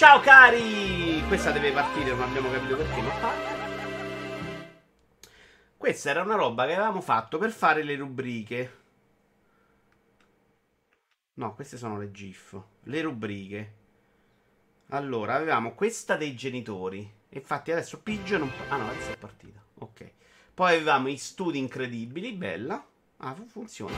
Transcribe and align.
Ciao 0.00 0.18
cari! 0.20 1.22
Questa 1.28 1.50
deve 1.50 1.72
partire, 1.72 2.14
non 2.14 2.22
abbiamo 2.22 2.50
capito 2.50 2.74
perché, 2.74 3.02
ma 3.02 3.10
parte. 3.16 3.54
Questa 5.76 6.08
era 6.08 6.22
una 6.22 6.36
roba 6.36 6.64
che 6.64 6.72
avevamo 6.72 7.02
fatto 7.02 7.36
per 7.36 7.50
fare 7.50 7.82
le 7.82 7.96
rubriche. 7.96 8.78
No, 11.34 11.54
queste 11.54 11.76
sono 11.76 11.98
le 11.98 12.10
GIF. 12.12 12.58
Le 12.84 13.02
rubriche. 13.02 13.74
Allora, 14.88 15.34
avevamo 15.34 15.74
questa 15.74 16.16
dei 16.16 16.34
genitori. 16.34 17.06
Infatti 17.28 17.70
adesso 17.70 18.00
Pigeon 18.00 18.40
non... 18.40 18.52
Ah 18.68 18.78
no, 18.78 18.88
adesso 18.88 19.10
è 19.10 19.18
partita. 19.18 19.62
Ok. 19.80 20.12
Poi 20.54 20.76
avevamo 20.76 21.08
i 21.08 21.18
studi 21.18 21.58
incredibili, 21.58 22.32
bella. 22.32 22.82
Ah, 23.18 23.36
funziona. 23.46 23.94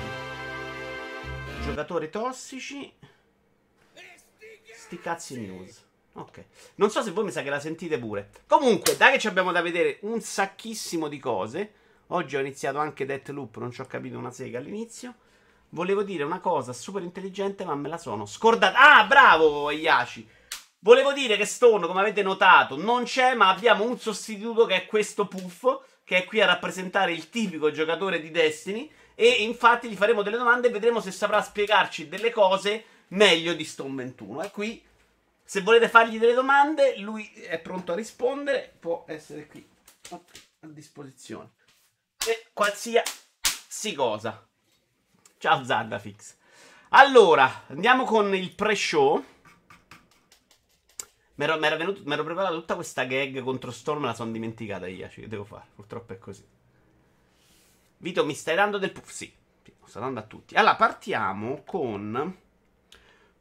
Giocatori 1.63 2.11
tossici. 2.11 2.93
Sti 4.75 4.99
cazzi 4.99 5.39
news. 5.39 5.91
Ok. 6.15 6.45
Non 6.77 6.91
so 6.91 7.03
se 7.03 7.11
voi 7.11 7.25
mi 7.25 7.31
sa 7.31 7.43
che 7.43 7.51
la 7.51 7.61
sentite 7.61 7.99
pure. 7.99 8.31
Comunque, 8.47 8.97
dai 8.97 9.13
che 9.13 9.19
ci 9.19 9.29
abbiamo 9.29 9.53
da 9.53 9.63
vedere 9.63 9.99
un 10.03 10.21
sacchissimo 10.21 11.09
di 11.09 11.19
cose. 11.19 11.73
Oggi 12.09 12.37
ho 12.37 12.41
iniziato 12.41 12.79
anche 12.79 13.07
Deathloop, 13.07 13.57
non 13.57 13.71
ci 13.71 13.81
ho 13.81 13.87
capito 13.87 14.19
una 14.19 14.31
sega 14.31 14.59
all'inizio. 14.59 15.15
Volevo 15.71 16.03
dire 16.03 16.23
una 16.25 16.41
cosa 16.41 16.75
super 16.75 17.03
intelligente, 17.03 17.65
ma 17.65 17.75
me 17.75 17.89
la 17.89 17.97
sono 17.97 18.27
scordata. 18.27 18.99
Ah, 18.99 19.05
bravo, 19.05 19.71
Yashi. 19.71 20.29
Volevo 20.81 21.13
dire 21.15 21.39
che 21.39 21.47
Stone, 21.47 21.87
come 21.87 22.01
avete 22.01 22.23
notato, 22.23 22.77
non 22.77 23.05
c'è, 23.05 23.35
ma 23.35 23.49
abbiamo 23.49 23.85
un 23.85 23.99
sostituto 23.99 24.67
che 24.67 24.75
è 24.75 24.87
questo 24.87 25.27
puffo, 25.27 25.85
che 26.05 26.19
è 26.19 26.25
qui 26.25 26.43
a 26.43 26.47
rappresentare 26.47 27.13
il 27.13 27.31
tipico 27.31 27.71
giocatore 27.71 28.21
di 28.21 28.31
Destiny. 28.31 28.91
E 29.15 29.29
infatti 29.29 29.89
gli 29.89 29.95
faremo 29.95 30.23
delle 30.23 30.37
domande 30.37 30.69
e 30.69 30.71
vedremo 30.71 31.01
se 31.01 31.11
saprà 31.11 31.41
spiegarci 31.41 32.09
delle 32.09 32.31
cose 32.31 32.85
meglio 33.09 33.55
di 33.55 33.65
Stone 33.65 33.95
21. 33.95 34.43
E 34.43 34.51
qui, 34.51 34.83
se 35.53 35.61
volete 35.61 35.87
fargli 35.87 36.19
delle 36.19 36.33
domande, 36.33 36.97
lui 36.97 37.31
è 37.31 37.59
pronto 37.59 37.93
a 37.93 37.95
rispondere, 37.95 38.75
può 38.81 39.05
essere 39.07 39.47
qui 39.47 39.69
a 40.09 40.19
disposizione. 40.69 41.51
E 42.27 42.47
qualsiasi 42.55 43.93
cosa. 43.95 44.49
Ciao 45.37 45.63
Zardafix. 45.63 46.37
Allora, 46.93 47.65
andiamo 47.67 48.05
con 48.05 48.35
il 48.35 48.55
pre-show. 48.55 49.23
Mi 51.35 51.45
ero, 51.45 51.59
preparato 51.59 52.55
tutta 52.55 52.75
questa 52.75 53.05
gag 53.05 53.43
contro 53.43 53.73
Storm, 53.73 54.01
me 54.01 54.07
la 54.07 54.15
sono 54.15 54.33
dimenticata 54.33 54.87
io. 54.87 55.07
Che 55.09 55.29
devo 55.29 55.45
fare? 55.45 55.67
Purtroppo 55.75 56.15
è 56.15 56.19
così. 56.19 56.49
Vito, 57.99 58.25
mi 58.25 58.33
stai 58.33 58.55
dando 58.55 58.79
del 58.79 58.91
puff? 58.91 59.11
Sì, 59.11 59.31
lo 59.81 59.87
sto 59.87 60.01
dando 60.01 60.19
a 60.19 60.23
tutti. 60.23 60.55
Allora, 60.55 60.77
partiamo 60.77 61.63
con 61.63 62.41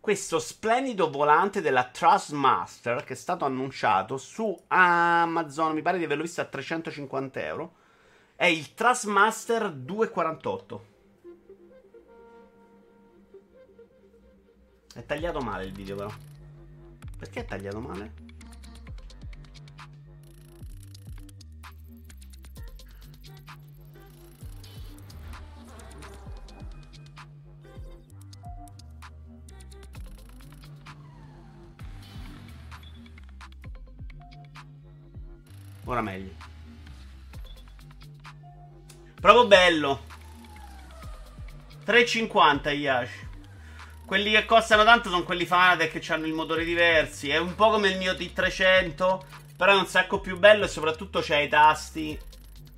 questo 0.01 0.39
splendido 0.39 1.11
volante 1.11 1.61
della 1.61 1.85
Trustmaster 1.85 3.03
che 3.03 3.13
è 3.13 3.15
stato 3.15 3.45
annunciato 3.45 4.17
su 4.17 4.59
Amazon. 4.67 5.75
Mi 5.75 5.83
pare 5.83 5.99
di 5.99 6.03
averlo 6.03 6.23
visto 6.23 6.41
a 6.41 6.45
350 6.45 7.45
euro. 7.45 7.75
È 8.35 8.45
il 8.45 8.73
Trustmaster 8.73 9.71
248. 9.71 10.85
È 14.95 15.05
tagliato 15.05 15.39
male 15.39 15.65
il 15.65 15.71
video, 15.71 15.95
però. 15.95 16.11
Perché 17.19 17.41
è 17.41 17.45
tagliato 17.45 17.79
male? 17.79 18.30
Ora 35.91 36.01
meglio. 36.01 36.31
Proprio 39.19 39.45
bello. 39.45 40.03
3,50 41.85 42.69
Yash. 42.69 43.09
Quelli 44.05 44.31
che 44.31 44.45
costano 44.45 44.85
tanto 44.85 45.09
sono 45.09 45.23
quelli 45.23 45.45
Fanatec 45.45 45.99
che 45.99 46.13
hanno 46.13 46.27
i 46.27 46.31
motori 46.31 46.63
diversi. 46.63 47.29
È 47.29 47.37
un 47.37 47.55
po' 47.55 47.71
come 47.71 47.89
il 47.89 47.97
mio 47.97 48.13
T300, 48.13 49.19
però 49.57 49.73
è 49.73 49.75
un 49.75 49.85
sacco 49.85 50.21
più 50.21 50.39
bello 50.39 50.63
e 50.63 50.69
soprattutto 50.69 51.19
c'ha 51.21 51.39
i 51.39 51.49
tasti 51.49 52.17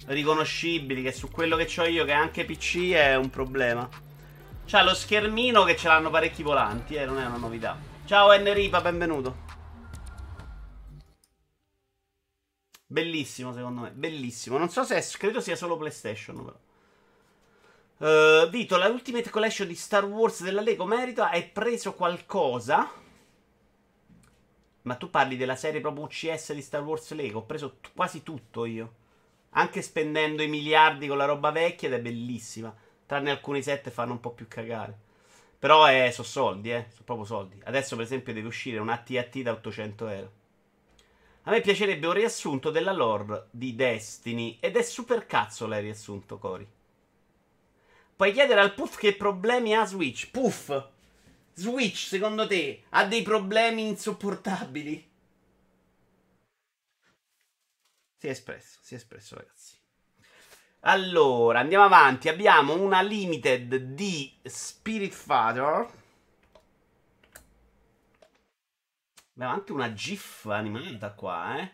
riconoscibili, 0.08 1.04
che 1.04 1.12
su 1.12 1.30
quello 1.30 1.56
che 1.56 1.70
ho 1.78 1.86
io, 1.86 2.06
che 2.06 2.12
è 2.12 2.16
anche 2.16 2.46
PC, 2.46 2.94
è 2.94 3.16
un 3.16 3.30
problema. 3.30 3.88
C'ha 4.66 4.82
lo 4.82 4.96
schermino 4.96 5.64
che 5.66 5.76
ce 5.76 5.88
l'hanno 5.88 6.10
parecchi 6.10 6.42
volanti, 6.42 6.96
eh, 6.96 7.06
non 7.06 7.20
è 7.20 7.26
una 7.28 7.38
novità. 7.38 7.78
Ciao 8.06 8.32
Enripa, 8.32 8.82
benvenuto. 8.82 9.43
Bellissimo 12.94 13.52
secondo 13.54 13.82
me, 13.82 13.90
bellissimo. 13.90 14.60
Non 14.60 14.70
so 14.70 14.84
se 14.84 14.96
è, 14.96 15.04
credo 15.18 15.42
sia 15.42 15.56
solo 15.56 15.78
PlayStation 15.78 16.46
però. 16.46 18.44
Uh, 18.44 18.50
Vito, 18.50 18.78
la 18.78 18.88
Ultimate 18.88 19.32
Collection 19.32 19.68
di 19.68 19.74
Star 19.74 20.06
Wars 20.06 20.44
della 20.44 20.62
Lego 20.62 20.86
merita? 20.86 21.32
Hai 21.32 21.44
preso 21.48 21.96
qualcosa? 21.96 22.88
Ma 24.84 24.96
tu 24.96 25.10
parli 25.10 25.38
della 25.38 25.56
serie 25.56 25.82
proprio 25.82 26.04
UCS 26.04 26.54
di 26.54 26.62
Star 26.62 26.84
Wars 26.84 27.12
Lego? 27.14 27.40
Ho 27.40 27.46
preso 27.46 27.78
t- 27.82 27.90
quasi 27.96 28.22
tutto 28.22 28.66
io. 28.66 28.94
Anche 29.52 29.82
spendendo 29.82 30.44
i 30.44 30.48
miliardi 30.48 31.08
con 31.08 31.18
la 31.18 31.26
roba 31.26 31.50
vecchia 31.50 31.88
ed 31.88 31.96
è 31.96 32.00
bellissima. 32.00 32.76
Tranne 33.08 33.32
alcuni 33.32 33.64
set 33.64 33.90
fanno 33.90 34.12
un 34.12 34.20
po' 34.20 34.34
più 34.34 34.48
cagare. 34.48 34.96
Però 35.58 35.90
eh, 35.90 36.12
sono 36.12 36.28
soldi, 36.28 36.72
eh. 36.72 36.86
Sono 36.92 37.06
proprio 37.06 37.26
soldi. 37.26 37.60
Adesso, 37.64 37.96
per 37.96 38.06
esempio, 38.06 38.34
deve 38.34 38.48
uscire 38.48 38.78
un 38.78 38.90
ATT 38.90 39.40
da 39.40 39.54
800 39.54 40.08
euro. 40.10 40.32
A 41.44 41.52
me 41.52 41.62
piacerebbe 41.62 42.08
un 42.08 42.14
riassunto 42.14 42.72
della 42.72 42.94
lore 42.94 43.48
di 43.52 43.76
Destiny. 43.76 44.58
Ed 44.62 44.78
è 44.78 44.82
super 44.82 45.26
cazzo 45.26 45.68
l'hai 45.68 45.82
riassunto, 45.82 46.38
Cori. 46.38 46.68
Puoi 48.16 48.32
chiedere 48.32 48.62
al 48.62 48.74
Puff 48.74 48.98
che 48.98 49.16
problemi 49.16 49.76
ha 49.76 49.86
Switch. 49.86 50.32
Puff, 50.32 50.72
Switch, 51.54 51.98
secondo 51.98 52.48
te, 52.48 52.84
ha 52.90 53.06
dei 53.06 53.24
problemi 53.24 53.88
insopportabili? 53.88 55.12
Si 58.16 58.28
è 58.28 58.30
espresso, 58.30 58.80
si 58.82 58.94
è 58.94 58.98
espresso, 58.98 59.36
ragazzi. 59.36 59.76
Allora, 60.86 61.60
andiamo 61.60 61.84
avanti. 61.84 62.30
Abbiamo 62.30 62.74
una 62.74 63.02
limited 63.02 63.76
di 63.76 64.34
Spirit 64.44 65.12
Father. 65.12 66.03
Abbiamo 69.36 69.54
anche 69.54 69.72
una 69.72 69.94
GIF 69.94 70.46
animata 70.46 71.14
qua, 71.14 71.60
eh. 71.60 71.72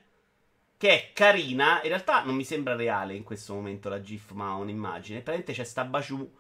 Che 0.78 0.90
è 0.90 1.12
carina. 1.14 1.82
In 1.84 1.90
realtà 1.90 2.24
non 2.24 2.36
mi 2.36 2.46
sembra 2.46 2.76
reale 2.76 3.16
in 3.16 3.24
questo 3.24 3.54
momento 3.54 3.90
la 3.90 4.02
GIF, 4.02 4.32
ma 4.32 4.54
un'immagine. 4.54 5.20
Praticamente 5.20 5.54
c'è 5.54 5.66
sta 5.66 5.84
Baciù 5.84 6.32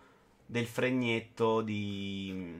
del 0.46 0.66
fregnetto 0.66 1.62
di, 1.62 2.57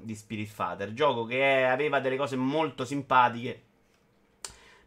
di 0.00 0.14
Spirit 0.16 0.48
Father. 0.48 0.92
Gioco 0.92 1.24
che 1.24 1.60
è, 1.60 1.62
aveva 1.62 2.00
delle 2.00 2.16
cose 2.16 2.34
molto 2.34 2.84
simpatiche, 2.84 3.62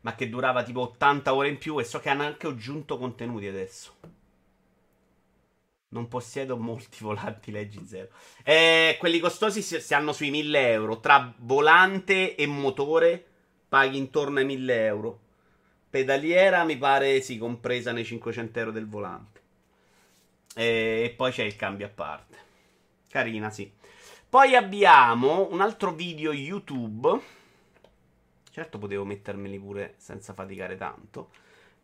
ma 0.01 0.15
che 0.15 0.27
durava 0.27 0.63
tipo 0.63 0.81
80 0.81 1.33
ore 1.33 1.47
in 1.47 1.57
più. 1.57 1.79
E 1.79 1.85
so 1.85 1.99
che 1.99 2.09
hanno 2.09 2.23
anche 2.23 2.47
aggiunto 2.47 2.97
contenuti 2.97 3.47
adesso. 3.47 3.95
Non 5.93 6.07
possiedo 6.07 6.57
molti 6.57 6.97
volanti 7.03 7.51
leggi 7.51 7.85
zero. 7.85 8.09
Eh, 8.43 8.97
quelli 8.99 9.19
costosi 9.19 9.61
si, 9.61 9.79
si, 9.79 9.93
hanno 9.93 10.11
sui 10.11 10.31
1000 10.31 10.71
euro. 10.71 10.99
Tra 10.99 11.33
volante 11.37 12.35
e 12.35 12.47
motore 12.47 13.23
paghi 13.69 13.97
intorno 13.97 14.39
ai 14.39 14.45
1000 14.45 14.85
euro. 14.85 15.19
Pedaliera 15.91 16.63
mi 16.63 16.77
pare 16.77 17.21
sì, 17.21 17.37
compresa 17.37 17.91
nei 17.91 18.03
500 18.03 18.59
euro 18.59 18.71
del 18.71 18.87
volante. 18.87 19.41
E, 20.55 21.03
e 21.05 21.13
poi 21.15 21.31
c'è 21.31 21.43
il 21.43 21.55
cambio 21.55 21.85
a 21.85 21.89
parte. 21.89 22.37
Carina, 23.07 23.51
sì. 23.51 23.71
Poi 24.27 24.55
abbiamo 24.55 25.47
un 25.51 25.61
altro 25.61 25.93
video 25.93 26.33
YouTube. 26.33 27.21
Certo 28.49 28.79
potevo 28.79 29.05
mettermeli 29.05 29.59
pure 29.59 29.93
senza 29.97 30.33
faticare 30.33 30.75
tanto. 30.75 31.29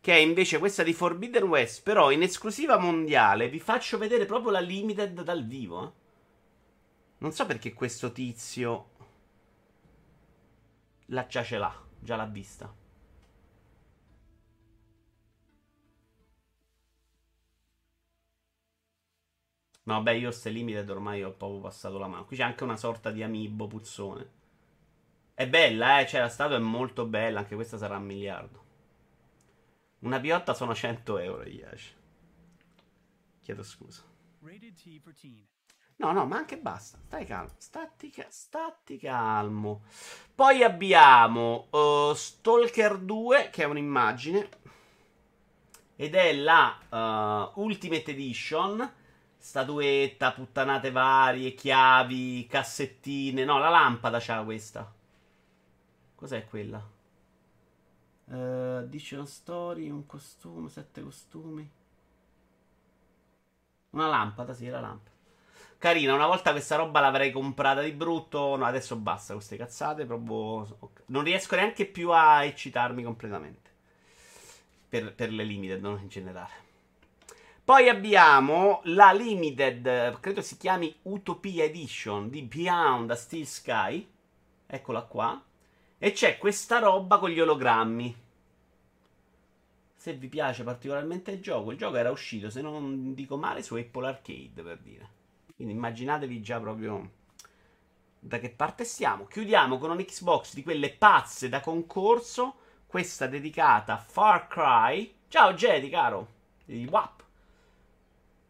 Che 0.00 0.12
è 0.14 0.16
invece 0.16 0.58
questa 0.58 0.82
di 0.82 0.94
Forbidden 0.94 1.44
West. 1.44 1.82
Però 1.82 2.10
in 2.10 2.22
esclusiva 2.22 2.78
mondiale 2.78 3.48
vi 3.48 3.60
faccio 3.60 3.98
vedere 3.98 4.24
proprio 4.24 4.50
la 4.50 4.60
limited 4.60 5.22
dal 5.22 5.44
vivo. 5.44 5.84
Eh. 5.86 5.92
Non 7.18 7.32
so 7.32 7.44
perché 7.44 7.74
questo 7.74 8.12
tizio. 8.12 8.88
La 11.06 11.26
già 11.26 11.42
ce 11.42 11.58
l'ha. 11.58 11.74
Già 11.98 12.16
l'ha 12.16 12.24
vista. 12.24 12.74
No, 19.82 19.94
vabbè, 19.96 20.12
io 20.12 20.30
ste 20.30 20.50
limited 20.50 20.88
ormai 20.88 21.22
ho 21.22 21.32
proprio 21.32 21.60
passato 21.60 21.98
la 21.98 22.06
mano. 22.06 22.24
Qui 22.24 22.36
c'è 22.36 22.42
anche 22.44 22.64
una 22.64 22.76
sorta 22.76 23.10
di 23.10 23.22
amiibo 23.22 23.66
puzzone. 23.66 24.30
È 25.34 25.48
bella, 25.48 26.00
eh? 26.00 26.06
Cioè, 26.06 26.20
la 26.20 26.28
statua 26.28 26.56
è 26.56 26.60
molto 26.60 27.06
bella. 27.06 27.40
Anche 27.40 27.54
questa 27.54 27.76
sarà 27.76 27.96
un 27.96 28.04
miliardo. 28.04 28.69
Una 30.00 30.18
piotta 30.18 30.54
sono 30.54 30.74
100 30.74 31.18
euro, 31.18 31.44
Yash. 31.44 31.94
Chiedo 33.40 33.62
scusa. 33.62 34.02
No, 35.96 36.12
no, 36.12 36.24
ma 36.24 36.38
anche 36.38 36.56
basta. 36.56 36.98
Stai 37.04 37.26
calmo. 37.26 37.50
Stati, 37.58 38.10
stati 38.28 38.96
calmo. 38.96 39.82
Poi 40.34 40.62
abbiamo 40.62 41.68
uh, 41.70 42.14
Stalker 42.14 42.96
2, 42.96 43.50
che 43.50 43.64
è 43.64 43.66
un'immagine. 43.66 44.48
Ed 45.96 46.14
è 46.14 46.34
la 46.34 47.52
uh, 47.54 47.60
Ultimate 47.60 48.12
Edition. 48.12 48.94
Statuetta, 49.36 50.32
puttanate 50.32 50.90
varie, 50.90 51.52
chiavi, 51.52 52.46
cassettine. 52.46 53.44
No, 53.44 53.58
la 53.58 53.68
lampada 53.68 54.18
c'ha 54.18 54.42
questa. 54.42 54.90
Cos'è 56.14 56.46
quella? 56.46 56.98
Uh, 58.30 58.82
Edition 58.84 59.26
Story, 59.26 59.90
un 59.90 60.06
costume, 60.06 60.68
sette 60.68 61.02
costumi. 61.02 61.68
Una 63.90 64.06
lampada, 64.06 64.54
sì, 64.54 64.68
la 64.68 64.78
lampada. 64.78 65.10
Carina, 65.78 66.14
una 66.14 66.28
volta 66.28 66.52
questa 66.52 66.76
roba 66.76 67.00
l'avrei 67.00 67.32
comprata 67.32 67.80
di 67.80 67.90
brutto. 67.90 68.54
No, 68.54 68.64
adesso 68.66 68.94
basta 68.94 69.32
queste 69.32 69.56
cazzate. 69.56 70.04
Proprio... 70.04 70.78
Non 71.06 71.24
riesco 71.24 71.56
neanche 71.56 71.86
più 71.86 72.12
a 72.12 72.44
eccitarmi 72.44 73.02
completamente. 73.02 73.70
Per, 74.88 75.12
per 75.14 75.32
le 75.32 75.42
limited, 75.42 75.80
non 75.80 75.98
in 76.00 76.08
generale. 76.08 76.68
Poi 77.64 77.88
abbiamo 77.88 78.80
la 78.84 79.12
limited, 79.12 80.20
credo 80.20 80.40
si 80.40 80.56
chiami 80.56 80.94
Utopia 81.02 81.64
Edition 81.64 82.28
di 82.28 82.42
Beyond 82.42 83.08
the 83.08 83.16
Steel 83.16 83.46
Sky. 83.46 84.08
Eccola 84.66 85.02
qua. 85.02 85.42
E 86.02 86.12
c'è 86.12 86.38
questa 86.38 86.78
roba 86.78 87.18
con 87.18 87.28
gli 87.28 87.40
ologrammi. 87.40 88.16
Se 89.94 90.14
vi 90.14 90.28
piace 90.28 90.64
particolarmente 90.64 91.30
il 91.30 91.42
gioco, 91.42 91.72
il 91.72 91.76
gioco 91.76 91.96
era 91.96 92.10
uscito, 92.10 92.48
se 92.48 92.62
non 92.62 93.12
dico 93.12 93.36
male, 93.36 93.62
su 93.62 93.74
Apple 93.74 94.06
Arcade 94.06 94.62
per 94.62 94.78
dire. 94.78 95.08
Quindi 95.54 95.74
immaginatevi 95.74 96.40
già 96.40 96.58
proprio 96.58 97.10
da 98.18 98.38
che 98.38 98.48
parte 98.48 98.84
stiamo. 98.84 99.26
Chiudiamo 99.26 99.76
con 99.76 99.90
un 99.90 100.02
Xbox 100.02 100.54
di 100.54 100.62
quelle 100.62 100.90
pazze 100.90 101.50
da 101.50 101.60
concorso. 101.60 102.54
Questa 102.86 103.26
dedicata 103.26 103.92
a 103.92 103.98
Far 103.98 104.46
Cry. 104.46 105.14
Ciao 105.28 105.52
Jedi, 105.52 105.90
caro. 105.90 106.28
WAP. 106.64 107.24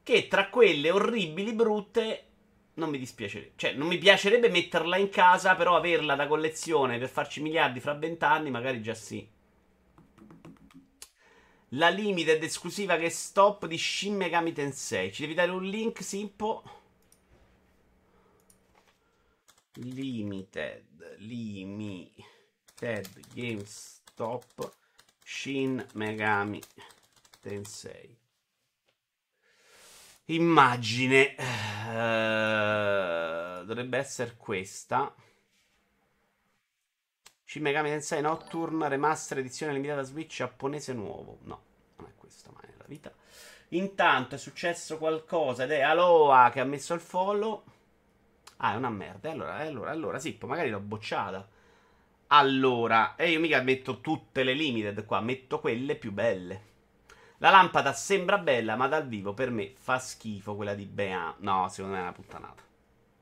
Che 0.04 0.28
tra 0.28 0.48
quelle 0.50 0.92
orribili, 0.92 1.52
brutte, 1.52 2.26
non 2.80 2.90
mi 2.90 2.98
dispiacerebbe. 2.98 3.52
Cioè, 3.56 3.74
non 3.74 3.86
mi 3.86 3.98
piacerebbe 3.98 4.48
metterla 4.48 4.96
in 4.96 5.10
casa, 5.10 5.54
però 5.54 5.76
averla 5.76 6.16
da 6.16 6.26
collezione 6.26 6.98
per 6.98 7.08
farci 7.08 7.40
miliardi 7.40 7.78
fra 7.78 7.94
vent'anni, 7.94 8.50
magari 8.50 8.82
già 8.82 8.94
sì. 8.94 9.28
La 11.74 11.88
limited 11.88 12.42
esclusiva 12.42 12.96
che 12.96 13.10
stop 13.10 13.66
di 13.66 13.78
Shin 13.78 14.16
Megami 14.16 14.52
Tensei. 14.52 15.12
Ci 15.12 15.22
devi 15.22 15.34
dare 15.34 15.52
un 15.52 15.62
link, 15.62 16.02
Simpo? 16.02 16.64
Limited, 19.74 21.16
Limited 21.18 23.08
GameStop 23.32 24.72
Shin 25.22 25.86
Megami 25.92 26.60
Tensei. 27.40 28.19
Immagine 30.30 31.34
uh, 31.88 33.64
dovrebbe 33.64 33.98
essere 33.98 34.36
questa. 34.36 35.12
Shin 37.44 37.62
Megami 37.62 37.88
Tensei 37.88 38.22
Nocturne 38.22 38.88
Remaster 38.88 39.38
edizione 39.38 39.72
limitata 39.72 40.02
Switch 40.02 40.36
giapponese 40.36 40.92
nuovo. 40.92 41.38
No, 41.42 41.62
non 41.96 42.08
è 42.08 42.12
questa 42.16 42.50
mai 42.52 42.70
nella 42.70 42.84
vita. 42.86 43.12
Intanto 43.70 44.36
è 44.36 44.38
successo 44.38 44.98
qualcosa 44.98 45.64
ed 45.64 45.72
è 45.72 45.80
Aloha 45.80 46.50
che 46.50 46.60
ha 46.60 46.64
messo 46.64 46.94
il 46.94 47.00
follow. 47.00 47.64
Ah, 48.58 48.74
è 48.74 48.76
una 48.76 48.90
merda. 48.90 49.32
Allora, 49.32 49.56
allora, 49.56 49.90
allora, 49.90 50.20
sì, 50.20 50.38
magari 50.42 50.70
l'ho 50.70 50.78
bocciata. 50.78 51.48
Allora, 52.28 53.16
e 53.16 53.30
io 53.30 53.40
mica 53.40 53.60
metto 53.62 54.00
tutte 54.00 54.44
le 54.44 54.52
limited 54.52 55.04
qua, 55.06 55.20
metto 55.20 55.58
quelle 55.58 55.96
più 55.96 56.12
belle. 56.12 56.68
La 57.42 57.48
lampada 57.48 57.94
sembra 57.94 58.36
bella, 58.36 58.76
ma 58.76 58.86
dal 58.86 59.08
vivo 59.08 59.32
per 59.32 59.50
me 59.50 59.72
fa 59.74 59.98
schifo 59.98 60.54
quella 60.56 60.74
di 60.74 60.84
Bea. 60.84 61.34
No, 61.38 61.68
secondo 61.70 61.94
me 61.94 62.00
è 62.00 62.02
una 62.02 62.12
puttanata. 62.12 62.62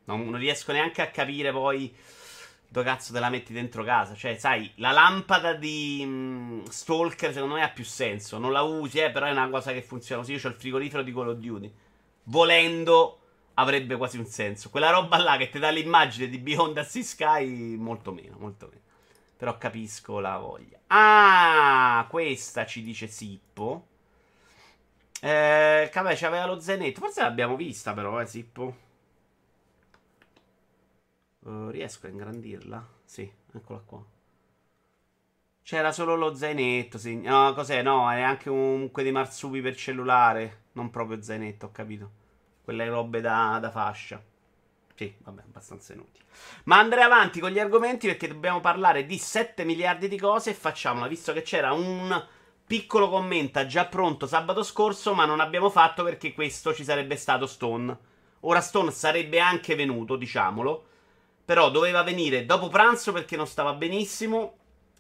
Non, 0.06 0.28
non 0.28 0.40
riesco 0.40 0.72
neanche 0.72 1.02
a 1.02 1.10
capire 1.10 1.52
poi 1.52 1.94
dove 2.66 2.84
cazzo 2.84 3.12
te 3.12 3.20
la 3.20 3.30
metti 3.30 3.52
dentro 3.52 3.84
casa. 3.84 4.16
Cioè, 4.16 4.36
sai, 4.36 4.72
la 4.76 4.90
lampada 4.90 5.54
di 5.54 6.00
um, 6.02 6.64
Stalker 6.64 7.32
secondo 7.32 7.54
me 7.54 7.62
ha 7.62 7.68
più 7.68 7.84
senso. 7.84 8.38
Non 8.38 8.50
la 8.50 8.62
usi, 8.62 8.98
eh, 8.98 9.12
però 9.12 9.26
è 9.26 9.30
una 9.30 9.48
cosa 9.50 9.72
che 9.72 9.82
funziona 9.82 10.20
così. 10.20 10.32
Io 10.34 10.40
ho 10.42 10.48
il 10.48 10.54
frigorifero 10.54 11.04
di 11.04 11.12
Call 11.12 11.28
of 11.28 11.36
Duty. 11.36 11.72
Volendo 12.24 13.20
avrebbe 13.54 13.96
quasi 13.96 14.18
un 14.18 14.26
senso. 14.26 14.68
Quella 14.68 14.90
roba 14.90 15.18
là 15.18 15.36
che 15.36 15.48
ti 15.48 15.60
dà 15.60 15.70
l'immagine 15.70 16.28
di 16.28 16.38
Beyond 16.38 16.74
the 16.74 16.82
Sea 16.82 17.04
Sky, 17.04 17.76
molto 17.76 18.10
meno, 18.10 18.36
molto 18.36 18.66
meno. 18.66 18.82
Però 19.36 19.56
capisco 19.58 20.18
la 20.18 20.36
voglia. 20.38 20.76
Ah, 20.88 22.04
questa 22.10 22.66
ci 22.66 22.82
dice 22.82 23.06
Sippo. 23.06 23.86
Eh, 25.20 25.90
vabbè, 25.92 26.16
c'aveva 26.16 26.46
lo 26.46 26.60
zainetto. 26.60 27.00
Forse 27.00 27.22
l'abbiamo 27.22 27.56
vista 27.56 27.92
però, 27.92 28.20
eh, 28.20 28.26
Sippo. 28.26 28.74
Uh, 31.40 31.70
riesco 31.70 32.06
a 32.06 32.10
ingrandirla? 32.10 32.86
Sì, 33.04 33.28
eccola 33.52 33.80
qua. 33.84 34.04
C'era 35.62 35.92
solo 35.92 36.14
lo 36.16 36.34
zainetto, 36.34 36.96
sì. 36.98 37.16
No, 37.20 37.52
cos'è? 37.54 37.82
No, 37.82 38.10
è 38.10 38.22
anche 38.22 38.48
un 38.48 38.90
di 38.92 39.10
marsupi 39.10 39.60
per 39.60 39.76
cellulare. 39.76 40.62
Non 40.72 40.90
proprio 40.90 41.20
zainetto, 41.22 41.66
ho 41.66 41.72
capito 41.72 42.10
quelle 42.64 42.88
robe 42.88 43.20
da, 43.20 43.58
da 43.60 43.70
fascia. 43.70 44.20
Sì, 44.94 45.14
vabbè, 45.18 45.42
abbastanza 45.42 45.92
inutili. 45.92 46.24
Ma 46.64 46.78
andrei 46.78 47.04
avanti 47.04 47.40
con 47.40 47.50
gli 47.50 47.58
argomenti 47.58 48.06
perché 48.06 48.28
dobbiamo 48.28 48.60
parlare 48.60 49.06
di 49.06 49.18
7 49.18 49.64
miliardi 49.64 50.08
di 50.08 50.18
cose 50.18 50.50
e 50.50 50.54
facciamola, 50.54 51.06
visto 51.06 51.32
che 51.32 51.42
c'era 51.42 51.72
un 51.72 52.26
piccolo 52.68 53.08
commento 53.08 53.64
già 53.66 53.86
pronto 53.86 54.26
sabato 54.26 54.62
scorso, 54.62 55.14
ma 55.14 55.24
non 55.24 55.40
abbiamo 55.40 55.70
fatto 55.70 56.04
perché 56.04 56.34
questo 56.34 56.74
ci 56.74 56.84
sarebbe 56.84 57.16
stato 57.16 57.46
Stone. 57.46 57.96
Ora 58.40 58.60
Stone 58.60 58.90
sarebbe 58.90 59.40
anche 59.40 59.74
venuto, 59.74 60.16
diciamolo, 60.16 60.86
però 61.46 61.70
doveva 61.70 62.02
venire 62.02 62.44
dopo 62.44 62.68
pranzo 62.68 63.10
perché 63.12 63.36
non 63.36 63.46
stava 63.46 63.72
benissimo 63.72 64.56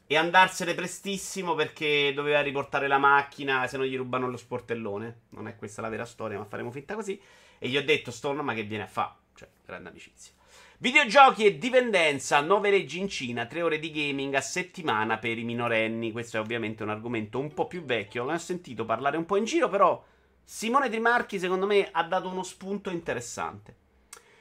e 0.06 0.16
andarsene 0.16 0.72
prestissimo 0.72 1.54
perché 1.54 2.12
doveva 2.14 2.40
riportare 2.40 2.88
la 2.88 2.96
macchina 2.96 3.66
se 3.66 3.76
non 3.76 3.84
gli 3.84 3.98
rubano 3.98 4.30
lo 4.30 4.38
sportellone. 4.38 5.20
Non 5.30 5.46
è 5.46 5.54
questa 5.54 5.82
la 5.82 5.90
vera 5.90 6.06
storia, 6.06 6.38
ma 6.38 6.46
faremo 6.46 6.70
finta 6.70 6.94
così. 6.94 7.20
E 7.58 7.68
gli 7.68 7.76
ho 7.76 7.84
detto, 7.84 8.10
Storm, 8.10 8.40
ma 8.40 8.54
che 8.54 8.62
viene 8.62 8.84
a 8.84 8.88
fare? 8.88 9.12
Cioè, 9.34 9.48
grande 9.66 9.90
amicizia. 9.90 10.32
Videogiochi 10.80 11.44
e 11.44 11.58
dipendenza, 11.58 12.40
9 12.40 12.70
leggi 12.70 13.00
in 13.00 13.08
Cina, 13.08 13.46
3 13.46 13.62
ore 13.62 13.78
di 13.80 13.90
gaming 13.90 14.32
a 14.34 14.40
settimana 14.40 15.18
per 15.18 15.36
i 15.36 15.42
minorenni. 15.42 16.12
Questo 16.12 16.36
è 16.36 16.40
ovviamente 16.40 16.84
un 16.84 16.90
argomento 16.90 17.40
un 17.40 17.52
po' 17.52 17.66
più 17.66 17.82
vecchio, 17.82 18.24
ne 18.24 18.34
ho 18.34 18.38
sentito 18.38 18.84
parlare 18.84 19.16
un 19.16 19.26
po' 19.26 19.34
in 19.34 19.44
giro, 19.44 19.68
però 19.68 20.00
Simone 20.44 20.88
Di 20.88 21.00
Marchi 21.00 21.40
secondo 21.40 21.66
me 21.66 21.88
ha 21.90 22.04
dato 22.04 22.28
uno 22.28 22.44
spunto 22.44 22.90
interessante. 22.90 23.74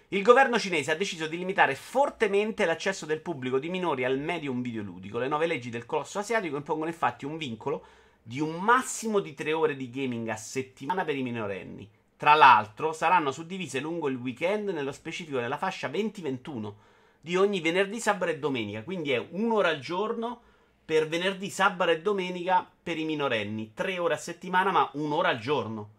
Il 0.09 0.21
governo 0.21 0.59
cinese 0.59 0.91
ha 0.91 0.95
deciso 0.95 1.25
di 1.25 1.39
limitare 1.39 1.73
fortemente 1.73 2.65
l'accesso 2.65 3.07
del 3.07 3.21
pubblico 3.21 3.57
di 3.57 3.69
minori 3.69 4.05
al 4.05 4.19
medium 4.19 4.61
videoludico. 4.61 5.17
Le 5.17 5.27
nuove 5.27 5.47
leggi 5.47 5.71
del 5.71 5.87
colosso 5.87 6.19
asiatico 6.19 6.55
impongono 6.55 6.91
infatti 6.91 7.25
un 7.25 7.37
vincolo 7.37 7.83
di 8.21 8.39
un 8.39 8.59
massimo 8.59 9.21
di 9.21 9.33
3 9.33 9.53
ore 9.53 9.75
di 9.75 9.89
gaming 9.89 10.27
a 10.27 10.35
settimana 10.35 11.03
per 11.03 11.15
i 11.15 11.23
minorenni 11.23 11.89
tra 12.17 12.33
l'altro, 12.33 12.93
saranno 12.93 13.31
suddivise 13.31 13.79
lungo 13.79 14.09
il 14.09 14.15
weekend, 14.15 14.69
nello 14.69 14.91
specifico 14.91 15.39
nella 15.39 15.57
fascia 15.57 15.87
20-21 15.87 16.73
di 17.21 17.35
ogni 17.35 17.61
venerdì, 17.61 17.99
sabato 17.99 18.31
e 18.31 18.39
domenica. 18.39 18.83
Quindi 18.83 19.11
è 19.11 19.23
un'ora 19.29 19.69
al 19.69 19.79
giorno 19.79 20.41
per 20.83 21.07
venerdì, 21.07 21.51
sabato 21.51 21.91
e 21.91 22.01
domenica 22.01 22.67
per 22.81 22.97
i 22.97 23.05
minorenni. 23.05 23.73
Tre 23.75 23.99
ore 23.99 24.15
a 24.15 24.17
settimana, 24.17 24.71
ma 24.71 24.89
un'ora 24.93 25.29
al 25.29 25.37
giorno. 25.37 25.89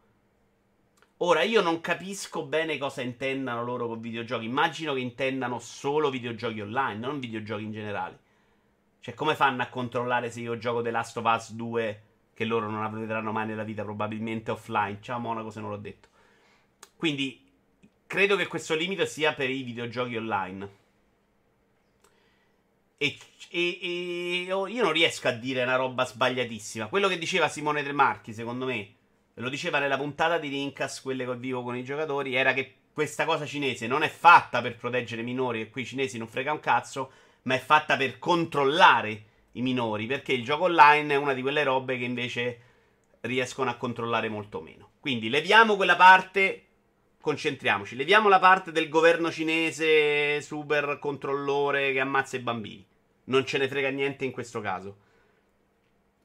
Ora, 1.18 1.42
io 1.42 1.60
non 1.60 1.80
capisco 1.80 2.44
bene 2.44 2.78
cosa 2.78 3.00
intendano 3.02 3.62
loro 3.62 3.87
con 3.87 4.00
videogiochi. 4.00 4.44
Immagino 4.44 4.94
che 4.94 5.00
intendano 5.00 5.60
solo 5.60 6.10
videogiochi 6.10 6.60
online, 6.60 6.98
non 6.98 7.20
videogiochi 7.20 7.62
in 7.62 7.72
generale. 7.72 8.18
Cioè, 9.00 9.14
come 9.14 9.37
fanno 9.37 9.62
a 9.62 9.66
controllare 9.68 10.32
se 10.32 10.40
io 10.40 10.58
gioco 10.58 10.82
The 10.82 10.90
Last 10.90 11.16
of 11.16 11.25
Us 11.25 11.52
2 11.52 12.02
che 12.38 12.45
loro 12.45 12.71
non 12.71 12.88
vedranno 12.92 13.33
mai 13.33 13.49
nella 13.49 13.64
vita, 13.64 13.83
probabilmente 13.83 14.52
offline. 14.52 14.99
Ciao 15.00 15.18
Monaco 15.18 15.50
se 15.50 15.59
non 15.59 15.71
l'ho 15.71 15.76
detto. 15.76 16.07
Quindi 16.95 17.45
credo 18.07 18.37
che 18.37 18.47
questo 18.47 18.76
limite 18.76 19.07
sia 19.07 19.35
per 19.35 19.50
i 19.50 19.64
videogiochi 19.64 20.16
online. 20.16 20.68
E, 22.97 23.18
e, 23.50 23.78
e, 23.83 24.42
io 24.47 24.83
non 24.85 24.92
riesco 24.92 25.26
a 25.26 25.33
dire 25.33 25.64
una 25.64 25.75
roba 25.75 26.04
sbagliatissima. 26.04 26.87
Quello 26.87 27.09
che 27.09 27.18
diceva 27.18 27.49
Simone 27.49 27.83
De 27.83 27.90
Marchi, 27.90 28.33
secondo 28.33 28.66
me, 28.66 28.88
lo 29.35 29.49
diceva 29.49 29.80
nella 29.80 29.97
puntata 29.97 30.38
di 30.38 30.49
Lincas, 30.49 31.02
quelle 31.02 31.25
che 31.25 31.35
vivo 31.35 31.64
con 31.64 31.75
i 31.75 31.83
giocatori, 31.83 32.37
era 32.37 32.52
che 32.52 32.75
questa 32.92 33.25
cosa 33.25 33.47
cinese 33.47 33.88
non 33.88 34.04
è 34.04 34.09
fatta 34.09 34.62
per 34.62 34.76
proteggere 34.76 35.23
i 35.23 35.25
minori, 35.25 35.62
e 35.62 35.71
qui 35.71 35.83
i 35.83 35.87
cinesi 35.87 36.18
non 36.18 36.28
frega 36.28 36.52
un 36.52 36.61
cazzo, 36.61 37.11
ma 37.42 37.57
è 37.57 37.59
fatta 37.59 37.97
per 37.97 38.21
controllare 38.21 39.25
i 39.52 39.62
minori, 39.62 40.07
perché 40.07 40.33
il 40.33 40.45
gioco 40.45 40.64
online 40.64 41.14
è 41.14 41.17
una 41.17 41.35
di 41.35 41.43
quelle 41.43 41.64
robe 41.64 41.99
che 41.99 42.05
invece 42.05 42.61
riescono 43.23 43.71
a 43.71 43.76
controllare 43.76 44.28
molto 44.28 44.61
meno. 44.61 44.90
Quindi 45.00 45.28
leviamo 45.28 45.76
quella 45.76 45.97
parte 45.97 46.64
concentriamoci. 47.21 47.97
Leviamo 47.97 48.28
la 48.28 48.38
parte 48.38 48.73
del 48.73 48.88
governo 48.88 49.31
cinese 49.31 50.40
super 50.40 50.99
controllore 50.99 51.93
che 51.93 52.00
ammazza 52.00 52.37
i 52.37 52.40
bambini. 52.40 52.87
Non 53.25 53.45
ce 53.45 53.59
ne 53.59 53.69
frega 53.69 53.90
niente 53.90 54.25
in 54.25 54.31
questo 54.31 54.61
caso. 54.61 54.97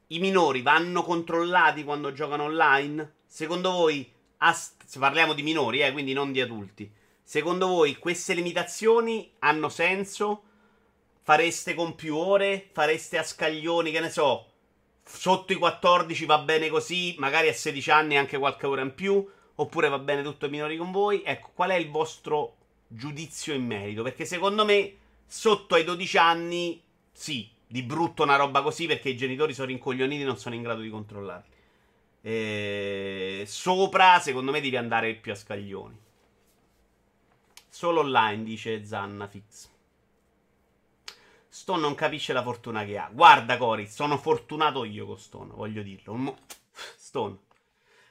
I 0.08 0.18
minori 0.18 0.62
vanno 0.62 1.02
controllati 1.02 1.84
quando 1.84 2.12
giocano 2.12 2.44
online? 2.44 3.14
Secondo 3.26 3.70
voi, 3.70 4.10
ast- 4.38 4.98
parliamo 4.98 5.34
di 5.34 5.42
minori, 5.42 5.80
eh, 5.80 5.92
quindi 5.92 6.12
non 6.12 6.32
di 6.32 6.40
adulti. 6.40 6.90
Secondo 7.22 7.66
voi 7.66 7.96
queste 7.96 8.34
limitazioni 8.34 9.32
hanno 9.40 9.68
senso? 9.68 10.42
Fareste 11.24 11.72
con 11.72 11.94
più 11.94 12.18
ore? 12.18 12.68
Fareste 12.72 13.16
a 13.16 13.22
scaglioni, 13.22 13.90
che 13.90 14.00
ne 14.00 14.10
so? 14.10 14.46
Sotto 15.02 15.54
i 15.54 15.56
14 15.56 16.26
va 16.26 16.36
bene 16.40 16.68
così, 16.68 17.14
magari 17.16 17.48
a 17.48 17.54
16 17.54 17.90
anni 17.90 18.18
anche 18.18 18.36
qualche 18.36 18.66
ora 18.66 18.82
in 18.82 18.94
più? 18.94 19.26
Oppure 19.54 19.88
va 19.88 19.98
bene 19.98 20.22
tutto 20.22 20.44
ai 20.44 20.50
minori 20.50 20.76
con 20.76 20.92
voi? 20.92 21.22
Ecco, 21.24 21.52
qual 21.54 21.70
è 21.70 21.76
il 21.76 21.88
vostro 21.88 22.56
giudizio 22.88 23.54
in 23.54 23.64
merito? 23.64 24.02
Perché 24.02 24.26
secondo 24.26 24.66
me, 24.66 24.96
sotto 25.24 25.76
ai 25.76 25.84
12 25.84 26.18
anni, 26.18 26.82
sì, 27.10 27.48
di 27.66 27.82
brutto 27.82 28.22
una 28.22 28.36
roba 28.36 28.60
così 28.60 28.86
perché 28.86 29.08
i 29.08 29.16
genitori 29.16 29.54
sono 29.54 29.68
rincoglioniti 29.68 30.20
e 30.20 30.26
non 30.26 30.36
sono 30.36 30.54
in 30.54 30.60
grado 30.60 30.82
di 30.82 30.90
controllarli. 30.90 31.52
E... 32.20 33.44
Sopra, 33.46 34.20
secondo 34.20 34.50
me, 34.50 34.60
devi 34.60 34.76
andare 34.76 35.14
più 35.14 35.32
a 35.32 35.36
scaglioni. 35.36 35.98
Solo 37.66 38.00
online, 38.00 38.44
dice 38.44 38.84
Zannafix. 38.84 39.72
Stone 41.54 41.82
non 41.82 41.94
capisce 41.94 42.32
la 42.32 42.42
fortuna 42.42 42.84
che 42.84 42.98
ha. 42.98 43.08
Guarda, 43.12 43.56
Cori, 43.56 43.86
sono 43.86 44.18
fortunato 44.18 44.82
io 44.82 45.06
con 45.06 45.20
Stone, 45.20 45.52
voglio 45.54 45.82
dirlo. 45.82 46.36
Stone. 46.72 47.36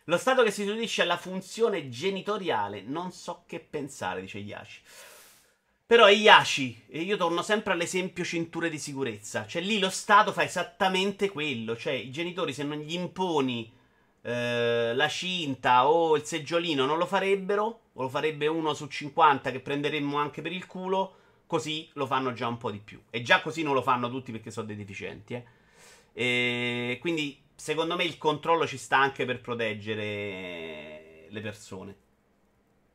Lo 0.05 0.17
Stato 0.17 0.43
che 0.43 0.50
si 0.50 0.63
riferisce 0.63 1.01
alla 1.01 1.17
funzione 1.17 1.89
genitoriale, 1.89 2.81
non 2.83 3.12
so 3.12 3.43
che 3.45 3.59
pensare, 3.59 4.21
dice 4.21 4.38
Yashi. 4.38 4.79
Però 5.85 6.05
è 6.05 6.13
Yashi, 6.13 6.85
e 6.88 7.01
io 7.01 7.17
torno 7.17 7.41
sempre 7.41 7.73
all'esempio 7.73 8.23
cinture 8.23 8.69
di 8.69 8.79
sicurezza. 8.79 9.45
Cioè 9.45 9.62
lì 9.62 9.77
lo 9.77 9.89
Stato 9.89 10.31
fa 10.31 10.43
esattamente 10.43 11.29
quello. 11.29 11.75
Cioè 11.75 11.91
i 11.91 12.12
genitori 12.12 12.53
se 12.53 12.63
non 12.63 12.77
gli 12.77 12.93
imponi 12.93 13.69
eh, 14.21 14.93
la 14.95 15.09
cinta 15.09 15.89
o 15.89 16.15
il 16.15 16.23
seggiolino 16.23 16.85
non 16.85 16.97
lo 16.97 17.05
farebbero, 17.05 17.79
o 17.91 18.01
lo 18.01 18.07
farebbe 18.07 18.47
uno 18.47 18.73
su 18.73 18.88
50 18.88 19.51
che 19.51 19.59
prenderemmo 19.59 20.17
anche 20.17 20.41
per 20.41 20.53
il 20.53 20.65
culo, 20.65 21.17
così 21.53 21.88
lo 21.93 22.07
fanno 22.07 22.33
già 22.33 22.48
un 22.48 22.57
po' 22.57 22.72
di 22.72 22.79
più. 22.79 23.00
E 23.12 23.22
già 23.22 23.39
così 23.41 23.62
non 23.62 23.75
lo 23.75 23.83
fanno 23.83 24.10
tutti 24.10 24.31
perché 24.31 24.50
sono 24.50 24.65
dei 24.65 24.75
deficienti. 24.75 25.36
Eh. 25.36 25.45
E 26.12 26.98
quindi 27.00 27.39
secondo 27.53 27.95
me 27.95 28.05
il 28.05 28.17
controllo 28.17 28.65
ci 28.65 28.77
sta 28.77 28.98
anche 28.98 29.24
per 29.24 29.39
proteggere 29.39 31.27
le 31.29 31.41
persone. 31.41 31.95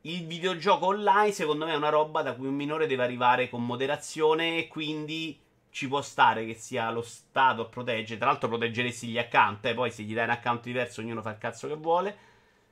Il 0.01 0.25
videogioco 0.25 0.87
online, 0.87 1.31
secondo 1.31 1.65
me, 1.65 1.71
è 1.71 1.77
una 1.77 1.87
roba 1.87 2.21
da 2.21 2.33
cui 2.33 2.47
un 2.47 2.55
minore 2.55 2.85
deve 2.85 3.03
arrivare 3.03 3.49
con 3.49 3.65
moderazione 3.65 4.57
e 4.57 4.67
quindi 4.67 5.39
ci 5.71 5.87
può 5.87 6.01
stare 6.01 6.45
che 6.45 6.53
sia 6.53 6.91
lo 6.91 7.01
Stato 7.01 7.61
a 7.61 7.65
proteggere. 7.65 8.19
Tra 8.19 8.27
l'altro 8.27 8.49
proteggeresti 8.49 9.07
gli 9.07 9.17
account, 9.17 9.67
eh, 9.67 9.73
poi 9.73 9.89
se 9.89 10.03
gli 10.03 10.13
dai 10.13 10.25
un 10.25 10.31
account 10.31 10.63
diverso 10.63 10.99
ognuno 10.99 11.21
fa 11.21 11.31
il 11.31 11.37
cazzo 11.37 11.69
che 11.69 11.75
vuole. 11.75 12.17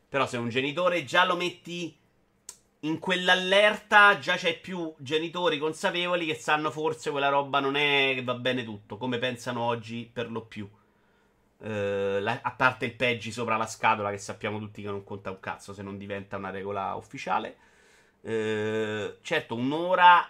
Però 0.09 0.27
se 0.27 0.35
un 0.35 0.49
genitore 0.49 1.05
già 1.05 1.23
lo 1.23 1.37
metti 1.37 1.95
in 2.81 2.99
quell'allerta, 2.99 4.19
già 4.19 4.35
c'è 4.35 4.59
più 4.59 4.93
genitori 4.99 5.57
consapevoli 5.57 6.25
che 6.25 6.35
sanno 6.35 6.69
forse 6.69 7.09
quella 7.09 7.29
roba 7.29 7.59
non 7.59 7.75
è 7.75 8.11
che 8.13 8.23
va 8.23 8.35
bene 8.35 8.63
tutto, 8.63 8.97
come 8.97 9.17
pensano 9.17 9.61
oggi 9.61 10.09
per 10.11 10.29
lo 10.29 10.41
più. 10.41 10.69
Uh, 11.59 12.19
la, 12.19 12.39
a 12.43 12.51
parte 12.51 12.85
il 12.85 12.93
peggi 12.93 13.31
sopra 13.31 13.57
la 13.57 13.65
scatola, 13.65 14.11
che 14.11 14.19
sappiamo 14.19 14.59
tutti 14.59 14.83
che 14.83 14.89
non 14.89 15.03
conta 15.03 15.31
un 15.31 15.39
cazzo 15.39 15.73
se 15.73 15.81
non 15.81 15.97
diventa 15.97 16.37
una 16.37 16.51
regola 16.51 16.93
ufficiale. 16.93 17.57
Uh, 18.21 19.17
certo, 19.21 19.55
un'ora 19.55 20.29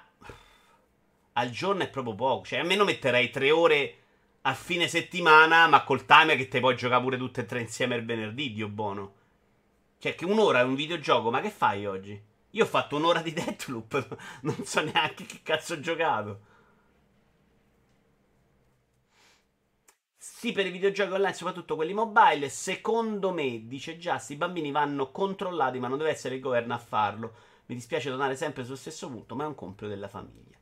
al 1.34 1.50
giorno 1.50 1.84
è 1.84 1.89
proprio 1.89 2.16
poco. 2.16 2.46
Cioè, 2.46 2.60
almeno 2.60 2.86
metterei 2.86 3.30
tre 3.30 3.51
ore 3.51 3.96
a 4.42 4.54
fine 4.54 4.88
settimana, 4.88 5.68
ma 5.68 5.84
col 5.84 6.06
timer 6.06 6.38
che 6.38 6.48
te 6.48 6.62
puoi 6.62 6.77
giocare 6.77 7.04
pure 7.04 7.18
tutte 7.18 7.42
e 7.42 7.46
tre 7.46 7.60
insieme 7.60 7.96
il 7.98 8.06
venerdì, 8.06 8.54
Dio 8.54 8.70
buono. 8.70 9.13
Cioè, 10.00 10.16
che 10.16 10.24
un'ora 10.24 10.62
è 10.62 10.63
un 10.63 10.75
videogioco, 10.75 11.30
ma 11.30 11.42
che 11.42 11.50
fai 11.50 11.86
oggi? 11.86 12.36
Io 12.51 12.63
ho 12.63 12.68
fatto 12.68 12.96
un'ora 12.96 13.22
di 13.22 13.34
Deathloop, 13.34 14.18
non 14.42 14.63
so 14.66 14.82
neanche 14.82 15.25
che 15.25 15.42
cazzo 15.44 15.74
ho 15.74 15.80
giocato. 15.80 16.39
Sì, 20.18 20.51
per 20.51 20.66
i 20.68 20.72
videogiochi 20.72 21.13
online, 21.13 21.34
soprattutto 21.34 21.75
quelli 21.75 21.94
mobile, 21.94 22.50
secondo 22.50 23.32
me, 23.32 23.66
dice 23.66 23.98
Just, 23.98 24.30
i 24.32 24.36
bambini 24.36 24.72
vanno 24.72 25.12
controllati, 25.12 25.80
ma 25.80 25.88
non 25.88 25.98
deve 25.98 26.12
essere 26.12 26.36
il 26.36 26.42
governo 26.42 26.74
a 26.74 26.77
farlo. 26.77 27.34
Mi 27.66 27.75
dispiace 27.75 28.10
tornare 28.10 28.36
sempre 28.36 28.63
sullo 28.63 28.75
stesso 28.75 29.10
punto, 29.10 29.36
ma 29.36 29.44
è 29.44 29.48
un 29.48 29.56
compito 29.56 29.88
della 29.88 30.08
famiglia. 30.08 30.56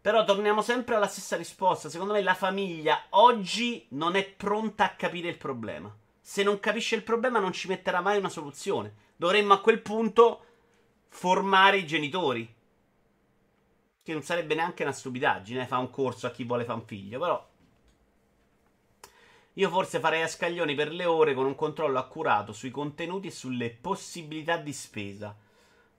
Però 0.00 0.24
torniamo 0.24 0.62
sempre 0.62 0.94
alla 0.94 1.06
stessa 1.06 1.36
risposta. 1.36 1.88
Secondo 1.88 2.12
me 2.12 2.22
la 2.22 2.34
famiglia 2.34 3.04
oggi 3.10 3.86
non 3.90 4.16
è 4.16 4.24
pronta 4.24 4.84
a 4.84 4.94
capire 4.94 5.28
il 5.28 5.36
problema. 5.36 5.94
Se 6.20 6.42
non 6.42 6.60
capisce 6.60 6.94
il 6.94 7.02
problema 7.02 7.38
non 7.38 7.52
ci 7.52 7.68
metterà 7.68 8.00
mai 8.00 8.18
una 8.18 8.28
soluzione. 8.28 8.94
Dovremmo 9.16 9.54
a 9.54 9.60
quel 9.60 9.80
punto 9.80 10.44
formare 11.08 11.78
i 11.78 11.86
genitori. 11.86 12.54
Che 14.02 14.12
non 14.12 14.22
sarebbe 14.22 14.54
neanche 14.54 14.82
una 14.82 14.92
stupidaggine, 14.92 15.62
eh, 15.62 15.66
fa 15.66 15.78
un 15.78 15.90
corso 15.90 16.26
a 16.26 16.30
chi 16.30 16.44
vuole 16.44 16.64
fare 16.64 16.78
un 16.78 16.86
figlio, 16.86 17.18
però 17.18 17.48
io 19.58 19.70
forse 19.70 19.98
farei 19.98 20.22
a 20.22 20.28
scaglioni 20.28 20.76
per 20.76 20.92
le 20.92 21.04
ore 21.04 21.34
con 21.34 21.44
un 21.44 21.56
controllo 21.56 21.98
accurato 21.98 22.52
sui 22.52 22.70
contenuti 22.70 23.26
e 23.26 23.32
sulle 23.32 23.70
possibilità 23.70 24.56
di 24.56 24.72
spesa. 24.72 25.36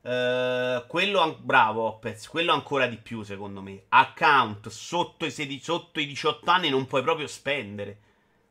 Uh, 0.02 0.88
quello 0.88 1.20
an- 1.20 1.36
bravo 1.42 1.82
Opez, 1.82 2.30
quello 2.30 2.54
ancora 2.54 2.88
di 2.88 2.96
più 2.96 3.22
secondo 3.24 3.62
me. 3.62 3.84
Account 3.90 4.70
sotto 4.70 5.26
i, 5.26 5.32
16, 5.32 5.62
sotto 5.62 6.00
i 6.00 6.08
18 6.08 6.50
anni 6.50 6.70
non 6.70 6.88
puoi 6.88 7.02
proprio 7.02 7.28
spendere. 7.28 8.00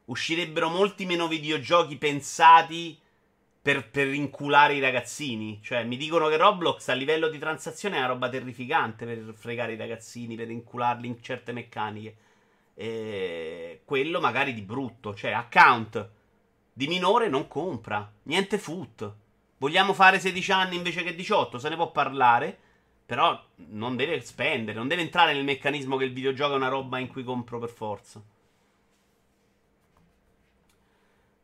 Uscirebbero 0.04 0.68
molti 0.68 1.06
meno 1.06 1.26
videogiochi 1.26 1.96
pensati 1.96 3.00
per, 3.68 3.90
per 3.90 4.14
inculare 4.14 4.72
i 4.76 4.80
ragazzini. 4.80 5.60
Cioè, 5.62 5.84
mi 5.84 5.98
dicono 5.98 6.28
che 6.28 6.38
Roblox 6.38 6.88
a 6.88 6.94
livello 6.94 7.28
di 7.28 7.38
transazione 7.38 7.96
è 7.96 7.98
una 7.98 8.08
roba 8.08 8.30
terrificante 8.30 9.04
per 9.04 9.34
fregare 9.36 9.74
i 9.74 9.76
ragazzini, 9.76 10.36
per 10.36 10.50
incularli 10.50 11.06
in 11.06 11.20
certe 11.22 11.52
meccaniche 11.52 12.16
eh, 12.72 13.82
quello 13.84 14.20
magari 14.20 14.54
di 14.54 14.62
brutto, 14.62 15.14
cioè 15.14 15.32
account 15.32 16.10
di 16.72 16.86
minore 16.86 17.28
non 17.28 17.46
compra, 17.46 18.10
niente 18.22 18.56
foot. 18.56 19.14
Vogliamo 19.58 19.92
fare 19.92 20.18
16 20.18 20.50
anni 20.52 20.76
invece 20.76 21.02
che 21.02 21.14
18, 21.14 21.58
se 21.58 21.68
ne 21.68 21.76
può 21.76 21.90
parlare, 21.90 22.56
però 23.04 23.38
non 23.68 23.96
deve 23.96 24.22
spendere, 24.22 24.78
non 24.78 24.88
deve 24.88 25.02
entrare 25.02 25.34
nel 25.34 25.44
meccanismo 25.44 25.98
che 25.98 26.04
il 26.04 26.14
videogioco 26.14 26.54
è 26.54 26.56
una 26.56 26.68
roba 26.68 26.96
in 26.96 27.08
cui 27.08 27.22
compro 27.22 27.58
per 27.58 27.68
forza. 27.68 28.22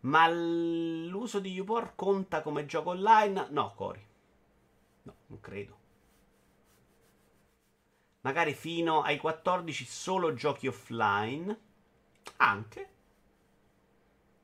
Ma 0.05 0.29
l'uso 0.29 1.39
di 1.39 1.53
YouPorn 1.53 1.93
conta 1.95 2.43
come 2.43 2.67
gioco 2.67 2.91
online? 2.91 3.47
No, 3.51 3.73
Cori. 3.75 4.07
No, 5.03 5.15
non 5.27 5.41
credo. 5.41 5.79
Magari 8.21 8.55
fino 8.55 9.03
ai 9.03 9.19
14 9.19 9.85
solo 9.85 10.35
giochi 10.35 10.67
offline. 10.67 11.59
Anche. 12.37 12.89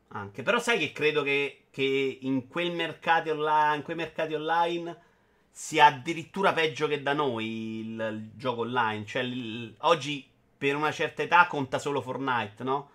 Anche. 0.09 0.43
Però 0.43 0.59
sai 0.59 0.79
che 0.79 0.93
credo 0.93 1.23
che, 1.23 1.65
che 1.71 2.19
in, 2.23 2.49
quel 2.49 2.73
mercati 2.73 3.29
online, 3.29 3.77
in 3.77 3.83
quei 3.83 3.97
mercati 3.97 4.35
online 4.35 5.09
sia 5.51 5.87
addirittura 5.87 6.53
peggio 6.53 6.87
che 6.87 7.03
da 7.03 7.13
noi 7.13 7.81
il, 7.81 8.09
il 8.13 8.31
gioco 8.35 8.63
online. 8.63 9.05
Cioè, 9.05 9.23
il, 9.23 9.75
oggi 9.81 10.27
per 10.57 10.75
una 10.75 10.93
certa 10.93 11.23
età 11.23 11.47
conta 11.47 11.79
solo 11.79 12.01
Fortnite, 12.01 12.65
no? 12.65 12.91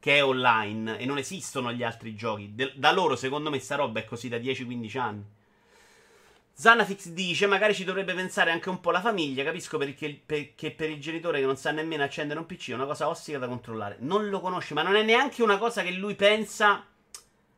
Che 0.00 0.16
è 0.16 0.24
online 0.24 0.98
e 0.98 1.06
non 1.06 1.18
esistono 1.18 1.72
gli 1.72 1.82
altri 1.82 2.14
giochi. 2.14 2.54
De, 2.54 2.72
da 2.76 2.92
loro, 2.92 3.16
secondo 3.16 3.50
me, 3.50 3.58
sta 3.58 3.74
roba 3.74 4.00
è 4.00 4.04
così 4.04 4.28
da 4.28 4.36
10-15 4.36 4.98
anni. 4.98 5.24
Zanafix 6.60 7.10
dice: 7.10 7.46
Magari 7.46 7.72
ci 7.72 7.84
dovrebbe 7.84 8.14
pensare 8.14 8.50
anche 8.50 8.68
un 8.68 8.80
po' 8.80 8.90
la 8.90 9.00
famiglia. 9.00 9.44
Capisco 9.44 9.78
perché, 9.78 10.20
perché 10.26 10.72
per 10.72 10.90
il 10.90 11.00
genitore 11.00 11.38
che 11.38 11.46
non 11.46 11.56
sa 11.56 11.70
nemmeno 11.70 12.02
accendere 12.02 12.40
un 12.40 12.46
PC 12.46 12.70
è 12.70 12.74
una 12.74 12.84
cosa 12.84 13.08
ostica 13.08 13.38
da 13.38 13.46
controllare. 13.46 13.98
Non 14.00 14.28
lo 14.28 14.40
conosce, 14.40 14.74
ma 14.74 14.82
non 14.82 14.96
è 14.96 15.04
neanche 15.04 15.44
una 15.44 15.56
cosa 15.56 15.82
che 15.82 15.92
lui 15.92 16.16
pensa. 16.16 16.84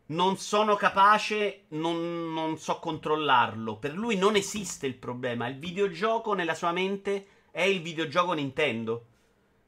Non 0.06 0.36
sono 0.36 0.76
capace, 0.76 1.62
non, 1.68 2.34
non 2.34 2.58
so 2.58 2.78
controllarlo. 2.78 3.76
Per 3.76 3.94
lui 3.94 4.16
non 4.16 4.36
esiste 4.36 4.86
il 4.86 4.96
problema. 4.96 5.48
Il 5.48 5.58
videogioco 5.58 6.34
nella 6.34 6.54
sua 6.54 6.72
mente 6.72 7.26
è 7.50 7.62
il 7.62 7.80
videogioco 7.80 8.34
Nintendo. 8.34 9.06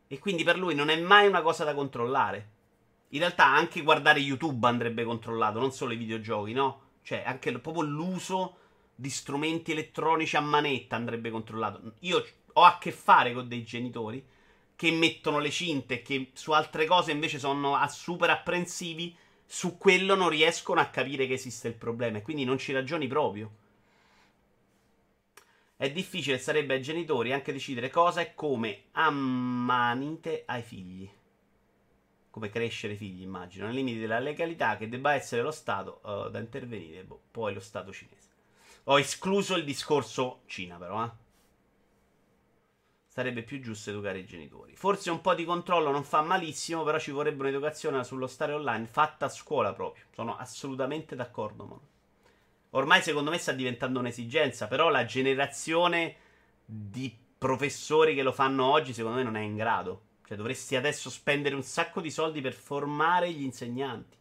E 0.09 0.19
quindi 0.19 0.45
per 0.45 0.59
lui 0.59 0.75
non 0.75 0.91
è 0.91 1.01
mai 1.01 1.27
una 1.27 1.41
cosa 1.41 1.65
da 1.65 1.73
controllare. 1.73 2.51
In 3.13 3.19
realtà 3.19 3.47
anche 3.47 3.83
guardare 3.83 4.21
YouTube 4.21 4.67
andrebbe 4.67 5.05
controllato, 5.05 5.59
non 5.59 5.73
solo 5.73 5.93
i 5.93 5.97
videogiochi, 5.97 6.53
no? 6.53 6.81
Cioè, 7.03 7.25
anche 7.27 7.53
proprio 7.59 7.83
l'uso 7.83 8.57
di 8.95 9.11
strumenti 9.11 9.73
elettronici 9.73 10.37
a 10.37 10.41
manetta 10.41 10.97
andrebbe 10.97 11.31
controllato. 11.31 11.95
Io 12.01 12.25
ho 12.55 12.63
a 12.63 12.79
che 12.79 12.91
fare 12.91 13.35
con 13.35 13.49
dei 13.49 13.65
genitori 13.65 14.25
che 14.75 14.91
mettono 14.91 15.41
le 15.41 15.51
cinte 15.51 15.95
e 15.95 16.03
che 16.03 16.31
su 16.33 16.53
altre 16.53 16.87
cose 16.87 17.13
invece 17.13 17.39
sono 17.39 17.79
super 17.89 18.31
apprensivi. 18.31 19.15
Su 19.45 19.77
quello 19.77 20.15
non 20.15 20.31
riescono 20.31 20.81
a 20.81 20.87
capire 20.87 21.27
che 21.27 21.35
esiste 21.35 21.69
il 21.69 21.75
problema 21.75 22.19
e 22.19 22.23
quindi 22.23 22.45
non 22.45 22.57
ci 22.57 22.73
ragioni 22.73 23.07
proprio. 23.07 23.51
È 25.77 25.91
difficile, 25.91 26.39
sarebbe 26.39 26.75
ai 26.75 26.83
genitori 26.83 27.33
anche 27.33 27.53
decidere 27.53 27.91
cosa 27.91 28.23
e 28.23 28.35
come 28.35 28.85
ammanite 28.93 30.45
ai 30.47 30.63
figli. 30.63 31.11
Come 32.33 32.49
crescere 32.49 32.97
figli, 32.97 33.21
immagino, 33.21 33.67
nei 33.67 33.75
limiti 33.75 33.99
della 33.99 34.19
legalità 34.19 34.79
che 34.79 34.89
debba 34.89 35.13
essere 35.13 35.43
lo 35.43 35.51
Stato 35.51 36.01
uh, 36.03 36.31
da 36.31 36.39
intervenire, 36.39 37.05
boh, 37.05 37.21
poi 37.31 37.53
lo 37.53 37.61
Stato 37.61 37.93
cinese. 37.93 38.31
Ho 38.85 38.99
escluso 38.99 39.55
il 39.55 39.65
discorso 39.65 40.41
Cina, 40.47 40.79
però, 40.79 41.05
eh. 41.05 41.11
Sarebbe 43.07 43.43
più 43.43 43.61
giusto 43.61 43.91
educare 43.91 44.21
i 44.21 44.25
genitori. 44.25 44.75
Forse 44.75 45.11
un 45.11 45.21
po' 45.21 45.35
di 45.35 45.45
controllo 45.45 45.91
non 45.91 46.05
fa 46.05 46.23
malissimo, 46.23 46.83
però 46.85 46.99
ci 46.99 47.11
vorrebbe 47.11 47.43
un'educazione 47.43 48.03
sullo 48.03 48.27
stare 48.27 48.55
online 48.55 48.87
fatta 48.87 49.27
a 49.27 49.29
scuola 49.29 49.75
proprio. 49.75 50.05
Sono 50.15 50.35
assolutamente 50.35 51.15
d'accordo, 51.15 51.65
Mono. 51.65 51.89
Ormai 52.71 53.03
secondo 53.03 53.29
me 53.29 53.37
sta 53.37 53.53
diventando 53.53 53.99
un'esigenza, 53.99 54.69
però 54.69 54.89
la 54.89 55.05
generazione 55.05 56.17
di 56.65 57.15
professori 57.37 58.15
che 58.15 58.23
lo 58.23 58.33
fanno 58.33 58.65
oggi 58.65 58.95
secondo 58.95 59.19
me 59.19 59.23
non 59.23 59.37
è 59.37 59.43
in 59.43 59.57
grado. 59.57 60.05
Cioè 60.33 60.37
dovresti 60.41 60.77
adesso 60.77 61.11
spendere 61.11 61.55
un 61.55 61.63
sacco 61.63 62.01
di 62.01 62.11
soldi 62.11 62.41
per 62.41 62.55
formare 62.55 63.31
gli 63.31 63.43
insegnanti. 63.43 64.17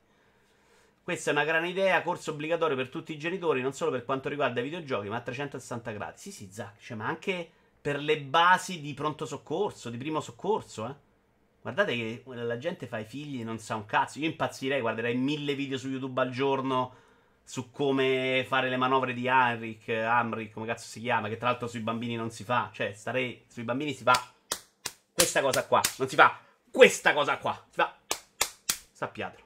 Questa 1.02 1.30
è 1.30 1.34
una 1.34 1.46
gran 1.46 1.66
idea, 1.66 2.02
corso 2.02 2.32
obbligatorio 2.32 2.76
per 2.76 2.90
tutti 2.90 3.14
i 3.14 3.18
genitori, 3.18 3.62
non 3.62 3.72
solo 3.72 3.92
per 3.92 4.04
quanto 4.04 4.28
riguarda 4.28 4.60
i 4.60 4.64
videogiochi, 4.64 5.08
ma 5.08 5.16
a 5.16 5.22
360 5.22 5.92
gradi. 5.92 6.18
Sì, 6.18 6.32
sì, 6.32 6.50
Zac, 6.52 6.82
cioè, 6.82 6.98
ma 6.98 7.08
anche 7.08 7.50
per 7.80 7.98
le 8.00 8.20
basi 8.20 8.82
di 8.82 8.94
pronto 8.94 9.26
soccorso, 9.26 9.90
di 9.90 9.98
primo 9.98 10.20
soccorso, 10.20 10.88
eh. 10.88 10.96
Guardate 11.62 11.96
che 11.96 12.24
la 12.26 12.58
gente 12.58 12.88
fa 12.88 12.98
i 13.00 13.06
figli 13.06 13.40
e 13.40 13.44
non 13.46 13.60
sa 13.60 13.76
un 13.76 13.86
cazzo. 13.86 14.20
Io 14.20 14.26
impazzirei, 14.26 14.82
guarderei 14.82 15.16
mille 15.16 15.56
video 15.56 15.78
su 15.78 15.88
YouTube 15.88 16.20
al 16.20 16.32
giorno 16.32 16.94
su 17.44 17.72
come 17.72 18.44
fare 18.48 18.68
le 18.68 18.78
manovre 18.78 19.14
di 19.14 19.30
Amric, 19.30 19.88
Amric, 19.90 20.52
come 20.52 20.66
cazzo 20.66 20.88
si 20.88 21.00
chiama, 21.00 21.30
che 21.30 21.38
tra 21.38 21.50
l'altro 21.50 21.68
sui 21.68 21.80
bambini 21.80 22.16
non 22.16 22.32
si 22.32 22.44
fa. 22.44 22.70
Cioè, 22.74 22.94
starei 22.94 23.46
sui 23.48 23.64
bambini 23.64 23.94
si 23.94 24.04
fa 24.04 24.31
questa 25.22 25.42
cosa 25.42 25.68
qua, 25.68 25.82
non 25.98 26.10
si 26.10 26.16
fa 26.16 26.40
questa 26.72 27.14
cosa 27.14 27.38
qua, 27.38 27.54
si 27.70 27.76
fa 27.76 27.96
sappiatelo. 28.92 29.44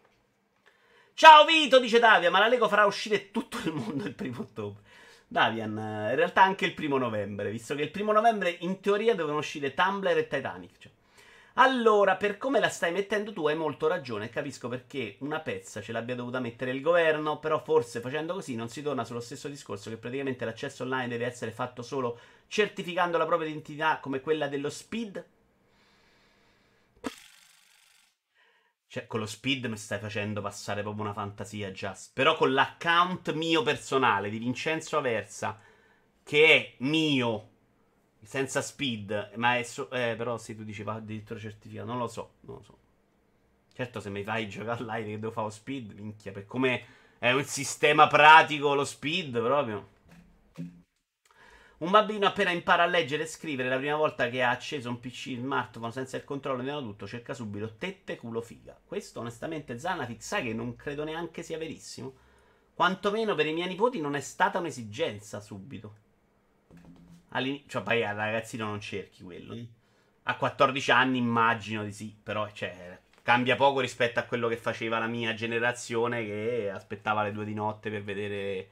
Ciao 1.14 1.44
Vito, 1.44 1.80
dice 1.80 2.00
Davian, 2.00 2.32
ma 2.32 2.40
la 2.40 2.48
Lego 2.48 2.70
farà 2.70 2.86
uscire 2.86 3.30
tutto 3.30 3.58
il 3.66 3.74
mondo 3.74 4.06
il 4.06 4.14
primo 4.14 4.40
ottobre. 4.40 4.82
Davian, 5.28 5.72
in 5.72 6.16
realtà 6.16 6.44
anche 6.44 6.64
il 6.64 6.74
primo 6.74 6.98
novembre, 6.98 7.52
visto 7.52 7.76
che 7.76 7.82
il 7.82 7.92
primo 7.92 8.14
novembre 8.14 8.56
in 8.62 8.80
teoria 8.80 9.16
devono 9.16 9.40
uscire 9.40 9.74
Tumblr 9.74 10.18
e 10.18 10.28
Titanic. 10.28 10.78
Cioè. 10.78 10.92
Allora, 11.56 12.16
per 12.16 12.38
come 12.38 12.62
la 12.62 12.70
stai 12.70 12.94
mettendo 12.94 13.34
tu 13.34 13.46
hai 13.48 13.56
molto 13.58 13.88
ragione, 13.88 14.30
capisco 14.30 14.70
perché 14.70 15.18
una 15.20 15.42
pezza 15.42 15.82
ce 15.82 15.92
l'abbia 15.92 16.16
dovuta 16.16 16.40
mettere 16.40 16.72
il 16.72 16.80
governo, 16.80 17.40
però 17.40 17.62
forse 17.62 18.00
facendo 18.00 18.34
così 18.34 18.56
non 18.56 18.70
si 18.70 18.82
torna 18.82 19.04
sullo 19.04 19.20
stesso 19.20 19.50
discorso 19.50 19.90
che 19.90 19.98
praticamente 19.98 20.46
l'accesso 20.46 20.84
online 20.84 21.10
deve 21.10 21.26
essere 21.26 21.52
fatto 21.52 21.82
solo 21.82 22.18
certificando 22.48 23.18
la 23.18 23.26
propria 23.26 23.50
identità 23.50 24.00
come 24.02 24.22
quella 24.22 24.48
dello 24.48 24.70
speed. 24.70 25.34
Cioè, 28.96 29.08
con 29.08 29.20
lo 29.20 29.26
speed 29.26 29.66
mi 29.66 29.76
stai 29.76 30.00
facendo 30.00 30.40
passare 30.40 30.82
proprio 30.82 31.04
una 31.04 31.12
fantasia, 31.12 31.70
Just. 31.70 32.12
Però 32.14 32.38
con 32.38 32.54
l'account 32.54 33.34
mio 33.34 33.62
personale 33.62 34.30
di 34.30 34.38
Vincenzo 34.38 34.96
Aversa, 34.98 35.60
che 36.24 36.56
è 36.56 36.74
mio, 36.78 37.50
senza 38.24 38.62
speed, 38.62 39.34
ma 39.36 39.58
è 39.58 39.64
so- 39.64 39.90
eh, 39.92 40.16
però 40.18 40.38
se 40.38 40.56
tu 40.56 40.64
dici 40.64 40.84
va 40.84 40.94
addirittura 40.94 41.38
certificato, 41.38 41.86
non 41.86 41.98
lo 41.98 42.08
so, 42.08 42.36
non 42.44 42.56
lo 42.56 42.64
so. 42.64 42.78
Certo 43.74 44.00
se 44.00 44.10
mi 44.10 44.24
fai 44.24 44.48
giocare 44.50 44.80
online 44.82 45.06
che 45.10 45.20
devo 45.20 45.34
fare 45.34 45.52
speed, 45.52 45.92
minchia, 45.92 46.32
per 46.32 46.46
come 46.46 46.86
è 47.20 47.34
un 47.34 47.44
sistema 47.44 48.08
pratico 48.08 48.76
lo 48.76 48.86
speed 48.86 49.32
proprio. 49.42 49.88
Un 51.78 51.92
bambino 51.92 52.26
appena 52.26 52.52
impara 52.52 52.84
a 52.84 52.88
leggere 52.88 53.24
e 53.24 53.28
scrivere 53.28 53.68
la 53.68 53.78
prima 53.78 53.98
volta 53.98 54.30
che 54.30 54.42
ha 54.42 54.50
acceso 54.50 54.90
un 54.90 55.02
PC 55.02 55.36
smartphone 55.38 55.92
senza 55.92 56.16
il 56.16 56.24
controllo 56.24 56.62
di 56.62 56.70
tutto 56.70 57.06
cerca 57.06 57.34
subito 57.34 57.76
tette 57.76 58.16
culo 58.16 58.40
figa. 58.40 58.80
Questo 58.86 59.20
onestamente 59.20 59.78
Zanafix 59.78 60.22
sai 60.22 60.44
che 60.44 60.54
non 60.54 60.78
credo 60.78 61.04
neanche 61.04 61.44
sia 61.44 61.58
verissimo. 61.58 62.14
Quantomeno 62.74 63.36
per 63.36 63.48
i 63.48 63.54
miei 63.54 63.68
nipoti 63.68 64.00
non 64.00 64.16
è 64.16 64.22
stata 64.22 64.60
un'esigenza 64.60 65.42
subito. 65.42 66.04
All'inizio, 67.30 67.68
cioè, 67.68 67.84
poi 67.84 68.06
al 68.06 68.16
ragazzino 68.16 68.66
non 68.66 68.80
cerchi 68.80 69.24
quello. 69.24 69.58
A 70.24 70.38
14 70.38 70.92
anni 70.92 71.18
immagino 71.18 71.84
di 71.84 71.92
sì, 71.92 72.16
però 72.22 72.50
cioè, 72.52 73.00
cambia 73.22 73.58
poco 73.58 73.82
rispetto 73.82 74.20
a 74.20 74.24
quello 74.24 74.48
che 74.48 74.56
faceva 74.56 74.98
la 74.98 75.08
mia 75.08 75.34
generazione 75.34 76.24
che 76.24 76.70
aspettava 76.74 77.24
le 77.24 77.34
due 77.34 77.44
di 77.44 77.54
notte 77.54 77.90
per 77.90 78.02
vedere 78.02 78.70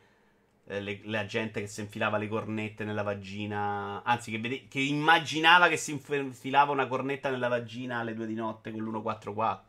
le, 0.66 1.02
la 1.04 1.26
gente 1.26 1.60
che 1.60 1.68
si 1.68 1.82
infilava 1.82 2.18
le 2.18 2.28
cornette 2.28 2.84
nella 2.84 3.04
vagina. 3.04 4.02
Anzi, 4.04 4.32
che, 4.32 4.40
vede, 4.40 4.68
che 4.68 4.80
immaginava 4.80 5.68
che 5.68 5.78
si 5.78 5.92
infilava 5.92 6.72
una 6.72 6.88
cornetta 6.88 7.30
nella 7.30 7.48
vagina 7.48 8.00
alle 8.00 8.14
due 8.14 8.26
di 8.26 8.36
notte 8.36 8.72
con 8.72 8.82
l'144. 8.82 9.60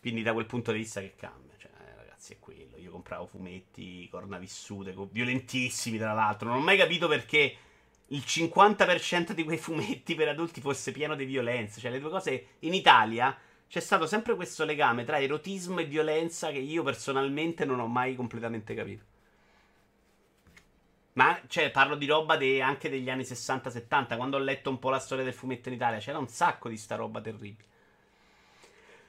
Quindi 0.00 0.22
da 0.22 0.32
quel 0.32 0.46
punto 0.46 0.72
di 0.72 0.78
vista 0.78 1.00
che 1.00 1.14
cambia. 1.16 1.54
Cioè, 1.58 1.70
eh, 1.70 1.96
ragazzi, 1.96 2.32
è 2.32 2.38
quello. 2.38 2.78
Io 2.78 2.90
compravo 2.90 3.26
fumetti, 3.26 4.08
corna 4.10 4.38
vissute, 4.38 4.94
violentissimi 5.10 5.98
tra 5.98 6.12
l'altro. 6.12 6.48
Non 6.48 6.58
ho 6.58 6.62
mai 6.62 6.78
capito 6.78 7.06
perché 7.06 7.56
il 8.08 8.22
50% 8.26 9.32
di 9.32 9.44
quei 9.44 9.58
fumetti 9.58 10.14
per 10.14 10.28
adulti 10.28 10.60
fosse 10.60 10.92
pieno 10.92 11.14
di 11.14 11.24
violenza. 11.24 11.78
Cioè, 11.80 11.90
le 11.90 12.00
due 12.00 12.10
cose 12.10 12.46
in 12.60 12.72
Italia 12.72 13.36
c'è 13.68 13.80
stato 13.80 14.06
sempre 14.06 14.34
questo 14.34 14.64
legame 14.64 15.04
tra 15.04 15.20
erotismo 15.20 15.78
e 15.78 15.84
violenza 15.84 16.50
che 16.50 16.58
io 16.58 16.82
personalmente 16.82 17.64
non 17.64 17.78
ho 17.78 17.86
mai 17.86 18.16
completamente 18.16 18.74
capito. 18.74 19.04
Ma 21.14 21.40
cioè, 21.48 21.70
parlo 21.70 21.96
di 21.96 22.06
roba 22.06 22.36
de, 22.36 22.62
anche 22.62 22.88
degli 22.88 23.10
anni 23.10 23.22
60-70. 23.22 24.16
Quando 24.16 24.36
ho 24.36 24.40
letto 24.40 24.70
un 24.70 24.78
po' 24.78 24.90
la 24.90 24.98
storia 24.98 25.24
del 25.24 25.34
fumetto 25.34 25.68
in 25.68 25.74
Italia, 25.74 25.98
c'era 25.98 26.18
un 26.18 26.28
sacco 26.28 26.68
di 26.68 26.76
sta 26.76 26.96
roba 26.96 27.20
terribile. 27.20 27.68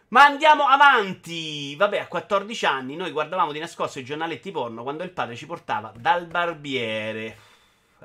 Ma 0.09 0.25
andiamo 0.25 0.65
avanti! 0.65 1.75
Vabbè, 1.75 1.99
a 1.99 2.07
14 2.07 2.65
anni 2.65 2.95
noi 2.95 3.11
guardavamo 3.11 3.53
di 3.53 3.59
nascosto 3.59 3.99
i 3.99 4.03
giornaletti 4.03 4.51
porno 4.51 4.83
quando 4.83 5.03
il 5.03 5.11
padre 5.11 5.35
ci 5.37 5.45
portava 5.45 5.93
dal 5.95 6.25
barbiere. 6.25 7.37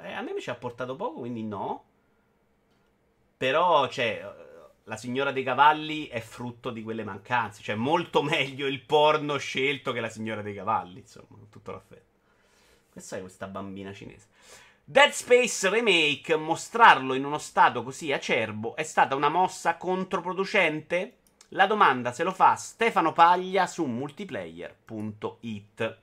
Eh, 0.03 0.13
a 0.13 0.21
me 0.21 0.33
mi 0.33 0.41
ci 0.41 0.51
ha 0.51 0.55
portato 0.55 0.95
poco, 0.95 1.21
quindi 1.21 1.43
no. 1.43 1.85
Però, 3.37 3.89
cioè, 3.89 4.23
la 4.85 4.97
signora 4.97 5.33
dei 5.33 5.43
cavalli 5.43 6.07
è 6.07 6.21
frutto 6.21 6.71
di 6.71 6.83
quelle 6.83 7.03
mancanze. 7.03 7.63
Cioè, 7.63 7.75
molto 7.75 8.23
meglio 8.23 8.67
il 8.67 8.83
porno 8.83 9.37
scelto 9.37 9.91
che 9.93 10.01
la 10.01 10.09
signora 10.09 10.43
dei 10.43 10.55
cavalli, 10.55 11.01
insomma, 11.01 11.27
con 11.31 11.49
tutto 11.49 11.73
l'affetto. 11.73 12.16
Questa 12.97 13.19
è 13.19 13.21
questa 13.21 13.47
bambina 13.47 13.93
cinese. 13.93 14.29
Dead 14.83 15.11
Space 15.11 15.69
Remake, 15.69 16.35
mostrarlo 16.37 17.13
in 17.13 17.27
uno 17.27 17.37
stato 17.37 17.83
così 17.83 18.11
acerbo 18.11 18.75
è 18.75 18.85
stata 18.85 19.15
una 19.15 19.29
mossa 19.29 19.77
controproducente? 19.77 21.19
La 21.49 21.67
domanda 21.67 22.13
se 22.13 22.25
lo 22.25 22.33
fa 22.33 22.55
Stefano 22.55 23.13
Paglia 23.13 23.67
su 23.67 23.85
multiplayer.it. 23.85 25.99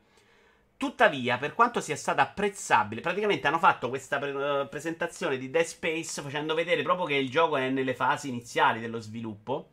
Tuttavia, 0.77 1.39
per 1.39 1.55
quanto 1.55 1.81
sia 1.81 1.95
stata 1.95 2.21
apprezzabile, 2.21 3.01
praticamente 3.01 3.47
hanno 3.47 3.57
fatto 3.57 3.89
questa 3.89 4.19
pre- 4.19 4.67
presentazione 4.67 5.39
di 5.39 5.49
Dead 5.49 5.65
Space 5.65 6.21
facendo 6.21 6.53
vedere 6.53 6.83
proprio 6.83 7.07
che 7.07 7.15
il 7.15 7.31
gioco 7.31 7.57
è 7.57 7.71
nelle 7.71 7.95
fasi 7.95 8.29
iniziali 8.29 8.79
dello 8.79 8.99
sviluppo 8.99 9.69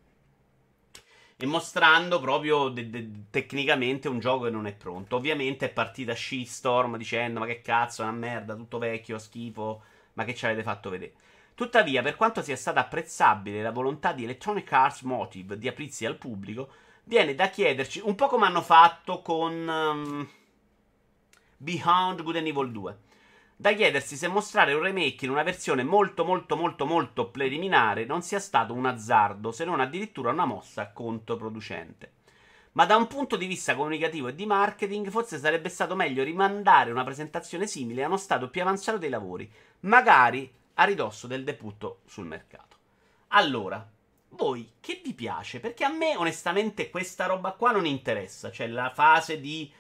e 1.43 1.47
mostrando 1.47 2.21
proprio 2.21 2.69
de- 2.69 2.91
de- 2.91 3.11
tecnicamente 3.31 4.09
un 4.09 4.19
gioco 4.19 4.45
che 4.45 4.51
non 4.51 4.67
è 4.67 4.75
pronto. 4.75 5.17
Ovviamente 5.17 5.67
è 5.67 5.73
partita 5.73 6.15
Shitstorm 6.15 6.99
dicendo 6.99 7.41
ma 7.41 7.47
che 7.47 7.63
cazzo, 7.63 8.03
una 8.03 8.13
merda, 8.13 8.55
tutto 8.55 8.77
vecchio, 8.77 9.19
schifo, 9.19 9.83
ma 10.15 10.25
che 10.25 10.35
ci 10.35 10.45
avete 10.45 10.63
fatto 10.63 10.91
vedere. 10.91 11.15
Tuttavia, 11.55 12.03
per 12.03 12.17
quanto 12.17 12.43
sia 12.43 12.57
stata 12.57 12.81
apprezzabile 12.81 13.63
la 13.63 13.71
volontà 13.71 14.13
di 14.13 14.25
Electronic 14.25 14.71
Arts 14.71 15.01
Motive 15.03 15.57
di 15.59 15.67
aprirsi 15.67 16.05
al 16.05 16.17
pubblico, 16.17 16.69
viene 17.05 17.35
da 17.35 17.49
chiederci, 17.49 18.03
un 18.05 18.15
po' 18.15 18.27
come 18.27 18.45
hanno 18.45 18.63
fatto 18.63 19.23
con 19.23 19.67
um, 19.67 20.29
Beyond 21.57 22.23
Good 22.23 22.37
and 22.37 22.47
Evil 22.47 22.71
2 22.71 22.97
da 23.61 23.75
chiedersi 23.75 24.17
se 24.17 24.27
mostrare 24.27 24.73
un 24.73 24.81
remake 24.81 25.27
in 25.27 25.31
una 25.31 25.43
versione 25.43 25.83
molto 25.83 26.25
molto 26.25 26.57
molto 26.57 26.87
molto 26.87 27.29
preliminare 27.29 28.07
non 28.07 28.23
sia 28.23 28.41
stato 28.41 28.73
un 28.73 28.87
azzardo, 28.87 29.53
se 29.53 29.67
non 29.67 29.81
addirittura 29.81 30.31
una 30.31 30.47
mossa 30.47 30.93
controproducente. 30.93 32.13
Ma 32.73 32.87
da 32.87 32.97
un 32.97 33.07
punto 33.07 33.37
di 33.37 33.45
vista 33.45 33.75
comunicativo 33.75 34.29
e 34.29 34.35
di 34.35 34.47
marketing, 34.47 35.11
forse 35.11 35.37
sarebbe 35.37 35.69
stato 35.69 35.95
meglio 35.95 36.25
rimandare 36.25 36.91
una 36.91 37.05
presentazione 37.05 37.67
simile 37.67 38.03
a 38.03 38.07
uno 38.07 38.17
stato 38.17 38.49
più 38.49 38.63
avanzato 38.63 38.97
dei 38.97 39.11
lavori, 39.11 39.53
magari 39.81 40.51
a 40.75 40.85
ridosso 40.85 41.27
del 41.27 41.45
debutto 41.45 42.01
sul 42.07 42.25
mercato. 42.25 42.77
Allora, 43.29 43.87
voi 44.31 44.73
che 44.81 45.03
vi 45.05 45.13
piace? 45.13 45.61
Perché 45.61 45.85
a 45.85 45.93
me 45.93 46.17
onestamente 46.17 46.89
questa 46.89 47.27
roba 47.27 47.53
qua 47.53 47.73
non 47.73 47.85
interessa, 47.85 48.51
cioè 48.51 48.69
la 48.69 48.89
fase 48.89 49.39
di 49.39 49.71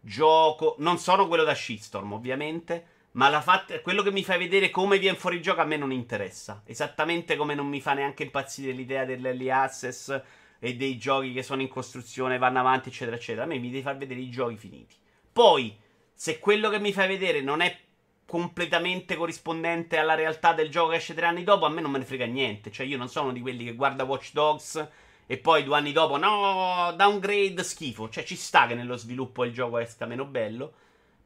gioco, 0.00 0.74
non 0.78 0.98
sono 0.98 1.28
quello 1.28 1.44
da 1.44 1.54
Shitstorm 1.54 2.14
ovviamente, 2.14 2.96
ma 3.18 3.40
fat- 3.40 3.82
quello 3.82 4.02
che 4.02 4.12
mi 4.12 4.22
fai 4.22 4.38
vedere 4.38 4.70
come 4.70 4.96
viene 4.96 5.16
fuori 5.16 5.42
gioco 5.42 5.60
a 5.60 5.64
me 5.64 5.76
non 5.76 5.90
interessa. 5.90 6.62
Esattamente 6.64 7.34
come 7.34 7.56
non 7.56 7.66
mi 7.66 7.80
fa 7.80 7.92
neanche 7.92 8.22
impazzire 8.22 8.70
l'idea 8.70 9.04
dell'early 9.04 9.50
access 9.50 10.22
e 10.60 10.76
dei 10.76 10.96
giochi 10.98 11.32
che 11.32 11.42
sono 11.42 11.60
in 11.60 11.68
costruzione, 11.68 12.38
vanno 12.38 12.60
avanti, 12.60 12.90
eccetera, 12.90 13.16
eccetera. 13.16 13.42
A 13.42 13.46
me 13.48 13.58
mi 13.58 13.70
devi 13.70 13.82
far 13.82 13.96
vedere 13.96 14.20
i 14.20 14.30
giochi 14.30 14.56
finiti. 14.56 14.94
Poi, 15.32 15.76
se 16.14 16.38
quello 16.38 16.68
che 16.70 16.78
mi 16.78 16.92
fai 16.92 17.08
vedere 17.08 17.40
non 17.40 17.60
è 17.60 17.76
completamente 18.24 19.16
corrispondente 19.16 19.98
alla 19.98 20.14
realtà 20.14 20.52
del 20.52 20.70
gioco 20.70 20.90
che 20.90 20.96
esce 20.96 21.14
tre 21.14 21.26
anni 21.26 21.42
dopo, 21.42 21.66
a 21.66 21.70
me 21.70 21.80
non 21.80 21.90
me 21.90 21.98
ne 21.98 22.04
frega 22.04 22.26
niente. 22.26 22.70
Cioè, 22.70 22.86
io 22.86 22.98
non 22.98 23.08
sono 23.08 23.32
di 23.32 23.40
quelli 23.40 23.64
che 23.64 23.74
guarda 23.74 24.04
Watch 24.04 24.30
Dogs 24.32 24.88
e 25.26 25.38
poi 25.38 25.64
due 25.64 25.76
anni 25.76 25.90
dopo, 25.90 26.16
no, 26.18 26.94
downgrade, 26.96 27.64
schifo. 27.64 28.08
Cioè, 28.08 28.22
ci 28.22 28.36
sta 28.36 28.68
che 28.68 28.74
nello 28.74 28.96
sviluppo 28.96 29.44
il 29.44 29.52
gioco 29.52 29.78
esca 29.78 30.06
meno 30.06 30.24
bello. 30.24 30.72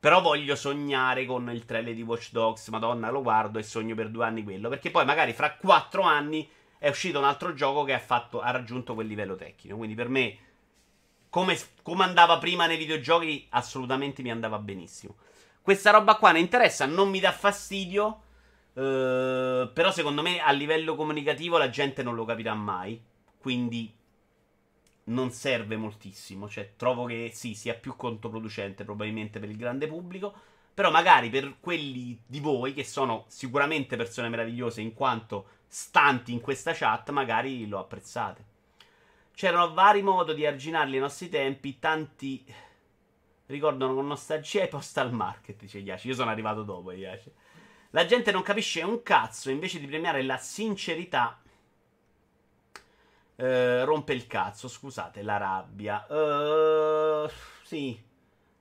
Però 0.03 0.21
voglio 0.21 0.57
sognare 0.57 1.25
con 1.27 1.49
il 1.53 1.65
trailer 1.65 1.95
di 1.95 2.03
Watch 2.03 2.33
Dogs. 2.33 2.67
Madonna, 2.71 3.09
lo 3.09 3.23
guardo 3.23 3.61
e 3.61 3.63
sogno 3.63 3.95
per 3.95 4.09
due 4.09 4.25
anni 4.25 4.43
quello. 4.43 4.69
Perché 4.69 4.91
poi 4.91 5.05
magari 5.05 5.33
fra 5.33 5.55
quattro 5.55 6.03
anni 6.03 6.51
è 6.77 6.89
uscito 6.89 7.21
un 7.21 7.25
altro 7.25 7.55
gioco 7.55 7.85
che 7.85 7.93
ha, 7.93 8.01
fatto, 8.01 8.41
ha 8.41 8.51
raggiunto 8.51 8.95
quel 8.95 9.07
livello 9.07 9.37
tecnico. 9.37 9.77
Quindi 9.77 9.95
per 9.95 10.09
me, 10.09 10.37
come, 11.31 11.57
come 11.83 12.03
andava 12.03 12.39
prima 12.39 12.67
nei 12.67 12.79
videogiochi, 12.79 13.47
assolutamente 13.51 14.23
mi 14.23 14.33
andava 14.33 14.59
benissimo. 14.59 15.15
Questa 15.63 15.93
roba 15.93 16.17
qua 16.17 16.33
ne 16.33 16.41
interessa, 16.41 16.85
non 16.85 17.09
mi 17.09 17.21
dà 17.21 17.31
fastidio. 17.31 18.23
Uh, 18.73 19.71
però 19.73 19.93
secondo 19.93 20.21
me 20.21 20.41
a 20.41 20.51
livello 20.51 20.97
comunicativo 20.97 21.59
la 21.59 21.71
gente 21.71 22.03
non 22.03 22.17
lo 22.17 22.25
capirà 22.25 22.55
mai. 22.55 23.01
Quindi 23.39 23.95
non 25.05 25.31
serve 25.31 25.77
moltissimo. 25.77 26.49
Cioè, 26.49 26.73
trovo 26.77 27.05
che 27.05 27.31
sì, 27.33 27.55
sia 27.55 27.75
più 27.75 27.97
controproducente 27.97 28.85
probabilmente 28.85 29.39
per 29.39 29.49
il 29.49 29.57
grande 29.57 29.87
pubblico. 29.87 30.35
Però 30.75 30.91
magari 30.91 31.29
per 31.29 31.57
quelli 31.61 32.19
di 32.27 32.41
voi 32.41 32.73
che 32.73 32.85
sono 32.85 33.25
sicuramente 33.29 33.97
persone 33.97 34.31
meravigliose 34.31 34.81
in 34.81 34.95
quanto 34.95 35.47
stanti 35.67 36.33
in 36.33 36.41
questa 36.41 36.73
chat, 36.73 37.11
magari 37.11 37.67
lo 37.67 37.79
apprezzate. 37.79 38.45
C'erano 39.35 39.75
vari 39.75 40.03
modi 40.03 40.35
di 40.35 40.47
arginarli 40.47 40.95
ai 40.95 41.01
nostri 41.01 41.29
tempi, 41.29 41.79
tanti 41.79 42.45
ricordano 43.47 43.95
con 43.95 44.07
nostalgia 44.07 44.65
i 44.65 44.69
postal 44.69 45.13
market, 45.13 45.61
dice 45.61 45.79
Yashi. 45.79 46.09
Io 46.09 46.15
sono 46.15 46.31
arrivato 46.31 46.63
dopo, 46.63 46.93
Yashi. 46.93 47.31
La 47.91 48.07
gente 48.07 48.33
non 48.33 48.43
capisce 48.43 48.83
un 48.83 49.03
cazzo, 49.03 49.51
invece 49.51 49.79
di 49.79 49.87
premiare 49.87 50.23
la 50.23 50.39
sincerità, 50.39 51.42
eh, 53.43 53.85
rompe 53.85 54.13
il 54.13 54.29
cazzo, 54.29 54.69
scusate, 54.69 55.23
la 55.23 55.37
rabbia. 55.37 56.07
Uh, 56.09 57.29
sì. 57.65 58.01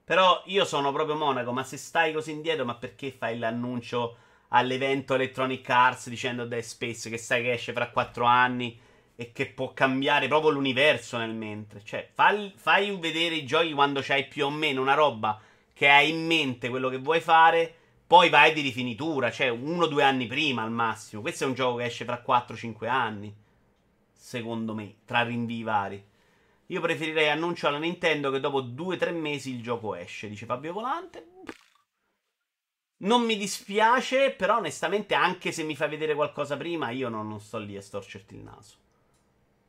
Però 0.03 0.41
io 0.45 0.65
sono 0.65 0.91
proprio 0.91 1.15
Monaco, 1.15 1.51
ma 1.51 1.63
se 1.63 1.77
stai 1.77 2.11
così 2.11 2.31
indietro, 2.31 2.65
ma 2.65 2.75
perché 2.75 3.11
fai 3.11 3.37
l'annuncio 3.37 4.17
all'evento 4.49 5.13
Electronic 5.13 5.69
Arts 5.69 6.09
dicendo 6.09 6.45
Dead 6.45 6.63
Space 6.63 7.09
che 7.09 7.17
sai 7.17 7.43
che 7.43 7.51
esce 7.53 7.73
fra 7.73 7.89
4 7.89 8.25
anni? 8.25 8.79
e 9.17 9.33
che 9.33 9.45
può 9.45 9.71
cambiare 9.71 10.27
proprio 10.27 10.49
l'universo 10.49 11.15
nel 11.19 11.35
mentre. 11.35 11.83
Cioè, 11.83 12.09
fai, 12.11 12.51
fai 12.55 12.95
vedere 12.97 13.35
i 13.35 13.45
giochi 13.45 13.71
quando 13.71 14.01
c'hai 14.01 14.25
più 14.25 14.45
o 14.45 14.49
meno 14.49 14.81
una 14.81 14.95
roba 14.95 15.39
che 15.73 15.87
hai 15.89 16.09
in 16.09 16.25
mente 16.25 16.69
quello 16.69 16.89
che 16.89 16.97
vuoi 16.97 17.19
fare, 17.19 17.71
poi 18.07 18.29
vai 18.29 18.51
di 18.51 18.61
rifinitura, 18.61 19.29
cioè 19.29 19.49
uno 19.49 19.83
o 19.83 19.87
due 19.87 20.01
anni 20.01 20.25
prima 20.25 20.63
al 20.63 20.71
massimo. 20.71 21.21
Questo 21.21 21.43
è 21.43 21.47
un 21.47 21.53
gioco 21.53 21.77
che 21.77 21.85
esce 21.85 22.03
fra 22.03 22.23
4-5 22.25 22.87
anni, 22.87 23.31
secondo 24.21 24.75
me, 24.75 24.97
tra 25.03 25.23
rinvii 25.23 25.63
vari. 25.63 26.05
Io 26.67 26.79
preferirei 26.79 27.27
annuncio 27.27 27.67
alla 27.67 27.79
Nintendo 27.79 28.29
che 28.29 28.39
dopo 28.39 28.61
2-3 28.61 29.13
mesi 29.13 29.51
il 29.51 29.63
gioco 29.63 29.95
esce, 29.95 30.29
dice 30.29 30.45
Fabio 30.45 30.73
Volante. 30.73 31.25
Non 32.97 33.23
mi 33.23 33.35
dispiace, 33.35 34.31
però 34.31 34.57
onestamente 34.57 35.15
anche 35.15 35.51
se 35.51 35.63
mi 35.63 35.75
fai 35.75 35.89
vedere 35.89 36.13
qualcosa 36.13 36.55
prima, 36.55 36.91
io 36.91 37.09
non, 37.09 37.27
non 37.27 37.41
sto 37.41 37.57
lì 37.57 37.75
a 37.75 37.81
storcerti 37.81 38.35
il 38.35 38.41
naso. 38.41 38.75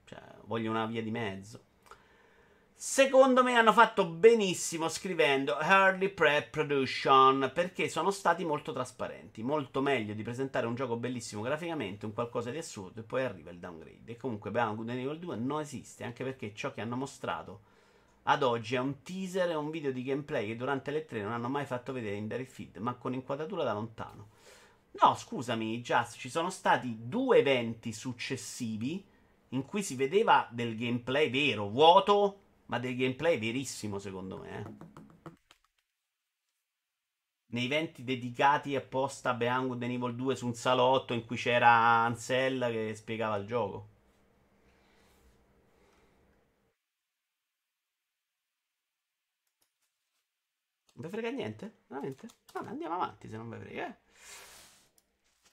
Cioè, 0.04 0.20
voglio 0.44 0.70
una 0.70 0.84
via 0.84 1.02
di 1.02 1.10
mezzo. 1.10 1.64
Secondo 2.84 3.44
me 3.44 3.54
hanno 3.54 3.72
fatto 3.72 4.04
benissimo 4.04 4.88
scrivendo 4.88 5.56
Early 5.56 6.08
Prep 6.08 6.50
Production 6.50 7.52
perché 7.54 7.88
sono 7.88 8.10
stati 8.10 8.44
molto 8.44 8.72
trasparenti, 8.72 9.44
molto 9.44 9.80
meglio 9.80 10.14
di 10.14 10.24
presentare 10.24 10.66
un 10.66 10.74
gioco 10.74 10.96
bellissimo 10.96 11.42
graficamente, 11.42 12.06
un 12.06 12.12
qualcosa 12.12 12.50
di 12.50 12.58
assurdo 12.58 12.98
e 12.98 13.04
poi 13.04 13.22
arriva 13.22 13.52
il 13.52 13.60
downgrade. 13.60 14.10
E 14.10 14.16
comunque 14.16 14.50
Beyond 14.50 14.74
Good 14.74 14.88
and 14.88 14.98
Evil 14.98 15.18
2 15.20 15.36
non 15.36 15.60
esiste, 15.60 16.02
anche 16.02 16.24
perché 16.24 16.52
ciò 16.56 16.72
che 16.72 16.80
hanno 16.80 16.96
mostrato 16.96 17.60
ad 18.24 18.42
oggi 18.42 18.74
è 18.74 18.80
un 18.80 19.00
teaser 19.02 19.50
e 19.50 19.54
un 19.54 19.70
video 19.70 19.92
di 19.92 20.02
gameplay 20.02 20.48
che 20.48 20.56
durante 20.56 20.90
le 20.90 21.04
tre 21.04 21.22
non 21.22 21.30
hanno 21.30 21.48
mai 21.48 21.66
fatto 21.66 21.92
vedere 21.92 22.16
in 22.16 22.26
direct 22.26 22.50
feed, 22.50 22.76
ma 22.78 22.94
con 22.94 23.14
inquadratura 23.14 23.62
da 23.62 23.74
lontano. 23.74 24.30
No, 25.00 25.14
scusami, 25.14 25.80
Just, 25.82 26.16
ci 26.18 26.28
sono 26.28 26.50
stati 26.50 26.96
due 26.98 27.38
eventi 27.38 27.92
successivi 27.92 29.06
in 29.50 29.64
cui 29.64 29.84
si 29.84 29.94
vedeva 29.94 30.48
del 30.50 30.76
gameplay 30.76 31.30
vero, 31.30 31.68
vuoto, 31.68 32.41
ma 32.72 32.78
del 32.78 32.96
gameplay 32.96 33.38
verissimo 33.38 33.98
secondo 33.98 34.38
me. 34.38 34.58
Eh. 34.58 35.30
Nei 37.48 37.66
eventi 37.66 38.02
dedicati 38.02 38.74
apposta 38.74 39.30
a 39.30 39.34
Beyond 39.34 39.66
Good 39.68 39.82
and 39.82 39.92
Evil 39.92 40.14
2 40.16 40.36
su 40.36 40.46
un 40.46 40.54
salotto 40.54 41.12
in 41.12 41.26
cui 41.26 41.36
c'era 41.36 41.68
Ansel 41.68 42.66
che 42.70 42.94
spiegava 42.94 43.36
il 43.36 43.46
gioco. 43.46 43.88
Non 50.94 51.04
vi 51.04 51.08
frega 51.08 51.30
niente? 51.30 51.74
Veramente? 51.88 52.26
Vabbè, 52.54 52.68
andiamo 52.68 52.94
avanti 52.94 53.28
se 53.28 53.36
non 53.36 53.50
vi 53.50 53.58
frega. 53.58 53.86
Eh. 53.88 53.96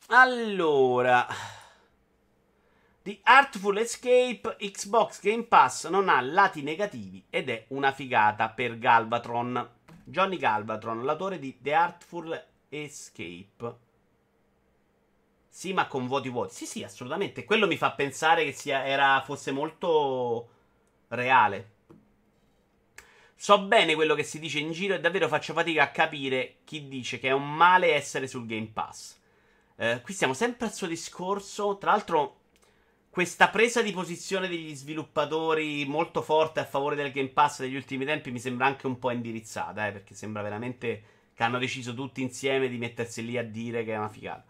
Allora. 0.08 1.28
The 3.02 3.20
Artful 3.24 3.78
Escape 3.78 4.58
Xbox 4.60 5.22
Game 5.22 5.44
Pass 5.44 5.88
non 5.88 6.10
ha 6.10 6.20
lati 6.20 6.62
negativi 6.62 7.26
ed 7.30 7.50
è 7.50 7.66
una 7.70 7.94
figata 7.94 8.50
per 8.50 8.78
Galvatron. 8.78 9.70
Johnny 10.04 10.38
Galvatron, 10.38 11.06
l'autore 11.06 11.40
di 11.40 11.58
The 11.62 11.74
Artful 11.74 12.46
Escape. 12.68 13.76
Sì, 15.48 15.74
ma 15.74 15.88
con 15.88 16.08
voti 16.08 16.30
vuoti. 16.30 16.54
Sì, 16.54 16.66
sì, 16.66 16.84
assolutamente. 16.84 17.46
Quello 17.46 17.68
mi 17.68 17.78
fa 17.78 17.92
pensare 17.92 18.44
che 18.44 18.52
sia, 18.52 18.86
era, 18.86 19.22
fosse 19.22 19.52
molto 19.52 20.50
reale. 21.10 21.72
So 23.36 23.62
bene 23.62 23.96
quello 23.96 24.16
che 24.16 24.24
si 24.24 24.40
dice 24.40 24.60
in 24.60 24.72
giro 24.72 24.96
e 24.96 25.00
davvero 25.00 25.30
faccio 25.30 25.54
fatica 25.54 25.84
a 25.84 25.92
capire 25.92 26.58
chi 26.66 26.90
dice 26.90 27.20
che 27.20 27.30
è 27.30 27.32
un 27.32 27.56
male 27.56 27.94
essere 27.94 28.28
sul 28.28 28.46
Game 28.46 28.72
Pass. 28.74 29.18
Eh, 29.78 30.02
qui 30.04 30.14
siamo 30.14 30.34
sempre 30.34 30.68
al 30.68 30.74
suo 30.74 30.88
discorso. 30.88 31.78
Tra 31.78 31.92
l'altro, 31.92 32.39
questa 33.10 33.50
presa 33.50 33.82
di 33.82 33.92
posizione 33.92 34.48
degli 34.48 34.76
sviluppatori 34.76 35.84
molto 35.86 36.22
forte 36.22 36.60
a 36.60 36.66
favore 36.66 36.96
del 36.96 37.12
Game 37.12 37.30
Pass 37.30 37.60
degli 37.60 37.76
ultimi 37.76 38.06
tempi 38.06 38.32
mi 38.32 38.40
sembra 38.40 38.68
anche 38.68 38.88
un 38.88 39.00
po' 39.00 39.12
indirizzata, 39.12 39.88
eh, 39.88 39.92
perché 39.92 40.14
sembra 40.14 40.42
veramente 40.42 41.04
che 41.34 41.44
hanno 41.44 41.58
deciso 41.58 41.94
tutti 41.94 42.22
insieme 42.22 42.70
di 42.70 42.78
mettersi 42.78 43.26
lì 43.26 43.38
a 43.38 43.44
dire 43.44 43.84
che 43.84 43.94
è 43.94 43.98
una 43.98 44.10
figata. 44.10 44.46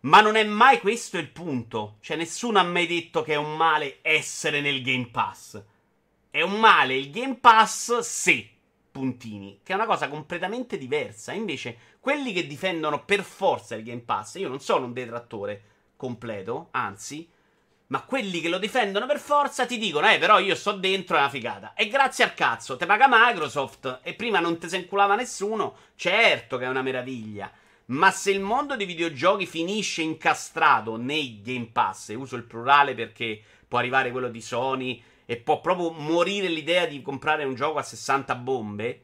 Ma 0.00 0.20
non 0.20 0.36
è 0.36 0.44
mai 0.44 0.80
questo 0.80 1.18
il 1.18 1.30
punto. 1.30 1.96
Cioè, 2.00 2.16
nessuno 2.16 2.58
ha 2.58 2.62
mai 2.62 2.86
detto 2.86 3.22
che 3.22 3.34
è 3.34 3.36
un 3.36 3.56
male 3.56 3.98
essere 4.02 4.60
nel 4.60 4.82
Game 4.82 5.08
Pass. 5.08 5.62
È 6.30 6.40
un 6.42 6.58
male 6.58 6.96
il 6.96 7.10
Game 7.10 7.36
Pass 7.36 7.98
se, 7.98 8.48
puntini, 8.90 9.60
che 9.62 9.72
è 9.72 9.74
una 9.74 9.86
cosa 9.86 10.08
completamente 10.08 10.78
diversa. 10.78 11.32
Invece, 11.32 11.76
quelli 12.00 12.32
che 12.32 12.46
difendono 12.46 13.04
per 13.04 13.22
forza 13.22 13.74
il 13.74 13.82
Game 13.82 14.02
Pass, 14.02 14.36
io 14.36 14.48
non 14.48 14.60
sono 14.60 14.86
un 14.86 14.92
detrattore 14.92 15.62
completo, 15.96 16.68
anzi, 16.70 17.28
ma 17.88 18.02
quelli 18.02 18.40
che 18.40 18.48
lo 18.48 18.58
difendono 18.58 19.06
per 19.06 19.18
forza 19.18 19.66
ti 19.66 19.78
dicono, 19.78 20.08
eh, 20.10 20.18
però 20.18 20.38
io 20.38 20.54
sto 20.54 20.72
dentro, 20.72 21.16
è 21.16 21.20
una 21.20 21.28
figata. 21.28 21.74
E 21.74 21.88
grazie 21.88 22.24
al 22.24 22.34
cazzo, 22.34 22.76
te 22.76 22.86
paga 22.86 23.06
Microsoft 23.08 24.00
e 24.02 24.14
prima 24.14 24.40
non 24.40 24.58
te 24.58 24.68
se 24.68 24.78
inculava 24.78 25.14
nessuno, 25.14 25.76
certo 25.94 26.58
che 26.58 26.64
è 26.64 26.68
una 26.68 26.82
meraviglia. 26.82 27.50
Ma 27.86 28.10
se 28.10 28.32
il 28.32 28.40
mondo 28.40 28.74
dei 28.74 28.86
videogiochi 28.86 29.46
finisce 29.46 30.02
incastrato 30.02 30.96
nei 30.96 31.40
Game 31.42 31.70
Pass, 31.72 32.08
e 32.08 32.14
uso 32.14 32.34
il 32.34 32.42
plurale 32.42 32.94
perché 32.94 33.40
può 33.68 33.78
arrivare 33.78 34.10
quello 34.10 34.28
di 34.28 34.40
Sony 34.40 35.00
e 35.24 35.36
può 35.36 35.60
proprio 35.60 35.90
morire 35.92 36.48
l'idea 36.48 36.86
di 36.86 37.02
comprare 37.02 37.44
un 37.44 37.54
gioco 37.54 37.78
a 37.78 37.82
60 37.82 38.34
bombe, 38.34 39.00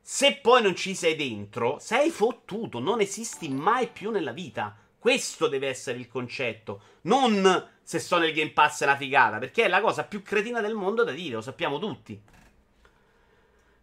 se 0.00 0.38
poi 0.40 0.62
non 0.62 0.74
ci 0.74 0.94
sei 0.94 1.14
dentro, 1.16 1.78
sei 1.80 2.10
fottuto, 2.10 2.78
non 2.80 3.00
esisti 3.00 3.48
mai 3.48 3.88
più 3.88 4.10
nella 4.10 4.32
vita. 4.32 4.76
Questo 5.06 5.46
deve 5.46 5.68
essere 5.68 5.98
il 5.98 6.08
concetto. 6.08 6.80
Non 7.02 7.68
se 7.80 8.00
sto 8.00 8.18
nel 8.18 8.32
Game 8.32 8.50
Pass 8.50 8.80
è 8.80 8.86
una 8.86 8.96
figata, 8.96 9.38
perché 9.38 9.62
è 9.62 9.68
la 9.68 9.80
cosa 9.80 10.02
più 10.02 10.20
cretina 10.20 10.60
del 10.60 10.74
mondo 10.74 11.04
da 11.04 11.12
dire, 11.12 11.36
lo 11.36 11.40
sappiamo 11.42 11.78
tutti. 11.78 12.20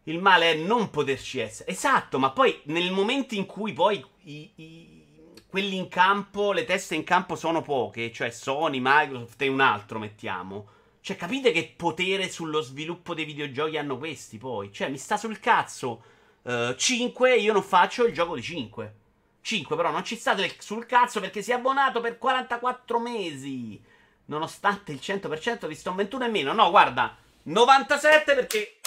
Il 0.03 0.19
male 0.19 0.51
è 0.51 0.55
non 0.55 0.89
poterci 0.89 1.39
essere. 1.39 1.71
Esatto, 1.71 2.19
ma 2.19 2.31
poi 2.31 2.59
nel 2.63 2.91
momento 2.91 3.35
in 3.35 3.45
cui 3.45 3.71
poi 3.71 4.05
i, 4.23 4.51
i, 4.55 5.05
quelli 5.47 5.77
in 5.77 5.87
campo, 5.87 6.51
le 6.51 6.65
teste 6.65 6.95
in 6.95 7.05
campo 7.05 7.37
sono 7.37 7.61
poche, 7.61 8.11
cioè 8.11 8.29
Sony, 8.29 8.79
Microsoft 8.81 9.41
e 9.43 9.47
un 9.47 9.61
altro 9.61 9.99
mettiamo. 9.99 10.67
Cioè, 10.99 11.15
capite 11.15 11.53
che 11.53 11.73
potere 11.73 12.29
sullo 12.29 12.59
sviluppo 12.59 13.13
dei 13.13 13.23
videogiochi 13.23 13.77
hanno 13.77 13.97
questi 13.97 14.37
poi? 14.37 14.73
Cioè, 14.73 14.89
mi 14.89 14.97
sta 14.97 15.15
sul 15.15 15.39
cazzo. 15.39 16.03
Uh, 16.41 16.71
eh, 16.71 16.75
5, 16.77 17.37
io 17.37 17.53
non 17.53 17.63
faccio 17.63 18.05
il 18.05 18.13
gioco 18.13 18.35
di 18.35 18.41
5. 18.41 18.95
5 19.43 19.75
però 19.75 19.91
non 19.91 20.05
ci 20.05 20.15
state 20.15 20.55
sul 20.59 20.85
cazzo 20.85 21.19
perché 21.19 21.41
si 21.41 21.51
è 21.51 21.55
abbonato 21.55 21.99
per 21.99 22.17
44 22.17 22.99
mesi. 22.99 23.81
Nonostante 24.25 24.93
il 24.93 24.99
100% 25.01 25.67
di 25.67 25.75
Stone 25.75 25.97
21 25.97 26.25
e 26.25 26.29
meno. 26.29 26.53
No, 26.53 26.69
guarda, 26.69 27.15
97 27.43 28.35
perché 28.35 28.79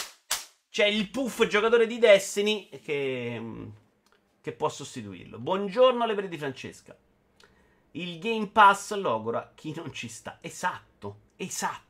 c'è 0.71 0.87
il 0.87 1.11
puff 1.11 1.47
giocatore 1.47 1.87
di 1.87 1.99
Destiny 1.99 2.71
che... 2.83 3.43
che 4.41 4.53
può 4.53 4.71
sostituirlo. 4.71 5.39
Buongiorno, 5.39 6.07
le 6.07 6.15
pere 6.15 6.29
di 6.29 6.39
Francesca. 6.39 6.97
Il 7.93 8.19
Game 8.19 8.49
Pass 8.49 8.95
logora 8.95 9.53
chi 9.55 9.75
non 9.77 9.93
ci 9.93 10.09
sta. 10.09 10.39
Esatto, 10.41 11.19
esatto. 11.37 11.86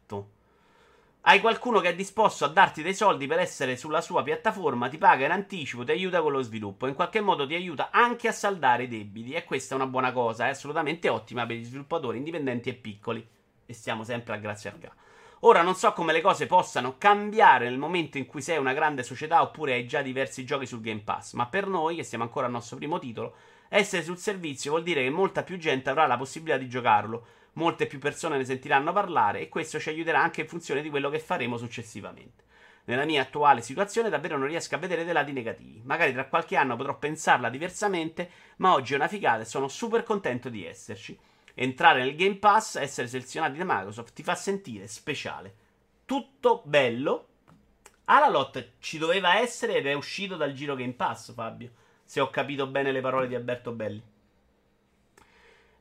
Hai 1.28 1.40
qualcuno 1.40 1.80
che 1.80 1.88
è 1.88 1.94
disposto 1.96 2.44
a 2.44 2.48
darti 2.48 2.82
dei 2.82 2.94
soldi 2.94 3.26
per 3.26 3.40
essere 3.40 3.76
sulla 3.76 4.00
sua 4.00 4.22
piattaforma, 4.22 4.88
ti 4.88 4.96
paga 4.96 5.24
in 5.24 5.32
anticipo, 5.32 5.82
ti 5.82 5.90
aiuta 5.90 6.22
con 6.22 6.30
lo 6.30 6.40
sviluppo, 6.40 6.86
in 6.86 6.94
qualche 6.94 7.20
modo 7.20 7.44
ti 7.48 7.56
aiuta 7.56 7.88
anche 7.90 8.28
a 8.28 8.32
saldare 8.32 8.84
i 8.84 8.88
debiti. 8.88 9.32
E 9.32 9.42
questa 9.42 9.74
è 9.74 9.76
una 9.76 9.88
buona 9.88 10.12
cosa, 10.12 10.46
è 10.46 10.50
assolutamente 10.50 11.08
ottima 11.08 11.44
per 11.44 11.56
gli 11.56 11.64
sviluppatori 11.64 12.18
indipendenti 12.18 12.68
e 12.68 12.74
piccoli. 12.74 13.26
E 13.66 13.72
stiamo 13.74 14.04
sempre 14.04 14.34
a 14.34 14.36
grazie 14.36 14.70
al 14.70 14.78
caso. 14.78 14.94
Ora 15.40 15.62
non 15.62 15.74
so 15.74 15.92
come 15.94 16.12
le 16.12 16.20
cose 16.20 16.46
possano 16.46 16.94
cambiare 16.96 17.68
nel 17.68 17.76
momento 17.76 18.18
in 18.18 18.26
cui 18.26 18.40
sei 18.40 18.58
una 18.58 18.72
grande 18.72 19.02
società 19.02 19.42
oppure 19.42 19.72
hai 19.72 19.84
già 19.84 20.02
diversi 20.02 20.44
giochi 20.44 20.64
sul 20.64 20.80
Game 20.80 21.00
Pass, 21.00 21.32
ma 21.32 21.46
per 21.46 21.66
noi, 21.66 21.96
che 21.96 22.04
siamo 22.04 22.22
ancora 22.22 22.46
al 22.46 22.52
nostro 22.52 22.76
primo 22.76 23.00
titolo, 23.00 23.34
essere 23.68 24.04
sul 24.04 24.16
servizio 24.16 24.70
vuol 24.70 24.84
dire 24.84 25.02
che 25.02 25.10
molta 25.10 25.42
più 25.42 25.58
gente 25.58 25.90
avrà 25.90 26.06
la 26.06 26.16
possibilità 26.16 26.56
di 26.56 26.68
giocarlo 26.68 27.26
molte 27.56 27.86
più 27.86 27.98
persone 27.98 28.36
ne 28.36 28.44
sentiranno 28.44 28.92
parlare 28.92 29.40
e 29.40 29.48
questo 29.48 29.78
ci 29.78 29.88
aiuterà 29.88 30.22
anche 30.22 30.42
in 30.42 30.48
funzione 30.48 30.82
di 30.82 30.90
quello 30.90 31.10
che 31.10 31.18
faremo 31.18 31.56
successivamente. 31.56 32.44
Nella 32.84 33.04
mia 33.04 33.22
attuale 33.22 33.62
situazione 33.62 34.08
davvero 34.08 34.38
non 34.38 34.46
riesco 34.46 34.76
a 34.76 34.78
vedere 34.78 35.04
dei 35.04 35.12
lati 35.12 35.32
negativi. 35.32 35.82
Magari 35.84 36.12
tra 36.12 36.26
qualche 36.26 36.56
anno 36.56 36.76
potrò 36.76 36.96
pensarla 36.96 37.48
diversamente, 37.48 38.30
ma 38.58 38.74
oggi 38.74 38.92
è 38.92 38.96
una 38.96 39.08
figata 39.08 39.42
e 39.42 39.44
sono 39.44 39.66
super 39.68 40.04
contento 40.04 40.48
di 40.48 40.64
esserci. 40.64 41.18
Entrare 41.54 42.00
nel 42.00 42.14
Game 42.14 42.36
Pass, 42.36 42.76
essere 42.76 43.08
selezionati 43.08 43.58
da 43.58 43.64
Microsoft 43.64 44.12
ti 44.12 44.22
fa 44.22 44.34
sentire 44.34 44.86
speciale. 44.86 45.54
Tutto 46.04 46.62
bello. 46.64 47.28
Alla 48.04 48.28
lot 48.28 48.74
ci 48.78 48.98
doveva 48.98 49.40
essere 49.40 49.74
ed 49.74 49.86
è 49.86 49.94
uscito 49.94 50.36
dal 50.36 50.52
giro 50.52 50.76
Game 50.76 50.92
Pass, 50.92 51.32
Fabio. 51.34 51.70
Se 52.04 52.20
ho 52.20 52.30
capito 52.30 52.68
bene 52.68 52.92
le 52.92 53.00
parole 53.00 53.26
di 53.26 53.34
Alberto 53.34 53.72
Belli. 53.72 54.14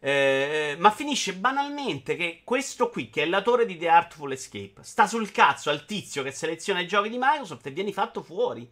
Eh, 0.06 0.76
ma 0.78 0.92
finisce 0.92 1.34
banalmente 1.34 2.16
che 2.16 2.42
questo 2.44 2.90
qui, 2.90 3.10
che 3.10 3.24
è 3.24 3.26
l'autore 3.26 3.66
di 3.66 3.76
The 3.76 3.90
Artful 3.90 4.34
Escape, 4.34 4.76
sta 4.82 5.08
sul 5.08 5.32
cazzo 5.32 5.72
al 5.72 5.84
tizio 5.86 6.22
che 6.22 6.30
seleziona 6.30 6.80
i 6.80 6.88
giochi 6.88 7.10
di 7.10 7.18
Microsoft 7.20 7.66
e 7.66 7.72
vieni 7.72 7.92
fatto 7.92 8.22
fuori. 8.22 8.70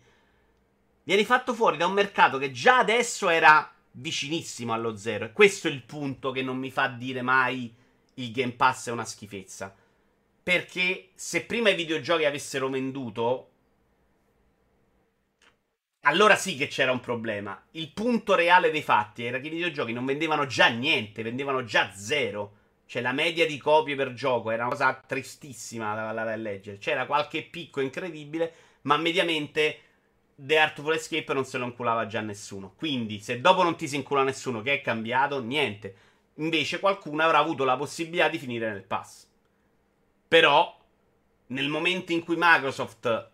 Vieni 1.01 1.25
fatto 1.25 1.55
fuori 1.55 1.77
da 1.77 1.87
un 1.87 1.93
mercato 1.93 2.37
che 2.37 2.51
già 2.51 2.77
adesso 2.77 3.29
era 3.29 3.73
vicinissimo 3.93 4.73
allo 4.73 4.95
zero. 4.95 5.25
E 5.25 5.31
questo 5.31 5.67
è 5.67 5.71
il 5.71 5.81
punto 5.81 6.29
che 6.29 6.43
non 6.43 6.59
mi 6.59 6.69
fa 6.69 6.87
dire 6.87 7.23
mai 7.23 7.73
il 8.13 8.31
Game 8.31 8.51
Pass 8.51 8.89
è 8.89 8.91
una 8.91 9.03
schifezza. 9.03 9.75
Perché 10.43 11.09
se 11.15 11.45
prima 11.45 11.71
i 11.71 11.75
videogiochi 11.75 12.25
avessero 12.25 12.69
venduto 12.69 13.52
allora 16.05 16.35
sì 16.35 16.55
che 16.55 16.67
c'era 16.67 16.91
un 16.91 16.99
problema. 16.99 17.61
Il 17.71 17.91
punto 17.91 18.35
reale 18.35 18.71
dei 18.71 18.81
fatti 18.81 19.25
era 19.25 19.39
che 19.39 19.47
i 19.47 19.51
videogiochi 19.51 19.93
non 19.93 20.05
vendevano 20.05 20.45
già 20.45 20.67
niente, 20.67 21.23
vendevano 21.23 21.63
già 21.63 21.91
zero. 21.93 22.57
Cioè 22.85 23.01
la 23.01 23.13
media 23.13 23.45
di 23.45 23.57
copie 23.57 23.95
per 23.95 24.13
gioco 24.13 24.51
era 24.51 24.63
una 24.63 24.71
cosa 24.71 24.93
tristissima 25.05 25.95
da, 25.95 26.11
da, 26.11 26.23
da 26.23 26.35
leggere. 26.35 26.77
C'era 26.77 27.05
qualche 27.05 27.43
picco 27.43 27.79
incredibile, 27.79 28.53
ma 28.81 28.97
mediamente 28.97 29.79
The 30.35 30.57
Artful 30.57 30.93
Escape 30.93 31.33
non 31.33 31.45
se 31.45 31.57
lo 31.57 31.65
inculava 31.65 32.05
già 32.05 32.19
nessuno. 32.19 32.73
Quindi, 32.75 33.19
se 33.19 33.39
dopo 33.39 33.63
non 33.63 33.77
ti 33.77 33.87
si 33.87 33.95
incula 33.95 34.23
nessuno, 34.23 34.61
che 34.61 34.73
è 34.73 34.81
cambiato? 34.81 35.41
Niente. 35.41 35.95
Invece 36.35 36.79
qualcuno 36.79 37.23
avrà 37.23 37.37
avuto 37.37 37.63
la 37.63 37.77
possibilità 37.77 38.27
di 38.27 38.37
finire 38.37 38.69
nel 38.69 38.83
pass. 38.83 39.25
Però, 40.27 40.77
nel 41.47 41.69
momento 41.69 42.11
in 42.11 42.23
cui 42.23 42.35
Microsoft 42.37 43.31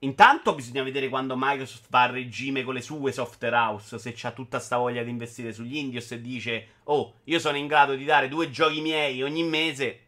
Intanto 0.00 0.54
bisogna 0.54 0.84
vedere 0.84 1.08
quando 1.08 1.34
Microsoft 1.36 1.86
va 1.88 2.02
a 2.02 2.10
regime 2.10 2.62
con 2.62 2.74
le 2.74 2.80
sue 2.80 3.10
software 3.10 3.56
house, 3.56 3.98
se 3.98 4.12
c'ha 4.14 4.30
tutta 4.30 4.60
sta 4.60 4.76
voglia 4.76 5.02
di 5.02 5.10
investire 5.10 5.52
sugli 5.52 5.76
indie 5.76 5.98
o 5.98 6.02
se 6.02 6.20
dice 6.20 6.68
"Oh, 6.84 7.14
io 7.24 7.40
sono 7.40 7.56
in 7.56 7.66
grado 7.66 7.96
di 7.96 8.04
dare 8.04 8.28
due 8.28 8.48
giochi 8.48 8.80
miei 8.80 9.22
ogni 9.24 9.42
mese". 9.42 10.02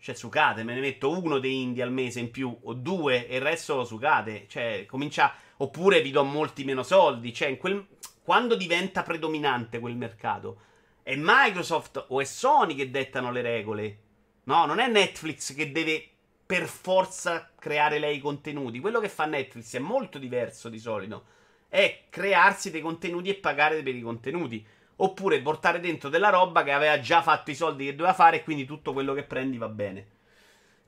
Cioè, 0.00 0.14
sucate, 0.14 0.64
me 0.64 0.74
ne 0.74 0.80
metto 0.80 1.10
uno 1.10 1.38
dei 1.38 1.62
indie 1.62 1.82
al 1.84 1.92
mese 1.92 2.18
in 2.20 2.30
più 2.32 2.56
o 2.64 2.74
due 2.74 3.28
e 3.28 3.36
il 3.36 3.42
resto 3.42 3.76
lo 3.76 3.84
sucate, 3.84 4.46
cioè 4.48 4.86
comincia 4.86 5.34
oppure 5.58 6.02
vi 6.02 6.10
do 6.10 6.24
molti 6.24 6.64
meno 6.64 6.82
soldi, 6.82 7.32
cioè 7.32 7.56
quel 7.56 7.86
quando 8.22 8.56
diventa 8.56 9.04
predominante 9.04 9.78
quel 9.78 9.94
mercato 9.94 10.60
è 11.04 11.14
Microsoft 11.16 12.06
o 12.08 12.20
è 12.20 12.24
Sony 12.24 12.74
che 12.74 12.90
dettano 12.90 13.30
le 13.30 13.40
regole. 13.40 13.98
No, 14.44 14.66
non 14.66 14.80
è 14.80 14.88
Netflix 14.88 15.54
che 15.54 15.70
deve 15.70 16.15
per 16.46 16.66
forza 16.66 17.50
creare 17.58 17.98
lei 17.98 18.16
i 18.16 18.20
contenuti. 18.20 18.80
Quello 18.80 19.00
che 19.00 19.08
fa 19.08 19.26
Netflix 19.26 19.74
è 19.74 19.80
molto 19.80 20.18
diverso 20.18 20.68
di 20.68 20.78
solito. 20.78 21.26
È 21.68 22.04
crearsi 22.08 22.70
dei 22.70 22.80
contenuti 22.80 23.28
e 23.28 23.34
pagare 23.34 23.82
per 23.82 23.94
i 23.94 24.00
contenuti. 24.00 24.64
Oppure 24.98 25.42
portare 25.42 25.80
dentro 25.80 26.08
della 26.08 26.30
roba 26.30 26.62
che 26.62 26.72
aveva 26.72 27.00
già 27.00 27.20
fatto 27.20 27.50
i 27.50 27.54
soldi 27.54 27.86
che 27.86 27.94
doveva 27.94 28.14
fare 28.14 28.38
e 28.38 28.44
quindi 28.44 28.64
tutto 28.64 28.92
quello 28.92 29.12
che 29.12 29.24
prendi 29.24 29.58
va 29.58 29.68
bene. 29.68 30.06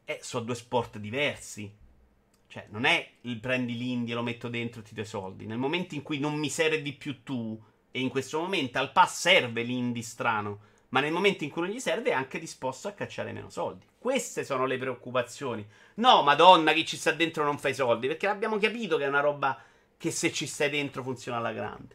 Eh, 0.04 0.20
sono 0.22 0.44
due 0.44 0.54
sport 0.54 0.98
diversi. 0.98 1.70
Cioè, 2.46 2.66
non 2.70 2.84
è 2.84 3.06
il 3.22 3.38
prendi 3.40 4.10
e 4.10 4.14
lo 4.14 4.22
metto 4.22 4.48
dentro 4.48 4.80
e 4.80 4.84
ti 4.84 4.94
do 4.94 5.02
i 5.02 5.06
soldi. 5.06 5.44
Nel 5.44 5.58
momento 5.58 5.94
in 5.94 6.02
cui 6.02 6.18
non 6.18 6.34
mi 6.34 6.48
servi 6.48 6.94
più 6.94 7.22
tu, 7.22 7.60
e 7.90 8.00
in 8.00 8.08
questo 8.08 8.38
momento 8.38 8.78
al 8.78 8.92
pass 8.92 9.20
serve 9.20 9.62
l'indie 9.62 10.02
strano 10.02 10.60
ma 10.90 11.00
nel 11.00 11.12
momento 11.12 11.44
in 11.44 11.50
cui 11.50 11.62
non 11.62 11.70
gli 11.70 11.80
serve 11.80 12.10
è 12.10 12.14
anche 12.14 12.38
disposto 12.38 12.88
a 12.88 12.92
cacciare 12.92 13.32
meno 13.32 13.50
soldi. 13.50 13.86
Queste 14.08 14.42
sono 14.42 14.64
le 14.64 14.78
preoccupazioni. 14.78 15.68
No, 15.96 16.22
madonna, 16.22 16.72
chi 16.72 16.86
ci 16.86 16.96
sta 16.96 17.12
dentro 17.12 17.44
non 17.44 17.58
fa 17.58 17.68
i 17.68 17.74
soldi, 17.74 18.06
perché 18.06 18.26
abbiamo 18.26 18.56
capito 18.56 18.96
che 18.96 19.04
è 19.04 19.06
una 19.06 19.20
roba 19.20 19.60
che 19.98 20.10
se 20.10 20.32
ci 20.32 20.46
stai 20.46 20.70
dentro 20.70 21.02
funziona 21.02 21.36
alla 21.36 21.52
grande. 21.52 21.94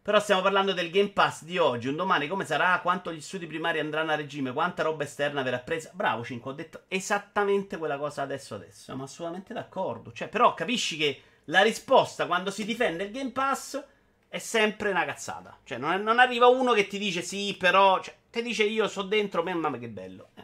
Però 0.00 0.20
stiamo 0.20 0.42
parlando 0.42 0.72
del 0.72 0.92
Game 0.92 1.08
Pass 1.08 1.42
di 1.42 1.58
oggi, 1.58 1.88
un 1.88 1.96
domani 1.96 2.28
come 2.28 2.44
sarà, 2.44 2.78
quanto 2.78 3.12
gli 3.12 3.20
studi 3.20 3.48
primari 3.48 3.80
andranno 3.80 4.12
a 4.12 4.14
regime, 4.14 4.52
quanta 4.52 4.84
roba 4.84 5.02
esterna 5.02 5.42
verrà 5.42 5.58
presa. 5.58 5.90
Bravo 5.92 6.22
5, 6.22 6.48
ho 6.48 6.54
detto 6.54 6.82
esattamente 6.86 7.76
quella 7.76 7.98
cosa 7.98 8.22
adesso 8.22 8.54
adesso, 8.54 8.84
siamo 8.84 9.02
assolutamente 9.02 9.52
d'accordo. 9.52 10.12
Cioè, 10.12 10.28
però 10.28 10.54
capisci 10.54 10.96
che 10.96 11.22
la 11.46 11.62
risposta 11.62 12.26
quando 12.26 12.52
si 12.52 12.64
difende 12.64 13.02
il 13.02 13.10
Game 13.10 13.32
Pass 13.32 13.82
è 14.28 14.38
sempre 14.38 14.90
una 14.90 15.04
cazzata. 15.04 15.58
Cioè, 15.64 15.78
non, 15.78 16.00
non 16.02 16.20
arriva 16.20 16.46
uno 16.46 16.72
che 16.72 16.86
ti 16.86 16.98
dice 16.98 17.22
sì, 17.22 17.56
però. 17.58 18.00
Cioè, 18.00 18.14
ti 18.36 18.42
dice 18.42 18.64
io 18.64 18.86
sto 18.88 19.02
dentro, 19.02 19.42
mamma 19.42 19.78
che 19.78 19.88
bello. 19.88 20.30
Eh, 20.34 20.42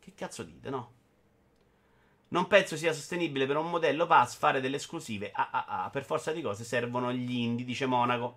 che 0.00 0.12
cazzo 0.14 0.42
dite, 0.42 0.68
no? 0.70 0.94
Non 2.28 2.48
penso 2.48 2.76
sia 2.76 2.92
sostenibile 2.92 3.46
per 3.46 3.56
un 3.56 3.70
modello 3.70 4.06
pass 4.06 4.36
fare 4.36 4.60
delle 4.60 4.76
esclusive. 4.76 5.30
Ah, 5.32 5.50
ah, 5.50 5.84
ah, 5.84 5.90
per 5.90 6.04
forza 6.04 6.32
di 6.32 6.42
cose 6.42 6.64
servono 6.64 7.12
gli 7.12 7.36
indie, 7.36 7.64
dice 7.64 7.86
Monaco. 7.86 8.36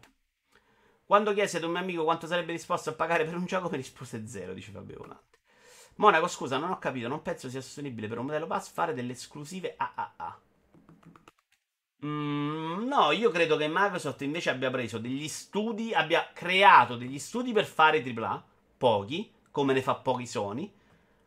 Quando 1.06 1.34
chiesi 1.34 1.58
ad 1.58 1.64
un 1.64 1.72
mio 1.72 1.80
amico 1.80 2.04
quanto 2.04 2.28
sarebbe 2.28 2.52
disposto 2.52 2.92
a 2.92 2.94
pagare 2.94 3.26
per 3.26 3.36
un 3.36 3.46
gioco, 3.46 3.70
mi 3.70 3.78
rispose 3.78 4.28
zero, 4.28 4.54
dice 4.54 4.72
Fabio 4.72 4.98
Volante. 4.98 5.40
Monaco, 5.96 6.28
scusa, 6.28 6.58
non 6.58 6.70
ho 6.70 6.78
capito, 6.78 7.08
non 7.08 7.24
penso 7.24 7.50
sia 7.50 7.62
sostenibile 7.62 8.08
per 8.08 8.20
un 8.20 8.26
modello 8.26 8.46
pass 8.46 8.70
fare 8.70 8.94
delle 8.94 9.14
esclusive 9.14 9.74
AAA. 9.76 10.40
Mm, 12.06 12.88
no, 12.88 13.12
io 13.12 13.30
credo 13.30 13.58
che 13.58 13.68
Microsoft 13.68 14.22
invece 14.22 14.50
abbia 14.50 14.70
preso 14.70 15.00
degli 15.00 15.28
studi, 15.28 15.94
abbia 15.94 16.30
creato 16.34 16.96
degli 16.96 17.20
studi 17.20 17.52
per 17.52 17.66
fare 17.66 18.02
AAA, 18.02 18.44
pochi, 18.78 19.30
come 19.52 19.74
ne 19.74 19.82
fa 19.82 19.96
pochi 19.96 20.26
Sony, 20.26 20.72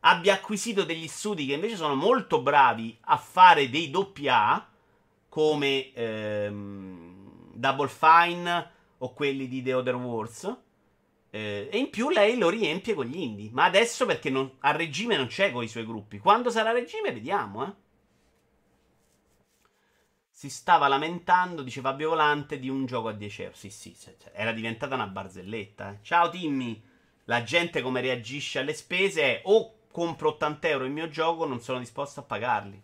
abbia 0.00 0.34
acquisito 0.34 0.84
degli 0.84 1.08
studi 1.08 1.46
che 1.46 1.52
invece 1.54 1.76
sono 1.76 1.94
molto 1.94 2.40
bravi 2.40 2.96
a 3.02 3.18
fare 3.18 3.68
dei 3.68 3.92
AA, 4.26 4.68
come 5.28 5.92
ehm, 5.92 7.52
Double 7.54 7.88
Fine 7.88 8.70
o 8.98 9.12
quelli 9.12 9.48
di 9.48 9.62
The 9.62 9.74
Other 9.74 9.96
Wars. 9.96 10.56
Eh, 11.30 11.68
e 11.70 11.78
in 11.78 11.90
più 11.90 12.10
lei 12.10 12.36
lo 12.38 12.48
riempie 12.48 12.94
con 12.94 13.06
gli 13.06 13.18
indie. 13.18 13.50
Ma 13.52 13.64
adesso 13.64 14.06
perché 14.06 14.30
non, 14.30 14.50
a 14.60 14.72
regime 14.72 15.16
non 15.16 15.26
c'è 15.26 15.52
con 15.52 15.62
i 15.62 15.68
suoi 15.68 15.84
gruppi. 15.84 16.18
Quando 16.18 16.50
sarà 16.50 16.70
a 16.70 16.72
regime, 16.72 17.12
vediamo, 17.12 17.66
eh 17.66 17.81
si 20.42 20.50
stava 20.50 20.88
lamentando, 20.88 21.62
dice 21.62 21.80
Fabio 21.80 22.08
Volante, 22.08 22.58
di 22.58 22.68
un 22.68 22.84
gioco 22.84 23.06
a 23.06 23.12
10 23.12 23.42
euro. 23.42 23.54
Sì, 23.54 23.70
sì, 23.70 23.96
era 24.32 24.50
diventata 24.50 24.96
una 24.96 25.06
barzelletta. 25.06 25.92
Eh. 25.92 25.98
Ciao 26.02 26.30
Timmy, 26.30 26.82
la 27.26 27.44
gente 27.44 27.80
come 27.80 28.00
reagisce 28.00 28.58
alle 28.58 28.74
spese 28.74 29.22
è 29.22 29.42
o 29.44 29.72
compro 29.92 30.30
80 30.30 30.68
euro 30.68 30.84
il 30.84 30.90
mio 30.90 31.08
gioco, 31.08 31.46
non 31.46 31.60
sono 31.60 31.78
disposto 31.78 32.18
a 32.18 32.24
pagarli. 32.24 32.82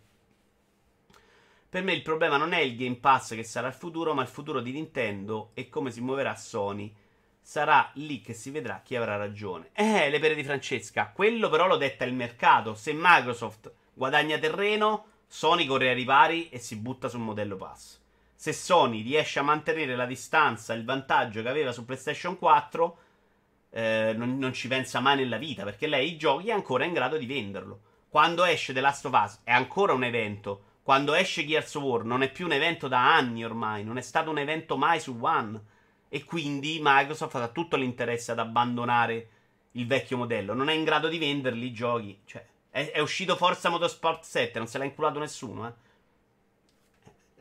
Per 1.67 1.83
me 1.83 1.91
il 1.91 2.01
problema 2.01 2.37
non 2.37 2.53
è 2.53 2.59
il 2.59 2.77
Game 2.77 2.95
Pass 2.95 3.35
che 3.35 3.43
sarà 3.43 3.67
il 3.67 3.73
futuro, 3.73 4.13
ma 4.13 4.21
il 4.21 4.29
futuro 4.29 4.61
di 4.61 4.71
Nintendo 4.71 5.51
e 5.53 5.67
come 5.67 5.91
si 5.91 5.99
muoverà 5.99 6.35
Sony. 6.37 6.95
Sarà 7.41 7.91
lì 7.95 8.21
che 8.21 8.33
si 8.33 8.51
vedrà 8.51 8.79
chi 8.85 8.95
avrà 8.95 9.17
ragione. 9.17 9.71
Eh, 9.73 10.09
le 10.09 10.19
pere 10.19 10.33
di 10.33 10.45
Francesca, 10.45 11.11
quello 11.13 11.49
però 11.49 11.67
lo 11.67 11.75
detta 11.75 12.05
il 12.05 12.13
mercato. 12.13 12.73
Se 12.73 12.93
Microsoft 12.93 13.69
guadagna 13.93 14.37
terreno, 14.37 15.07
Sony 15.31 15.67
corre 15.67 15.89
ai 15.89 15.93
ripari 15.95 16.49
e 16.49 16.57
si 16.57 16.75
butta 16.75 17.07
sul 17.07 17.19
modello 17.19 17.55
pass. 17.55 17.99
Se 18.33 18.51
Sony 18.51 19.03
riesce 19.03 19.37
a 19.37 19.43
mantenere 19.43 19.95
la 19.95 20.07
distanza, 20.07 20.73
il 20.73 20.83
vantaggio 20.83 21.43
che 21.43 21.49
aveva 21.49 21.71
su 21.71 21.85
PlayStation 21.85 22.35
4, 22.35 22.97
eh, 23.69 24.13
non, 24.17 24.39
non, 24.39 24.53
ci 24.53 24.67
pensa 24.67 24.99
mai 24.99 25.17
nella 25.17 25.37
vita, 25.37 25.63
perché 25.63 25.85
lei 25.85 26.13
i 26.13 26.17
giochi 26.17 26.49
è 26.49 26.51
ancora 26.51 26.83
in 26.85 26.93
grado 26.93 27.15
di 27.15 27.27
venderlo. 27.27 27.79
Quando 28.09 28.43
esce 28.43 28.73
The 28.73 28.81
Last 28.81 29.05
of 29.05 29.13
Us 29.13 29.39
è 29.43 29.51
ancora 29.51 29.93
un 29.93 30.03
evento. 30.03 30.63
Quando 30.81 31.13
esce 31.13 31.45
Gears 31.45 31.75
of 31.75 31.83
War 31.83 32.03
non 32.03 32.23
è 32.23 32.31
più 32.31 32.45
un 32.45 32.53
evento 32.53 32.87
da 32.87 33.15
anni 33.15 33.45
ormai, 33.45 33.83
non 33.83 33.99
è 33.99 34.01
stato 34.01 34.31
un 34.31 34.39
evento 34.39 34.77
mai 34.77 34.99
su 34.99 35.15
One. 35.21 35.61
E 36.09 36.23
quindi 36.23 36.79
Microsoft 36.81 37.35
ha 37.35 37.49
tutto 37.49 37.75
l'interesse 37.75 38.31
ad 38.31 38.39
abbandonare 38.39 39.29
il 39.73 39.85
vecchio 39.85 40.17
modello. 40.17 40.55
Non 40.55 40.69
è 40.69 40.73
in 40.73 40.83
grado 40.83 41.07
di 41.07 41.19
venderli 41.19 41.67
i 41.67 41.71
giochi. 41.71 42.19
Cioè, 42.25 42.43
è, 42.69 42.91
è 42.91 42.99
uscito 42.99 43.35
Forza 43.35 43.69
Motorsport 43.69 44.23
7, 44.23 44.57
non 44.57 44.67
se 44.67 44.77
l'ha 44.77 44.85
inculato 44.85 45.19
nessuno, 45.19 45.67
eh. 45.67 45.87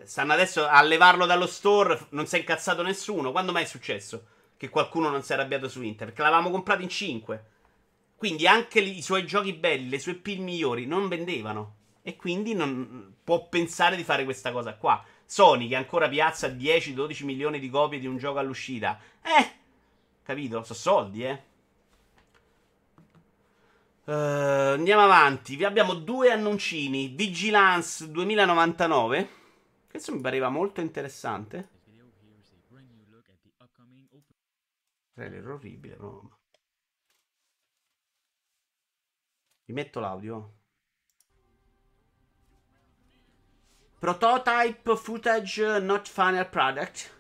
Stanno 0.05 0.33
adesso 0.33 0.67
a 0.67 0.81
levarlo 0.83 1.27
dallo 1.27 1.47
store, 1.47 2.07
non 2.11 2.27
si 2.27 2.37
è 2.37 2.39
incazzato 2.39 2.83
nessuno. 2.83 3.33
Quando 3.33 3.51
mai 3.51 3.65
è 3.65 3.67
successo 3.67 4.27
che 4.57 4.69
qualcuno 4.69 5.09
non 5.09 5.23
si 5.23 5.33
è 5.33 5.35
arrabbiato 5.35 5.69
su 5.69 5.83
Inter? 5.83 6.09
Perché 6.09 6.23
l'avevamo 6.23 6.51
comprato 6.51 6.83
in 6.83 6.89
5. 6.89 7.45
Quindi 8.17 8.47
anche 8.47 8.79
i 8.81 9.03
suoi 9.03 9.27
giochi 9.27 9.53
belli, 9.53 9.89
le 9.89 9.99
sue 9.99 10.15
pill 10.15 10.41
migliori 10.41 10.87
non 10.87 11.09
vendevano. 11.09 11.75
E 12.03 12.17
quindi 12.17 12.55
non 12.55 13.17
può 13.23 13.49
pensare 13.49 13.97
di 13.97 14.05
fare 14.05 14.25
questa 14.25 14.53
cosa 14.53 14.75
qua. 14.75 15.05
Sony 15.25 15.69
che 15.69 15.77
ancora 15.77 16.09
piazza 16.09 16.47
10-12 16.47 17.25
milioni 17.25 17.59
di 17.59 17.69
copie 17.69 17.99
di 17.99 18.07
un 18.07 18.19
gioco 18.19 18.39
all'uscita. 18.39 18.99
Eh, 19.21 19.51
capito? 20.23 20.63
Sono 20.63 20.79
soldi, 20.79 21.25
eh. 21.25 21.43
Uh, 24.09 24.73
andiamo 24.73 25.03
avanti. 25.03 25.55
Vi 25.55 25.65
abbiamo 25.65 25.93
due 25.93 26.33
annuncini. 26.33 27.09
Vigilance 27.09 28.11
2099. 28.11 29.29
Questo 29.87 30.15
mi 30.15 30.23
pareva 30.23 30.49
molto 30.49 30.81
interessante. 30.81 31.69
Trailer 35.13 35.47
orribile, 35.49 35.97
no? 35.97 36.39
Rimetto 39.67 40.01
l'audio. 40.01 40.55
Prototype 43.99 44.97
footage 44.97 45.81
not 45.81 46.09
final 46.09 46.49
product. 46.49 47.15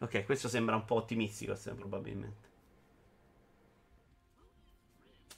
Ok, 0.00 0.26
questo 0.26 0.48
sembra 0.48 0.76
un 0.76 0.84
po' 0.84 0.96
ottimistico, 0.96 1.56
probabilmente. 1.74 2.53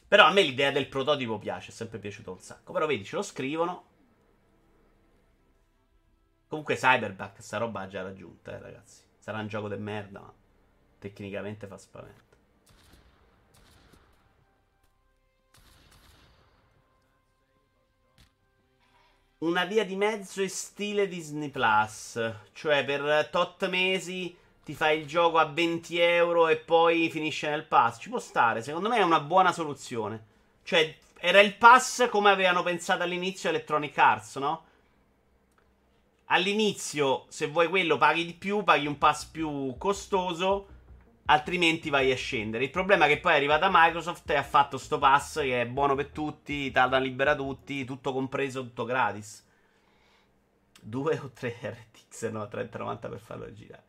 Però 0.08 0.24
a 0.24 0.32
me 0.32 0.42
l'idea 0.42 0.70
del 0.70 0.88
prototipo 0.88 1.38
piace, 1.38 1.70
è 1.70 1.74
sempre 1.74 1.98
piaciuto 1.98 2.32
un 2.32 2.38
sacco. 2.38 2.72
Però 2.72 2.86
vedi, 2.86 3.04
ce 3.04 3.16
lo 3.16 3.22
scrivono. 3.22 3.84
Comunque 6.48 6.76
Cyberback 6.76 7.42
sta 7.42 7.58
roba 7.58 7.80
ha 7.80 7.88
già 7.88 8.02
raggiunta, 8.02 8.52
eh, 8.52 8.60
ragazzi. 8.60 9.02
Sarà 9.18 9.40
un 9.40 9.48
gioco 9.48 9.68
di 9.68 9.76
merda, 9.76 10.20
ma 10.20 10.32
tecnicamente 10.98 11.66
fa 11.66 11.76
spavento. 11.76 12.24
Una 19.38 19.64
via 19.64 19.84
di 19.84 19.96
mezzo 19.96 20.40
è 20.40 20.48
stile 20.48 21.08
Disney 21.08 21.50
Plus. 21.50 22.18
Cioè, 22.52 22.84
per 22.84 23.28
tot 23.30 23.68
mesi 23.68 24.34
ti 24.66 24.74
fai 24.74 24.98
il 24.98 25.06
gioco 25.06 25.38
a 25.38 25.44
20 25.44 25.96
euro 26.00 26.48
e 26.48 26.56
poi 26.56 27.08
finisce 27.08 27.48
nel 27.48 27.66
pass. 27.66 28.00
Ci 28.00 28.08
può 28.08 28.18
stare, 28.18 28.62
secondo 28.62 28.88
me 28.88 28.96
è 28.96 29.02
una 29.02 29.20
buona 29.20 29.52
soluzione. 29.52 30.24
Cioè, 30.64 30.92
era 31.20 31.38
il 31.38 31.54
pass 31.54 32.08
come 32.08 32.30
avevano 32.30 32.64
pensato 32.64 33.04
all'inizio 33.04 33.48
Electronic 33.48 33.96
Arts, 33.96 34.34
no? 34.38 34.64
All'inizio, 36.24 37.26
se 37.28 37.46
vuoi 37.46 37.68
quello, 37.68 37.96
paghi 37.96 38.26
di 38.26 38.34
più, 38.34 38.64
paghi 38.64 38.88
un 38.88 38.98
pass 38.98 39.26
più 39.26 39.76
costoso, 39.78 40.66
altrimenti 41.26 41.88
vai 41.88 42.10
a 42.10 42.16
scendere. 42.16 42.64
Il 42.64 42.70
problema 42.70 43.04
è 43.04 43.08
che 43.08 43.20
poi 43.20 43.34
è 43.34 43.36
arrivata 43.36 43.70
Microsoft 43.70 44.28
e 44.30 44.34
ha 44.34 44.42
fatto 44.42 44.78
sto 44.78 44.98
pass 44.98 45.42
che 45.42 45.60
è 45.60 45.66
buono 45.68 45.94
per 45.94 46.08
tutti, 46.08 46.72
Tata 46.72 46.98
libera 46.98 47.36
tutti, 47.36 47.84
tutto 47.84 48.12
compreso, 48.12 48.62
tutto 48.62 48.84
gratis. 48.84 49.46
Due 50.80 51.20
o 51.22 51.30
tre 51.32 51.54
RTX 51.62 52.30
no, 52.30 52.48
3090 52.48 53.08
per 53.08 53.20
farlo 53.20 53.52
girare. 53.52 53.84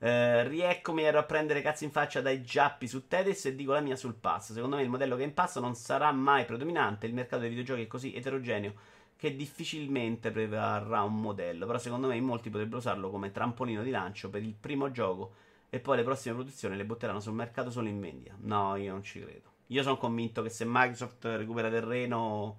Uh, 0.00 0.46
rieccomi, 0.46 1.02
ero 1.02 1.18
a 1.18 1.24
prendere 1.24 1.60
cazzo 1.60 1.82
in 1.82 1.90
faccia 1.90 2.20
dai 2.20 2.42
giappi 2.42 2.86
su 2.86 3.08
Tetris 3.08 3.46
e 3.46 3.54
dico 3.56 3.72
la 3.72 3.80
mia 3.80 3.96
sul 3.96 4.14
pass. 4.14 4.52
Secondo 4.52 4.76
me 4.76 4.82
il 4.82 4.88
modello 4.88 5.16
che 5.16 5.24
in 5.24 5.34
pass 5.34 5.58
non 5.58 5.74
sarà 5.74 6.12
mai 6.12 6.44
predominante. 6.44 7.06
Il 7.06 7.14
mercato 7.14 7.40
dei 7.40 7.48
videogiochi 7.48 7.82
è 7.82 7.86
così 7.86 8.14
eterogeneo 8.14 8.74
che 9.16 9.34
difficilmente 9.34 10.30
prevarrà 10.30 11.02
un 11.02 11.16
modello, 11.16 11.66
però 11.66 11.78
secondo 11.78 12.06
me 12.06 12.14
in 12.14 12.22
molti 12.22 12.50
potrebbero 12.50 12.78
usarlo 12.78 13.10
come 13.10 13.32
trampolino 13.32 13.82
di 13.82 13.90
lancio 13.90 14.30
per 14.30 14.44
il 14.44 14.54
primo 14.54 14.92
gioco 14.92 15.34
e 15.70 15.80
poi 15.80 15.96
le 15.96 16.04
prossime 16.04 16.36
produzioni 16.36 16.76
le 16.76 16.84
butteranno 16.84 17.18
sul 17.18 17.32
mercato 17.32 17.70
solo 17.70 17.88
in 17.88 18.00
vendita. 18.00 18.36
No, 18.38 18.76
io 18.76 18.92
non 18.92 19.02
ci 19.02 19.20
credo. 19.20 19.50
Io 19.66 19.82
sono 19.82 19.96
convinto 19.96 20.40
che 20.42 20.50
se 20.50 20.64
Microsoft 20.64 21.24
recupera 21.24 21.68
terreno 21.68 22.58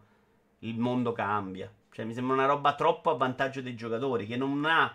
il 0.59 0.77
mondo 0.77 1.13
cambia. 1.13 1.71
Cioè 1.91 2.03
mi 2.03 2.13
sembra 2.13 2.35
una 2.35 2.45
roba 2.45 2.75
troppo 2.75 3.09
a 3.09 3.15
vantaggio 3.15 3.61
dei 3.61 3.75
giocatori 3.75 4.27
che 4.27 4.35
non 4.35 4.65
ha 4.65 4.93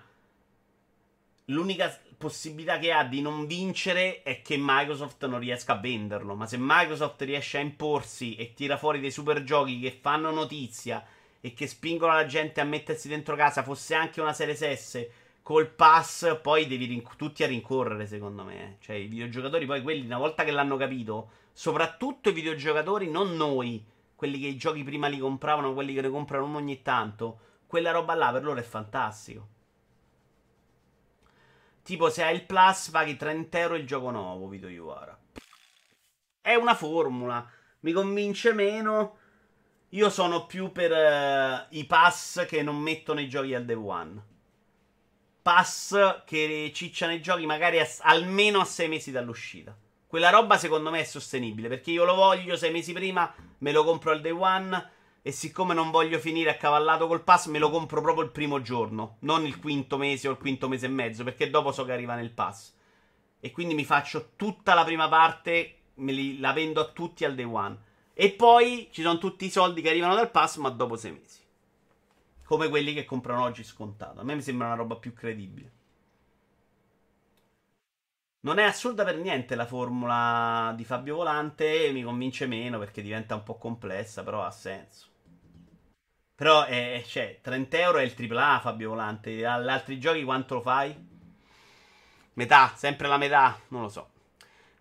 l'unica 1.47 1.93
possibilità 2.17 2.79
che 2.79 2.93
ha 2.93 3.05
di 3.05 3.21
non 3.21 3.47
vincere 3.47 4.23
è 4.23 4.43
che 4.43 4.57
Microsoft 4.59 5.27
non 5.27 5.39
riesca 5.39 5.75
a 5.75 5.81
venderlo. 5.81 6.35
Ma 6.35 6.47
se 6.47 6.57
Microsoft 6.59 7.21
riesce 7.23 7.59
a 7.59 7.61
imporsi 7.61 8.37
e 8.37 8.55
tira 8.55 8.77
fuori 8.77 9.01
dei 9.01 9.11
super 9.11 9.45
giochi 9.45 9.79
che 9.81 9.99
fanno 10.01 10.31
notizia 10.31 11.05
e 11.41 11.53
che 11.53 11.67
spingono 11.67 12.15
la 12.15 12.27
gente 12.27 12.61
a 12.61 12.65
mettersi 12.65 13.09
dentro 13.09 13.37
casa, 13.37 13.63
fosse 13.63 13.95
anche 13.95 14.21
una 14.21 14.33
Series 14.33 14.73
S 14.73 15.09
col 15.43 15.69
pass, 15.69 16.41
poi 16.41 16.67
devi 16.67 16.87
rinc- 16.87 17.17
tutti 17.17 17.45
a 17.45 17.47
rincorrere, 17.47 18.07
secondo 18.07 18.45
me. 18.45 18.63
Eh. 18.63 18.77
Cioè, 18.81 18.97
i 18.97 19.07
videogiocatori, 19.07 19.67
poi 19.67 19.83
quelli, 19.83 20.07
una 20.07 20.17
volta 20.17 20.43
che 20.43 20.51
l'hanno 20.51 20.79
capito, 20.79 21.31
soprattutto 21.53 22.31
i 22.31 22.33
videogiocatori, 22.33 23.11
non 23.11 23.37
noi, 23.37 23.85
quelli 24.17 24.41
che 24.41 24.47
i 24.47 24.57
giochi 24.57 24.83
prima 24.83 25.07
li 25.07 25.19
compravano, 25.19 25.75
quelli 25.75 25.93
che 25.93 26.01
ne 26.01 26.09
comprano 26.09 26.57
ogni 26.57 26.81
tanto, 26.81 27.39
quella 27.67 27.91
roba 27.91 28.15
là 28.15 28.33
per 28.33 28.43
loro 28.43 28.59
è 28.59 28.63
fantastico. 28.63 29.49
Tipo, 31.85 32.09
se 32.09 32.23
hai 32.23 32.35
il 32.35 32.45
plus, 32.47 32.89
paghi 32.89 33.15
30 33.15 33.59
euro 33.59 33.75
il 33.75 33.87
gioco 33.87 34.11
nuovo, 34.11 34.49
Vito 34.49 34.69
Iwara. 34.69 35.19
È 36.41 36.55
una 36.55 36.75
formula. 36.75 37.47
Mi 37.81 37.93
convince 37.93 38.55
meno. 38.55 39.19
Io 39.91 40.09
sono 40.09 40.47
più 40.47 40.73
per 40.73 40.91
uh, 40.91 41.77
i 41.77 41.85
pass 41.85 42.47
che 42.47 42.63
non 42.63 42.79
mettono 42.79 43.21
i 43.21 43.29
giochi 43.29 43.55
al 43.55 43.67
day 43.67 43.77
one. 43.77 44.23
Pass 45.43 46.23
che 46.25 46.73
cicciano 46.75 47.13
i 47.13 47.21
giochi 47.21 47.45
magari 47.45 47.79
a, 47.79 47.87
almeno 48.01 48.61
a 48.61 48.65
sei 48.65 48.89
mesi 48.89 49.11
dall'uscita. 49.11 49.77
Quella 50.07 50.31
roba 50.31 50.57
secondo 50.57 50.91
me 50.91 51.01
è 51.01 51.05
sostenibile 51.05 51.69
perché 51.69 51.91
io 51.91 52.05
lo 52.05 52.15
voglio 52.15 52.57
sei 52.57 52.71
mesi 52.71 52.95
prima, 52.95 53.33
me 53.59 53.73
lo 53.73 53.85
compro 53.85 54.11
al 54.11 54.23
day 54.23 54.33
one 54.33 54.93
e 55.27 55.33
siccome 55.33 55.73
non 55.73 55.91
voglio 55.91 56.19
finire 56.19 56.51
accavallato 56.51 57.07
col 57.07 57.25
pass 57.25 57.47
me 57.47 57.59
lo 57.59 57.71
compro 57.71 58.03
proprio 58.03 58.25
il 58.25 58.31
primo 58.31 58.61
giorno, 58.61 59.17
non 59.21 59.47
il 59.47 59.59
quinto 59.59 59.97
mese 59.97 60.29
o 60.29 60.33
il 60.33 60.37
quinto 60.37 60.69
mese 60.69 60.85
e 60.85 60.91
mezzo 60.91 61.25
perché 61.25 61.49
dopo 61.49 61.73
so 61.73 61.87
che 61.87 61.93
arriva 61.93 62.15
nel 62.15 62.31
pass. 62.31 62.75
E 63.41 63.51
quindi 63.51 63.73
mi 63.73 63.87
faccio 63.87 64.33
tutta 64.37 64.75
la 64.75 64.85
prima 64.85 65.09
parte, 65.09 65.77
li, 65.95 66.39
la 66.41 66.53
vendo 66.53 66.83
a 66.83 66.89
tutti 66.89 67.25
al 67.25 67.35
day 67.35 67.47
one. 67.47 67.79
E 68.13 68.33
poi 68.33 68.91
ci 68.93 69.01
sono 69.01 69.17
tutti 69.17 69.47
i 69.47 69.51
soldi 69.51 69.81
che 69.81 69.89
arrivano 69.89 70.15
dal 70.15 70.31
pass, 70.31 70.59
ma 70.59 70.69
dopo 70.69 70.95
sei 70.95 71.13
mesi. 71.13 71.41
Come 72.45 72.69
quelli 72.69 72.93
che 72.93 73.07
comprano 73.07 73.45
oggi 73.45 73.65
scontato. 73.65 74.21
A 74.21 74.25
me 74.25 74.35
mi 74.35 74.43
sembra 74.43 74.67
una 74.67 74.77
roba 74.77 74.97
più 74.97 75.15
credibile. 75.15 75.73
Non 78.41 78.59
è 78.59 78.65
assurda 78.65 79.05
per 79.05 79.17
niente 79.17 79.55
la 79.55 79.65
formula 79.65 80.75
di 80.77 80.85
Fabio 80.85 81.17
Volante, 81.17 81.91
mi 81.93 82.03
convince 82.03 82.47
meno 82.47 82.79
perché 82.79 83.01
diventa 83.01 83.35
un 83.35 83.43
po' 83.43 83.57
complessa, 83.57 84.23
però 84.23 84.43
ha 84.43 84.51
senso. 84.51 85.13
Però 86.35 86.65
è, 86.65 87.03
cioè, 87.07 87.39
30 87.41 87.79
euro 87.79 87.99
è 87.99 88.03
il 88.03 88.33
AAA 88.33 88.61
Fabio 88.61 88.89
Volante. 88.91 89.47
Agli 89.47 89.69
altri 89.69 90.01
giochi 90.01 90.25
quanto 90.25 90.55
lo 90.55 90.61
fai? 90.61 91.13
Metà, 92.35 92.73
sempre 92.77 93.07
la 93.07 93.17
metà, 93.17 93.59
non 93.69 93.83
lo 93.83 93.89
so. 93.89 94.11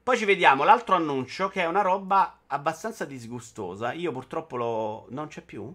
Poi 0.01 0.17
ci 0.17 0.25
vediamo 0.25 0.63
l'altro 0.63 0.95
annuncio 0.95 1.47
che 1.47 1.61
è 1.61 1.65
una 1.65 1.81
roba 1.81 2.39
abbastanza 2.47 3.05
disgustosa. 3.05 3.93
Io 3.93 4.11
purtroppo 4.11 4.57
lo... 4.57 5.05
non 5.09 5.27
c'è 5.27 5.41
più? 5.41 5.73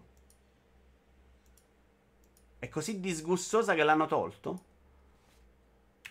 È 2.59 2.69
così 2.69 2.99
disgustosa 2.99 3.75
che 3.75 3.85
l'hanno 3.85 4.07
tolto? 4.07 4.65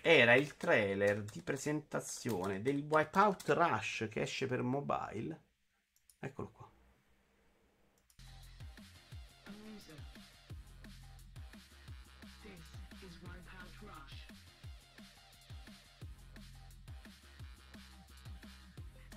Era 0.02 0.34
il 0.36 0.56
trailer 0.56 1.22
di 1.24 1.42
presentazione 1.42 2.62
del 2.62 2.86
Wipeout 2.90 3.50
Rush 3.50 4.08
che 4.10 4.22
esce 4.22 4.48
per 4.48 4.64
mobile. 4.64 5.42
Eccolo 6.20 6.52
qua. 6.52 6.57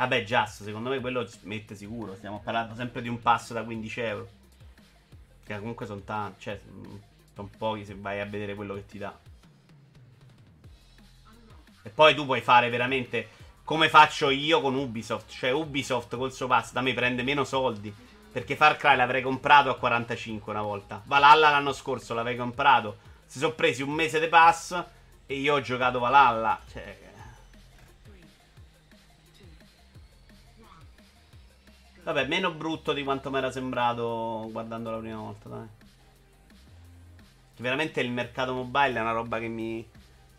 Vabbè, 0.00 0.24
Just, 0.24 0.62
secondo 0.62 0.88
me 0.88 0.98
quello 0.98 1.28
mette 1.42 1.74
sicuro. 1.74 2.14
Stiamo 2.14 2.40
parlando 2.42 2.74
sempre 2.74 3.02
di 3.02 3.08
un 3.10 3.20
passo 3.20 3.52
da 3.52 3.62
15 3.62 4.00
euro. 4.00 4.28
Che 5.44 5.58
comunque 5.58 5.84
sono 5.84 6.00
tanti. 6.00 6.40
Cioè, 6.40 6.58
sono 7.34 7.50
pochi 7.58 7.84
se 7.84 7.94
vai 7.94 8.18
a 8.18 8.24
vedere 8.24 8.54
quello 8.54 8.72
che 8.72 8.86
ti 8.86 8.96
dà. 8.96 9.14
E 11.82 11.90
poi 11.90 12.14
tu 12.14 12.24
puoi 12.24 12.40
fare 12.40 12.70
veramente 12.70 13.28
come 13.62 13.90
faccio 13.90 14.30
io 14.30 14.62
con 14.62 14.74
Ubisoft. 14.74 15.30
Cioè, 15.30 15.50
Ubisoft 15.50 16.16
col 16.16 16.32
suo 16.32 16.46
pass 16.46 16.72
da 16.72 16.80
me 16.80 16.94
prende 16.94 17.22
meno 17.22 17.44
soldi. 17.44 17.94
Perché 18.32 18.56
Far 18.56 18.78
Cry 18.78 18.96
l'avrei 18.96 19.20
comprato 19.20 19.68
a 19.68 19.76
45 19.76 20.50
una 20.50 20.62
volta. 20.62 21.02
Valhalla 21.04 21.50
l'anno 21.50 21.74
scorso 21.74 22.14
l'avrei 22.14 22.36
comprato. 22.36 22.96
Si 23.26 23.38
sono 23.38 23.52
presi 23.52 23.82
un 23.82 23.90
mese 23.90 24.18
di 24.18 24.28
pass 24.28 24.82
e 25.26 25.34
io 25.34 25.56
ho 25.56 25.60
giocato 25.60 25.98
Valhalla. 25.98 26.58
Cioè... 26.72 27.09
Vabbè, 32.02 32.26
meno 32.26 32.52
brutto 32.52 32.92
di 32.92 33.04
quanto 33.04 33.30
mi 33.30 33.38
era 33.38 33.50
sembrato 33.50 34.48
guardando 34.50 34.90
la 34.90 34.98
prima 34.98 35.20
volta, 35.20 35.48
dai. 35.48 35.66
Veramente 37.58 38.00
il 38.00 38.10
mercato 38.10 38.54
mobile 38.54 38.98
è 38.98 39.00
una 39.00 39.12
roba 39.12 39.38
che 39.38 39.48
mi, 39.48 39.86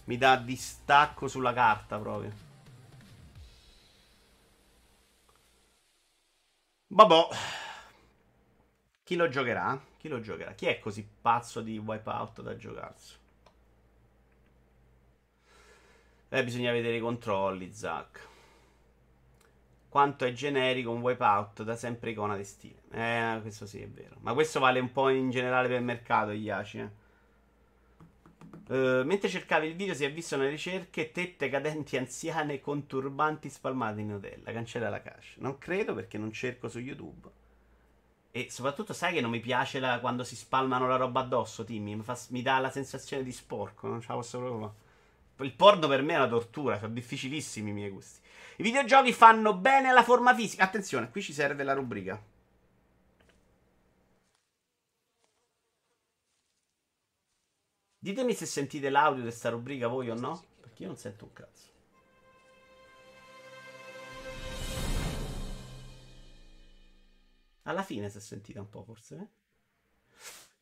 mi 0.06 0.18
dà 0.18 0.38
distacco 0.38 1.28
sulla 1.28 1.54
carta 1.54 1.98
proprio. 2.00 2.32
Vabbè. 6.88 7.28
Chi 9.04 9.16
lo 9.16 9.30
giocherà? 9.30 9.80
Chi 9.98 10.08
lo 10.08 10.20
giocherà? 10.20 10.54
Chi 10.54 10.66
è 10.66 10.80
così 10.80 11.08
pazzo 11.22 11.62
di 11.62 11.78
Wipeout 11.78 12.42
da 12.42 12.56
giocarsi? 12.58 13.16
Eh, 16.30 16.44
bisogna 16.44 16.72
vedere 16.72 16.98
i 16.98 17.02
controlli, 17.02 17.72
Zack. 17.74 18.30
Quanto 19.92 20.24
è 20.24 20.32
generico 20.32 20.90
un 20.90 21.02
Wipeout 21.02 21.64
da 21.64 21.76
sempre 21.76 22.12
icona 22.12 22.38
di 22.38 22.46
stile. 22.46 22.82
Eh, 22.92 23.40
questo 23.42 23.66
sì, 23.66 23.82
è 23.82 23.90
vero. 23.90 24.16
Ma 24.22 24.34
questo 24.34 24.62
vale 24.62 24.80
un 24.80 24.90
po' 24.90 25.10
in 25.10 25.32
generale 25.32 25.68
per 25.68 25.80
il 25.80 25.84
mercato, 25.84 26.32
Iaci, 26.32 26.78
eh. 26.78 26.90
Uh, 28.70 29.04
mentre 29.04 29.28
cercavi 29.28 29.68
il 29.68 29.76
video 29.76 29.94
si 29.94 30.06
è 30.06 30.14
visto 30.14 30.38
nelle 30.38 30.52
ricerche 30.52 31.12
tette 31.12 31.50
cadenti 31.50 31.98
anziane 31.98 32.62
con 32.62 32.86
turbanti 32.88 33.50
spalmati 33.50 34.00
in 34.00 34.08
Nutella. 34.08 34.54
Cancella 34.54 34.88
la 34.88 35.02
cache. 35.02 35.34
Non 35.40 35.58
credo 35.58 35.94
perché 35.94 36.18
non 36.18 36.32
cerco 36.32 36.70
su 36.70 36.80
YouTube. 36.80 37.30
E 38.32 38.48
soprattutto 38.50 38.94
sai 38.94 39.14
che 39.14 39.20
non 39.20 39.30
mi 39.30 39.42
piace 39.42 39.82
la, 39.82 40.00
quando 40.00 40.24
si 40.24 40.38
spalmano 40.38 40.88
la 40.88 40.96
roba 40.96 41.20
addosso, 41.20 41.66
Timmy. 41.66 41.96
Mi, 41.96 42.04
fa, 42.04 42.18
mi 42.30 42.42
dà 42.42 42.60
la 42.60 42.72
sensazione 42.72 43.24
di 43.24 43.34
sporco. 43.34 43.90
Non 43.90 44.00
ce 44.00 44.08
la 44.08 44.14
posso 44.14 44.38
proprio. 44.38 44.74
Il 45.42 45.54
porno 45.54 45.90
per 45.90 46.02
me 46.02 46.14
è 46.14 46.18
una 46.18 46.30
tortura. 46.30 46.80
Sono 46.80 46.94
difficilissimi 46.94 47.72
i 47.72 47.74
miei 47.74 47.90
gusti. 47.90 48.21
I 48.62 48.64
videogiochi 48.64 49.12
fanno 49.12 49.56
bene 49.56 49.90
alla 49.90 50.04
forma 50.04 50.36
fisica. 50.36 50.64
Attenzione, 50.64 51.10
qui 51.10 51.24
ci 51.24 51.34
serve 51.34 51.64
la 51.64 51.74
rubrica. 51.74 52.24
Ditemi 57.98 58.36
se 58.36 58.46
sentite 58.46 58.92
l'audio 58.92 59.24
di 59.24 59.30
questa 59.30 59.50
rubrica 59.50 59.88
voi 59.88 60.12
o 60.12 60.14
no, 60.14 60.44
perché 60.60 60.84
io 60.84 60.90
non 60.90 60.98
sento 60.98 61.26
un 61.26 61.34
cazzo. 61.34 61.70
Alla 67.64 67.82
fine 67.82 68.12
si 68.12 68.18
è 68.18 68.22
sentita 68.22 68.60
un 68.60 68.70
po', 68.70 68.84
forse. 68.84 69.16
Eh? 69.16 69.28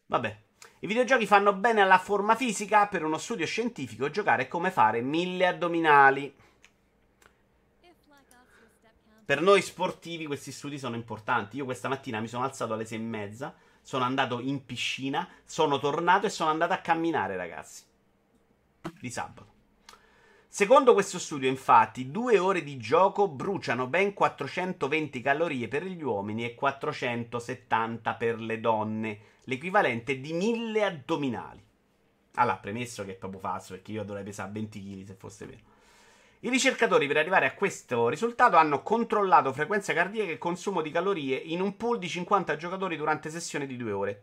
Vabbè. 0.05 0.43
I 0.79 0.87
videogiochi 0.87 1.27
fanno 1.27 1.53
bene 1.53 1.81
alla 1.81 1.99
forma 1.99 2.37
fisica. 2.37 2.87
Per 2.87 3.03
uno 3.03 3.17
studio 3.17 3.45
scientifico, 3.45 4.09
giocare 4.09 4.43
è 4.43 4.47
come 4.47 4.71
fare 4.71 5.01
mille 5.01 5.47
addominali. 5.47 6.47
Per 9.29 9.41
noi 9.41 9.61
sportivi 9.61 10.25
questi 10.25 10.51
studi 10.51 10.79
sono 10.79 10.95
importanti. 10.95 11.57
Io 11.57 11.65
questa 11.65 11.87
mattina 11.87 12.19
mi 12.19 12.27
sono 12.27 12.45
alzato 12.45 12.73
alle 12.73 12.83
sei 12.83 12.97
e 12.97 13.01
mezza 13.01 13.53
sono 13.83 14.03
andato 14.03 14.39
in 14.39 14.65
piscina, 14.65 15.29
sono 15.43 15.77
tornato 15.77 16.25
e 16.25 16.31
sono 16.31 16.49
andato 16.49 16.73
a 16.73 16.77
camminare, 16.77 17.35
ragazzi. 17.35 17.83
Di 18.99 19.11
sabato. 19.11 19.53
Secondo 20.47 20.93
questo 20.93 21.19
studio, 21.19 21.47
infatti, 21.47 22.09
due 22.09 22.39
ore 22.39 22.63
di 22.63 22.77
gioco 22.77 23.27
bruciano 23.27 23.85
ben 23.85 24.15
420 24.15 25.21
calorie 25.21 25.67
per 25.67 25.85
gli 25.85 26.01
uomini 26.01 26.43
e 26.43 26.55
470 26.55 28.15
per 28.15 28.39
le 28.39 28.59
donne, 28.59 29.19
l'equivalente 29.43 30.19
di 30.19 30.33
1000 30.33 30.83
addominali. 30.83 31.63
Allora, 32.33 32.57
premesso 32.57 33.05
che 33.05 33.11
è 33.11 33.15
proprio 33.15 33.41
falso, 33.41 33.73
perché 33.73 33.91
io 33.91 34.03
dovrei 34.03 34.23
pesare 34.23 34.49
20 34.53 34.81
kg 34.81 35.05
se 35.05 35.13
fosse 35.13 35.45
vero. 35.45 35.68
I 36.41 36.49
ricercatori 36.49 37.05
per 37.05 37.17
arrivare 37.17 37.45
a 37.47 37.53
questo 37.53 38.07
risultato 38.07 38.55
hanno 38.55 38.81
controllato 38.81 39.51
frequenza 39.51 39.91
cardiaca 39.91 40.31
e 40.31 40.37
consumo 40.37 40.81
di 40.81 40.89
calorie 40.89 41.35
in 41.35 41.59
un 41.59 41.75
pool 41.75 41.99
di 41.99 42.07
50 42.07 42.55
giocatori 42.55 42.95
durante 42.95 43.29
sessioni 43.29 43.67
di 43.67 43.75
due 43.75 43.91
ore. 43.91 44.21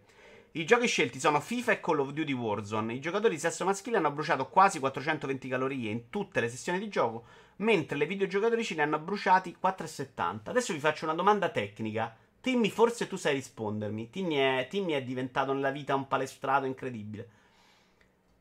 I 0.52 0.64
giochi 0.64 0.86
scelti 0.86 1.20
sono 1.20 1.40
FIFA 1.40 1.72
e 1.72 1.80
Call 1.80 1.98
of 1.98 2.12
Duty 2.12 2.32
Warzone. 2.32 2.94
I 2.94 3.00
giocatori 3.00 3.34
di 3.34 3.40
sesso 3.40 3.66
maschile 3.66 3.98
hanno 3.98 4.12
bruciato 4.12 4.48
quasi 4.48 4.78
420 4.78 5.46
calorie 5.46 5.90
in 5.90 6.08
tutte 6.08 6.40
le 6.40 6.48
sessioni 6.48 6.78
di 6.78 6.88
gioco, 6.88 7.26
mentre 7.56 7.98
le 7.98 8.06
videogiocatrici 8.06 8.74
ne 8.74 8.82
hanno 8.84 8.98
bruciati 8.98 9.54
4,70. 9.62 10.40
Adesso 10.44 10.72
vi 10.72 10.78
faccio 10.78 11.04
una 11.04 11.12
domanda 11.12 11.50
tecnica. 11.50 12.16
Timmy, 12.40 12.70
forse 12.70 13.08
tu 13.08 13.16
sai 13.16 13.34
rispondermi. 13.34 14.08
Timmy 14.08 14.36
è, 14.36 14.66
Timmy 14.70 14.92
è 14.92 15.02
diventato 15.02 15.52
nella 15.52 15.70
vita 15.70 15.94
un 15.94 16.08
palestrato 16.08 16.64
incredibile. 16.64 17.28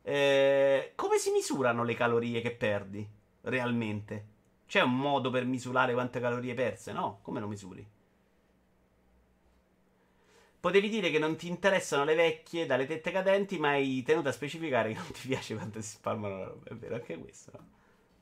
Eh, 0.01 0.93
come 0.95 1.17
si 1.17 1.31
misurano 1.31 1.83
le 1.83 1.95
calorie 1.95 2.39
che 2.39 2.51
perdi? 2.51 3.23
Realmente? 3.45 4.33
C'è 4.67 4.81
un 4.81 4.97
modo 4.97 5.29
per 5.29 5.45
misurare 5.45 5.93
quante 5.93 6.19
calorie 6.19 6.53
perse? 6.53 6.91
No? 6.91 7.19
Come 7.21 7.39
lo 7.39 7.47
misuri? 7.47 7.87
Potevi 10.59 10.89
dire 10.89 11.11
che 11.11 11.19
non 11.19 11.35
ti 11.35 11.47
interessano 11.47 12.03
le 12.03 12.15
vecchie 12.15 12.65
dalle 12.65 12.87
tette 12.87 13.11
cadenti, 13.11 13.59
ma 13.59 13.69
hai 13.69 14.01
tenuto 14.01 14.29
a 14.29 14.31
specificare 14.31 14.93
che 14.93 14.95
non 14.97 15.11
ti 15.11 15.27
piace 15.27 15.53
quanto 15.55 15.79
si 15.81 15.89
spalmano 15.89 16.37
la 16.39 16.45
roba. 16.45 16.69
È 16.69 16.73
vero, 16.73 16.95
anche 16.95 17.17
questo. 17.19 17.51
No? 17.53 17.67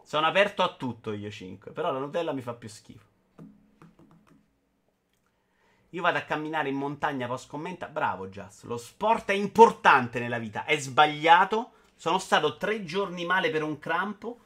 Sono 0.04 0.28
aperto 0.28 0.62
a 0.62 0.76
tutto 0.76 1.14
io 1.14 1.32
5, 1.32 1.72
però 1.72 1.94
la 1.94 2.00
Nutella 2.00 2.34
mi 2.34 2.42
fa 2.42 2.54
più 2.54 2.68
schifo. 2.68 3.12
Io 5.92 6.02
vado 6.02 6.18
a 6.18 6.22
camminare 6.24 6.68
in 6.70 6.76
montagna 6.76 7.28
post 7.28 7.48
commenta. 7.48 7.88
Bravo, 7.88 8.28
Just. 8.28 8.64
Lo 8.64 8.78
sport 8.78 9.30
è 9.30 9.34
importante 9.34 10.20
nella 10.20 10.40
vita. 10.40 10.66
È 10.66 10.78
sbagliato. 10.78 11.72
Sono 11.96 12.18
stato 12.18 12.58
tre 12.58 12.84
giorni 12.84 13.26
male 13.26 13.52
per 13.52 13.64
un 13.64 13.78
crampo. 13.80 14.40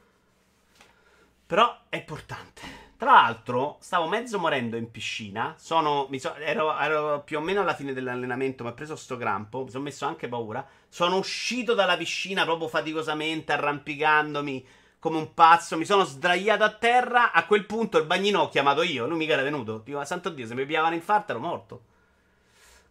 Però 1.47 1.79
è 1.87 1.95
importante. 1.95 2.61
Tra 2.97 3.11
l'altro, 3.13 3.77
stavo 3.79 4.07
mezzo 4.07 4.37
morendo 4.37 4.75
in 4.75 4.91
piscina. 4.91 5.53
Sono, 5.57 6.09
so, 6.17 6.35
ero, 6.35 6.77
ero, 6.77 7.21
più 7.23 7.37
o 7.37 7.41
meno 7.41 7.61
alla 7.61 7.73
fine 7.73 7.93
dell'allenamento. 7.93 8.63
Mi 8.63 8.69
ha 8.69 8.73
preso 8.73 8.97
sto 8.97 9.15
crampo. 9.15 9.63
Mi 9.63 9.69
sono 9.69 9.83
messo 9.85 10.05
anche 10.05 10.27
paura. 10.27 10.67
Sono 10.89 11.17
uscito 11.17 11.73
dalla 11.73 11.95
piscina 11.95 12.43
proprio 12.43 12.67
faticosamente, 12.67 13.53
arrampicandomi 13.53 14.67
come 14.99 15.17
un 15.17 15.33
pazzo. 15.33 15.77
Mi 15.77 15.85
sono 15.85 16.03
sdraiato 16.03 16.65
a 16.65 16.73
terra. 16.73 17.31
A 17.31 17.45
quel 17.45 17.65
punto 17.65 17.97
il 17.97 18.05
bagnino 18.05 18.41
ho 18.41 18.49
chiamato 18.49 18.81
io. 18.81 19.07
Lui 19.07 19.17
mica 19.17 19.33
era 19.33 19.43
venuto. 19.43 19.77
Dico, 19.77 20.03
santo 20.03 20.29
Dio, 20.29 20.45
se 20.45 20.53
mi 20.53 20.65
pigliavano 20.65 20.95
infarto 20.95 21.31
ero 21.31 21.39
morto. 21.39 21.81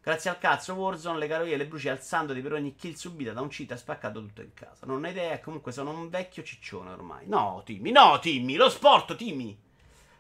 Grazie 0.07 0.31
al 0.31 0.39
cazzo, 0.39 0.75
Warzone 0.75 1.19
le 1.19 1.27
calorie 1.27 1.57
le 1.57 1.67
bruci 1.67 1.89
alzandoti 1.89 2.41
per 2.41 2.53
ogni 2.53 2.77
kill 2.77 2.95
subita 2.95 3.33
da 3.33 3.41
un 3.41 3.49
cheat 3.49 3.73
ha 3.73 3.77
spaccato 3.77 4.21
tutto 4.21 4.41
in 4.41 4.55
casa. 4.55 4.87
Non 4.87 5.03
ho 5.03 5.09
idea, 5.09 5.41
comunque 5.41 5.73
sono 5.73 5.91
un 5.91 6.09
vecchio 6.09 6.45
ciccione 6.45 6.93
ormai. 6.93 7.27
No, 7.27 7.63
Timmy, 7.65 7.91
no, 7.91 8.21
Timmy, 8.21 8.55
lo 8.55 8.69
sport, 8.69 9.17
Timmy. 9.17 9.59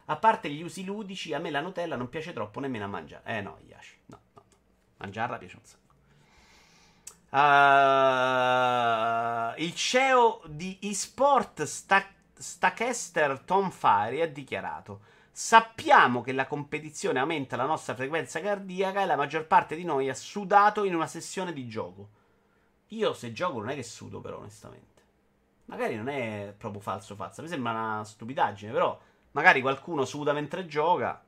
A 0.06 0.16
parte 0.16 0.50
gli 0.50 0.60
usi 0.60 0.84
ludici, 0.84 1.32
a 1.34 1.38
me 1.38 1.50
la 1.50 1.60
Nutella 1.60 1.94
non 1.94 2.08
piace 2.08 2.32
troppo 2.32 2.58
nemmeno 2.58 2.82
a 2.82 2.88
mangiare. 2.88 3.22
Eh 3.26 3.40
no, 3.40 3.58
Yashi, 3.64 3.96
no, 4.06 4.18
no, 4.34 4.42
no. 4.50 4.56
Mangiarla 4.96 5.38
piace 5.38 5.56
un 5.56 5.64
sacco. 5.64 5.84
Uh, 7.30 7.38
il 9.62 9.72
CEO 9.72 10.42
di 10.46 10.78
eSport 10.82 11.62
Stackester 11.62 13.38
Tom 13.38 13.70
Fari 13.70 14.20
ha 14.20 14.26
dichiarato 14.26 15.14
Sappiamo 15.38 16.22
che 16.22 16.32
la 16.32 16.46
competizione 16.46 17.18
aumenta 17.18 17.56
la 17.56 17.66
nostra 17.66 17.94
frequenza 17.94 18.40
cardiaca 18.40 19.02
e 19.02 19.04
la 19.04 19.16
maggior 19.16 19.46
parte 19.46 19.76
di 19.76 19.84
noi 19.84 20.08
ha 20.08 20.14
sudato 20.14 20.82
in 20.84 20.94
una 20.94 21.06
sessione 21.06 21.52
di 21.52 21.68
gioco. 21.68 22.08
Io 22.86 23.12
se 23.12 23.32
gioco 23.32 23.58
non 23.58 23.68
è 23.68 23.74
che 23.74 23.82
sudo 23.82 24.22
però 24.22 24.38
onestamente. 24.38 25.02
Magari 25.66 25.94
non 25.94 26.08
è 26.08 26.54
proprio 26.56 26.80
falso 26.80 27.14
falso, 27.16 27.42
mi 27.42 27.48
sembra 27.48 27.72
una 27.72 28.02
stupidaggine, 28.02 28.72
però 28.72 28.98
magari 29.32 29.60
qualcuno 29.60 30.06
suda 30.06 30.32
mentre 30.32 30.64
gioca. 30.64 31.22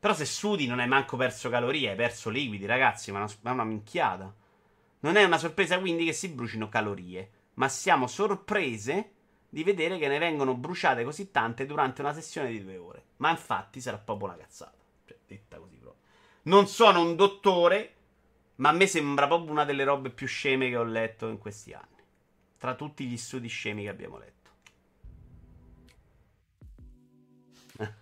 Però 0.00 0.14
se 0.14 0.24
sudi 0.24 0.66
non 0.66 0.80
hai 0.80 0.88
manco 0.88 1.18
perso 1.18 1.50
calorie, 1.50 1.90
hai 1.90 1.96
perso 1.96 2.30
liquidi, 2.30 2.64
ragazzi, 2.64 3.12
ma 3.12 3.22
è 3.22 3.48
una 3.50 3.64
minchiata. 3.64 4.34
Non 5.00 5.16
è 5.16 5.24
una 5.24 5.36
sorpresa 5.36 5.78
quindi 5.78 6.06
che 6.06 6.14
si 6.14 6.30
brucino 6.30 6.70
calorie, 6.70 7.30
ma 7.56 7.68
siamo 7.68 8.06
sorprese 8.06 9.13
di 9.54 9.62
vedere 9.62 9.98
che 9.98 10.08
ne 10.08 10.18
vengono 10.18 10.56
bruciate 10.56 11.04
così 11.04 11.30
tante 11.30 11.64
durante 11.64 12.00
una 12.00 12.12
sessione 12.12 12.50
di 12.50 12.60
due 12.60 12.76
ore. 12.76 13.04
Ma 13.18 13.30
infatti 13.30 13.80
sarà 13.80 13.98
proprio 13.98 14.26
una 14.26 14.36
cazzata. 14.36 14.76
Cioè, 15.06 15.16
detta 15.24 15.58
così 15.58 15.76
proprio. 15.76 16.02
Non 16.42 16.66
sono 16.66 17.00
un 17.00 17.14
dottore, 17.14 17.94
ma 18.56 18.70
a 18.70 18.72
me 18.72 18.88
sembra 18.88 19.28
proprio 19.28 19.52
una 19.52 19.64
delle 19.64 19.84
robe 19.84 20.10
più 20.10 20.26
sceme 20.26 20.68
che 20.70 20.76
ho 20.76 20.82
letto 20.82 21.28
in 21.28 21.38
questi 21.38 21.72
anni. 21.72 22.02
Tra 22.58 22.74
tutti 22.74 23.06
gli 23.06 23.16
studi 23.16 23.46
scemi 23.46 23.84
che 23.84 23.88
abbiamo 23.90 24.18
letto. 24.18 24.50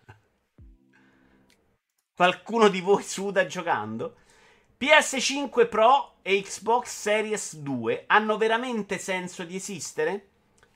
Qualcuno 2.16 2.68
di 2.68 2.80
voi 2.80 3.02
suda 3.02 3.44
giocando? 3.44 4.16
PS5 4.80 5.68
Pro 5.68 6.14
e 6.22 6.40
Xbox 6.40 6.86
Series 6.88 7.56
2 7.56 8.04
hanno 8.06 8.38
veramente 8.38 8.96
senso 8.96 9.44
di 9.44 9.56
esistere? 9.56 10.28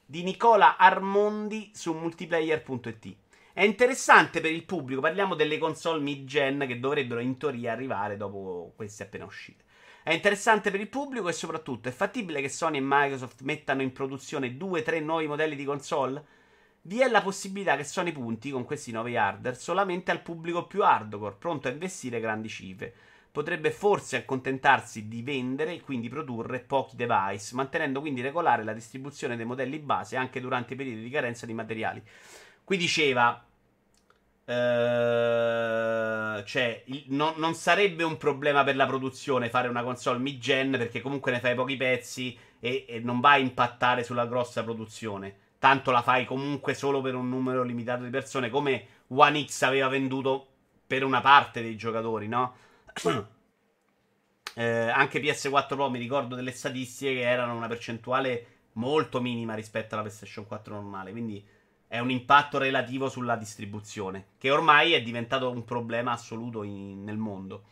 Di 0.09 0.23
Nicola 0.23 0.77
Armondi 0.77 1.73
su 1.75 1.93
multiplayer.it. 1.93 3.17
È 3.53 3.65
interessante 3.65 4.41
per 4.41 4.53
il 4.53 4.65
pubblico, 4.65 5.01
parliamo 5.01 5.35
delle 5.35 5.59
console 5.59 6.01
mid-gen 6.01 6.65
che 6.69 6.79
dovrebbero 6.79 7.19
in 7.19 7.37
teoria 7.37 7.73
arrivare 7.73 8.17
dopo 8.17 8.73
queste 8.77 9.03
appena 9.03 9.25
uscite. 9.25 9.65
È 10.05 10.13
interessante 10.13 10.71
per 10.71 10.79
il 10.79 10.89
pubblico 10.89 11.29
e 11.29 11.33
soprattutto 11.33 11.89
è 11.89 11.93
fattibile 11.93 12.41
che 12.41 12.49
Sony 12.49 12.79
e 12.79 12.83
Microsoft 12.85 13.41
mettano 13.41 13.83
in 13.83 13.93
produzione 13.93 14.57
2-3 14.57 15.03
nuovi 15.03 15.27
modelli 15.27 15.57
di 15.57 15.65
console? 15.65 16.25
Vi 16.83 17.01
è 17.01 17.09
la 17.09 17.21
possibilità 17.21 17.75
che 17.75 17.83
Sony 17.83 18.13
punti 18.13 18.53
con 18.53 18.65
questi 18.65 18.93
nuovi 18.93 19.17
hardware 19.17 19.57
solamente 19.57 20.13
al 20.13 20.23
pubblico 20.23 20.69
più 20.69 20.85
hardcore, 20.85 21.35
pronto 21.35 21.67
a 21.67 21.73
investire 21.73 22.21
grandi 22.21 22.49
cifre. 22.49 22.95
Potrebbe 23.37 23.71
forse 23.71 24.17
accontentarsi 24.17 25.09
di 25.09 25.21
vendere 25.21 25.75
e 25.75 25.83
quindi 25.83 26.09
produrre 26.09 26.59
pochi 26.61 26.97
device, 26.97 27.55
mantenendo 27.55 28.01
quindi 28.01 28.23
regolare 28.23 28.65
la 28.65 28.73
distribuzione 28.73 29.37
dei 29.37 29.45
modelli 29.45 29.79
base 29.79 30.17
anche 30.17 30.41
durante 30.41 30.73
i 30.73 30.77
periodi 30.77 31.03
di 31.03 31.11
carenza 31.11 31.45
di 31.45 31.53
materiali. 31.53 32.03
Qui 32.65 32.79
diceva 32.79 33.45
Uh, 34.47 36.41
cioè, 36.45 36.85
il, 36.87 37.07
no, 37.09 37.35
non 37.37 37.55
sarebbe 37.55 38.05
un 38.05 38.17
problema 38.17 38.63
per 38.63 38.77
la 38.77 38.87
produzione 38.87 39.51
fare 39.51 39.67
una 39.67 39.83
console 39.83 40.19
mid-gen 40.21 40.71
perché 40.71 41.01
comunque 41.01 41.33
ne 41.33 41.41
fai 41.41 41.57
pochi 41.57 41.77
pezzi 41.77 42.39
e, 42.61 42.85
e, 42.89 43.01
non 43.01 43.19
va 43.19 43.33
a 43.33 43.39
impattare 43.39 44.05
sulla 44.05 44.27
grossa 44.27 44.63
produzione. 44.63 45.35
Tanto 45.59 45.91
la 45.91 46.01
fai 46.01 46.25
comunque 46.25 46.75
solo 46.75 47.01
per 47.01 47.17
un 47.17 47.29
numero 47.29 47.65
limitato 47.65 48.05
di 48.05 48.11
persone, 48.11 48.49
come 48.49 48.87
One 49.09 49.45
X 49.45 49.63
aveva 49.63 49.89
venduto 49.89 50.47
per 50.87 51.03
una 51.03 51.21
parte 51.21 51.61
dei 51.61 51.77
giocatori, 51.77 52.29
no? 52.29 52.55
Eh, 54.55 54.89
anche 54.89 55.21
PS4 55.21 55.67
Pro 55.67 55.91
mi 55.91 55.99
ricordo 55.99 56.35
delle 56.35 56.53
statistiche 56.53 57.15
che 57.15 57.29
erano 57.29 57.55
una 57.55 57.69
percentuale 57.69 58.47
molto 58.73 59.21
minima 59.21 59.55
rispetto 59.55 59.95
alla 59.95 60.05
PlayStation 60.05 60.47
4 60.47 60.75
normale, 60.75 61.11
quindi 61.11 61.45
è 61.89 61.99
un 61.99 62.11
impatto 62.11 62.59
relativo 62.59 63.09
sulla 63.09 63.37
distribuzione, 63.37 64.29
che 64.39 64.51
ormai 64.51 64.93
è 64.93 65.03
diventato 65.03 65.51
un 65.51 65.65
problema 65.65 66.13
assoluto 66.13 66.63
in, 66.63 67.05
nel 67.05 67.17
mondo. 67.17 67.65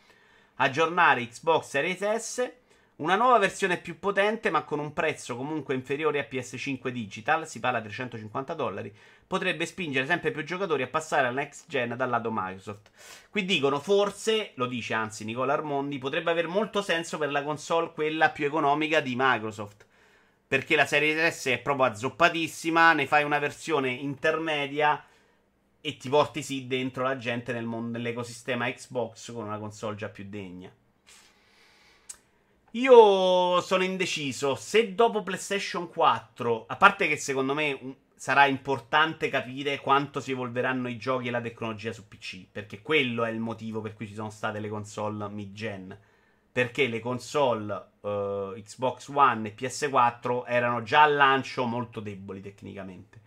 Aggiornare 0.56 1.26
Xbox 1.26 1.66
Series 1.66 2.16
S, 2.16 2.52
una 2.96 3.16
nuova 3.16 3.38
versione 3.38 3.78
più 3.78 3.98
potente 3.98 4.50
ma 4.50 4.62
con 4.62 4.78
un 4.78 4.92
prezzo 4.92 5.36
comunque 5.36 5.74
inferiore 5.74 6.20
a 6.20 6.28
PS5 6.30 6.88
Digital, 6.88 7.48
si 7.48 7.58
parla 7.60 7.78
di 7.78 7.88
350 7.88 8.54
dollari, 8.54 8.94
potrebbe 9.26 9.66
spingere 9.66 10.06
sempre 10.06 10.30
più 10.30 10.44
giocatori 10.44 10.82
a 10.82 10.88
passare 10.88 11.26
alla 11.26 11.40
next 11.40 11.64
gen 11.68 11.96
dal 11.96 12.08
lato 12.08 12.30
Microsoft. 12.32 12.90
Qui 13.30 13.44
dicono 13.44 13.80
forse, 13.80 14.52
lo 14.54 14.66
dice 14.66 14.94
anzi 14.94 15.24
Nicola 15.24 15.54
Armondi, 15.54 15.98
potrebbe 15.98 16.30
avere 16.30 16.46
molto 16.46 16.82
senso 16.82 17.18
per 17.18 17.30
la 17.30 17.42
console 17.42 17.92
quella 17.92 18.30
più 18.30 18.46
economica 18.46 19.00
di 19.00 19.14
Microsoft 19.16 19.86
perché 20.46 20.76
la 20.76 20.86
serie 20.86 21.30
S 21.32 21.46
è 21.46 21.58
proprio 21.58 21.86
azzoppatissima, 21.86 22.92
ne 22.92 23.06
fai 23.08 23.24
una 23.24 23.40
versione 23.40 23.90
intermedia 23.90 25.04
e 25.80 25.96
ti 25.96 26.08
porti 26.08 26.42
sì 26.42 26.66
dentro 26.68 27.02
la 27.02 27.16
gente 27.16 27.52
nel 27.52 27.64
mondo, 27.64 27.98
nell'ecosistema 27.98 28.70
Xbox 28.70 29.32
con 29.32 29.46
una 29.46 29.58
console 29.58 29.96
già 29.96 30.08
più 30.08 30.24
degna. 30.28 30.72
Io 32.76 33.60
sono 33.60 33.84
indeciso 33.84 34.56
se 34.56 34.94
dopo 34.96 35.22
PlayStation 35.22 35.88
4, 35.88 36.64
a 36.66 36.76
parte 36.76 37.06
che 37.06 37.16
secondo 37.16 37.54
me 37.54 37.98
sarà 38.16 38.46
importante 38.46 39.28
capire 39.28 39.78
quanto 39.78 40.18
si 40.18 40.32
evolveranno 40.32 40.88
i 40.88 40.96
giochi 40.96 41.28
e 41.28 41.30
la 41.30 41.40
tecnologia 41.40 41.92
su 41.92 42.08
PC, 42.08 42.46
perché 42.50 42.82
quello 42.82 43.24
è 43.24 43.30
il 43.30 43.38
motivo 43.38 43.80
per 43.80 43.94
cui 43.94 44.08
ci 44.08 44.14
sono 44.14 44.30
state 44.30 44.58
le 44.58 44.68
console 44.68 45.28
mid-gen 45.28 45.96
perché 46.50 46.86
le 46.86 47.00
console 47.00 47.72
uh, 48.00 48.60
Xbox 48.60 49.08
One 49.08 49.48
e 49.48 49.54
PS4 49.56 50.44
erano 50.46 50.82
già 50.82 51.02
al 51.02 51.14
lancio 51.14 51.66
molto 51.66 51.98
deboli 51.98 52.40
tecnicamente. 52.40 53.20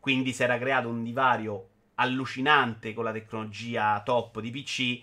Quindi 0.00 0.32
si 0.32 0.42
era 0.42 0.58
creato 0.58 0.88
un 0.88 1.02
divario 1.02 1.68
allucinante 1.94 2.92
con 2.92 3.04
la 3.04 3.12
tecnologia 3.12 4.02
top 4.02 4.40
di 4.40 4.50
PC 4.50 5.02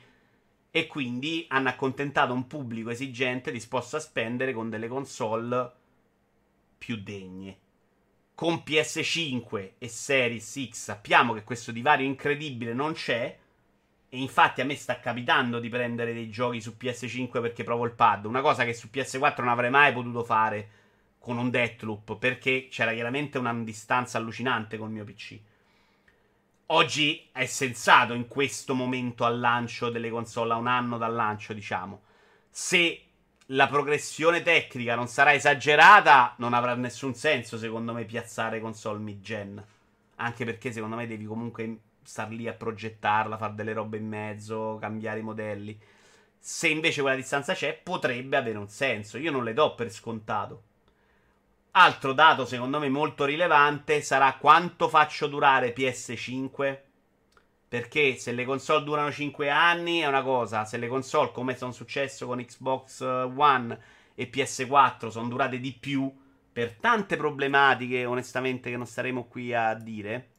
e 0.72 0.88
quindi 0.88 1.46
hanno 1.50 1.68
accontentato 1.68 2.34
un 2.34 2.48
pubblico 2.48 2.90
esigente 2.90 3.52
disposto 3.52 3.98
a 3.98 4.00
spendere 4.00 4.54
con 4.54 4.70
delle 4.70 4.88
console 4.88 5.72
più 6.78 6.96
degne. 6.96 7.58
Con 8.34 8.64
PS5 8.66 9.74
e 9.78 9.88
Series 9.90 10.70
X 10.70 10.72
sappiamo 10.72 11.34
che 11.34 11.44
questo 11.44 11.72
divario 11.72 12.08
incredibile 12.08 12.74
non 12.74 12.94
c'è 12.94 13.38
e 14.14 14.18
infatti 14.18 14.62
a 14.62 14.66
me 14.66 14.76
sta 14.76 15.00
capitando 15.00 15.60
di 15.60 15.70
prendere 15.70 16.14
dei 16.14 16.30
giochi 16.30 16.62
su 16.62 16.76
PS5 16.80 17.42
perché 17.42 17.64
provo 17.64 17.86
il 17.86 17.92
pad. 17.92 18.26
Una 18.26 18.42
cosa 18.42 18.64
che 18.64 18.74
su 18.74 18.90
PS4 18.92 19.40
non 19.40 19.50
avrei 19.50 19.70
mai 19.70 19.94
potuto 19.94 20.24
fare 20.24 20.70
con 21.20 21.38
un 21.38 21.50
Deathloop 21.50 22.18
perché 22.18 22.68
c'era 22.70 22.94
chiaramente 22.94 23.38
una 23.38 23.54
distanza 23.54 24.18
allucinante 24.18 24.78
col 24.78 24.90
mio 24.90 25.04
PC. 25.04 25.40
Oggi 26.74 27.28
è 27.34 27.46
sensato 27.48 28.14
in 28.14 28.30
questo 28.30 28.74
momento 28.74 29.26
al 29.26 29.42
lancio 29.42 29.90
delle 29.90 30.10
console, 30.10 30.54
a 30.54 30.56
un 30.56 30.68
anno 30.68 30.98
dal 30.98 31.14
lancio, 31.14 31.52
diciamo. 31.52 32.04
Se 32.50 33.02
la 33.48 33.68
progressione 33.68 34.42
tecnica 34.42 34.96
non 34.96 35.08
sarà 35.08 35.34
esagerata, 35.34 36.34
non 36.38 36.54
avrà 36.54 36.74
nessun 36.76 37.14
senso, 37.14 37.58
secondo 37.58 37.92
me, 37.92 38.06
piazzare 38.06 38.62
console 38.62 39.00
mid-gen. 39.00 39.62
Anche 40.16 40.46
perché, 40.46 40.72
secondo 40.72 40.96
me, 40.96 41.08
devi 41.08 41.26
comunque 41.26 41.80
star 42.04 42.30
lì 42.30 42.48
a 42.48 42.54
progettarla, 42.54 43.36
fare 43.36 43.54
delle 43.54 43.74
robe 43.74 43.98
in 43.98 44.08
mezzo, 44.08 44.78
cambiare 44.80 45.20
i 45.20 45.24
modelli. 45.24 45.78
Se 46.40 46.70
invece 46.70 47.02
quella 47.02 47.18
distanza 47.18 47.54
c'è, 47.54 47.78
potrebbe 47.84 48.38
avere 48.38 48.58
un 48.58 48.70
senso. 48.70 49.18
Io 49.18 49.32
non 49.32 49.44
le 49.44 49.54
do 49.54 49.76
per 49.76 49.92
scontato. 49.92 50.64
Altro 51.72 52.14
dato 52.14 52.46
secondo 52.46 52.80
me 52.80 52.90
molto 52.90 53.26
rilevante 53.26 54.02
sarà 54.02 54.36
quanto 54.38 54.88
faccio 54.90 55.28
durare 55.28 55.74
PS5. 55.74 56.80
Perché 57.68 58.16
se 58.18 58.34
le 58.34 58.44
console 58.44 58.84
durano 58.84 59.12
5 59.12 59.50
anni 59.50 60.00
è 60.00 60.08
una 60.08 60.24
cosa, 60.24 60.66
se 60.66 60.78
le 60.78 60.88
console 60.88 61.32
come 61.32 61.56
sono 61.56 61.72
successo 61.72 62.26
con 62.28 62.44
Xbox 62.44 63.02
One 63.02 63.80
e 64.14 64.30
PS4 64.30 65.08
sono 65.08 65.30
durate 65.30 65.60
di 65.60 65.72
più 65.74 66.14
per 66.52 66.74
tante 66.76 67.16
problematiche 67.16 68.04
onestamente 68.06 68.70
che 68.70 68.76
non 68.76 68.86
staremo 68.86 69.24
qui 69.26 69.54
a 69.54 69.74
dire, 69.74 70.32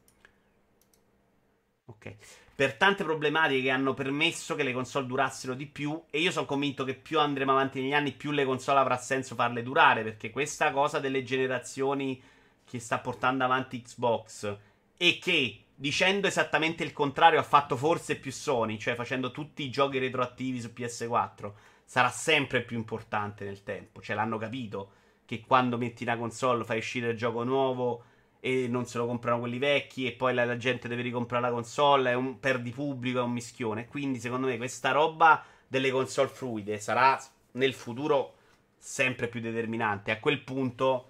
Ok. 1.85 2.15
Per 2.55 2.75
tante 2.75 3.03
problematiche 3.03 3.63
che 3.63 3.69
hanno 3.71 3.93
permesso 3.93 4.53
che 4.53 4.63
le 4.63 4.73
console 4.73 5.07
durassero 5.07 5.55
di 5.55 5.65
più. 5.65 6.01
E 6.09 6.19
io 6.19 6.31
sono 6.31 6.45
convinto 6.45 6.83
che 6.83 6.93
più 6.93 7.19
andremo 7.19 7.51
avanti 7.51 7.81
negli 7.81 7.93
anni, 7.93 8.11
più 8.11 8.31
le 8.31 8.45
console 8.45 8.79
avrà 8.79 8.97
senso 8.97 9.35
farle 9.35 9.63
durare. 9.63 10.03
Perché 10.03 10.29
questa 10.29 10.71
cosa 10.71 10.99
delle 10.99 11.23
generazioni 11.23 12.21
che 12.63 12.79
sta 12.79 12.99
portando 12.99 13.43
avanti 13.43 13.81
Xbox 13.81 14.57
e 14.97 15.19
che 15.19 15.63
dicendo 15.75 16.27
esattamente 16.27 16.83
il 16.83 16.93
contrario 16.93 17.39
ha 17.39 17.43
fatto 17.43 17.75
forse 17.75 18.17
più 18.17 18.31
Sony, 18.31 18.77
cioè 18.77 18.95
facendo 18.95 19.31
tutti 19.31 19.63
i 19.63 19.69
giochi 19.69 19.97
retroattivi 19.97 20.61
su 20.61 20.71
PS4, 20.75 21.51
sarà 21.83 22.09
sempre 22.09 22.61
più 22.61 22.77
importante 22.77 23.45
nel 23.45 23.63
tempo. 23.63 24.01
Cioè 24.01 24.15
l'hanno 24.15 24.37
capito 24.37 24.91
che 25.25 25.41
quando 25.41 25.77
metti 25.77 26.03
una 26.03 26.17
console 26.17 26.63
fai 26.63 26.77
uscire 26.77 27.09
il 27.09 27.17
gioco 27.17 27.43
nuovo 27.43 28.05
e 28.45 28.67
non 28.67 28.85
se 28.85 28.97
lo 28.97 29.05
comprano 29.05 29.39
quelli 29.39 29.57
vecchi 29.57 30.05
e 30.05 30.11
poi 30.11 30.33
la, 30.33 30.43
la 30.43 30.57
gente 30.57 30.89
deve 30.89 31.01
ricomprare 31.01 31.43
la 31.43 31.49
console, 31.49 32.11
è 32.11 32.13
un 32.13 32.41
perdi 32.41 32.71
pubblico, 32.71 33.19
è 33.19 33.21
un 33.21 33.31
mischione. 33.31 33.87
Quindi 33.87 34.19
secondo 34.19 34.47
me 34.47 34.57
questa 34.57 34.91
roba 34.91 35.41
delle 35.65 35.89
console 35.91 36.27
fluide 36.27 36.77
sarà 36.77 37.17
nel 37.53 37.73
futuro 37.73 38.35
sempre 38.75 39.29
più 39.29 39.39
determinante. 39.39 40.11
A 40.11 40.19
quel 40.19 40.41
punto 40.41 41.07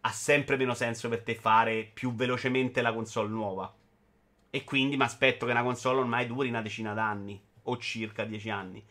ha 0.00 0.10
sempre 0.10 0.56
meno 0.56 0.72
senso 0.72 1.10
per 1.10 1.20
te 1.20 1.34
fare 1.34 1.84
più 1.92 2.14
velocemente 2.14 2.80
la 2.80 2.94
console 2.94 3.28
nuova. 3.28 3.70
E 4.48 4.64
quindi 4.64 4.96
mi 4.96 5.02
aspetto 5.02 5.44
che 5.44 5.52
una 5.52 5.62
console 5.62 5.98
ormai 5.98 6.26
duri 6.26 6.48
una 6.48 6.62
decina 6.62 6.94
d'anni 6.94 7.38
o 7.64 7.76
circa 7.76 8.24
dieci 8.24 8.48
anni. 8.48 8.82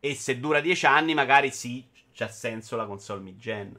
E 0.00 0.14
se 0.16 0.40
dura 0.40 0.58
dieci 0.58 0.86
anni, 0.86 1.14
magari 1.14 1.52
sì, 1.52 1.86
c'ha 2.12 2.26
senso 2.26 2.74
la 2.74 2.86
console 2.86 3.20
mid-gen. 3.20 3.78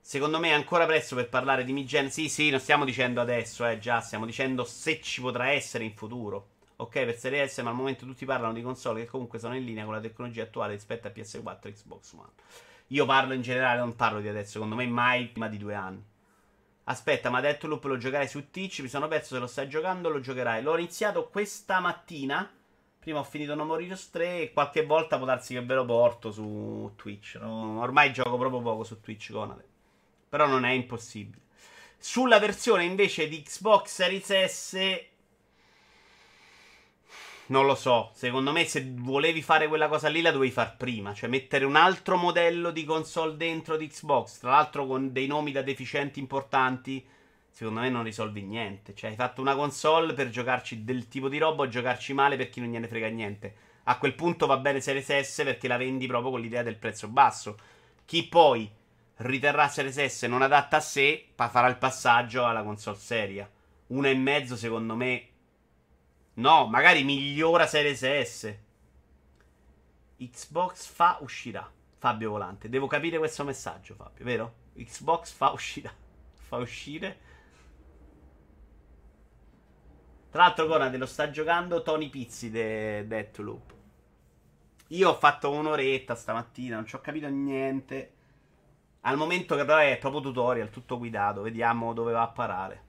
Secondo 0.00 0.38
me 0.38 0.48
è 0.48 0.52
ancora 0.52 0.86
presto 0.86 1.14
per 1.14 1.28
parlare 1.28 1.64
di 1.64 1.72
mid-gen. 1.72 2.10
Sì, 2.10 2.28
sì, 2.28 2.50
non 2.50 2.58
stiamo 2.58 2.84
dicendo 2.84 3.20
adesso, 3.20 3.66
eh, 3.66 3.78
già, 3.78 4.00
stiamo 4.00 4.26
dicendo 4.26 4.64
se 4.64 5.00
ci 5.00 5.20
potrà 5.20 5.50
essere 5.50 5.84
in 5.84 5.94
futuro. 5.94 6.48
Ok, 6.76 7.04
per 7.04 7.18
Serie 7.18 7.46
S, 7.46 7.58
ma 7.58 7.70
al 7.70 7.76
momento 7.76 8.06
tutti 8.06 8.24
parlano 8.24 8.54
di 8.54 8.62
console 8.62 9.02
che 9.02 9.10
comunque 9.10 9.38
sono 9.38 9.54
in 9.54 9.64
linea 9.64 9.84
con 9.84 9.92
la 9.92 10.00
tecnologia 10.00 10.44
attuale 10.44 10.72
rispetto 10.72 11.06
a 11.06 11.10
PS4 11.10 11.58
e 11.66 11.72
Xbox 11.72 12.12
One. 12.14 12.30
Io 12.88 13.04
parlo 13.06 13.34
in 13.34 13.42
generale, 13.42 13.78
non 13.78 13.94
parlo 13.94 14.20
di 14.20 14.28
adesso, 14.28 14.52
secondo 14.52 14.74
me 14.74 14.86
mai 14.86 15.26
prima 15.28 15.48
di 15.48 15.58
due 15.58 15.74
anni. 15.74 16.02
Aspetta, 16.84 17.30
ma 17.30 17.40
Deathloop 17.40 17.84
lo 17.84 17.96
giocherai 17.98 18.26
su 18.26 18.50
Twitch? 18.50 18.80
Mi 18.80 18.88
sono 18.88 19.06
perso 19.06 19.34
se 19.34 19.40
lo 19.40 19.46
stai 19.46 19.68
giocando, 19.68 20.08
lo 20.08 20.20
giocherai. 20.20 20.62
L'ho 20.62 20.76
iniziato 20.76 21.28
questa 21.28 21.78
mattina. 21.78 22.50
Prima 22.98 23.20
ho 23.20 23.24
finito 23.24 23.54
No 23.54 23.64
More 23.64 23.86
3 24.10 24.40
e 24.40 24.52
qualche 24.52 24.84
volta 24.84 25.16
può 25.16 25.26
darsi 25.26 25.54
che 25.54 25.62
ve 25.62 25.74
lo 25.74 25.84
porto 25.84 26.32
su 26.32 26.92
Twitch. 26.96 27.36
No? 27.40 27.80
Ormai 27.80 28.12
gioco 28.12 28.36
proprio 28.36 28.60
poco 28.60 28.82
su 28.82 29.00
Twitch 29.00 29.30
con 29.30 29.48
Conade. 29.48 29.69
Però 30.30 30.46
non 30.46 30.64
è 30.64 30.70
impossibile. 30.70 31.42
Sulla 31.98 32.38
versione 32.38 32.84
invece 32.84 33.28
di 33.28 33.42
Xbox 33.42 33.88
Series 33.88 34.44
S. 34.46 35.04
Non 37.46 37.66
lo 37.66 37.74
so. 37.74 38.12
Secondo 38.14 38.52
me, 38.52 38.64
se 38.64 38.92
volevi 38.94 39.42
fare 39.42 39.66
quella 39.66 39.88
cosa 39.88 40.08
lì, 40.08 40.22
la 40.22 40.30
dovevi 40.30 40.52
fare 40.52 40.76
prima. 40.78 41.12
Cioè, 41.12 41.28
mettere 41.28 41.64
un 41.64 41.74
altro 41.74 42.16
modello 42.16 42.70
di 42.70 42.84
console 42.84 43.36
dentro 43.36 43.76
di 43.76 43.88
Xbox. 43.88 44.38
Tra 44.38 44.50
l'altro, 44.52 44.86
con 44.86 45.12
dei 45.12 45.26
nomi 45.26 45.50
da 45.50 45.62
deficienti 45.62 46.20
importanti. 46.20 47.04
secondo 47.50 47.80
me 47.80 47.90
non 47.90 48.04
risolvi 48.04 48.42
niente. 48.42 48.94
Cioè, 48.94 49.10
hai 49.10 49.16
fatto 49.16 49.40
una 49.40 49.56
console 49.56 50.14
per 50.14 50.30
giocarci 50.30 50.84
del 50.84 51.08
tipo 51.08 51.28
di 51.28 51.38
roba 51.38 51.64
o 51.64 51.68
giocarci 51.68 52.12
male 52.12 52.36
per 52.36 52.50
chi 52.50 52.60
non 52.60 52.70
gliene 52.70 52.86
frega 52.86 53.08
niente. 53.08 53.54
A 53.84 53.98
quel 53.98 54.14
punto 54.14 54.46
va 54.46 54.56
bene 54.58 54.80
Series 54.80 55.20
S 55.20 55.42
perché 55.42 55.66
la 55.66 55.76
vendi 55.76 56.06
proprio 56.06 56.30
con 56.30 56.40
l'idea 56.40 56.62
del 56.62 56.76
prezzo 56.76 57.08
basso. 57.08 57.58
Chi 58.04 58.28
poi 58.28 58.70
riterrà 59.20 59.68
Series 59.68 60.04
S 60.04 60.22
non 60.22 60.42
adatta 60.42 60.76
a 60.76 60.80
sé, 60.80 61.32
farà 61.34 61.68
il 61.68 61.76
passaggio 61.76 62.46
alla 62.46 62.62
console 62.62 62.96
seria. 62.96 63.50
Una 63.88 64.08
e 64.08 64.14
mezzo, 64.14 64.56
secondo 64.56 64.94
me. 64.94 65.28
No, 66.34 66.66
magari 66.66 67.02
migliora 67.02 67.66
Series 67.66 68.22
S. 68.22 68.56
Xbox 70.16 70.86
fa 70.86 71.18
uscirà. 71.20 71.70
Fabio 71.98 72.30
Volante. 72.30 72.68
Devo 72.68 72.86
capire 72.86 73.18
questo 73.18 73.44
messaggio, 73.44 73.94
Fabio, 73.94 74.24
vero? 74.24 74.54
Xbox 74.74 75.32
fa 75.32 75.50
uscirà. 75.50 75.92
Fa 76.50 76.56
uscire. 76.56 77.28
Tra 80.30 80.44
l'altro, 80.44 80.66
Conrad 80.66 80.96
lo 80.96 81.06
sta 81.06 81.30
giocando 81.30 81.82
Tony 81.82 82.08
Pizzi 82.08 82.50
de 82.50 83.06
Deathloop. 83.06 83.74
Io 84.88 85.10
ho 85.10 85.14
fatto 85.14 85.50
un'oretta 85.50 86.16
stamattina, 86.16 86.74
non 86.74 86.86
ci 86.86 86.96
ho 86.96 87.00
capito 87.00 87.28
niente. 87.28 88.14
Al 89.02 89.16
momento 89.16 89.56
che 89.56 89.64
però 89.64 89.78
è 89.78 89.96
proprio 89.98 90.20
tutorial, 90.20 90.70
tutto 90.70 90.98
guidato. 90.98 91.42
Vediamo 91.42 91.94
dove 91.94 92.12
va 92.12 92.22
a 92.22 92.28
parare. 92.28 92.84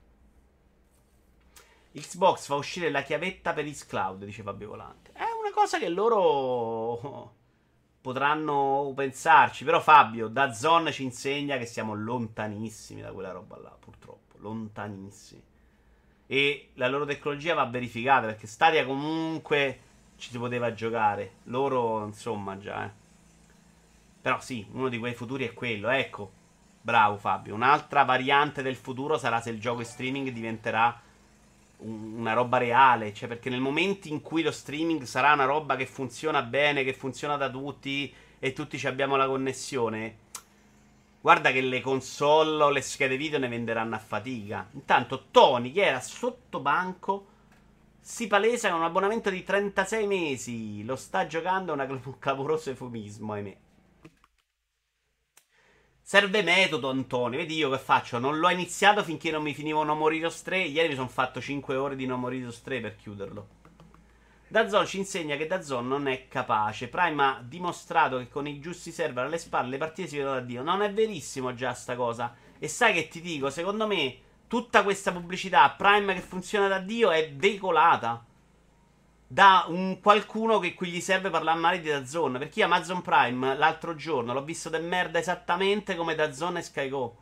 Xbox 1.92 2.46
fa 2.46 2.54
uscire 2.54 2.90
la 2.90 3.02
chiavetta 3.02 3.52
per 3.52 3.64
Xcloud, 3.64 4.24
dice 4.24 4.42
Fabio 4.42 4.68
Volante. 4.68 5.12
È 5.12 5.22
una 5.22 5.52
cosa 5.54 5.78
che 5.78 5.88
loro 5.88 7.34
potranno 8.00 8.92
pensarci. 8.94 9.64
Però 9.64 9.80
Fabio, 9.80 10.28
da 10.28 10.52
Zone 10.52 10.92
ci 10.92 11.02
insegna 11.02 11.56
che 11.56 11.66
siamo 11.66 11.94
lontanissimi 11.94 13.00
da 13.00 13.12
quella 13.12 13.32
roba 13.32 13.58
là, 13.58 13.76
purtroppo. 13.78 14.36
Lontanissimi. 14.38 15.42
E 16.26 16.70
la 16.74 16.88
loro 16.88 17.04
tecnologia 17.04 17.54
va 17.54 17.64
verificata 17.66 18.26
perché 18.26 18.46
Stadia 18.46 18.84
comunque 18.84 19.80
ci 20.16 20.30
si 20.30 20.38
poteva 20.38 20.72
giocare. 20.74 21.36
Loro, 21.44 22.04
insomma, 22.04 22.58
già, 22.58 22.84
eh. 22.84 23.01
Però 24.22 24.40
sì, 24.40 24.64
uno 24.72 24.88
di 24.88 24.98
quei 24.98 25.14
futuri 25.14 25.46
è 25.46 25.52
quello. 25.52 25.88
Ecco, 25.88 26.30
bravo 26.80 27.16
Fabio. 27.16 27.54
Un'altra 27.54 28.04
variante 28.04 28.62
del 28.62 28.76
futuro 28.76 29.18
sarà 29.18 29.40
se 29.40 29.50
il 29.50 29.60
gioco 29.60 29.80
in 29.80 29.86
streaming 29.86 30.28
diventerà 30.30 31.00
una 31.78 32.32
roba 32.32 32.58
reale, 32.58 33.12
cioè 33.12 33.28
perché 33.28 33.50
nel 33.50 33.60
momento 33.60 34.08
in 34.08 34.20
cui 34.20 34.42
lo 34.42 34.52
streaming 34.52 35.02
sarà 35.02 35.32
una 35.32 35.44
roba 35.44 35.76
che 35.76 35.86
funziona 35.86 36.42
bene, 36.42 36.84
che 36.84 36.94
funziona 36.94 37.36
da 37.36 37.50
tutti 37.50 38.12
e 38.38 38.52
tutti 38.52 38.84
abbiamo 38.86 39.16
la 39.16 39.26
connessione, 39.26 40.18
guarda 41.20 41.50
che 41.50 41.60
le 41.60 41.80
console 41.80 42.62
o 42.62 42.70
le 42.70 42.80
schede 42.80 43.16
video 43.16 43.38
ne 43.38 43.48
venderanno 43.48 43.94
a 43.94 43.98
fatica. 43.98 44.68
Intanto 44.72 45.26
Tony, 45.30 45.72
che 45.72 45.84
era 45.84 46.00
sotto 46.00 46.60
banco, 46.60 47.26
si 48.00 48.26
palesa 48.26 48.70
con 48.70 48.78
un 48.78 48.84
abbonamento 48.84 49.30
di 49.30 49.42
36 49.42 50.06
mesi, 50.06 50.84
lo 50.84 50.96
sta 50.96 51.26
giocando, 51.26 51.74
è 51.74 51.86
un 51.90 52.18
clamoroso 52.18 52.70
eufemismo, 52.70 53.32
ahimè. 53.32 53.56
Serve 56.04 56.42
metodo, 56.42 56.90
Antonio. 56.90 57.38
Vedi 57.38 57.54
io 57.54 57.70
che 57.70 57.78
faccio? 57.78 58.18
Non 58.18 58.38
l'ho 58.38 58.50
iniziato 58.50 59.04
finché 59.04 59.30
non 59.30 59.42
mi 59.42 59.54
finivo 59.54 59.84
No 59.84 59.94
Moriros 59.94 60.42
3. 60.42 60.58
Ieri 60.58 60.88
mi 60.88 60.94
sono 60.94 61.08
fatto 61.08 61.40
5 61.40 61.76
ore 61.76 61.96
di 61.96 62.06
No 62.06 62.16
Moriros 62.16 62.60
3 62.60 62.80
per 62.80 62.96
chiuderlo. 62.96 63.48
Dazon 64.48 64.84
ci 64.84 64.98
insegna 64.98 65.36
che 65.36 65.46
Dazon 65.46 65.86
non 65.86 66.08
è 66.08 66.26
capace. 66.28 66.88
Prime 66.88 67.22
ha 67.22 67.42
dimostrato 67.42 68.18
che 68.18 68.28
con 68.28 68.46
i 68.46 68.60
giusti 68.60 68.90
server 68.90 69.24
alle 69.24 69.38
spalle 69.38 69.70
le 69.70 69.78
partite 69.78 70.08
si 70.08 70.16
vedono 70.16 70.34
da 70.34 70.40
Dio. 70.40 70.62
Non 70.62 70.82
è 70.82 70.92
verissimo 70.92 71.54
già 71.54 71.72
sta 71.72 71.94
cosa. 71.94 72.34
E 72.58 72.68
sai 72.68 72.92
che 72.92 73.08
ti 73.08 73.20
dico? 73.20 73.48
Secondo 73.48 73.86
me 73.86 74.18
tutta 74.48 74.82
questa 74.82 75.12
pubblicità 75.12 75.70
Prime 75.70 76.12
che 76.14 76.20
funziona 76.20 76.68
da 76.68 76.80
Dio 76.80 77.10
è 77.10 77.32
veicolata 77.32 78.22
da 79.32 79.64
un 79.68 79.98
qualcuno 80.00 80.58
che 80.58 80.74
qui 80.74 80.90
gli 80.90 81.00
serve 81.00 81.30
parlare 81.30 81.58
male 81.58 81.80
di 81.80 81.88
Dazon. 81.88 82.32
Perché 82.32 82.58
io 82.58 82.66
Amazon 82.66 83.00
Prime 83.00 83.56
l'altro 83.56 83.94
giorno 83.94 84.34
l'ho 84.34 84.44
visto 84.44 84.68
del 84.68 84.84
merda 84.84 85.18
esattamente 85.18 85.96
come 85.96 86.14
Dazon 86.14 86.58
e 86.58 86.62
Sky 86.62 86.90
Go. 86.90 87.16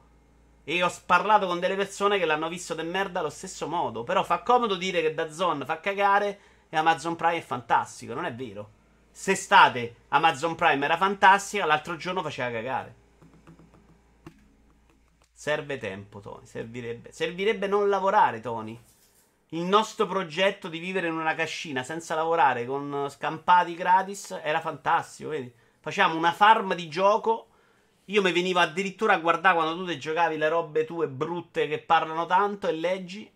E 0.64 0.82
ho 0.82 0.92
parlato 1.06 1.46
con 1.46 1.60
delle 1.60 1.76
persone 1.76 2.18
che 2.18 2.24
l'hanno 2.24 2.48
visto 2.48 2.74
del 2.74 2.88
merda 2.88 3.20
allo 3.20 3.30
stesso 3.30 3.68
modo. 3.68 4.02
Però 4.02 4.24
fa 4.24 4.42
comodo 4.42 4.74
dire 4.74 5.00
che 5.02 5.14
Dazon 5.14 5.62
fa 5.64 5.78
cagare 5.78 6.40
e 6.68 6.76
Amazon 6.76 7.14
Prime 7.14 7.36
è 7.36 7.42
fantastico. 7.42 8.12
Non 8.12 8.24
è 8.24 8.34
vero. 8.34 8.70
Se 9.12 9.36
state 9.36 9.94
Amazon 10.08 10.56
Prime 10.56 10.84
era 10.84 10.96
fantastica, 10.96 11.64
l'altro 11.64 11.94
giorno 11.94 12.22
faceva 12.22 12.50
cagare. 12.50 12.94
Serve 15.32 15.78
tempo, 15.78 16.18
Tony. 16.18 16.44
Servirebbe. 16.44 17.12
Servirebbe 17.12 17.68
non 17.68 17.88
lavorare, 17.88 18.40
Tony 18.40 18.76
il 19.50 19.62
nostro 19.62 20.06
progetto 20.06 20.68
di 20.68 20.78
vivere 20.78 21.08
in 21.08 21.14
una 21.14 21.34
cascina 21.34 21.82
senza 21.82 22.14
lavorare 22.14 22.66
con 22.66 23.08
scampati 23.10 23.74
gratis 23.74 24.38
era 24.42 24.60
fantastico. 24.60 25.30
Vedi? 25.30 25.52
Facciamo 25.80 26.16
una 26.16 26.32
farm 26.32 26.74
di 26.74 26.88
gioco. 26.88 27.48
Io 28.06 28.22
mi 28.22 28.32
venivo 28.32 28.60
addirittura 28.60 29.14
a 29.14 29.18
guardare 29.18 29.54
quando 29.56 29.76
tu 29.76 29.86
ti 29.86 29.98
giocavi 29.98 30.36
le 30.36 30.48
robe 30.48 30.84
tue 30.84 31.08
brutte 31.08 31.66
che 31.68 31.80
parlano 31.80 32.26
tanto 32.26 32.68
e 32.68 32.72
leggi. 32.72 33.32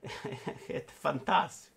è 0.66 0.84
fantastico. 0.86 1.74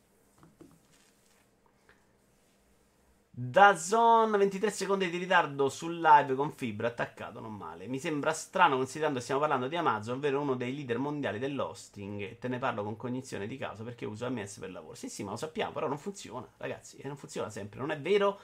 Da 3.36 3.76
zone 3.76 4.38
23 4.38 4.70
secondi 4.70 5.10
di 5.10 5.18
ritardo 5.18 5.68
sul 5.68 6.00
live 6.00 6.36
con 6.36 6.52
fibra 6.52 6.90
attaccato, 6.90 7.40
non 7.40 7.56
male. 7.56 7.88
Mi 7.88 7.98
sembra 7.98 8.32
strano 8.32 8.76
considerando 8.76 9.18
che 9.18 9.24
stiamo 9.24 9.42
parlando 9.42 9.68
di 9.68 9.76
Amazon, 9.76 10.18
ovvero 10.18 10.40
uno 10.40 10.54
dei 10.54 10.76
leader 10.76 11.00
mondiali 11.00 11.40
dell'hosting. 11.40 12.38
Te 12.38 12.48
ne 12.48 12.60
parlo 12.60 12.84
con 12.84 12.96
cognizione 12.96 13.48
di 13.48 13.58
caso 13.58 13.84
perché 13.84 14.06
uso 14.06 14.28
AMS 14.28 14.60
per 14.60 14.70
lavoro. 14.70 14.94
Sì, 14.94 15.10
sì, 15.10 15.24
ma 15.24 15.32
lo 15.32 15.38
sappiamo, 15.38 15.72
però 15.72 15.88
non 15.88 15.98
funziona, 15.98 16.48
ragazzi. 16.58 16.98
E 16.98 17.08
non 17.08 17.18
funziona 17.18 17.50
sempre. 17.50 17.80
Non 17.80 17.90
è 17.90 18.00
vero, 18.00 18.40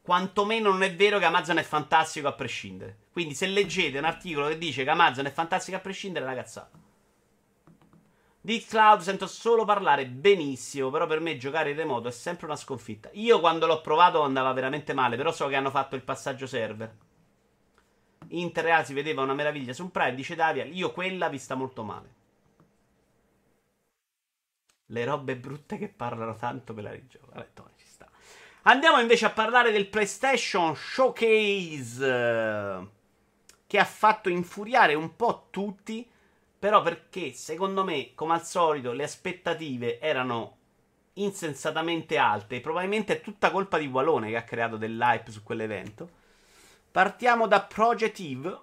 quantomeno 0.00 0.70
non 0.70 0.84
è 0.84 0.96
vero 0.96 1.18
che 1.18 1.26
Amazon 1.26 1.58
è 1.58 1.62
fantastico 1.62 2.26
a 2.26 2.32
prescindere. 2.32 2.96
Quindi 3.12 3.34
se 3.34 3.46
leggete 3.46 3.98
un 3.98 4.04
articolo 4.04 4.48
che 4.48 4.56
dice 4.56 4.84
che 4.84 4.90
Amazon 4.90 5.26
è 5.26 5.30
fantastico 5.30 5.76
a 5.76 5.80
prescindere, 5.80 6.24
è 6.24 6.28
una 6.28 6.40
cazzata. 6.40 6.79
Di 8.50 8.64
cloud 8.64 8.98
sento 8.98 9.28
solo 9.28 9.64
parlare 9.64 10.08
benissimo, 10.08 10.90
però 10.90 11.06
per 11.06 11.20
me 11.20 11.36
giocare 11.36 11.70
in 11.70 11.76
remoto 11.76 12.08
è 12.08 12.10
sempre 12.10 12.46
una 12.46 12.56
sconfitta. 12.56 13.08
Io 13.12 13.38
quando 13.38 13.64
l'ho 13.64 13.80
provato 13.80 14.22
andava 14.22 14.52
veramente 14.52 14.92
male, 14.92 15.14
però 15.14 15.30
so 15.30 15.46
che 15.46 15.54
hanno 15.54 15.70
fatto 15.70 15.94
il 15.94 16.02
passaggio 16.02 16.48
server. 16.48 16.92
Interreal 18.30 18.84
si 18.84 18.92
vedeva 18.92 19.22
una 19.22 19.34
meraviglia 19.34 19.72
su 19.72 19.84
un 19.84 19.92
Prime, 19.92 20.16
dice 20.16 20.34
Davia, 20.34 20.64
io 20.64 20.90
quella 20.90 21.28
vista 21.28 21.54
molto 21.54 21.84
male. 21.84 22.14
Le 24.86 25.04
robe 25.04 25.36
brutte 25.36 25.78
che 25.78 25.86
parlano 25.86 26.34
tanto 26.34 26.74
per 26.74 26.82
la 26.82 26.90
rigioco. 26.90 27.28
Vabbè, 27.32 27.50
Tony, 27.54 27.70
ci 27.76 27.86
sta. 27.86 28.08
Andiamo 28.62 28.98
invece 28.98 29.26
a 29.26 29.30
parlare 29.30 29.70
del 29.70 29.86
PlayStation 29.86 30.74
Showcase 30.74 32.00
che 33.68 33.78
ha 33.78 33.84
fatto 33.84 34.28
infuriare 34.28 34.94
un 34.94 35.14
po' 35.14 35.46
tutti 35.50 36.10
però 36.60 36.82
perché 36.82 37.32
secondo 37.32 37.84
me, 37.84 38.14
come 38.14 38.34
al 38.34 38.44
solito, 38.44 38.92
le 38.92 39.04
aspettative 39.04 39.98
erano 39.98 40.58
insensatamente 41.14 42.18
alte. 42.18 42.60
Probabilmente 42.60 43.14
è 43.14 43.20
tutta 43.22 43.50
colpa 43.50 43.78
di 43.78 43.86
Walone 43.86 44.28
che 44.28 44.36
ha 44.36 44.44
creato 44.44 44.76
dell'hype 44.76 45.30
su 45.30 45.42
quell'evento. 45.42 46.10
Partiamo 46.92 47.46
da 47.46 47.62
Project 47.62 48.20
Eve. 48.20 48.60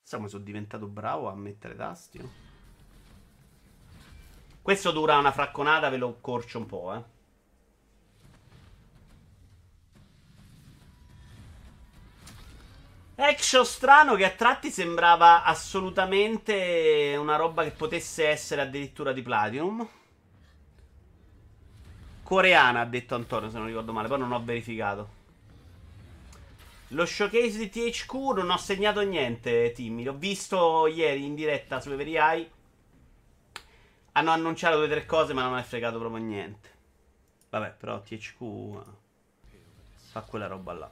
Insomma, 0.00 0.26
sono 0.26 0.42
diventato 0.42 0.88
bravo 0.88 1.28
a 1.28 1.34
mettere 1.36 1.76
tasti. 1.76 2.28
Questo 4.60 4.90
dura 4.90 5.16
una 5.16 5.30
fracconata, 5.30 5.90
ve 5.90 5.96
lo 5.96 6.18
corcio 6.20 6.58
un 6.58 6.66
po', 6.66 6.92
eh. 6.92 7.15
Action 13.18 13.64
strano 13.64 14.14
che 14.14 14.26
a 14.26 14.30
tratti 14.30 14.70
sembrava 14.70 15.42
assolutamente 15.42 17.16
una 17.18 17.36
roba 17.36 17.62
che 17.62 17.70
potesse 17.70 18.28
essere 18.28 18.60
addirittura 18.60 19.14
di 19.14 19.22
Platinum. 19.22 19.88
Coreana, 22.22 22.80
ha 22.80 22.84
detto 22.84 23.14
Antonio, 23.14 23.48
se 23.48 23.56
non 23.56 23.68
ricordo 23.68 23.94
male, 23.94 24.08
poi 24.08 24.18
non 24.18 24.32
ho 24.32 24.44
verificato. 24.44 25.08
Lo 26.88 27.06
showcase 27.06 27.56
di 27.56 27.70
THQ 27.70 28.12
non 28.34 28.50
ho 28.50 28.58
segnato 28.58 29.00
niente, 29.00 29.72
Timmy. 29.72 30.04
L'ho 30.04 30.14
visto 30.14 30.86
ieri 30.86 31.24
in 31.24 31.34
diretta 31.34 31.80
su 31.80 31.90
Every 31.90 32.16
Eye. 32.16 32.50
Hanno 34.12 34.30
annunciato 34.30 34.76
due 34.76 34.86
o 34.86 34.90
tre 34.90 35.06
cose, 35.06 35.32
ma 35.32 35.42
non 35.42 35.56
è 35.56 35.62
fregato 35.62 35.98
proprio 35.98 36.22
niente. 36.22 36.68
Vabbè, 37.48 37.76
però 37.78 37.98
THQ 38.02 38.82
fa 40.10 40.20
quella 40.20 40.48
roba 40.48 40.72
là. 40.74 40.90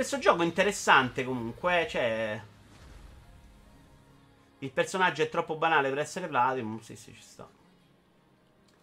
Questo 0.00 0.16
gioco 0.16 0.40
è 0.40 0.46
interessante 0.46 1.24
comunque, 1.24 1.86
cioè... 1.86 2.42
Il 4.60 4.70
personaggio 4.70 5.20
è 5.20 5.28
troppo 5.28 5.58
banale 5.58 5.90
per 5.90 5.98
essere 5.98 6.26
Platinum, 6.26 6.80
sì 6.80 6.96
sì 6.96 7.12
ci 7.12 7.20
sta. 7.20 7.46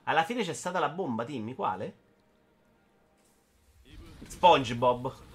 Alla 0.03 0.24
fine 0.24 0.43
c'è 0.43 0.53
stata 0.53 0.78
la 0.78 0.89
bomba, 0.89 1.24
dimmi, 1.24 1.55
quale? 1.55 1.95
SpongeBob. 4.28 5.26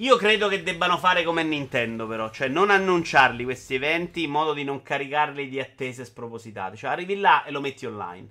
Io 0.00 0.16
credo 0.16 0.48
che 0.48 0.62
debbano 0.62 0.98
fare 0.98 1.22
come 1.24 1.42
Nintendo, 1.42 2.06
però, 2.06 2.30
cioè 2.30 2.48
non 2.48 2.68
annunciarli 2.68 3.44
questi 3.44 3.76
eventi 3.76 4.24
in 4.24 4.30
modo 4.30 4.52
di 4.52 4.62
non 4.62 4.82
caricarli 4.82 5.48
di 5.48 5.58
attese 5.58 6.04
spropositate. 6.04 6.76
Cioè, 6.76 6.90
arrivi 6.90 7.18
là 7.18 7.44
e 7.44 7.50
lo 7.50 7.62
metti 7.62 7.86
online. 7.86 8.28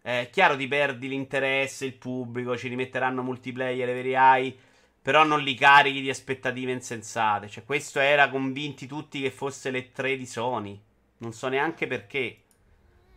È 0.00 0.28
chiaro 0.30 0.56
ti 0.56 0.68
perdi 0.68 1.08
l'interesse, 1.08 1.86
il 1.86 1.94
pubblico, 1.94 2.56
ci 2.56 2.68
rimetteranno 2.68 3.22
multiplayer 3.22 3.88
veri 3.88 4.14
AI, 4.14 4.56
però 5.02 5.24
non 5.24 5.40
li 5.40 5.54
carichi 5.54 6.00
di 6.00 6.08
aspettative 6.08 6.70
insensate. 6.70 7.48
Cioè, 7.48 7.64
questo 7.64 7.98
era 7.98 8.28
convinti 8.28 8.86
tutti 8.86 9.20
che 9.20 9.32
fosse 9.32 9.72
le 9.72 9.90
3 9.90 10.16
di 10.16 10.26
Sony. 10.26 10.80
Non 11.18 11.32
so 11.32 11.48
neanche 11.48 11.88
perché. 11.88 12.42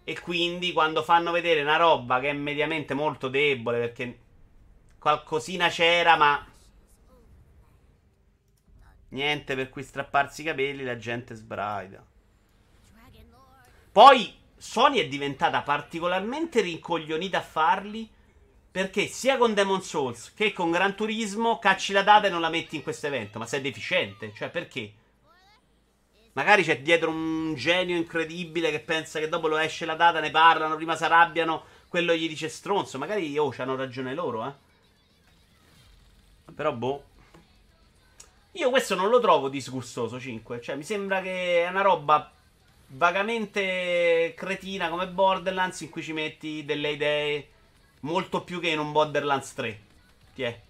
E 0.03 0.19
quindi 0.19 0.73
quando 0.73 1.03
fanno 1.03 1.29
vedere 1.29 1.61
una 1.61 1.75
roba 1.75 2.19
che 2.19 2.31
è 2.31 2.33
mediamente 2.33 2.95
molto 2.95 3.27
debole, 3.27 3.77
perché 3.77 4.19
qualcosina 4.97 5.69
c'era, 5.69 6.17
ma 6.17 6.43
niente 9.09 9.55
per 9.55 9.69
cui 9.69 9.83
strapparsi 9.83 10.41
i 10.41 10.45
capelli, 10.45 10.83
la 10.83 10.97
gente 10.97 11.35
sbraida. 11.35 12.03
Poi 13.91 14.33
Sony 14.55 14.99
è 14.99 15.07
diventata 15.07 15.61
particolarmente 15.61 16.61
rincoglionita 16.61 17.39
a 17.39 17.41
farli. 17.41 18.09
Perché 18.71 19.07
sia 19.07 19.37
con 19.37 19.55
Demon 19.55 19.81
Souls 19.81 20.31
che 20.35 20.53
con 20.53 20.69
Gran 20.69 20.95
Turismo 20.95 21.57
cacci 21.57 21.91
la 21.91 22.03
data 22.03 22.27
e 22.27 22.29
non 22.29 22.39
la 22.39 22.49
metti 22.49 22.75
in 22.75 22.83
questo 22.83 23.07
evento. 23.07 23.39
Ma 23.39 23.47
sei 23.47 23.61
deficiente. 23.61 24.31
Cioè, 24.35 24.49
perché? 24.49 24.93
Magari 26.33 26.63
c'è 26.63 26.79
dietro 26.81 27.09
un 27.09 27.55
genio 27.55 27.97
incredibile 27.97 28.69
che 28.69 28.79
pensa 28.79 29.19
che 29.19 29.27
dopo 29.27 29.47
lo 29.47 29.57
esce 29.57 29.85
la 29.85 29.95
data, 29.95 30.19
ne 30.19 30.29
parlano, 30.29 30.75
prima 30.75 30.95
si 30.95 31.03
arrabbiano, 31.03 31.63
quello 31.87 32.13
gli 32.13 32.27
dice 32.27 32.47
stronzo. 32.47 32.99
Magari, 32.99 33.35
oh, 33.39 33.51
hanno 33.57 33.75
ragione 33.75 34.13
loro, 34.13 34.45
eh. 34.45 34.53
Però, 36.53 36.71
boh. 36.71 37.03
Io 38.53 38.69
questo 38.69 38.95
non 38.95 39.09
lo 39.09 39.19
trovo 39.19 39.49
disgustoso, 39.49 40.19
5. 40.19 40.61
Cioè, 40.61 40.75
mi 40.75 40.83
sembra 40.83 41.21
che 41.21 41.63
è 41.65 41.69
una 41.69 41.81
roba 41.81 42.31
vagamente 42.87 44.33
cretina 44.35 44.89
come 44.89 45.07
Borderlands 45.07 45.81
in 45.81 45.89
cui 45.89 46.01
ci 46.01 46.13
metti 46.13 46.65
delle 46.65 46.91
idee 46.91 47.49
molto 48.01 48.43
più 48.43 48.59
che 48.59 48.69
in 48.69 48.79
un 48.79 48.91
Borderlands 48.91 49.53
3. 49.53 49.79
Ti 50.33 50.43
è. 50.43 50.61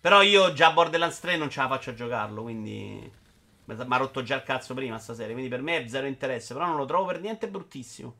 Però 0.00 0.22
io 0.22 0.52
già 0.52 0.70
Borderlands 0.72 1.18
3 1.20 1.36
non 1.36 1.50
ce 1.50 1.60
la 1.60 1.68
faccio 1.68 1.90
a 1.90 1.94
giocarlo, 1.94 2.42
quindi... 2.42 3.22
Mi 3.66 3.74
ha 3.74 3.96
rotto 3.96 4.22
già 4.22 4.36
il 4.36 4.42
cazzo 4.42 4.74
prima 4.74 4.98
sta 4.98 5.14
serie, 5.14 5.32
quindi 5.32 5.48
per 5.48 5.62
me 5.62 5.78
è 5.78 5.88
zero 5.88 6.06
interesse, 6.06 6.52
però 6.52 6.66
non 6.66 6.76
lo 6.76 6.84
trovo 6.84 7.06
per 7.06 7.20
niente 7.20 7.48
bruttissimo. 7.48 8.14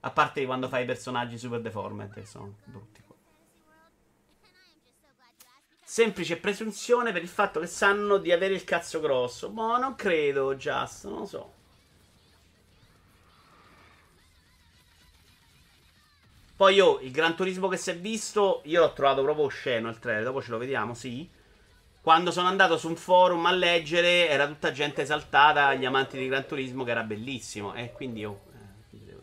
A 0.00 0.10
parte 0.10 0.44
quando 0.44 0.68
fai 0.68 0.82
i 0.82 0.86
personaggi 0.86 1.38
super 1.38 1.60
deformed, 1.60 2.12
che 2.12 2.26
sono 2.26 2.56
brutti. 2.64 3.03
Semplice 5.94 6.38
presunzione 6.38 7.12
per 7.12 7.22
il 7.22 7.28
fatto 7.28 7.60
che 7.60 7.68
sanno 7.68 8.16
di 8.16 8.32
avere 8.32 8.52
il 8.54 8.64
cazzo 8.64 8.98
grosso. 8.98 9.48
Boh, 9.50 9.78
non 9.78 9.94
credo, 9.94 10.56
Just, 10.56 11.04
non 11.04 11.20
lo 11.20 11.24
so. 11.24 11.52
Poi 16.56 16.74
io, 16.74 16.98
il 16.98 17.12
Gran 17.12 17.36
Turismo 17.36 17.68
che 17.68 17.76
si 17.76 17.90
è 17.90 17.96
visto, 17.96 18.62
io 18.64 18.80
l'ho 18.80 18.92
trovato 18.92 19.22
proprio 19.22 19.44
osceno 19.44 19.88
il 19.88 20.00
trailer, 20.00 20.24
dopo 20.24 20.42
ce 20.42 20.50
lo 20.50 20.58
vediamo, 20.58 20.94
sì. 20.94 21.30
Quando 22.00 22.32
sono 22.32 22.48
andato 22.48 22.76
su 22.76 22.88
un 22.88 22.96
forum 22.96 23.46
a 23.46 23.52
leggere, 23.52 24.28
era 24.28 24.48
tutta 24.48 24.72
gente 24.72 25.02
esaltata, 25.02 25.74
gli 25.74 25.84
amanti 25.84 26.18
di 26.18 26.26
Gran 26.26 26.44
Turismo, 26.44 26.82
che 26.82 26.90
era 26.90 27.04
bellissimo. 27.04 27.72
E 27.72 27.92
quindi 27.92 28.18
io... 28.18 28.40
Eh, 28.90 29.14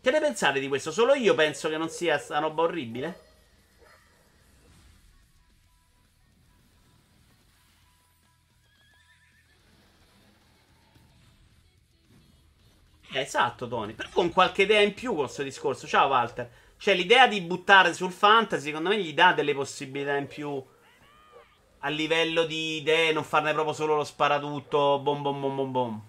che 0.00 0.10
ne 0.12 0.20
pensate 0.20 0.60
di 0.60 0.68
questo? 0.68 0.92
Solo 0.92 1.14
io 1.14 1.34
penso 1.34 1.68
che 1.68 1.76
non 1.76 1.88
sia 1.88 2.22
una 2.28 2.38
roba 2.38 2.62
orribile? 2.62 3.25
Esatto, 13.20 13.68
Tony. 13.68 13.94
Però 13.94 14.08
con 14.12 14.30
qualche 14.30 14.62
idea 14.62 14.80
in 14.80 14.94
più 14.94 15.10
con 15.10 15.24
questo 15.24 15.42
discorso. 15.42 15.86
Ciao, 15.86 16.08
Walter. 16.08 16.50
Cioè, 16.76 16.94
l'idea 16.94 17.26
di 17.26 17.40
buttare 17.40 17.94
sul 17.94 18.12
fantasy, 18.12 18.66
secondo 18.66 18.90
me, 18.90 19.00
gli 19.02 19.14
dà 19.14 19.32
delle 19.32 19.54
possibilità 19.54 20.16
in 20.16 20.26
più 20.26 20.62
a 21.80 21.88
livello 21.88 22.44
di 22.44 22.78
idee, 22.78 23.12
non 23.12 23.24
farne 23.24 23.52
proprio 23.52 23.74
solo 23.74 23.96
lo 23.96 24.04
sparatutto. 24.04 24.98
Bom 24.98 25.22
bom 25.22 25.40
bom 25.40 25.56
bom 25.56 25.72
bom. 25.72 26.02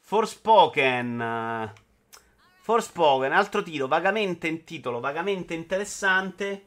Forspoken. 0.00 1.72
Forspoken, 2.60 3.32
altro 3.32 3.62
titolo, 3.62 3.88
vagamente 3.88 4.46
in 4.46 4.64
titolo, 4.64 5.00
vagamente 5.00 5.54
interessante. 5.54 6.66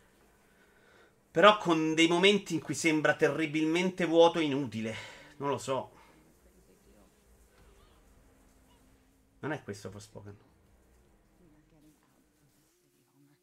Però 1.31 1.57
con 1.57 1.93
dei 1.93 2.07
momenti 2.07 2.53
in 2.53 2.61
cui 2.61 2.73
sembra 2.73 3.13
terribilmente 3.13 4.05
vuoto 4.05 4.39
e 4.39 4.43
inutile. 4.43 4.95
Non 5.37 5.49
lo 5.49 5.57
so. 5.57 5.91
Non 9.41 9.51
è 9.51 9.61
questo 9.63 9.91
Forspoken. 9.91 10.37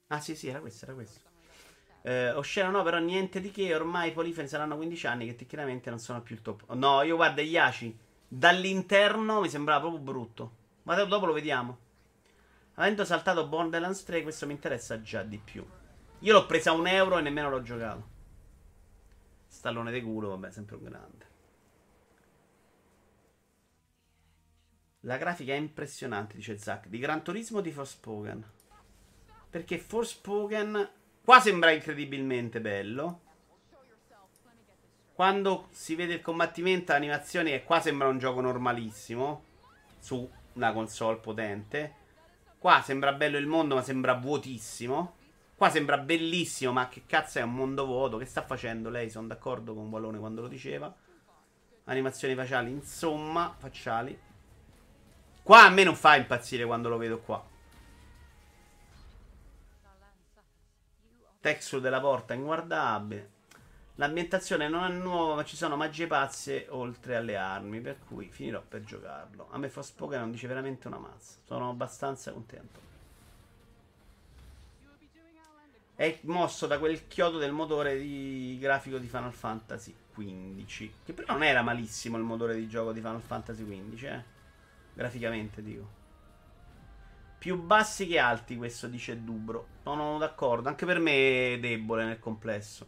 Ah, 0.08 0.20
sì, 0.20 0.34
sì, 0.34 0.48
era 0.48 0.60
questo, 0.60 0.84
era 0.86 0.94
questo. 0.94 1.20
Eh, 2.02 2.30
Oscena 2.30 2.70
no, 2.70 2.82
però 2.82 2.98
niente 2.98 3.40
di 3.40 3.50
che. 3.50 3.74
Ormai 3.74 4.08
i 4.08 4.12
polifoni 4.12 4.48
saranno 4.48 4.76
15 4.76 5.06
anni 5.06 5.26
che 5.26 5.36
tecnicamente 5.36 5.90
non 5.90 5.98
sono 5.98 6.22
più 6.22 6.34
il 6.34 6.42
top. 6.42 6.72
No, 6.72 7.02
io 7.02 7.16
guarda, 7.16 7.42
Yashi. 7.42 7.96
Dall'interno 8.26 9.40
mi 9.40 9.48
sembrava 9.48 9.80
proprio 9.80 10.00
brutto. 10.00 10.52
Ma 10.84 10.94
dopo 11.04 11.26
lo 11.26 11.32
vediamo. 11.32 11.78
Avendo 12.74 13.04
saltato 13.04 13.46
Borderlands 13.46 14.04
3, 14.04 14.22
questo 14.22 14.46
mi 14.46 14.52
interessa 14.52 15.02
già 15.02 15.22
di 15.22 15.38
più. 15.38 15.66
Io 16.20 16.32
l'ho 16.32 16.46
presa 16.46 16.70
a 16.70 16.74
un 16.74 16.86
euro 16.86 17.18
e 17.18 17.22
nemmeno 17.22 17.50
l'ho 17.50 17.62
giocato. 17.62 18.08
Stallone 19.48 19.90
di 19.90 20.00
culo, 20.00 20.28
vabbè, 20.28 20.50
sempre 20.50 20.76
un 20.76 20.84
grande. 20.84 21.27
La 25.08 25.16
grafica 25.16 25.54
è 25.54 25.56
impressionante, 25.56 26.36
dice 26.36 26.58
Zack. 26.58 26.88
Di 26.88 26.98
Gran 26.98 27.22
Turismo 27.22 27.58
o 27.58 27.60
di 27.62 27.72
Forspoken? 27.72 28.44
Perché 29.48 29.78
Forspoken 29.78 30.90
qua 31.24 31.40
sembra 31.40 31.70
incredibilmente 31.70 32.60
bello. 32.60 33.20
Quando 35.14 35.68
si 35.70 35.94
vede 35.94 36.12
il 36.12 36.20
combattimento, 36.20 36.92
l'animazione 36.92 37.54
è 37.54 37.64
qua 37.64 37.80
sembra 37.80 38.08
un 38.08 38.18
gioco 38.18 38.42
normalissimo. 38.42 39.44
Su 39.98 40.30
una 40.52 40.74
console 40.74 41.16
potente. 41.16 41.94
Qua 42.58 42.82
sembra 42.84 43.14
bello 43.14 43.38
il 43.38 43.46
mondo, 43.46 43.76
ma 43.76 43.82
sembra 43.82 44.12
vuotissimo. 44.12 45.16
Qua 45.56 45.70
sembra 45.70 45.96
bellissimo, 45.96 46.72
ma 46.72 46.88
che 46.88 47.04
cazzo 47.06 47.38
è 47.38 47.42
un 47.42 47.54
mondo 47.54 47.86
vuoto? 47.86 48.18
Che 48.18 48.26
sta 48.26 48.42
facendo 48.42 48.90
lei? 48.90 49.08
Sono 49.08 49.28
d'accordo 49.28 49.72
con 49.72 49.88
Wallone 49.88 50.18
quando 50.18 50.42
lo 50.42 50.48
diceva. 50.48 50.94
Animazioni 51.84 52.34
facciali, 52.34 52.70
insomma, 52.70 53.54
facciali. 53.56 54.26
Qua 55.48 55.62
a 55.64 55.70
me 55.70 55.82
non 55.82 55.96
fa 55.96 56.14
impazzire 56.14 56.66
quando 56.66 56.90
lo 56.90 56.98
vedo 56.98 57.20
qua. 57.20 57.42
Texture 61.40 61.80
della 61.80 62.00
porta 62.00 62.34
inguardabile. 62.34 63.30
L'ambientazione 63.94 64.68
non 64.68 64.84
è 64.84 64.94
nuova, 64.94 65.36
ma 65.36 65.44
ci 65.46 65.56
sono 65.56 65.74
magie 65.74 66.06
pazze 66.06 66.66
oltre 66.68 67.16
alle 67.16 67.38
armi. 67.38 67.80
Per 67.80 67.96
cui 68.06 68.28
finirò 68.28 68.60
per 68.60 68.84
giocarlo. 68.84 69.48
A 69.50 69.56
me 69.56 69.70
Forspoken 69.70 70.20
non 70.20 70.32
dice 70.32 70.46
veramente 70.48 70.86
una 70.86 70.98
mazza. 70.98 71.38
Sono 71.44 71.70
abbastanza 71.70 72.30
contento. 72.30 72.80
È 75.94 76.18
mosso 76.24 76.66
da 76.66 76.78
quel 76.78 77.08
chiodo 77.08 77.38
del 77.38 77.52
motore 77.52 77.98
di 77.98 78.58
grafico 78.60 78.98
di 78.98 79.06
Final 79.06 79.32
Fantasy 79.32 79.94
XV. 80.12 80.90
Che 81.06 81.14
però 81.14 81.32
non 81.32 81.42
era 81.42 81.62
malissimo 81.62 82.18
il 82.18 82.22
motore 82.22 82.54
di 82.54 82.68
gioco 82.68 82.92
di 82.92 83.00
Final 83.00 83.22
Fantasy 83.22 83.64
XV, 83.64 84.04
eh. 84.04 84.36
Graficamente, 84.98 85.62
dico. 85.62 85.88
Più 87.38 87.56
bassi 87.62 88.08
che 88.08 88.18
alti, 88.18 88.56
questo 88.56 88.88
dice 88.88 89.22
Dubro. 89.22 89.68
Sono 89.84 90.18
d'accordo. 90.18 90.68
Anche 90.68 90.86
per 90.86 90.98
me 90.98 91.52
è 91.52 91.58
debole 91.60 92.04
nel 92.04 92.18
complesso. 92.18 92.84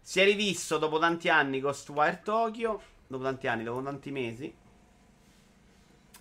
Si 0.00 0.20
è 0.20 0.24
rivisto 0.24 0.78
dopo 0.78 1.00
tanti 1.00 1.28
anni 1.28 1.58
Ghostwire 1.58 2.20
Tokyo. 2.22 2.80
Dopo 3.08 3.24
tanti 3.24 3.48
anni, 3.48 3.64
dopo 3.64 3.82
tanti 3.82 4.12
mesi. 4.12 4.54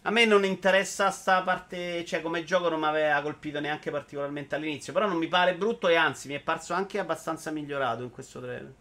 A 0.01 0.09
me 0.09 0.25
non 0.25 0.45
interessa 0.45 1.11
sta 1.11 1.43
parte. 1.43 2.03
Cioè, 2.05 2.23
come 2.23 2.43
gioco 2.43 2.69
non 2.69 2.79
mi 2.79 2.87
aveva 2.87 3.21
colpito 3.21 3.59
neanche 3.59 3.91
particolarmente 3.91 4.55
all'inizio. 4.55 4.93
Però 4.93 5.05
non 5.05 5.17
mi 5.17 5.27
pare 5.27 5.55
brutto 5.55 5.89
e 5.89 5.95
anzi 5.95 6.27
mi 6.27 6.33
è 6.33 6.39
parso 6.39 6.73
anche 6.73 6.97
abbastanza 6.97 7.51
migliorato 7.51 8.01
in 8.01 8.09
questo 8.09 8.41
trailer. 8.41 8.73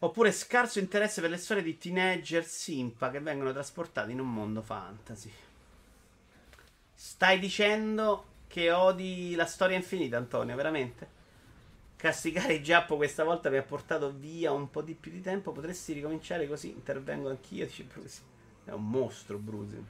Oppure 0.00 0.30
scarso 0.30 0.78
interesse 0.78 1.20
per 1.20 1.30
le 1.30 1.36
storie 1.36 1.62
di 1.62 1.76
teenager 1.76 2.44
simpa 2.44 3.10
che 3.10 3.18
vengono 3.18 3.52
trasportati 3.52 4.12
in 4.12 4.20
un 4.20 4.32
mondo 4.32 4.62
fantasy. 4.62 5.32
Stai 6.94 7.40
dicendo 7.40 8.26
che 8.46 8.70
odi 8.70 9.34
la 9.34 9.46
storia 9.46 9.76
infinita, 9.76 10.16
Antonio, 10.16 10.54
veramente. 10.54 11.16
Castigare 11.96 12.54
il 12.54 12.62
Giappo 12.62 12.96
questa 12.96 13.24
volta 13.24 13.50
mi 13.50 13.56
ha 13.56 13.62
portato 13.62 14.12
via 14.12 14.52
un 14.52 14.70
po' 14.70 14.82
di 14.82 14.94
più 14.94 15.10
di 15.10 15.20
tempo. 15.20 15.50
Potresti 15.50 15.94
ricominciare 15.94 16.46
così? 16.46 16.70
Intervengo 16.70 17.28
anch'io. 17.28 17.66
Dice 17.66 17.82
Brusi. 17.82 18.20
È 18.64 18.70
un 18.70 18.88
mostro, 18.88 19.36
Brusi. 19.36 19.84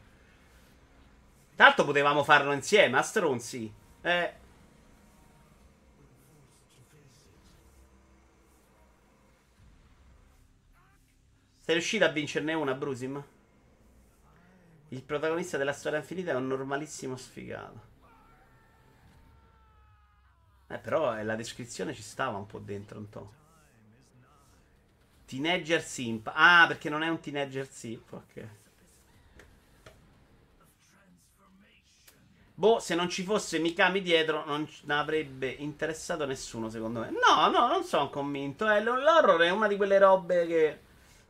Tra 1.55 1.67
l'altro 1.67 1.85
potevamo 1.85 2.25
farlo 2.25 2.53
insieme, 2.53 2.97
a 2.97 3.03
stronzi. 3.03 3.71
Eh. 4.01 4.33
Sei 11.69 11.77
riuscito 11.77 12.07
a 12.07 12.09
vincerne 12.09 12.55
una, 12.55 12.73
Brusim? 12.73 13.23
Il 14.89 15.03
protagonista 15.03 15.59
della 15.59 15.75
storia 15.75 15.99
infinita 15.99 16.31
è 16.31 16.35
un 16.35 16.47
normalissimo 16.47 17.15
sfigato. 17.19 17.81
Eh, 20.67 20.79
però 20.79 21.19
eh, 21.19 21.25
la 21.25 21.37
descrizione 21.37 21.93
ci 21.93 22.01
stava 22.01 22.39
un 22.39 22.47
po' 22.47 22.59
dentro, 22.59 22.99
un 22.99 23.09
po'. 23.11 23.33
Teenager 25.27 25.83
Simp. 25.83 26.31
Ah, 26.33 26.65
perché 26.67 26.89
non 26.89 27.03
è 27.03 27.09
un 27.09 27.21
teenager 27.21 27.69
Simp, 27.71 28.13
ok. 28.15 28.49
Boh, 32.55 32.79
se 32.79 32.95
non 32.95 33.11
ci 33.11 33.25
fosse 33.25 33.59
Mikami 33.59 34.01
dietro, 34.01 34.43
non 34.47 34.67
avrebbe 34.87 35.49
interessato 35.49 36.25
nessuno, 36.25 36.71
secondo 36.71 37.01
me. 37.01 37.11
No, 37.11 37.51
no, 37.51 37.69
non 37.69 37.85
sono 37.85 38.09
convinto. 38.09 38.71
Eh, 38.71 38.83
l'horror 38.83 39.43
è 39.43 39.51
una 39.51 39.69
di 39.69 39.77
quelle 39.77 39.99
robe 39.99 40.47
che 40.47 40.87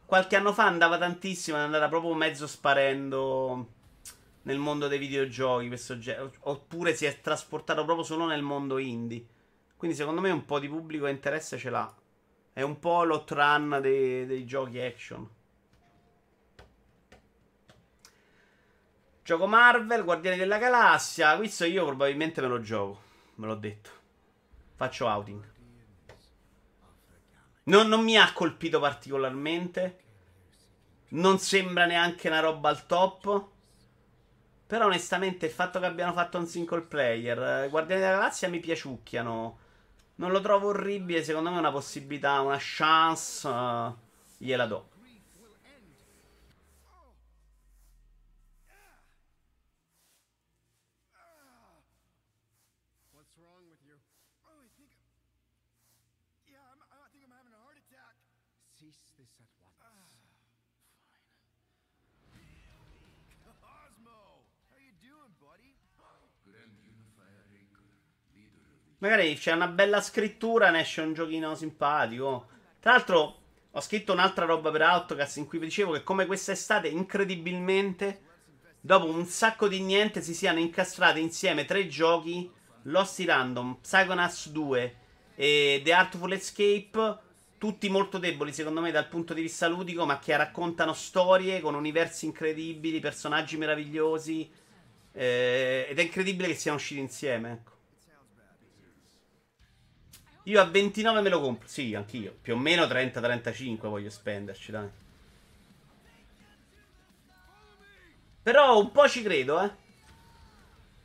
qualche 0.09 0.37
anno 0.37 0.55
fa 0.55 0.65
andava 0.65 0.97
tantissimo, 0.97 1.59
è 1.59 1.61
andata 1.61 1.87
proprio 1.87 2.15
mezzo 2.15 2.47
sparendo 2.47 3.75
nel 4.45 4.57
mondo 4.57 4.89
dei 4.89 4.99
videogiochi 4.99 5.69
questo 5.69 5.99
genere, 5.99 6.31
oppure 6.45 6.95
si 6.95 7.05
è 7.05 7.21
trasportato 7.21 7.85
proprio 7.85 8.07
solo 8.07 8.25
nel 8.25 8.41
mondo 8.41 8.79
indie. 8.79 9.27
Quindi 9.77 9.95
secondo 9.95 10.23
me 10.23 10.31
un 10.31 10.47
po' 10.47 10.61
di 10.61 10.67
pubblico 10.67 11.07
interesse 11.09 11.59
ce 11.59 11.69
l'ha. 11.69 11.95
È 12.55 12.63
un 12.63 12.79
po' 12.79 13.05
lo 13.05 13.23
run 13.29 13.81
dei, 13.83 14.25
dei 14.25 14.47
giochi 14.47 14.81
action. 14.81 15.29
Gioco 19.23 19.47
Marvel, 19.47 20.05
Guardiani 20.05 20.39
della 20.39 20.57
Galassia. 20.57 21.37
Questo 21.37 21.67
io 21.67 21.85
probabilmente 21.85 22.41
me 22.41 22.49
lo 22.49 22.63
gioco. 22.63 23.03
Me 23.35 23.47
l'ho 23.47 23.57
detto. 23.57 23.91
Faccio 24.75 25.05
outing. 25.05 25.57
Non, 27.69 27.87
non 27.87 28.03
mi 28.03 28.17
ha 28.17 28.33
colpito 28.33 28.81
particolarmente. 28.81 29.99
Non 31.11 31.39
sembra 31.39 31.87
neanche 31.87 32.29
una 32.29 32.41
roba 32.41 32.71
al 32.71 32.87
top. 32.87 33.47
Però 34.67 34.87
onestamente 34.87 35.47
il 35.47 35.53
fatto 35.53 35.79
che 35.79 35.87
abbiano 35.87 36.13
fatto 36.13 36.37
un 36.39 36.47
single 36.47 36.83
player, 36.83 37.65
eh, 37.65 37.69
Guardiani 37.69 38.03
della 38.03 38.15
Galassia 38.15 38.49
mi 38.49 38.61
piaciucchiano. 38.61 39.59
Non 40.17 40.31
lo 40.31 40.41
trovo 40.41 40.69
orribile, 40.69 41.23
secondo 41.23 41.51
me 41.51 41.57
è 41.57 41.61
una 41.61 41.71
possibilità, 41.71 42.41
una 42.41 42.59
chance, 42.59 43.47
uh, 43.49 43.95
gliela 44.37 44.67
do. 44.67 44.89
Magari 68.99 69.35
c'è 69.37 69.53
una 69.53 69.69
bella 69.69 70.01
scrittura, 70.01 70.71
ne 70.71 70.81
esce 70.81 71.03
un 71.03 71.15
giochino 71.15 71.55
simpatico. 71.55 72.49
Tra 72.81 72.93
l'altro, 72.93 73.43
ho 73.71 73.81
scritto 73.81 74.13
un'altra 74.13 74.45
roba 74.45 74.73
per 74.73 74.83
Outcast 74.83 75.37
in 75.37 75.47
cui 75.47 75.59
vi 75.59 75.67
dicevo 75.67 75.93
che 75.93 76.03
come 76.03 76.27
quest'estate, 76.27 76.89
incredibilmente, 76.89 78.23
dopo 78.81 79.07
un 79.07 79.25
sacco 79.27 79.69
di 79.69 79.81
niente, 79.81 80.21
si 80.21 80.35
siano 80.35 80.59
incastrati 80.59 81.21
insieme 81.21 81.65
tre 81.65 81.87
giochi: 81.87 82.51
Lost 82.83 83.21
Random, 83.21 83.79
Psychonauts 83.81 84.49
2 84.51 84.97
e 85.37 85.81
The 85.85 85.93
Artful 85.93 86.33
Escape. 86.33 87.27
Tutti 87.59 87.89
molto 87.89 88.19
deboli, 88.19 88.53
secondo 88.53 88.81
me, 88.81 88.93
dal 88.93 89.09
punto 89.09 89.35
di 89.35 89.43
vista 89.43 89.67
ludico, 89.67 90.07
ma 90.07 90.21
che 90.21 90.37
raccontano 90.37 90.93
storie 90.93 91.61
con 91.61 91.75
universi 91.75 92.27
incredibili, 92.27 93.01
personaggi 93.01 93.57
meravigliosi. 93.57 94.49
Eh, 95.13 95.87
ed 95.91 95.99
è 95.99 96.03
incredibile 96.03 96.49
che 96.49 96.55
siano 96.55 96.77
usciti 96.77 97.01
insieme. 97.01 97.53
Ecco. 97.53 97.73
Io 100.45 100.61
a 100.61 100.65
29 100.65 101.21
me 101.21 101.29
lo 101.29 101.41
compro. 101.41 101.67
Sì, 101.67 101.95
anch'io. 101.95 102.37
Più 102.41 102.55
o 102.55 102.57
meno 102.57 102.85
30-35 102.85 103.89
voglio 103.89 104.09
spenderci, 104.09 104.71
dai. 104.71 104.89
Però 108.43 108.79
un 108.79 108.93
po' 108.93 109.09
ci 109.09 109.21
credo, 109.23 109.61
eh. 109.61 109.71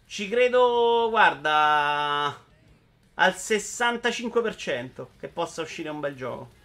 Ci 0.06 0.30
credo, 0.30 1.08
guarda, 1.10 2.41
al 3.16 3.34
65% 3.34 5.07
che 5.20 5.28
possa 5.28 5.61
uscire 5.61 5.89
un 5.89 5.99
bel 5.99 6.16
gioco. 6.16 6.61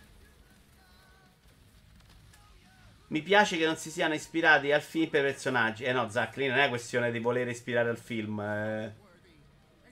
Mi 3.08 3.22
piace 3.22 3.56
che 3.56 3.64
non 3.64 3.76
si 3.76 3.90
siano 3.90 4.14
ispirati 4.14 4.70
al 4.70 4.82
film 4.82 5.08
per 5.08 5.24
personaggi. 5.24 5.84
Eh 5.84 5.92
no, 5.92 6.08
Zack, 6.10 6.36
lì 6.36 6.46
non 6.46 6.58
è 6.58 6.68
questione 6.68 7.10
di 7.10 7.18
voler 7.18 7.48
ispirare 7.48 7.88
al 7.88 7.98
film. 7.98 8.40
Eh 8.40 9.06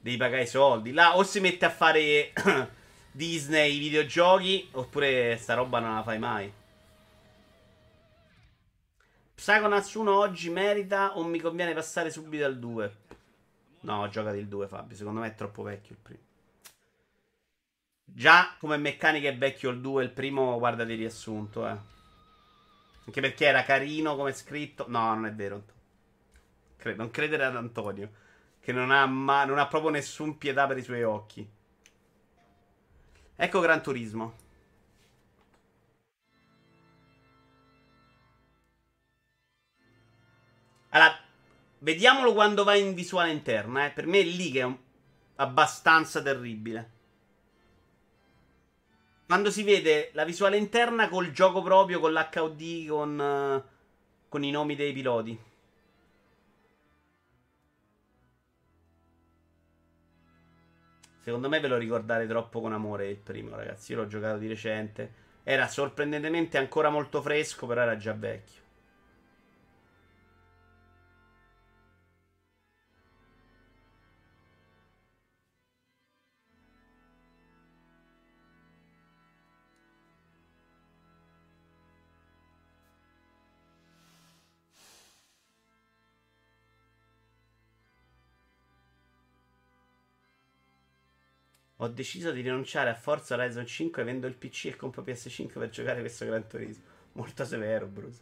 devi 0.06 0.18
pagare 0.18 0.42
i 0.42 0.46
soldi. 0.46 0.92
Là 0.92 1.16
o 1.16 1.24
si 1.24 1.40
mette 1.40 1.64
a 1.64 1.70
fare 1.70 2.32
Disney 3.10 3.74
i 3.74 3.78
videogiochi, 3.80 4.68
oppure 4.72 5.36
sta 5.36 5.54
roba 5.54 5.80
non 5.80 5.96
la 5.96 6.02
fai 6.04 6.18
mai. 6.20 6.52
Psychonauts 9.34 9.94
1 9.94 10.16
oggi 10.16 10.48
merita 10.48 11.18
o 11.18 11.24
mi 11.24 11.40
conviene 11.40 11.74
passare 11.74 12.10
subito 12.10 12.44
al 12.44 12.56
2? 12.56 12.96
No, 13.80 14.08
giocati 14.08 14.38
il 14.38 14.46
2 14.46 14.68
Fabio, 14.68 14.96
secondo 14.96 15.20
me 15.20 15.26
è 15.26 15.34
troppo 15.34 15.62
vecchio 15.64 15.96
il 15.96 16.00
primo. 16.00 16.25
Già 18.16 18.54
come 18.58 18.78
meccanica 18.78 19.28
è 19.28 19.36
vecchio 19.36 19.68
il 19.68 19.82
2, 19.82 20.04
il 20.04 20.10
primo 20.10 20.56
guarda 20.58 20.84
di 20.84 20.94
riassunto, 20.94 21.68
eh. 21.68 21.76
Anche 23.04 23.20
perché 23.20 23.44
era 23.44 23.62
carino 23.62 24.16
come 24.16 24.32
scritto. 24.32 24.86
No, 24.88 25.12
non 25.12 25.26
è 25.26 25.34
vero. 25.34 25.62
non 26.94 27.10
credere 27.10 27.44
ad 27.44 27.56
Antonio 27.56 28.10
che 28.58 28.72
non 28.72 28.90
ha, 28.90 29.04
ma- 29.04 29.44
non 29.44 29.58
ha 29.58 29.66
proprio 29.66 29.90
nessun 29.90 30.38
pietà 30.38 30.66
per 30.66 30.78
i 30.78 30.82
suoi 30.82 31.02
occhi. 31.02 31.46
Ecco 33.36 33.60
Gran 33.60 33.82
Turismo. 33.82 34.34
Allora, 40.88 41.18
vediamolo 41.80 42.32
quando 42.32 42.64
va 42.64 42.76
in 42.76 42.94
visuale 42.94 43.30
interna. 43.30 43.84
Eh. 43.84 43.90
Per 43.90 44.06
me 44.06 44.20
è 44.20 44.24
lì 44.24 44.50
che 44.52 44.60
è 44.60 44.64
un... 44.64 44.78
abbastanza 45.34 46.22
terribile. 46.22 46.94
Quando 49.26 49.50
si 49.50 49.64
vede 49.64 50.10
la 50.12 50.24
visuale 50.24 50.56
interna 50.56 51.08
col 51.08 51.32
gioco 51.32 51.60
proprio, 51.60 51.98
con 51.98 52.12
l'HUD, 52.12 52.86
con, 52.86 53.18
uh, 53.18 53.70
con 54.28 54.44
i 54.44 54.52
nomi 54.52 54.76
dei 54.76 54.92
piloti. 54.92 55.36
Secondo 61.18 61.48
me 61.48 61.58
ve 61.58 61.66
lo 61.66 61.76
ricordate 61.76 62.28
troppo 62.28 62.60
con 62.60 62.72
amore 62.72 63.08
il 63.08 63.16
primo, 63.16 63.56
ragazzi. 63.56 63.90
Io 63.90 63.98
l'ho 63.98 64.06
giocato 64.06 64.38
di 64.38 64.46
recente. 64.46 65.12
Era 65.42 65.66
sorprendentemente 65.66 66.56
ancora 66.56 66.88
molto 66.88 67.20
fresco, 67.20 67.66
però 67.66 67.80
era 67.80 67.96
già 67.96 68.12
vecchio. 68.12 68.62
Ho 91.80 91.88
deciso 91.88 92.30
di 92.32 92.40
rinunciare 92.40 92.88
a 92.88 92.94
Forza 92.94 93.34
Horizon 93.34 93.66
5, 93.66 94.02
vendo 94.02 94.26
il 94.26 94.34
PC 94.34 94.66
e 94.66 94.76
compro 94.76 95.02
PS5 95.02 95.58
per 95.58 95.68
giocare 95.68 96.00
questo 96.00 96.24
Gran 96.24 96.46
Turismo. 96.46 96.84
Molto 97.12 97.44
severo, 97.44 97.86
Bruce. 97.86 98.20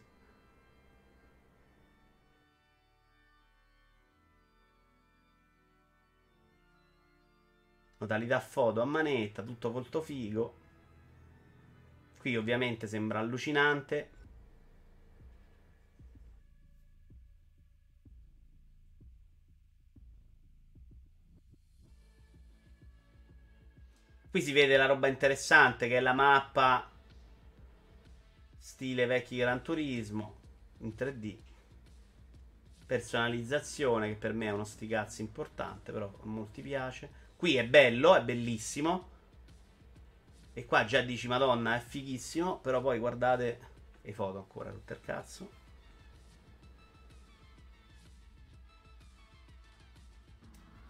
Modalità 7.98 8.40
foto 8.40 8.80
a 8.80 8.84
manetta, 8.84 9.42
tutto 9.42 9.70
molto 9.70 10.02
figo. 10.02 10.54
Qui 12.18 12.36
ovviamente 12.36 12.88
sembra 12.88 13.20
allucinante. 13.20 14.13
Qui 24.34 24.42
si 24.42 24.50
vede 24.50 24.76
la 24.76 24.86
roba 24.86 25.06
interessante 25.06 25.86
che 25.86 25.98
è 25.98 26.00
la 26.00 26.12
mappa 26.12 26.90
stile 28.58 29.06
vecchi 29.06 29.36
Gran 29.36 29.62
Turismo 29.62 30.34
in 30.78 30.92
3D. 30.98 31.36
Personalizzazione 32.84 34.08
che 34.08 34.16
per 34.16 34.32
me 34.32 34.46
è 34.46 34.50
uno 34.50 34.64
sticazzo 34.64 35.22
importante, 35.22 35.92
però 35.92 36.06
a 36.06 36.26
molti 36.26 36.62
piace. 36.62 37.08
Qui 37.36 37.54
è 37.54 37.64
bello, 37.64 38.16
è 38.16 38.24
bellissimo. 38.24 39.08
E 40.52 40.66
qua 40.66 40.84
già 40.84 41.00
dici 41.02 41.28
Madonna, 41.28 41.76
è 41.76 41.78
fighissimo, 41.78 42.58
però 42.58 42.80
poi 42.80 42.98
guardate 42.98 43.60
le 44.02 44.12
foto 44.12 44.38
ancora, 44.38 44.72
tutto 44.72 44.94
il 44.94 45.00
cazzo. 45.00 45.48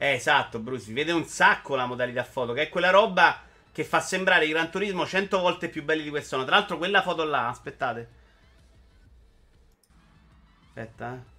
Eh, 0.05 0.17
esatto, 0.17 0.59
Bruce, 0.59 0.85
si 0.85 0.93
vede 0.93 1.13
un 1.13 1.25
sacco 1.25 1.77
la 1.77 1.87
modalità 1.87 2.25
foto, 2.25 2.53
che 2.53 2.65
è 2.65 2.69
quella 2.69 2.91
roba 2.91 3.41
che 3.73 3.85
fa 3.85 4.01
sembrare 4.01 4.45
i 4.45 4.51
Gran 4.51 4.71
Turismo 4.71 5.07
100 5.07 5.39
volte 5.39 5.71
più 5.71 5.83
belli 5.83 6.03
di 6.03 6.11
questo. 6.11 6.37
sono. 6.37 6.45
Tra 6.45 6.57
l'altro 6.57 6.77
quella 6.77 7.01
foto 7.01 7.25
là, 7.25 7.49
aspettate. 7.49 8.09
Aspetta, 10.67 11.15
eh. 11.15 11.33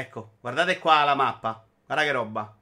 Ecco, 0.00 0.32
guardate 0.40 0.80
qua 0.80 1.04
la 1.04 1.14
mappa. 1.14 1.64
Guarda 1.86 2.04
che 2.04 2.12
roba. 2.12 2.58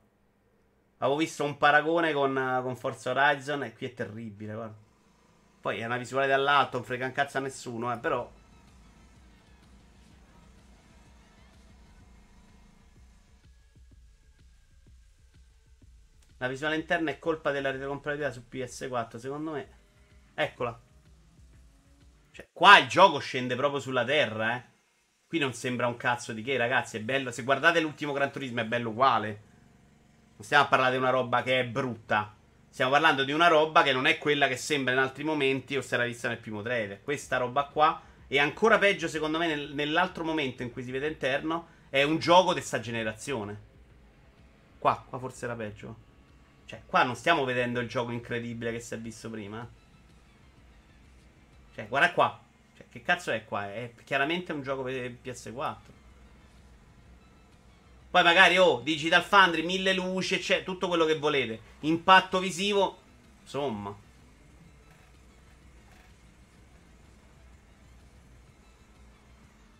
Avevo 0.99 1.17
visto 1.17 1.45
un 1.45 1.57
paragone 1.57 2.13
con, 2.13 2.61
con 2.63 2.77
Forza 2.77 3.11
Horizon 3.11 3.63
e 3.63 3.75
qui 3.75 3.87
è 3.87 3.95
terribile, 3.95 4.53
guarda. 4.53 4.77
Poi 5.63 5.81
è 5.81 5.87
una 5.87 5.97
visuale 5.97 6.27
dall'alto, 6.27 6.77
non 6.77 6.87
frega 6.87 7.07
un 7.07 7.13
cazzo 7.13 7.39
a 7.39 7.41
nessuno, 7.41 7.91
eh, 7.91 7.97
però... 7.97 8.31
La 16.39 16.49
visuale 16.49 16.77
interna 16.77 17.11
è 17.11 17.19
colpa 17.19 17.51
della 17.51 17.71
retrocompatibilità 17.71 18.33
su 18.33 18.45
PS4, 18.51 19.17
secondo 19.17 19.53
me. 19.53 19.69
Eccola. 20.35 20.81
Cioè, 22.31 22.49
qua 22.53 22.79
il 22.79 22.87
gioco 22.87 23.19
scende 23.19 23.57
proprio 23.57 23.81
sulla 23.81 24.05
terra, 24.05 24.57
eh. 24.57 24.63
Qui 25.27 25.41
non 25.41 25.53
sembra 25.53 25.89
un 25.89 25.97
cazzo 25.97 26.33
di 26.33 26.43
che, 26.43 26.57
ragazzi. 26.57 26.97
È 26.97 27.01
bello. 27.01 27.33
Se 27.33 27.43
guardate 27.43 27.81
l'ultimo 27.81 28.13
Gran 28.13 28.31
Turismo, 28.31 28.61
è 28.61 28.65
bello 28.65 28.91
uguale. 28.91 29.43
Non 30.37 30.45
stiamo 30.45 30.65
a 30.65 30.69
parlare 30.69 30.93
di 30.93 30.99
una 30.99 31.11
roba 31.11 31.43
che 31.43 31.59
è 31.59 31.67
brutta. 31.67 32.35
Stiamo 32.71 32.93
parlando 32.93 33.25
di 33.25 33.33
una 33.33 33.49
roba 33.49 33.83
che 33.83 33.93
non 33.93 34.07
è 34.07 34.17
quella 34.19 34.47
che 34.47 34.57
sembra 34.57 34.93
in 34.93 35.01
altri 35.01 35.25
momenti 35.25 35.77
o 35.77 35.83
si 35.83 35.93
era 35.95 36.05
vista 36.05 36.29
nel 36.29 36.39
primo 36.39 36.63
trailer. 36.63 37.03
Questa 37.03 37.37
roba 37.37 37.65
qua 37.65 38.01
è 38.29 38.39
ancora 38.39 38.79
peggio, 38.79 39.09
secondo 39.09 39.39
me, 39.39 39.49
nel, 39.49 39.75
nell'altro 39.75 40.23
momento 40.23 40.63
in 40.63 40.71
cui 40.71 40.85
si 40.85 40.93
vede 40.93 41.09
interno. 41.09 41.77
È 41.91 42.05
un 42.05 42.19
gioco 42.19 42.55
di 42.55 42.61
sta 42.61 42.79
generazione. 42.79 43.61
Qua, 44.79 45.05
qua 45.09 45.19
forse 45.19 45.45
era 45.45 45.57
peggio. 45.57 46.07
Cioè, 46.69 46.83
qua 46.85 47.03
non 47.03 47.17
stiamo 47.17 47.45
vedendo 47.45 47.81
il 47.81 47.89
gioco 47.89 48.11
incredibile 48.11 48.73
che 48.73 48.81
si 48.81 48.93
è 48.93 48.99
visto 48.99 49.31
prima. 49.31 49.67
Cioè, 51.75 51.89
guarda 51.89 52.13
qua. 52.13 52.39
Cioè, 52.77 52.85
che 52.91 53.01
cazzo 53.01 53.31
è 53.31 53.47
qua? 53.47 53.73
È 53.73 53.91
chiaramente 54.05 54.53
un 54.53 54.61
gioco 54.61 54.83
per 54.83 55.17
PS4. 55.25 55.77
Poi 58.11 58.23
magari, 58.23 58.59
oh, 58.59 58.81
Digital 58.81 59.23
Foundry, 59.23 59.65
mille 59.65 59.95
luci, 59.95 60.39
c'è 60.39 60.63
tutto 60.63 60.89
quello 60.89 61.07
che 61.07 61.17
volete. 61.17 61.59
Impatto 61.81 62.39
visivo, 62.39 62.99
insomma. 63.41 63.97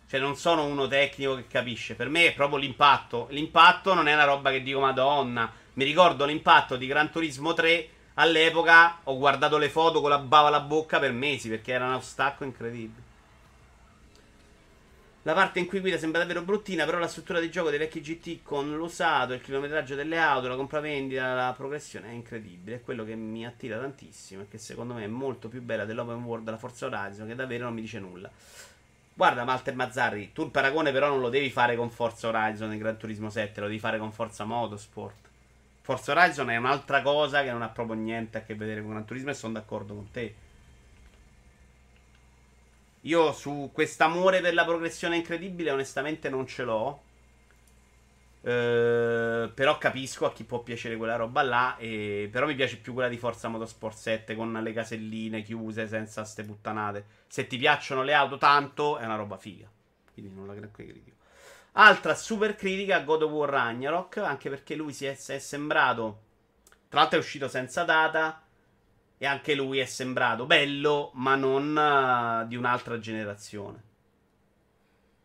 Cioè, 0.07 0.19
non 0.19 0.35
sono 0.35 0.65
uno 0.65 0.87
tecnico 0.87 1.35
che 1.35 1.45
capisce. 1.45 1.93
Per 1.93 2.09
me 2.09 2.25
è 2.25 2.33
proprio 2.33 2.57
l'impatto. 2.57 3.27
L'impatto 3.29 3.93
non 3.93 4.07
è 4.07 4.13
una 4.15 4.23
roba 4.23 4.49
che 4.49 4.63
dico, 4.63 4.79
madonna 4.79 5.58
mi 5.79 5.85
ricordo 5.85 6.25
l'impatto 6.25 6.75
di 6.75 6.87
Gran 6.87 7.09
Turismo 7.09 7.53
3. 7.53 7.89
All'epoca 8.15 8.99
ho 9.05 9.17
guardato 9.17 9.57
le 9.57 9.69
foto 9.69 10.01
con 10.01 10.09
la 10.09 10.17
bava 10.17 10.49
alla 10.49 10.59
bocca 10.59 10.99
per 10.99 11.13
mesi 11.13 11.47
perché 11.47 11.71
era 11.71 11.85
uno 11.85 12.01
stacco 12.01 12.43
incredibile. 12.43 13.07
La 15.21 15.33
parte 15.33 15.59
in 15.59 15.67
cui 15.67 15.79
guida 15.79 15.97
sembra 15.97 16.19
davvero 16.19 16.41
bruttina, 16.41 16.83
però 16.83 16.97
la 16.97 17.07
struttura 17.07 17.39
di 17.39 17.49
gioco 17.49 17.69
dei 17.69 17.79
vecchi 17.79 18.01
GT 18.01 18.43
con 18.43 18.75
l'usato, 18.75 19.31
il 19.31 19.39
chilometraggio 19.39 19.95
delle 19.95 20.17
auto, 20.17 20.49
la 20.49 20.57
compravendita, 20.57 21.33
la 21.33 21.53
progressione 21.55 22.09
è 22.09 22.11
incredibile. 22.13 22.77
È 22.77 22.81
quello 22.81 23.05
che 23.05 23.15
mi 23.15 23.45
attira 23.45 23.79
tantissimo 23.79 24.41
e 24.41 24.47
che 24.49 24.57
secondo 24.57 24.95
me 24.95 25.05
è 25.05 25.07
molto 25.07 25.47
più 25.47 25.61
bella 25.61 25.85
dell'open 25.85 26.21
world 26.23 26.43
della 26.43 26.57
Forza 26.57 26.87
Horizon, 26.87 27.25
che 27.25 27.35
davvero 27.35 27.63
non 27.63 27.73
mi 27.73 27.81
dice 27.81 27.99
nulla. 27.99 28.29
Guarda, 29.13 29.43
Walter 29.43 29.75
Mazzarri, 29.75 30.33
tu 30.33 30.43
il 30.43 30.51
paragone 30.51 30.91
però 30.91 31.07
non 31.07 31.21
lo 31.21 31.29
devi 31.29 31.49
fare 31.49 31.77
con 31.77 31.89
Forza 31.89 32.27
Horizon 32.27 32.73
e 32.73 32.77
Gran 32.77 32.97
Turismo 32.97 33.29
7, 33.29 33.61
lo 33.61 33.67
devi 33.67 33.79
fare 33.79 33.97
con 33.97 34.11
Forza 34.11 34.43
Motorsport. 34.43 35.28
Forza 35.89 36.11
Horizon 36.11 36.51
è 36.51 36.55
un'altra 36.55 37.01
cosa 37.01 37.41
che 37.41 37.49
non 37.49 37.63
ha 37.63 37.69
proprio 37.69 37.95
niente 37.95 38.37
a 38.37 38.41
che 38.43 38.53
vedere 38.53 38.81
con 38.81 38.91
Gran 38.91 39.05
Turismo 39.05 39.31
e 39.31 39.33
sono 39.33 39.53
d'accordo 39.53 39.95
con 39.95 40.11
te. 40.11 40.35
Io 43.01 43.31
su 43.31 43.71
quest'amore 43.73 44.39
per 44.39 44.53
la 44.53 44.65
progressione 44.65 45.15
incredibile 45.15 45.71
onestamente 45.71 46.29
non 46.29 46.45
ce 46.45 46.63
l'ho. 46.63 47.01
Uh, 48.41 49.51
però 49.51 49.79
capisco 49.79 50.27
a 50.27 50.31
chi 50.31 50.43
può 50.43 50.59
piacere 50.59 50.95
quella 50.95 51.15
roba 51.15 51.41
là. 51.41 51.75
E... 51.77 52.29
Però 52.31 52.45
mi 52.45 52.53
piace 52.53 52.77
più 52.77 52.93
quella 52.93 53.09
di 53.09 53.17
Forza 53.17 53.47
Motorsport 53.47 53.97
7 53.97 54.35
con 54.35 54.53
le 54.53 54.73
caselline 54.73 55.41
chiuse 55.41 55.87
senza 55.87 56.23
ste 56.23 56.43
puttanate. 56.43 57.03
Se 57.25 57.47
ti 57.47 57.57
piacciono 57.57 58.03
le 58.03 58.13
auto 58.13 58.37
tanto, 58.37 58.99
è 58.99 59.05
una 59.05 59.15
roba 59.15 59.37
figa. 59.37 59.67
Quindi 60.13 60.31
non 60.35 60.45
la 60.45 60.53
critico. 60.71 61.17
Altra 61.73 62.15
super 62.15 62.55
critica 62.55 63.01
God 63.01 63.23
of 63.23 63.31
War 63.31 63.49
Ragnarok, 63.49 64.17
anche 64.17 64.49
perché 64.49 64.75
lui 64.75 64.93
si 64.93 65.05
è, 65.05 65.11
è 65.11 65.39
sembrato. 65.39 66.23
Tra 66.89 67.01
l'altro 67.01 67.17
è 67.17 67.21
uscito 67.21 67.47
senza 67.47 67.83
data. 67.83 68.43
E 69.21 69.25
anche 69.25 69.53
lui 69.53 69.79
è 69.79 69.85
sembrato 69.85 70.45
bello, 70.45 71.11
ma 71.15 71.35
non 71.35 71.75
uh, 71.75 72.47
di 72.47 72.55
un'altra 72.55 72.99
generazione. 72.99 73.83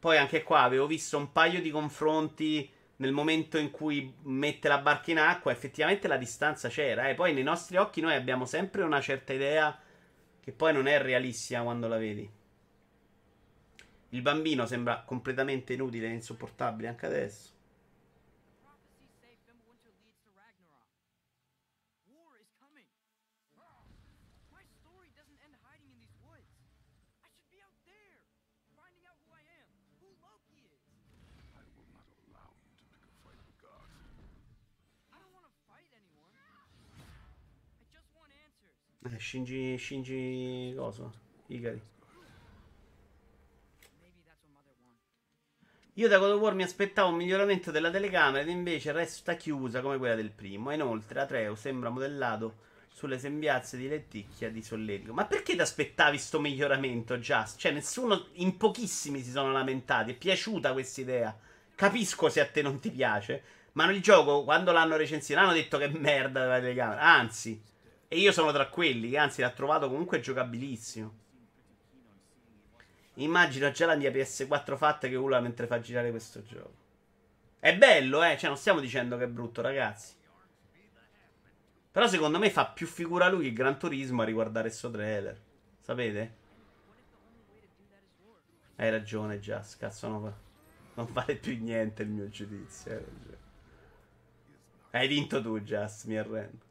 Poi 0.01 0.19
anche 0.19 0.43
qua 0.43 0.63
avevo 0.63 0.89
visto 0.89 1.17
un 1.17 1.31
paio 1.31 1.63
di 1.63 1.71
confronti 1.71 2.69
nel 2.97 3.13
momento 3.13 3.57
in 3.57 3.71
cui 3.71 4.13
mette 4.23 4.69
la 4.69 4.79
barca 4.79 5.13
in 5.13 5.19
acqua. 5.19 5.53
Effettivamente 5.53 6.09
la 6.09 6.17
distanza 6.17 6.69
c'era. 6.69 7.07
E 7.07 7.13
eh. 7.13 7.15
poi 7.15 7.33
nei 7.33 7.45
nostri 7.45 7.77
occhi 7.77 8.01
noi 8.01 8.15
abbiamo 8.15 8.47
sempre 8.47 8.83
una 8.83 9.01
certa 9.01 9.33
idea 9.33 9.79
che 10.41 10.53
poi 10.53 10.73
non 10.73 10.89
è 10.89 11.01
realistica 11.01 11.63
quando 11.63 11.87
la 11.87 11.97
vedi. 11.97 12.29
Il 14.15 14.23
bambino 14.23 14.65
sembra 14.65 15.03
completamente 15.03 15.75
inutile 15.75 16.07
e 16.09 16.15
insopportabile 16.15 16.89
anche 16.89 17.05
adesso. 17.05 17.53
Eh, 39.07 39.19
Shinji, 39.21 39.79
Shinji, 39.79 40.75
cosa? 40.77 41.13
Igari. 41.49 41.81
Io 45.97 46.09
da 46.09 46.19
God 46.19 46.31
of 46.31 46.41
War 46.41 46.55
mi 46.55 46.65
aspettavo 46.65 47.11
un 47.11 47.15
miglioramento 47.15 47.71
della 47.71 47.89
telecamera 47.89 48.43
ed 48.43 48.49
invece 48.49 48.91
resta 48.91 49.37
chiusa 49.37 49.81
come 49.81 49.97
quella 49.97 50.17
del 50.17 50.33
primo. 50.33 50.73
E 50.73 50.75
inoltre 50.75 51.21
Atreo 51.21 51.55
sembra 51.55 51.89
modellato 51.89 52.63
sulle 52.93 53.17
sembianze 53.17 53.77
di 53.77 53.87
letticchia 53.87 54.51
di 54.51 54.61
solletico. 54.61 55.13
Ma 55.13 55.25
perché 55.25 55.55
ti 55.55 55.61
aspettavi 55.61 56.19
sto 56.19 56.41
miglioramento, 56.41 57.17
Just? 57.19 57.61
Cioè, 57.61 57.71
nessuno, 57.71 58.27
in 58.35 58.57
pochissimi 58.57 59.23
si 59.23 59.31
sono 59.31 59.53
lamentati. 59.53 60.11
È 60.11 60.17
piaciuta 60.17 60.73
questa 60.73 61.01
idea. 61.01 61.39
Capisco 61.77 62.29
se 62.29 62.41
a 62.41 62.47
te 62.47 62.61
non 62.61 62.81
ti 62.81 62.91
piace. 62.91 63.43
Ma 63.75 63.87
nel 63.87 64.03
gioco, 64.03 64.43
quando 64.43 64.73
l'hanno 64.73 64.97
recensito, 64.97 65.39
hanno 65.39 65.53
detto 65.53 65.79
che 65.79 65.87
merda 65.87 66.45
la 66.45 66.59
telecamera. 66.59 67.03
Anzi, 67.03 67.63
e 68.09 68.19
io 68.19 68.33
sono 68.33 68.51
tra 68.51 68.67
quelli 68.67 69.11
che 69.11 69.19
anzi 69.19 69.43
l'ha 69.43 69.51
trovato 69.51 69.89
comunque 69.89 70.19
giocabilissimo. 70.19 71.23
Immagino 73.15 73.71
già 73.71 73.87
la 73.87 73.95
mia 73.95 74.11
PS4 74.11 74.77
fatta 74.77 75.07
che 75.07 75.15
urla 75.15 75.41
mentre 75.41 75.67
fa 75.67 75.81
girare 75.81 76.11
questo 76.11 76.43
gioco. 76.43 76.83
È 77.61 77.77
bello, 77.77 78.23
eh? 78.23 78.37
Cioè, 78.37 78.49
non 78.49 78.59
stiamo 78.59 78.81
dicendo 78.81 79.17
che 79.17 79.25
è 79.25 79.29
brutto, 79.29 79.63
ragazzi. 79.63 80.13
Però 81.91 82.09
secondo 82.09 82.39
me 82.39 82.51
fa 82.51 82.67
più 82.67 82.87
figura 82.87 83.29
lui 83.29 83.45
che 83.45 83.53
Gran 83.53 83.79
Turismo 83.79 84.23
a 84.23 84.25
riguardare 84.25 84.69
questo 84.69 84.91
trailer. 84.91 85.41
Sapete? 85.81 86.43
Hai 88.77 88.91
ragione, 88.91 89.39
già. 89.39 89.65
Cazzo, 89.79 90.09
no, 90.09 90.37
non 90.95 91.07
vale 91.13 91.37
più 91.37 91.57
niente 91.63 92.03
il 92.03 92.09
mio 92.09 92.29
giudizio. 92.29 92.91
Hai, 92.91 93.05
hai 94.91 95.09
vinto 95.09 95.41
tu, 95.41 95.61
Just. 95.61 96.07
Mi 96.07 96.19
arrendo. 96.19 96.65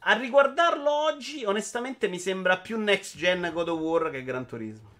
A 0.00 0.16
riguardarlo 0.18 0.90
oggi, 0.90 1.44
onestamente, 1.44 2.08
mi 2.08 2.18
sembra 2.18 2.58
più 2.58 2.78
next 2.78 3.16
gen 3.16 3.50
God 3.52 3.68
of 3.68 3.80
War 3.80 4.10
che 4.10 4.22
Gran 4.22 4.46
Turismo. 4.46 4.96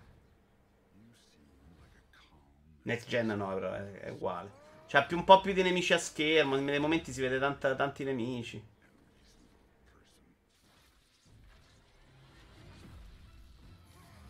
Next 2.89 3.07
gen 3.07 3.27
no, 3.27 3.53
però 3.53 3.75
è, 3.75 4.01
è 4.01 4.09
uguale. 4.09 4.51
C'ha 4.89 5.05
più, 5.05 5.19
un 5.19 5.25
po' 5.25 5.43
più 5.43 5.53
di 5.53 5.63
nemici 5.63 5.93
a 5.93 5.99
schermo. 5.99 6.57
Nei 6.57 6.79
momenti 6.79 7.13
si 7.13 7.21
vede 7.21 7.39
tanta, 7.39 7.75
tanti 7.75 8.03
nemici. 8.03 8.67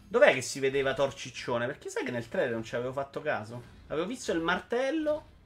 Dov'è 0.09 0.35
che 0.35 0.43
si 0.43 0.59
vedeva 0.59 0.93
Torciccione? 0.93 1.67
Perché 1.67 1.89
sai 1.89 2.05
che 2.05 2.11
nel 2.11 2.29
trailer 2.29 2.51
non 2.51 2.65
ci 2.65 2.75
avevo 2.75 2.91
fatto 2.91 3.23
caso? 3.23 3.63
Avevo 3.87 4.09
visto 4.09 4.33
il 4.33 4.41
martello. 4.41 5.37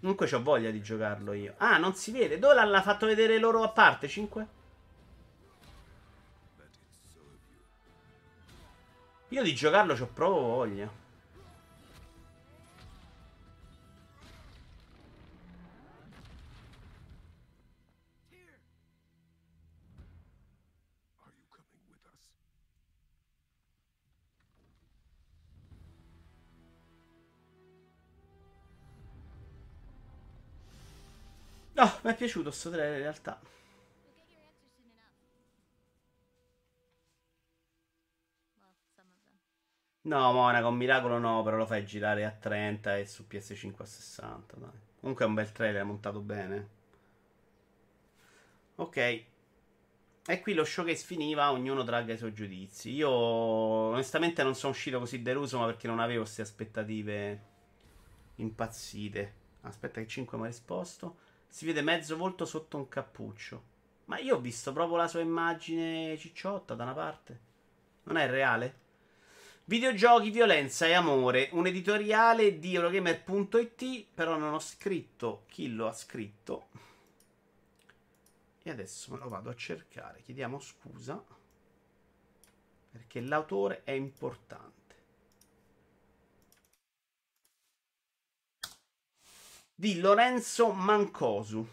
Comunque 0.00 0.34
ho 0.34 0.42
voglia 0.42 0.70
di 0.72 0.82
giocarlo 0.82 1.32
io. 1.32 1.54
Ah, 1.58 1.78
non 1.78 1.94
si 1.94 2.10
vede. 2.10 2.40
Dove 2.40 2.54
l'hanno 2.54 2.82
fatto 2.82 3.06
vedere 3.06 3.38
loro 3.38 3.62
a 3.62 3.68
parte? 3.68 4.08
5? 4.08 4.53
Io 9.34 9.42
di 9.42 9.52
giocarlo 9.52 9.94
ho 9.94 10.06
proprio 10.06 10.40
voglia. 10.40 10.88
No, 31.72 31.92
mi 32.02 32.12
è 32.12 32.14
piaciuto 32.14 32.52
sto 32.52 32.70
trailer 32.70 32.98
in 32.98 33.02
realtà. 33.02 33.40
No, 40.06 40.32
Monaco, 40.32 40.68
un 40.68 40.76
miracolo 40.76 41.18
no, 41.18 41.42
però 41.42 41.56
lo 41.56 41.66
fai 41.66 41.84
girare 41.86 42.26
a 42.26 42.30
30 42.30 42.98
e 42.98 43.06
su 43.06 43.24
PS5 43.28 43.74
a 43.78 43.84
60, 43.86 44.56
dai. 44.56 44.70
Comunque 45.00 45.24
è 45.24 45.28
un 45.28 45.34
bel 45.34 45.50
trailer, 45.50 45.84
montato 45.84 46.20
bene. 46.20 46.68
Ok. 48.76 48.96
E 50.26 50.40
qui 50.40 50.54
lo 50.54 50.64
showcase 50.64 51.04
finiva, 51.04 51.50
ognuno 51.52 51.84
tragga 51.84 52.12
i 52.12 52.18
suoi 52.18 52.34
giudizi. 52.34 52.90
Io 52.90 53.10
onestamente 53.10 54.42
non 54.42 54.54
sono 54.54 54.72
uscito 54.72 54.98
così 54.98 55.22
deluso, 55.22 55.58
ma 55.58 55.66
perché 55.66 55.86
non 55.86 56.00
avevo 56.00 56.22
queste 56.22 56.42
aspettative 56.42 57.42
impazzite. 58.36 59.34
Aspetta 59.62 60.00
che 60.00 60.06
5 60.06 60.36
mi 60.36 60.44
ha 60.44 60.48
risposto. 60.48 61.16
Si 61.48 61.64
vede 61.64 61.80
mezzo 61.80 62.16
volto 62.16 62.44
sotto 62.44 62.76
un 62.76 62.88
cappuccio. 62.88 63.62
Ma 64.06 64.18
io 64.18 64.36
ho 64.36 64.40
visto 64.40 64.72
proprio 64.72 64.98
la 64.98 65.08
sua 65.08 65.20
immagine 65.20 66.16
cicciotta 66.18 66.74
da 66.74 66.82
una 66.82 66.94
parte. 66.94 67.40
Non 68.04 68.18
è 68.18 68.28
reale? 68.28 68.82
Videogiochi, 69.64 70.30
violenza 70.30 70.86
e 70.86 70.92
amore. 70.92 71.48
Un 71.52 71.66
editoriale 71.66 72.58
di 72.58 72.74
Eurogamer.it. 72.74 74.06
Però 74.14 74.36
non 74.36 74.52
ho 74.54 74.60
scritto 74.60 75.44
chi 75.48 75.72
lo 75.72 75.88
ha 75.88 75.92
scritto. 75.92 76.68
E 78.62 78.70
adesso 78.70 79.12
me 79.12 79.18
lo 79.18 79.28
vado 79.28 79.50
a 79.50 79.56
cercare. 79.56 80.22
Chiediamo 80.22 80.60
scusa. 80.60 81.22
Perché 82.90 83.20
l'autore 83.20 83.82
è 83.84 83.92
importante. 83.92 84.84
di 89.76 89.98
Lorenzo 89.98 90.72
Mancosu. 90.72 91.68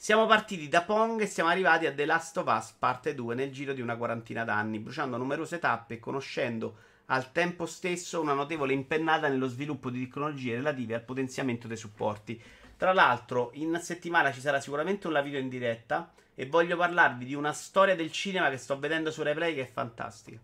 Siamo 0.00 0.26
partiti 0.26 0.68
da 0.68 0.82
Pong 0.82 1.20
e 1.20 1.26
siamo 1.26 1.50
arrivati 1.50 1.84
a 1.84 1.92
The 1.92 2.06
Last 2.06 2.36
of 2.36 2.46
Us 2.46 2.70
parte 2.70 3.16
2 3.16 3.34
nel 3.34 3.50
giro 3.50 3.72
di 3.72 3.80
una 3.80 3.96
quarantina 3.96 4.44
d'anni, 4.44 4.78
bruciando 4.78 5.16
numerose 5.16 5.58
tappe 5.58 5.94
e 5.94 5.98
conoscendo 5.98 6.76
al 7.06 7.32
tempo 7.32 7.66
stesso 7.66 8.20
una 8.20 8.32
notevole 8.32 8.72
impennata 8.72 9.26
nello 9.26 9.48
sviluppo 9.48 9.90
di 9.90 10.04
tecnologie 10.04 10.54
relative 10.54 10.94
al 10.94 11.02
potenziamento 11.02 11.66
dei 11.66 11.76
supporti. 11.76 12.40
Tra 12.76 12.92
l'altro, 12.92 13.50
in 13.54 13.76
settimana 13.82 14.30
ci 14.30 14.38
sarà 14.38 14.60
sicuramente 14.60 15.08
un 15.08 15.20
video 15.20 15.40
in 15.40 15.48
diretta 15.48 16.12
e 16.32 16.46
voglio 16.46 16.76
parlarvi 16.76 17.24
di 17.24 17.34
una 17.34 17.52
storia 17.52 17.96
del 17.96 18.12
cinema 18.12 18.50
che 18.50 18.56
sto 18.56 18.78
vedendo 18.78 19.10
su 19.10 19.24
Replay 19.24 19.52
che 19.52 19.62
è 19.62 19.70
fantastica. 19.70 20.38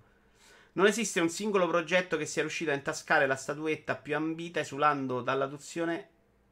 Non 0.73 0.87
esiste 0.87 1.21
un 1.21 1.29
singolo 1.29 1.69
progetto 1.69 2.17
che 2.17 2.27
sia 2.27 2.43
riuscito 2.43 2.73
a 2.73 2.75
intascare 2.75 3.29
la 3.29 3.37
statuetta 3.37 3.95
più 3.95 4.17
ambita 4.17 4.59
esulando 4.59 5.21
dall'adozione 5.21 6.09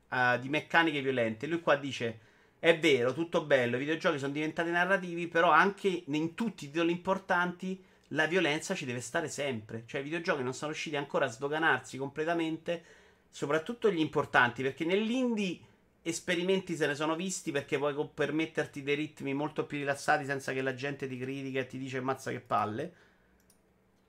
uh, 0.08 0.38
di 0.38 0.48
meccaniche 0.48 1.02
violente. 1.02 1.48
Lui 1.48 1.60
qua 1.60 1.74
dice: 1.74 2.30
È 2.64 2.78
vero, 2.78 3.12
tutto 3.12 3.44
bello, 3.44 3.74
i 3.74 3.80
videogiochi 3.80 4.20
sono 4.20 4.30
diventati 4.30 4.70
narrativi, 4.70 5.26
però 5.26 5.50
anche 5.50 6.04
in 6.06 6.34
tutti 6.36 6.66
i 6.66 6.68
titoli 6.68 6.92
importanti 6.92 7.82
la 8.10 8.26
violenza 8.26 8.72
ci 8.76 8.84
deve 8.84 9.00
stare 9.00 9.26
sempre. 9.26 9.82
Cioè, 9.84 10.00
i 10.00 10.04
videogiochi 10.04 10.44
non 10.44 10.54
sono 10.54 10.70
riusciti 10.70 10.94
ancora 10.94 11.24
a 11.24 11.28
sdoganarsi 11.28 11.98
completamente, 11.98 12.84
soprattutto 13.28 13.90
gli 13.90 13.98
importanti, 13.98 14.62
perché 14.62 14.84
nell'indie 14.84 15.58
esperimenti 16.02 16.76
se 16.76 16.86
ne 16.86 16.94
sono 16.94 17.16
visti 17.16 17.50
perché 17.50 17.78
puoi 17.78 17.96
permetterti 18.14 18.84
dei 18.84 18.94
ritmi 18.94 19.34
molto 19.34 19.66
più 19.66 19.78
rilassati 19.78 20.24
senza 20.24 20.52
che 20.52 20.62
la 20.62 20.74
gente 20.74 21.08
ti 21.08 21.18
critica 21.18 21.58
e 21.58 21.66
ti 21.66 21.78
dice 21.78 22.00
mazza 22.00 22.30
che 22.30 22.38
palle. 22.38 22.92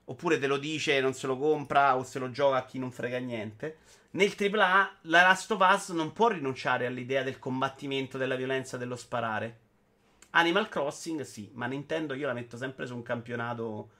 Oppure 0.06 0.38
te 0.38 0.46
lo 0.46 0.58
dice 0.58 0.96
e 0.96 1.00
non 1.00 1.14
se 1.14 1.26
lo 1.26 1.38
compra 1.38 1.96
o 1.96 2.04
se 2.04 2.18
lo 2.18 2.30
gioca 2.30 2.58
a 2.58 2.64
chi 2.64 2.78
non 2.78 2.92
frega 2.92 3.18
niente. 3.18 3.78
Nel 4.10 4.34
AAA 4.38 4.98
la 5.02 5.22
Last 5.22 5.50
of 5.50 5.66
Us 5.68 5.88
non 5.90 6.12
può 6.12 6.28
rinunciare 6.28 6.86
all'idea 6.86 7.22
del 7.22 7.38
combattimento, 7.38 8.18
della 8.18 8.36
violenza, 8.36 8.76
dello 8.76 8.96
sparare. 8.96 9.60
Animal 10.30 10.68
Crossing 10.68 11.22
sì, 11.22 11.50
ma 11.54 11.66
Nintendo 11.66 12.14
io 12.14 12.26
la 12.26 12.32
metto 12.32 12.56
sempre 12.56 12.86
su 12.86 12.94
un 12.94 13.02
campionato 13.02 13.90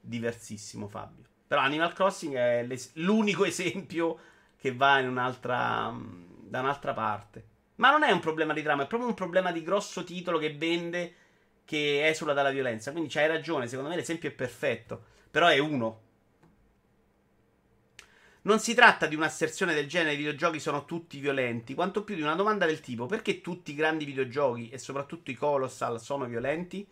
diversissimo, 0.00 0.86
Fabio. 0.88 1.24
Però 1.46 1.60
Animal 1.60 1.92
Crossing 1.92 2.34
è 2.34 2.66
l'unico 2.94 3.44
esempio 3.44 4.18
che 4.56 4.74
va 4.74 4.98
in 4.98 5.08
un'altra, 5.08 5.94
da 5.94 6.60
un'altra 6.60 6.92
parte. 6.92 7.56
Ma 7.76 7.90
non 7.90 8.02
è 8.02 8.10
un 8.10 8.20
problema 8.20 8.52
di 8.52 8.62
trama, 8.62 8.84
è 8.84 8.86
proprio 8.86 9.08
un 9.08 9.14
problema 9.14 9.52
di 9.52 9.62
grosso 9.62 10.04
titolo 10.04 10.38
che 10.38 10.54
vende, 10.54 11.14
che 11.64 12.06
esula 12.06 12.32
dalla 12.32 12.50
violenza. 12.50 12.90
Quindi 12.90 13.08
c'hai 13.08 13.28
ragione, 13.28 13.66
secondo 13.66 13.90
me 13.90 13.96
l'esempio 13.96 14.28
è 14.28 14.32
perfetto. 14.32 15.16
Però 15.38 15.50
è 15.50 15.58
uno. 15.58 16.00
Non 18.42 18.58
si 18.58 18.74
tratta 18.74 19.06
di 19.06 19.14
un'asserzione 19.14 19.72
del 19.72 19.86
genere 19.86 20.14
i 20.14 20.16
videogiochi 20.16 20.58
sono 20.58 20.84
tutti 20.84 21.20
violenti, 21.20 21.74
quanto 21.74 22.02
più 22.02 22.16
di 22.16 22.22
una 22.22 22.34
domanda 22.34 22.66
del 22.66 22.80
tipo 22.80 23.06
perché 23.06 23.40
tutti 23.40 23.70
i 23.70 23.76
grandi 23.76 24.04
videogiochi 24.04 24.68
e 24.68 24.78
soprattutto 24.78 25.30
i 25.30 25.34
Colossal 25.34 26.00
sono 26.00 26.24
violenti? 26.24 26.84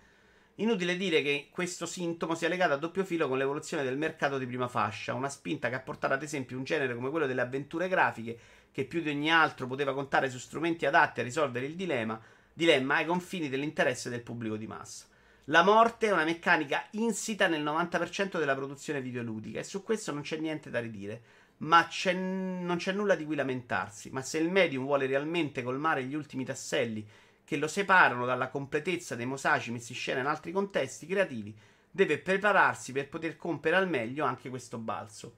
Inutile 0.55 0.97
dire 0.97 1.23
che 1.23 1.49
questo 1.51 1.87
sintomo 1.87 2.37
sia 2.37 2.47
legato 2.47 2.75
a 2.75 2.77
doppio 2.77 3.05
filo 3.05 3.27
con 3.27 3.37
l'evoluzione 3.37 3.83
del 3.83 3.99
mercato 3.99 4.39
di 4.39 4.47
prima 4.47 4.69
fascia, 4.69 5.15
una 5.15 5.29
spinta 5.29 5.69
che 5.69 5.75
ha 5.75 5.81
portato 5.81 6.15
ad 6.15 6.23
esempio 6.23 6.57
un 6.57 6.63
genere 6.63 6.95
come 6.95 7.11
quello 7.11 7.27
delle 7.27 7.41
avventure 7.41 7.89
grafiche, 7.89 8.39
che 8.71 8.85
più 8.85 9.03
di 9.03 9.09
ogni 9.09 9.33
altro 9.33 9.67
poteva 9.67 9.93
contare 9.93 10.31
su 10.31 10.39
strumenti 10.39 10.87
adatti 10.87 11.19
a 11.19 11.25
risolvere 11.25 11.67
il 11.67 11.75
dilemma, 11.75 12.23
dilemma 12.53 12.95
ai 12.95 13.07
confini 13.07 13.49
dell'interesse 13.49 14.09
del 14.09 14.23
pubblico 14.23 14.57
di 14.57 14.69
massa. 14.69 15.07
La 15.51 15.63
morte 15.63 16.09
è 16.09 16.11
una 16.11 16.25
meccanica 16.25 16.87
insita 16.93 17.47
nel 17.47 17.63
90% 17.63 18.37
della 18.37 18.57
produzione 18.57 19.01
videoludica 19.01 19.61
e 19.61 19.65
su 19.65 19.85
questo 19.85 20.11
non 20.13 20.23
c'è 20.23 20.39
niente 20.39 20.71
da 20.71 20.81
ridire. 20.81 21.23
Ma 21.59 21.87
c'è, 21.87 22.13
non 22.13 22.77
c'è 22.79 22.91
nulla 22.91 23.15
di 23.15 23.25
cui 23.25 23.37
lamentarsi. 23.37 24.11
Ma 24.11 24.23
se 24.23 24.39
il 24.39 24.51
medium 24.51 24.85
vuole 24.85 25.07
realmente 25.07 25.63
colmare 25.63 26.03
gli 26.03 26.15
ultimi 26.15 26.45
tasselli 26.45 27.07
che 27.45 27.57
lo 27.59 27.69
separano 27.69 28.27
dalla 28.27 28.49
completezza 28.49 29.15
dei 29.15 29.25
mosaici 29.25 29.71
messi 29.71 29.93
in 29.93 29.99
scena 29.99 30.19
in 30.19 30.27
altri 30.27 30.51
contesti 30.51 31.07
creativi, 31.07 31.57
deve 31.93 32.19
prepararsi 32.19 32.91
per 32.91 33.09
poter 33.09 33.37
compiere 33.37 33.77
al 33.77 33.89
meglio 33.89 34.25
anche 34.25 34.51
questo 34.51 34.79
balzo. 34.79 35.37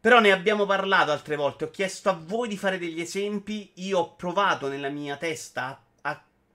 Però 0.00 0.20
ne 0.20 0.32
abbiamo 0.32 0.64
parlato 0.64 1.10
altre 1.10 1.36
volte, 1.36 1.64
ho 1.64 1.70
chiesto 1.70 2.08
a 2.08 2.18
voi 2.18 2.48
di 2.48 2.56
fare 2.56 2.78
degli 2.78 3.00
esempi, 3.00 3.72
io 3.74 3.98
ho 3.98 4.14
provato 4.16 4.68
nella 4.68 4.88
mia 4.88 5.18
testa 5.18 5.83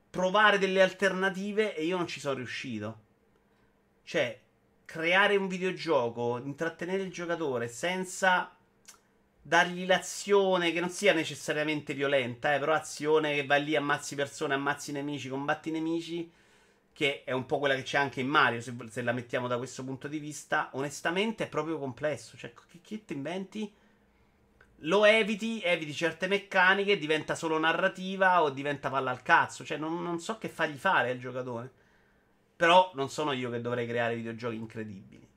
provare 0.09 0.57
delle 0.57 0.81
alternative 0.81 1.75
e 1.75 1.85
io 1.85 1.97
non 1.97 2.07
ci 2.07 2.19
sono 2.19 2.35
riuscito. 2.35 3.01
Cioè, 4.03 4.39
creare 4.85 5.35
un 5.35 5.47
videogioco, 5.47 6.41
intrattenere 6.43 7.03
il 7.03 7.11
giocatore 7.11 7.67
senza 7.67 8.51
dargli 9.41 9.85
l'azione 9.85 10.71
che 10.71 10.79
non 10.79 10.89
sia 10.89 11.13
necessariamente 11.13 11.93
violenta, 11.93 12.53
eh, 12.53 12.59
però 12.59 12.73
azione 12.73 13.35
che 13.35 13.45
vai 13.45 13.63
lì, 13.63 13.75
ammazzi 13.75 14.15
persone, 14.15 14.53
ammazzi 14.53 14.91
nemici, 14.91 15.29
combatti 15.29 15.71
nemici, 15.71 16.31
che 16.91 17.23
è 17.23 17.31
un 17.31 17.45
po' 17.45 17.59
quella 17.59 17.75
che 17.75 17.83
c'è 17.83 17.97
anche 17.97 18.19
in 18.19 18.27
Mario, 18.27 18.61
se, 18.61 18.75
se 18.89 19.01
la 19.01 19.11
mettiamo 19.11 19.47
da 19.47 19.57
questo 19.57 19.83
punto 19.83 20.07
di 20.07 20.19
vista, 20.19 20.69
onestamente 20.73 21.45
è 21.45 21.49
proprio 21.49 21.77
complesso. 21.79 22.35
Cioè, 22.35 22.53
che, 22.53 22.79
che 22.81 23.05
ti 23.05 23.13
inventi? 23.13 23.71
Lo 24.83 25.05
eviti, 25.05 25.61
eviti 25.61 25.93
certe 25.93 26.27
meccaniche, 26.27 26.97
diventa 26.97 27.35
solo 27.35 27.57
narrativa 27.57 28.41
o 28.41 28.49
diventa 28.49 28.89
palla 28.89 29.11
al 29.11 29.21
cazzo. 29.21 29.65
Cioè, 29.65 29.77
non, 29.77 30.01
non 30.01 30.19
so 30.19 30.37
che 30.37 30.49
fargli 30.49 30.77
fare 30.77 31.11
al 31.11 31.19
giocatore. 31.19 31.71
Però 32.55 32.91
non 32.95 33.09
sono 33.09 33.31
io 33.31 33.49
che 33.49 33.61
dovrei 33.61 33.87
creare 33.87 34.15
videogiochi 34.15 34.55
incredibili. 34.55 35.27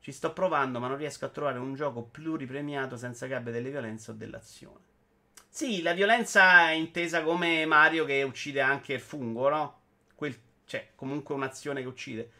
Ci 0.00 0.12
sto 0.12 0.32
provando, 0.32 0.78
ma 0.78 0.88
non 0.88 0.98
riesco 0.98 1.24
a 1.24 1.30
trovare 1.30 1.58
un 1.58 1.74
gioco 1.74 2.02
pluripremiato 2.02 2.96
senza 2.96 3.26
che 3.26 3.34
abbia 3.34 3.52
delle 3.52 3.70
violenze 3.70 4.10
o 4.10 4.14
dell'azione. 4.14 4.92
Sì, 5.48 5.82
la 5.82 5.94
violenza 5.94 6.68
è 6.68 6.72
intesa 6.72 7.22
come 7.22 7.64
Mario 7.64 8.04
che 8.04 8.22
uccide 8.22 8.60
anche 8.60 8.94
il 8.94 9.00
fungo, 9.00 9.48
no? 9.48 9.80
Quel 10.14 10.36
C'è 10.66 10.90
comunque 10.94 11.34
un'azione 11.34 11.80
che 11.80 11.88
uccide. 11.88 12.30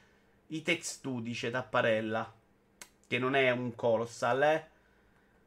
I 0.48 0.62
Text 0.62 1.00
2 1.02 1.22
dice 1.22 1.50
Tapparella. 1.50 2.34
Che 3.06 3.18
non 3.18 3.34
è 3.34 3.50
un 3.50 3.74
colossal, 3.74 4.42
eh. 4.42 4.68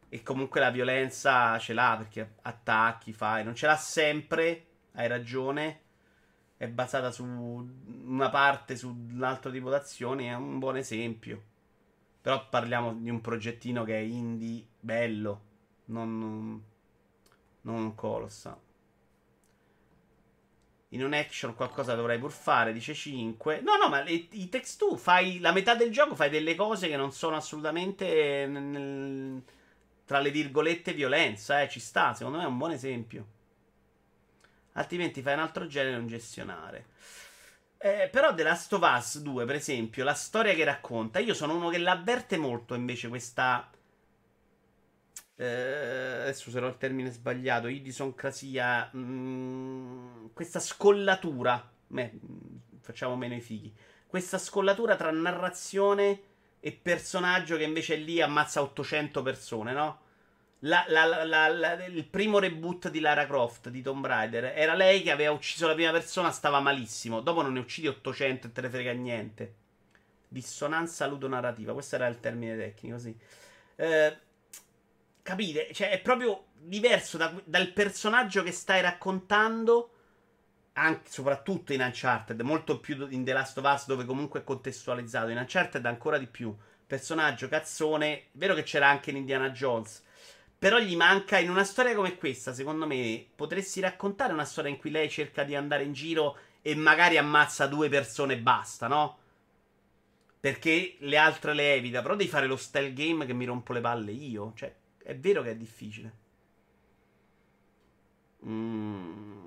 E 0.10 0.24
comunque 0.24 0.62
la 0.62 0.70
violenza 0.70 1.58
ce 1.60 1.74
l'ha 1.74 1.96
perché 1.98 2.36
attacchi, 2.44 3.12
fai. 3.12 3.44
Non 3.44 3.56
ce 3.56 3.66
l'ha 3.68 3.76
sempre, 3.76 4.66
hai 4.94 5.08
ragione. 5.08 5.82
È 6.56 6.68
basata 6.68 7.12
su 7.12 7.24
una 7.24 8.30
parte, 8.30 8.76
sull'altro 8.76 9.52
tipo 9.52 9.70
d'azioni. 9.70 10.28
È 10.28 10.34
un 10.34 10.60
buon 10.60 10.78
esempio. 10.78 11.44
Però 12.22 12.48
parliamo 12.50 12.94
di 12.94 13.10
un 13.10 13.22
progettino 13.22 13.84
che 13.84 13.96
è 13.96 14.02
indie, 14.02 14.66
bello. 14.80 15.42
Non, 15.86 16.62
non, 17.62 17.96
colossal. 17.96 18.58
In 20.90 21.04
un 21.04 21.14
action 21.14 21.54
qualcosa 21.54 21.96
dovrai 21.96 22.18
pur 22.18 22.32
fare, 22.32 22.74
dice 22.74 22.94
5. 22.94 23.62
No, 23.62 23.76
no, 23.76 23.90
ma 23.90 24.02
le, 24.02 24.12
i 24.12 24.50
text 24.50 24.86
2 24.86 24.98
fai 24.98 25.40
la 25.40 25.52
metà 25.52 25.76
del 25.76 25.92
gioco, 25.92 26.16
fai 26.16 26.30
delle 26.30 26.56
cose 26.56 26.88
che 26.88 26.98
non 26.98 27.12
sono 27.12 27.36
assolutamente 27.36 28.46
nel, 28.48 29.44
tra 30.08 30.20
le 30.20 30.32
virgolette 30.32 30.94
violenza, 30.94 31.62
eh, 31.62 31.68
ci 31.68 31.82
sta, 31.82 32.14
secondo 32.14 32.38
me 32.38 32.46
è 32.46 32.48
un 32.48 32.58
buon 32.58 32.72
esempio. 32.72 33.28
Altrimenti 34.72 35.22
fai 35.22 35.34
un 35.34 35.42
altro 35.42 35.68
genere 35.68 35.98
un 35.98 36.08
gestionare. 36.08 36.86
Eh, 37.78 38.08
però 38.10 38.34
The 38.34 38.44
Last 38.44 38.72
of 38.72 38.82
Us 38.82 39.20
2, 39.20 39.46
per 39.46 39.56
esempio, 39.56 40.06
la 40.06 40.14
storia 40.14 40.54
che 40.54 40.64
racconta, 40.64 41.20
io 41.20 41.34
sono 41.34 41.56
uno 41.56 41.68
che 41.68 41.78
l'avverte 41.78 42.38
molto 42.38 42.74
invece 42.74 43.10
questa 43.10 43.70
eh, 45.36 46.22
adesso 46.22 46.50
userò 46.50 46.68
il 46.68 46.78
termine 46.78 47.12
sbagliato, 47.12 47.68
idiosincrasia, 47.68 48.90
mh, 48.92 49.00
mm, 49.00 50.26
questa 50.34 50.60
scollatura, 50.60 51.70
beh, 51.88 52.20
facciamo 52.80 53.16
meno 53.16 53.36
i 53.36 53.42
fighi, 53.42 53.72
questa 54.08 54.38
scollatura 54.38 54.96
tra 54.96 55.12
narrazione 55.12 56.22
e 56.60 56.72
personaggio 56.72 57.58
che 57.58 57.64
invece 57.64 57.96
è 57.96 57.98
lì 57.98 58.22
ammazza 58.22 58.62
800 58.62 59.22
persone, 59.22 59.74
no? 59.74 60.00
La, 60.62 60.86
la, 60.88 61.24
la, 61.24 61.86
il 61.86 62.06
primo 62.06 62.40
reboot 62.40 62.90
di 62.90 63.00
Lara 63.00 63.28
Croft 63.28 63.70
di 63.70 63.82
Tomb 63.84 64.06
Raider 64.06 64.46
era 64.56 64.74
lei 64.74 65.04
che 65.04 65.12
aveva 65.12 65.32
ucciso 65.32 65.68
la 65.68 65.76
prima 65.76 65.92
persona, 65.92 66.32
stava 66.32 66.60
malissimo. 66.60 67.22
Dopo 67.22 67.42
non 67.44 67.54
ne 67.54 67.60
uccidi 67.60 67.88
800 67.88 68.48
e 68.48 68.52
te 68.52 68.62
ne 68.62 68.70
frega 68.70 68.92
niente. 68.94 69.56
Dissonanza 70.28 71.06
ludonarrativa, 71.06 71.74
questo 71.74 71.96
era 71.96 72.08
il 72.08 72.20
termine 72.20 72.58
tecnico, 72.58 72.98
sì. 72.98 73.16
Eh, 73.76 74.18
Capite? 75.28 75.74
Cioè, 75.74 75.90
è 75.90 76.00
proprio 76.00 76.46
diverso 76.54 77.18
da, 77.18 77.34
dal 77.44 77.74
personaggio 77.74 78.44
che 78.44 78.54
stai 78.54 78.80
raccontando. 78.80 79.90
Anche, 80.80 81.10
soprattutto 81.10 81.74
in 81.74 81.82
Uncharted, 81.82 82.40
molto 82.42 82.80
più 82.80 83.08
in 83.10 83.24
The 83.24 83.34
Last 83.34 83.58
of 83.58 83.66
Us, 83.66 83.88
dove 83.88 84.06
comunque 84.06 84.42
è 84.42 84.44
contestualizzato. 84.44 85.30
In 85.30 85.38
Uncharted 85.38 85.84
ancora 85.86 86.20
di 86.20 86.28
più. 86.28 86.56
Personaggio 86.86 87.48
cazzone. 87.48 88.28
Vero 88.34 88.54
che 88.54 88.62
c'era 88.62 88.88
anche 88.88 89.10
in 89.10 89.18
Indiana 89.18 89.50
Jones. 89.50 90.04
Però 90.60 90.78
gli 90.78 90.96
manca 90.96 91.40
in 91.40 91.50
una 91.50 91.64
storia 91.64 91.96
come 91.96 92.16
questa, 92.18 92.54
secondo 92.54 92.86
me, 92.86 93.26
potresti 93.36 93.80
raccontare 93.80 94.34
una 94.34 94.46
storia 94.46 94.70
in 94.70 94.78
cui 94.78 94.92
lei 94.92 95.10
cerca 95.10 95.44
di 95.44 95.56
andare 95.56 95.84
in 95.84 95.94
giro 95.94 96.38
e 96.62 96.76
magari 96.76 97.18
ammazza 97.18 97.66
due 97.66 97.90
persone 97.90 98.34
e 98.34 98.40
basta, 98.40 98.88
no? 98.88 99.18
Perché 100.40 100.96
le 101.00 101.18
altre 101.18 101.54
le 101.56 101.74
evita. 101.74 102.04
Però 102.04 102.16
devi 102.16 102.30
fare 102.30 102.46
lo 102.46 102.56
style 102.56 102.94
game 102.94 103.26
che 103.26 103.34
mi 103.34 103.46
rompo 103.46 103.74
le 103.74 103.82
palle 103.82 104.12
io. 104.12 104.54
Cioè, 104.56 104.74
è 105.04 105.16
vero 105.16 105.42
che 105.42 105.52
è 105.52 105.56
difficile. 105.56 106.14
Mm, 108.46 109.47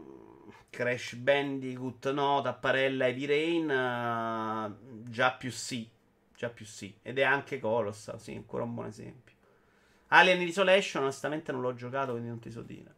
Crash 0.71 1.15
Bandicoot 1.17 2.13
no, 2.13 2.41
Tapparella 2.43 3.07
Heavy 3.09 3.27
Rain 3.27 3.65
uh, 3.65 5.11
già 5.11 5.33
più 5.33 5.51
sì, 5.51 5.89
già 6.37 6.49
più 6.49 6.65
sì. 6.65 6.97
Ed 7.03 7.19
è 7.19 7.23
anche 7.23 7.59
Colossal, 7.59 8.21
sì, 8.21 8.35
ancora 8.35 8.65
un 8.65 8.75
buon 8.75 8.87
esempio. 8.87 9.35
Alien 10.09 10.41
Isolation 10.43 11.03
onestamente 11.03 11.53
non 11.53 11.61
l'ho 11.61 11.75
giocato, 11.75 12.13
quindi 12.13 12.29
non 12.29 12.39
ti 12.41 12.51
so 12.51 12.63
dire. 12.63 12.95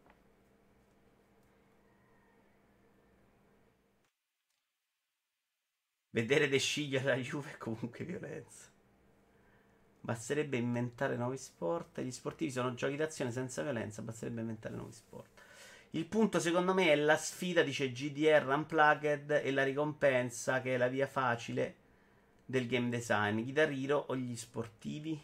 Vedere 6.11 6.47
De 6.47 6.59
Sciglia 6.59 7.01
la 7.03 7.15
Juve 7.15 7.53
è 7.53 7.57
comunque 7.57 8.05
violenza. 8.05 8.69
Basterebbe 9.99 10.57
inventare 10.57 11.15
nuovi 11.15 11.37
sport. 11.37 12.01
Gli 12.01 12.11
sportivi 12.11 12.51
sono 12.51 12.73
giochi 12.73 12.95
d'azione 12.95 13.31
senza 13.31 13.63
violenza. 13.63 14.01
Basterebbe 14.01 14.41
inventare 14.41 14.75
nuovi 14.75 14.91
sport. 14.91 15.41
Il 15.95 16.07
punto, 16.07 16.39
secondo 16.39 16.73
me, 16.73 16.91
è 16.91 16.95
la 16.95 17.17
sfida, 17.17 17.61
dice 17.61 17.91
GDR 17.91 18.47
Unplugged, 18.47 19.29
e 19.29 19.51
la 19.51 19.63
ricompensa, 19.63 20.59
che 20.59 20.73
è 20.73 20.77
la 20.77 20.87
via 20.87 21.05
facile 21.05 21.75
del 22.45 22.65
game 22.65 22.89
design. 22.89 23.43
Guitar 23.43 23.69
Hero 23.69 24.05
o 24.07 24.15
gli 24.15 24.35
sportivi? 24.35 25.21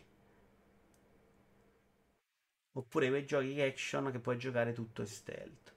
Oppure 2.74 3.10
quei 3.10 3.26
giochi 3.26 3.60
action 3.60 4.12
che 4.12 4.20
puoi 4.20 4.38
giocare 4.38 4.72
tutto 4.74 5.02
in 5.02 5.08
stealth. 5.08 5.74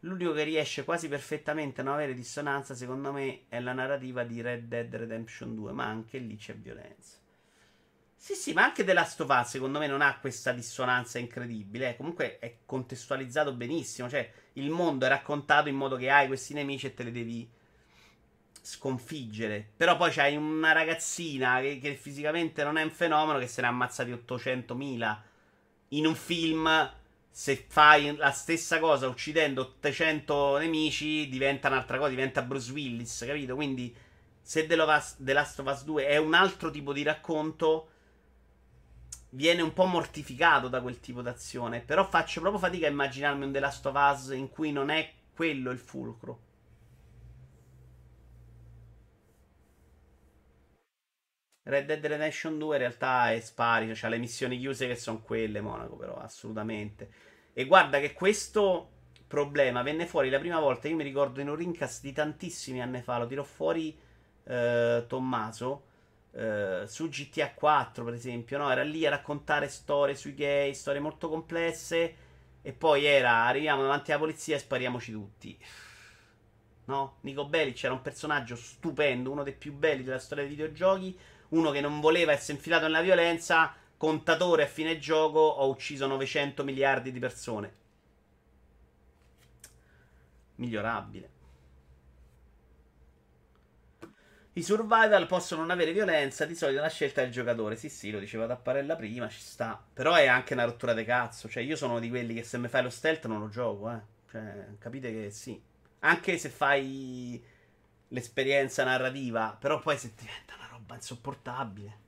L'unico 0.00 0.32
che 0.32 0.42
riesce 0.42 0.82
quasi 0.82 1.06
perfettamente 1.06 1.80
a 1.80 1.84
non 1.84 1.94
avere 1.94 2.12
dissonanza, 2.12 2.74
secondo 2.74 3.12
me, 3.12 3.42
è 3.46 3.60
la 3.60 3.72
narrativa 3.72 4.24
di 4.24 4.40
Red 4.40 4.66
Dead 4.66 4.92
Redemption 4.92 5.54
2, 5.54 5.70
ma 5.70 5.84
anche 5.84 6.18
lì 6.18 6.34
c'è 6.34 6.56
violenza. 6.56 7.21
Sì, 8.24 8.34
sì, 8.34 8.52
ma 8.52 8.62
anche 8.62 8.84
The 8.84 8.92
Last 8.92 9.20
of 9.22 9.28
Us 9.36 9.48
secondo 9.48 9.80
me 9.80 9.88
non 9.88 10.00
ha 10.00 10.16
questa 10.20 10.52
dissonanza 10.52 11.18
incredibile. 11.18 11.88
Eh. 11.88 11.96
Comunque 11.96 12.38
è 12.38 12.58
contestualizzato 12.64 13.52
benissimo. 13.52 14.08
Cioè, 14.08 14.32
il 14.52 14.70
mondo 14.70 15.06
è 15.06 15.08
raccontato 15.08 15.68
in 15.68 15.74
modo 15.74 15.96
che 15.96 16.08
hai 16.08 16.28
questi 16.28 16.54
nemici 16.54 16.86
e 16.86 16.94
te 16.94 17.02
li 17.02 17.10
devi 17.10 17.50
sconfiggere. 18.60 19.68
Però 19.76 19.96
poi 19.96 20.12
c'hai 20.12 20.36
una 20.36 20.70
ragazzina 20.70 21.60
che, 21.60 21.80
che 21.80 21.96
fisicamente 21.96 22.62
non 22.62 22.76
è 22.76 22.84
un 22.84 22.92
fenomeno 22.92 23.40
che 23.40 23.48
se 23.48 23.60
ne 23.60 23.66
ha 23.66 23.70
ammazzati 23.70 24.12
800.000. 24.12 25.18
In 25.88 26.06
un 26.06 26.14
film, 26.14 26.92
se 27.28 27.64
fai 27.66 28.14
la 28.14 28.30
stessa 28.30 28.78
cosa 28.78 29.08
uccidendo 29.08 29.62
800 29.62 30.58
nemici, 30.58 31.28
diventa 31.28 31.66
un'altra 31.66 31.98
cosa, 31.98 32.10
diventa 32.10 32.42
Bruce 32.42 32.70
Willis, 32.70 33.24
capito? 33.26 33.56
Quindi 33.56 33.92
se 34.40 34.64
The 34.68 34.76
Last 34.76 35.58
of 35.58 35.66
Us 35.66 35.82
2 35.82 36.06
è 36.06 36.18
un 36.18 36.34
altro 36.34 36.70
tipo 36.70 36.92
di 36.92 37.02
racconto 37.02 37.88
viene 39.34 39.62
un 39.62 39.72
po' 39.72 39.86
mortificato 39.86 40.68
da 40.68 40.80
quel 40.80 41.00
tipo 41.00 41.22
d'azione. 41.22 41.80
Però 41.80 42.04
faccio 42.04 42.40
proprio 42.40 42.60
fatica 42.60 42.86
a 42.86 42.90
immaginarmi 42.90 43.44
un 43.44 43.52
The 43.52 43.60
Last 43.60 43.86
of 43.86 43.94
Us 43.96 44.30
in 44.30 44.48
cui 44.48 44.72
non 44.72 44.90
è 44.90 45.10
quello 45.34 45.70
il 45.70 45.78
fulcro. 45.78 46.50
Red 51.64 51.86
Dead 51.86 52.04
Redemption 52.04 52.58
2 52.58 52.74
in 52.74 52.80
realtà 52.82 53.32
è 53.32 53.40
spari, 53.40 53.94
cioè 53.94 54.10
le 54.10 54.18
missioni 54.18 54.58
chiuse 54.58 54.88
che 54.88 54.96
sono 54.96 55.20
quelle, 55.20 55.60
Monaco, 55.60 55.96
però 55.96 56.16
assolutamente. 56.16 57.10
E 57.52 57.66
guarda 57.66 58.00
che 58.00 58.12
questo 58.12 58.90
problema 59.28 59.82
venne 59.82 60.06
fuori 60.06 60.28
la 60.28 60.40
prima 60.40 60.58
volta, 60.58 60.88
io 60.88 60.96
mi 60.96 61.04
ricordo 61.04 61.40
in 61.40 61.48
un 61.48 61.54
rincast 61.54 62.02
di 62.02 62.12
tantissimi 62.12 62.82
anni 62.82 63.00
fa, 63.00 63.18
lo 63.18 63.26
tirò 63.26 63.44
fuori 63.44 63.96
eh, 64.44 65.04
Tommaso 65.06 65.84
Uh, 66.32 66.86
su 66.86 67.08
GTA 67.08 67.52
4, 67.52 68.04
per 68.04 68.14
esempio, 68.14 68.56
no? 68.56 68.70
Era 68.70 68.82
lì 68.82 69.04
a 69.06 69.10
raccontare 69.10 69.68
storie 69.68 70.14
sui 70.14 70.34
gay, 70.34 70.74
storie 70.74 71.00
molto 71.00 71.28
complesse. 71.28 72.16
E 72.62 72.72
poi 72.72 73.04
era 73.04 73.44
arriviamo 73.44 73.82
davanti 73.82 74.12
alla 74.12 74.20
polizia 74.20 74.56
e 74.56 74.60
spariamoci 74.60 75.12
tutti. 75.12 75.58
No? 76.84 77.16
Nico 77.20 77.46
Bellic 77.46 77.82
era 77.84 77.92
un 77.92 78.02
personaggio 78.02 78.56
stupendo, 78.56 79.30
uno 79.30 79.42
dei 79.42 79.52
più 79.52 79.72
belli 79.72 80.02
della 80.02 80.18
storia 80.18 80.44
dei 80.44 80.52
videogiochi. 80.52 81.18
Uno 81.50 81.70
che 81.70 81.80
non 81.80 82.00
voleva 82.00 82.32
essere 82.32 82.56
infilato 82.56 82.84
nella 82.84 83.02
violenza. 83.02 83.74
Contatore 83.96 84.64
a 84.64 84.66
fine 84.66 84.98
gioco, 84.98 85.38
ho 85.38 85.68
ucciso 85.68 86.06
900 86.06 86.64
miliardi 86.64 87.12
di 87.12 87.18
persone. 87.18 87.74
Migliorabile. 90.56 91.41
I 94.54 94.62
survival 94.62 95.26
possono 95.26 95.62
non 95.62 95.70
avere 95.70 95.92
violenza, 95.92 96.44
di 96.44 96.54
solito 96.54 96.78
è 96.78 96.82
una 96.82 96.90
scelta 96.90 97.22
del 97.22 97.30
giocatore. 97.30 97.76
Sì, 97.76 97.88
sì, 97.88 98.10
lo 98.10 98.18
diceva 98.18 98.46
Tapparella 98.46 98.96
prima, 98.96 99.28
ci 99.28 99.40
sta. 99.40 99.82
Però 99.92 100.14
è 100.14 100.26
anche 100.26 100.52
una 100.52 100.64
rottura 100.64 100.92
di 100.92 101.04
cazzo. 101.04 101.48
Cioè, 101.48 101.62
io 101.62 101.76
sono 101.76 101.98
di 101.98 102.10
quelli 102.10 102.34
che 102.34 102.42
se 102.42 102.58
mi 102.58 102.68
fai 102.68 102.82
lo 102.82 102.90
stealth 102.90 103.26
non 103.26 103.40
lo 103.40 103.48
gioco, 103.48 103.90
eh. 103.90 104.00
Cioè, 104.30 104.66
capite 104.78 105.10
che 105.10 105.30
sì. 105.30 105.60
Anche 106.00 106.36
se 106.36 106.50
fai 106.50 107.42
l'esperienza 108.08 108.84
narrativa, 108.84 109.56
però 109.58 109.78
poi 109.78 109.96
se 109.96 110.12
diventa 110.16 110.54
una 110.58 110.68
roba 110.70 110.96
insopportabile. 110.96 112.00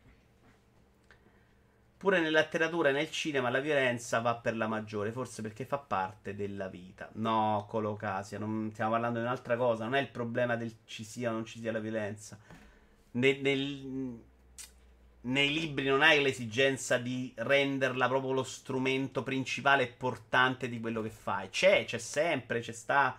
Pure 2.04 2.20
nella 2.20 2.40
letteratura 2.40 2.90
e 2.90 2.92
nel 2.92 3.10
cinema 3.10 3.48
la 3.48 3.60
violenza 3.60 4.20
va 4.20 4.34
per 4.34 4.54
la 4.58 4.66
maggiore, 4.66 5.10
forse 5.10 5.40
perché 5.40 5.64
fa 5.64 5.78
parte 5.78 6.34
della 6.34 6.68
vita. 6.68 7.08
No, 7.14 7.64
Colocasia, 7.66 8.38
non 8.38 8.68
stiamo 8.74 8.90
parlando 8.90 9.20
di 9.20 9.24
un'altra 9.24 9.56
cosa, 9.56 9.84
non 9.84 9.94
è 9.94 10.00
il 10.00 10.10
problema 10.10 10.54
del 10.54 10.70
ci 10.84 11.02
sia 11.02 11.30
o 11.30 11.32
non 11.32 11.46
ci 11.46 11.60
sia 11.60 11.72
la 11.72 11.78
violenza. 11.78 12.38
Nel, 13.12 13.40
nel, 13.40 14.20
nei 15.22 15.50
libri 15.50 15.86
non 15.86 16.02
hai 16.02 16.22
l'esigenza 16.22 16.98
di 16.98 17.32
renderla 17.36 18.06
proprio 18.06 18.32
lo 18.32 18.44
strumento 18.44 19.22
principale 19.22 19.84
e 19.84 19.94
portante 19.96 20.68
di 20.68 20.80
quello 20.80 21.00
che 21.00 21.08
fai. 21.08 21.48
C'è, 21.48 21.86
c'è 21.86 21.96
sempre, 21.96 22.60
c'è 22.60 22.72
sta 22.72 23.16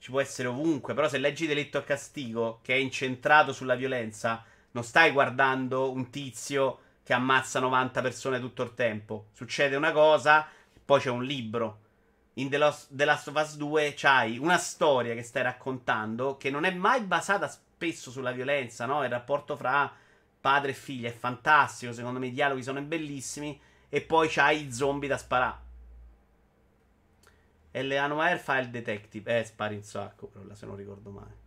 ci 0.00 0.10
può 0.10 0.20
essere 0.20 0.48
ovunque, 0.48 0.92
però 0.92 1.08
se 1.08 1.18
leggi 1.18 1.46
Delitto 1.46 1.78
e 1.78 1.84
Castigo, 1.84 2.58
che 2.62 2.74
è 2.74 2.78
incentrato 2.78 3.52
sulla 3.52 3.76
violenza, 3.76 4.44
non 4.72 4.82
stai 4.82 5.12
guardando 5.12 5.92
un 5.92 6.10
tizio 6.10 6.80
che 7.04 7.12
ammazza 7.12 7.60
90 7.60 8.00
persone 8.00 8.40
tutto 8.40 8.62
il 8.62 8.74
tempo. 8.74 9.26
Succede 9.32 9.76
una 9.76 9.92
cosa, 9.92 10.48
poi 10.84 11.00
c'è 11.00 11.10
un 11.10 11.22
libro. 11.22 11.82
In 12.34 12.48
The 12.48 12.56
Last, 12.56 12.88
The 12.90 13.04
Last 13.04 13.28
of 13.28 13.36
Us 13.36 13.56
2 13.56 13.94
c'hai 13.94 14.38
una 14.38 14.58
storia 14.58 15.14
che 15.14 15.22
stai 15.22 15.42
raccontando 15.42 16.36
che 16.36 16.50
non 16.50 16.64
è 16.64 16.72
mai 16.72 17.02
basata 17.02 17.46
spesso 17.46 18.10
sulla 18.10 18.32
violenza, 18.32 18.86
no? 18.86 19.04
Il 19.04 19.10
rapporto 19.10 19.54
fra 19.54 19.92
padre 20.40 20.72
e 20.72 20.74
figlia 20.74 21.08
è 21.08 21.12
fantastico, 21.12 21.92
secondo 21.92 22.18
me 22.18 22.26
i 22.26 22.32
dialoghi 22.32 22.62
sono 22.62 22.82
bellissimi 22.82 23.60
e 23.88 24.00
poi 24.00 24.28
c'hai 24.28 24.66
i 24.66 24.72
zombie 24.72 25.08
da 25.08 25.16
sparare. 25.16 25.62
E 27.70 27.82
Leano 27.82 28.20
Air 28.20 28.38
fa 28.38 28.58
il 28.58 28.70
detective. 28.70 29.38
Eh, 29.38 29.44
spari 29.44 29.74
in 29.74 29.82
sacco, 29.82 30.26
però 30.28 30.54
se 30.54 30.64
non 30.64 30.76
ricordo 30.76 31.10
male. 31.10 31.42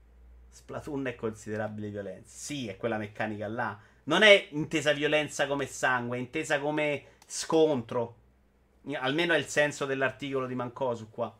Splatoon 0.49 1.07
è 1.07 1.15
considerabile 1.15 1.89
violenza. 1.89 2.37
Sì, 2.37 2.67
è 2.67 2.77
quella 2.77 2.97
meccanica 2.97 3.47
là. 3.47 3.79
Non 4.07 4.21
è 4.21 4.47
intesa 4.51 4.93
violenza 4.93 5.47
come 5.47 5.65
sangue, 5.65 6.17
è 6.17 6.19
intesa 6.19 6.59
come 6.59 7.03
scontro. 7.25 8.15
Almeno 8.93 9.33
è 9.33 9.37
il 9.37 9.47
senso 9.47 9.85
dell'articolo 9.85 10.47
di 10.47 10.55
Mancosu 10.55 11.09
qua. 11.09 11.37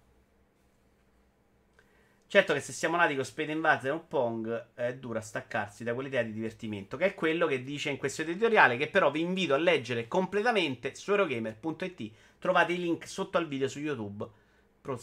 Certo 2.29 2.53
che 2.53 2.59
se 2.59 2.73
siamo 2.73 2.97
nati 2.97 3.15
con 3.15 3.23
Spade 3.23 3.53
Invader 3.53 3.93
o 3.93 4.03
Pong 4.05 4.73
è 4.73 4.93
dura 4.95 5.21
staccarsi 5.21 5.85
da 5.85 5.93
quell'idea 5.93 6.23
di 6.23 6.33
divertimento, 6.33 6.97
che 6.97 7.05
è 7.05 7.13
quello 7.13 7.47
che 7.47 7.63
dice 7.63 7.89
in 7.89 7.95
questo 7.95 8.23
editoriale, 8.23 8.75
che 8.75 8.89
però 8.89 9.11
vi 9.11 9.21
invito 9.21 9.53
a 9.53 9.57
leggere 9.57 10.09
completamente 10.09 10.93
su 10.93 11.11
Eurogamer.it. 11.11 12.11
Trovate 12.37 12.73
i 12.73 12.79
link 12.79 13.07
sotto 13.07 13.37
al 13.37 13.47
video 13.47 13.69
su 13.69 13.79
YouTube 13.79 14.27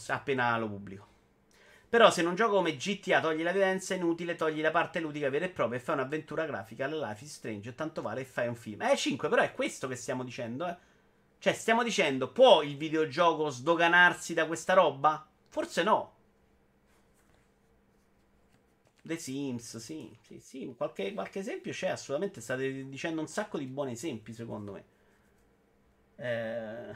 appena 0.07 0.55
lo 0.59 0.67
pubblico. 0.67 1.14
Però 1.95 2.11
se 2.11 2.21
non 2.23 2.35
gioco 2.35 2.55
come 2.55 2.75
GTA 2.75 3.21
togli 3.21 3.41
la 3.41 3.53
violenza 3.53 3.93
inutile, 3.93 4.35
togli 4.35 4.59
la 4.59 4.69
parte 4.69 4.99
ludica 4.99 5.29
vera 5.29 5.45
e 5.45 5.49
propria 5.49 5.79
e 5.79 5.81
fai 5.81 5.95
un'avventura 5.95 6.45
grafica 6.45 6.83
alla 6.83 7.07
Life 7.07 7.23
is 7.23 7.31
Strange, 7.35 7.73
tanto 7.73 8.01
vale 8.01 8.19
e 8.19 8.25
fai 8.25 8.49
un 8.49 8.55
film. 8.57 8.81
Eh 8.81 8.97
5, 8.97 9.29
però 9.29 9.41
è 9.41 9.53
questo 9.53 9.87
che 9.87 9.95
stiamo 9.95 10.25
dicendo, 10.25 10.67
eh. 10.67 10.75
Cioè, 11.39 11.53
stiamo 11.53 11.83
dicendo, 11.83 12.33
può 12.33 12.63
il 12.63 12.75
videogioco 12.75 13.49
sdoganarsi 13.49 14.33
da 14.33 14.45
questa 14.45 14.73
roba? 14.73 15.25
Forse 15.47 15.83
no. 15.83 16.11
The 19.03 19.17
Sims, 19.17 19.77
sì, 19.77 20.17
sì, 20.21 20.39
sì. 20.41 20.73
Qualche, 20.75 21.13
qualche 21.13 21.39
esempio 21.39 21.71
c'è, 21.71 21.89
assolutamente. 21.89 22.41
State 22.41 22.89
dicendo 22.89 23.21
un 23.21 23.27
sacco 23.27 23.57
di 23.57 23.67
buoni 23.67 23.91
esempi, 23.93 24.33
secondo 24.33 24.71
me. 24.73 24.83
Eh... 26.17 26.95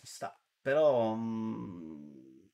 Ci 0.00 0.06
sta. 0.06 0.38
Però... 0.64 1.14
Mm, 1.14 2.46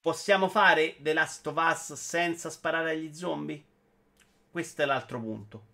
possiamo 0.00 0.48
fare 0.48 0.96
The 1.00 1.12
Last 1.12 1.44
of 1.48 1.56
Us 1.56 1.92
senza 1.94 2.50
sparare 2.50 2.92
agli 2.92 3.12
zombie? 3.12 3.64
Questo 4.48 4.82
è 4.82 4.84
l'altro 4.84 5.18
punto. 5.18 5.66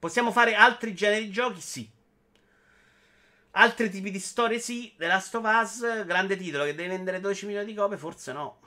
Possiamo 0.00 0.32
fare 0.32 0.56
altri 0.56 0.92
generi 0.94 1.26
di 1.26 1.30
giochi? 1.30 1.60
Sì. 1.60 1.88
Altri 3.52 3.88
tipi 3.88 4.10
di 4.10 4.18
storie 4.18 4.58
sì, 4.58 4.92
The 4.96 5.06
Last 5.06 5.32
of 5.36 5.44
Us, 5.44 6.06
grande 6.06 6.36
titolo 6.36 6.64
che 6.64 6.74
deve 6.74 6.88
vendere 6.88 7.20
12 7.20 7.46
milioni 7.46 7.66
di 7.66 7.74
copie, 7.74 7.96
forse 7.96 8.32
no. 8.32 8.60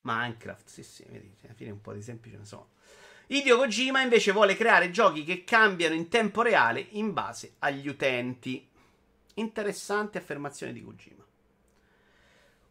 Minecraft, 0.00 0.66
sì 0.66 0.82
sì, 0.82 1.04
vedi, 1.08 1.32
alla 1.44 1.54
fine 1.54 1.70
un 1.70 1.80
po' 1.80 1.92
di 1.92 2.00
esempi 2.00 2.30
ce 2.30 2.38
ne 2.38 2.44
sono. 2.44 2.70
Hideo 3.32 3.56
Kojima 3.56 4.02
invece 4.02 4.30
vuole 4.30 4.54
creare 4.54 4.90
giochi 4.90 5.24
che 5.24 5.42
cambiano 5.42 5.94
in 5.94 6.08
tempo 6.08 6.42
reale 6.42 6.88
in 6.90 7.14
base 7.14 7.54
agli 7.60 7.88
utenti. 7.88 8.68
Interessante 9.36 10.18
affermazione 10.18 10.74
di 10.74 10.84
Kojima. 10.84 11.24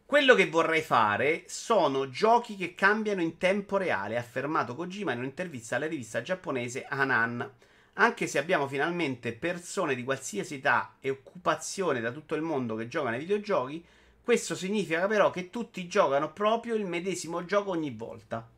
Quello 0.06 0.36
che 0.36 0.48
vorrei 0.48 0.82
fare 0.82 1.42
sono 1.48 2.08
giochi 2.10 2.54
che 2.54 2.76
cambiano 2.76 3.22
in 3.22 3.38
tempo 3.38 3.76
reale, 3.76 4.16
ha 4.16 4.20
affermato 4.20 4.76
Kojima 4.76 5.10
in 5.10 5.18
un'intervista 5.18 5.74
alla 5.74 5.88
rivista 5.88 6.22
giapponese 6.22 6.84
Hanan 6.84 7.50
anche 7.94 8.28
se 8.28 8.38
abbiamo 8.38 8.68
finalmente 8.68 9.32
persone 9.32 9.96
di 9.96 10.04
qualsiasi 10.04 10.54
età 10.54 10.94
e 11.00 11.10
occupazione 11.10 12.00
da 12.00 12.12
tutto 12.12 12.36
il 12.36 12.42
mondo 12.42 12.76
che 12.76 12.86
giocano 12.86 13.16
ai 13.16 13.20
videogiochi, 13.20 13.84
questo 14.22 14.54
significa 14.54 15.08
però 15.08 15.30
che 15.30 15.50
tutti 15.50 15.88
giocano 15.88 16.32
proprio 16.32 16.76
il 16.76 16.86
medesimo 16.86 17.44
gioco 17.44 17.70
ogni 17.70 17.90
volta. 17.90 18.48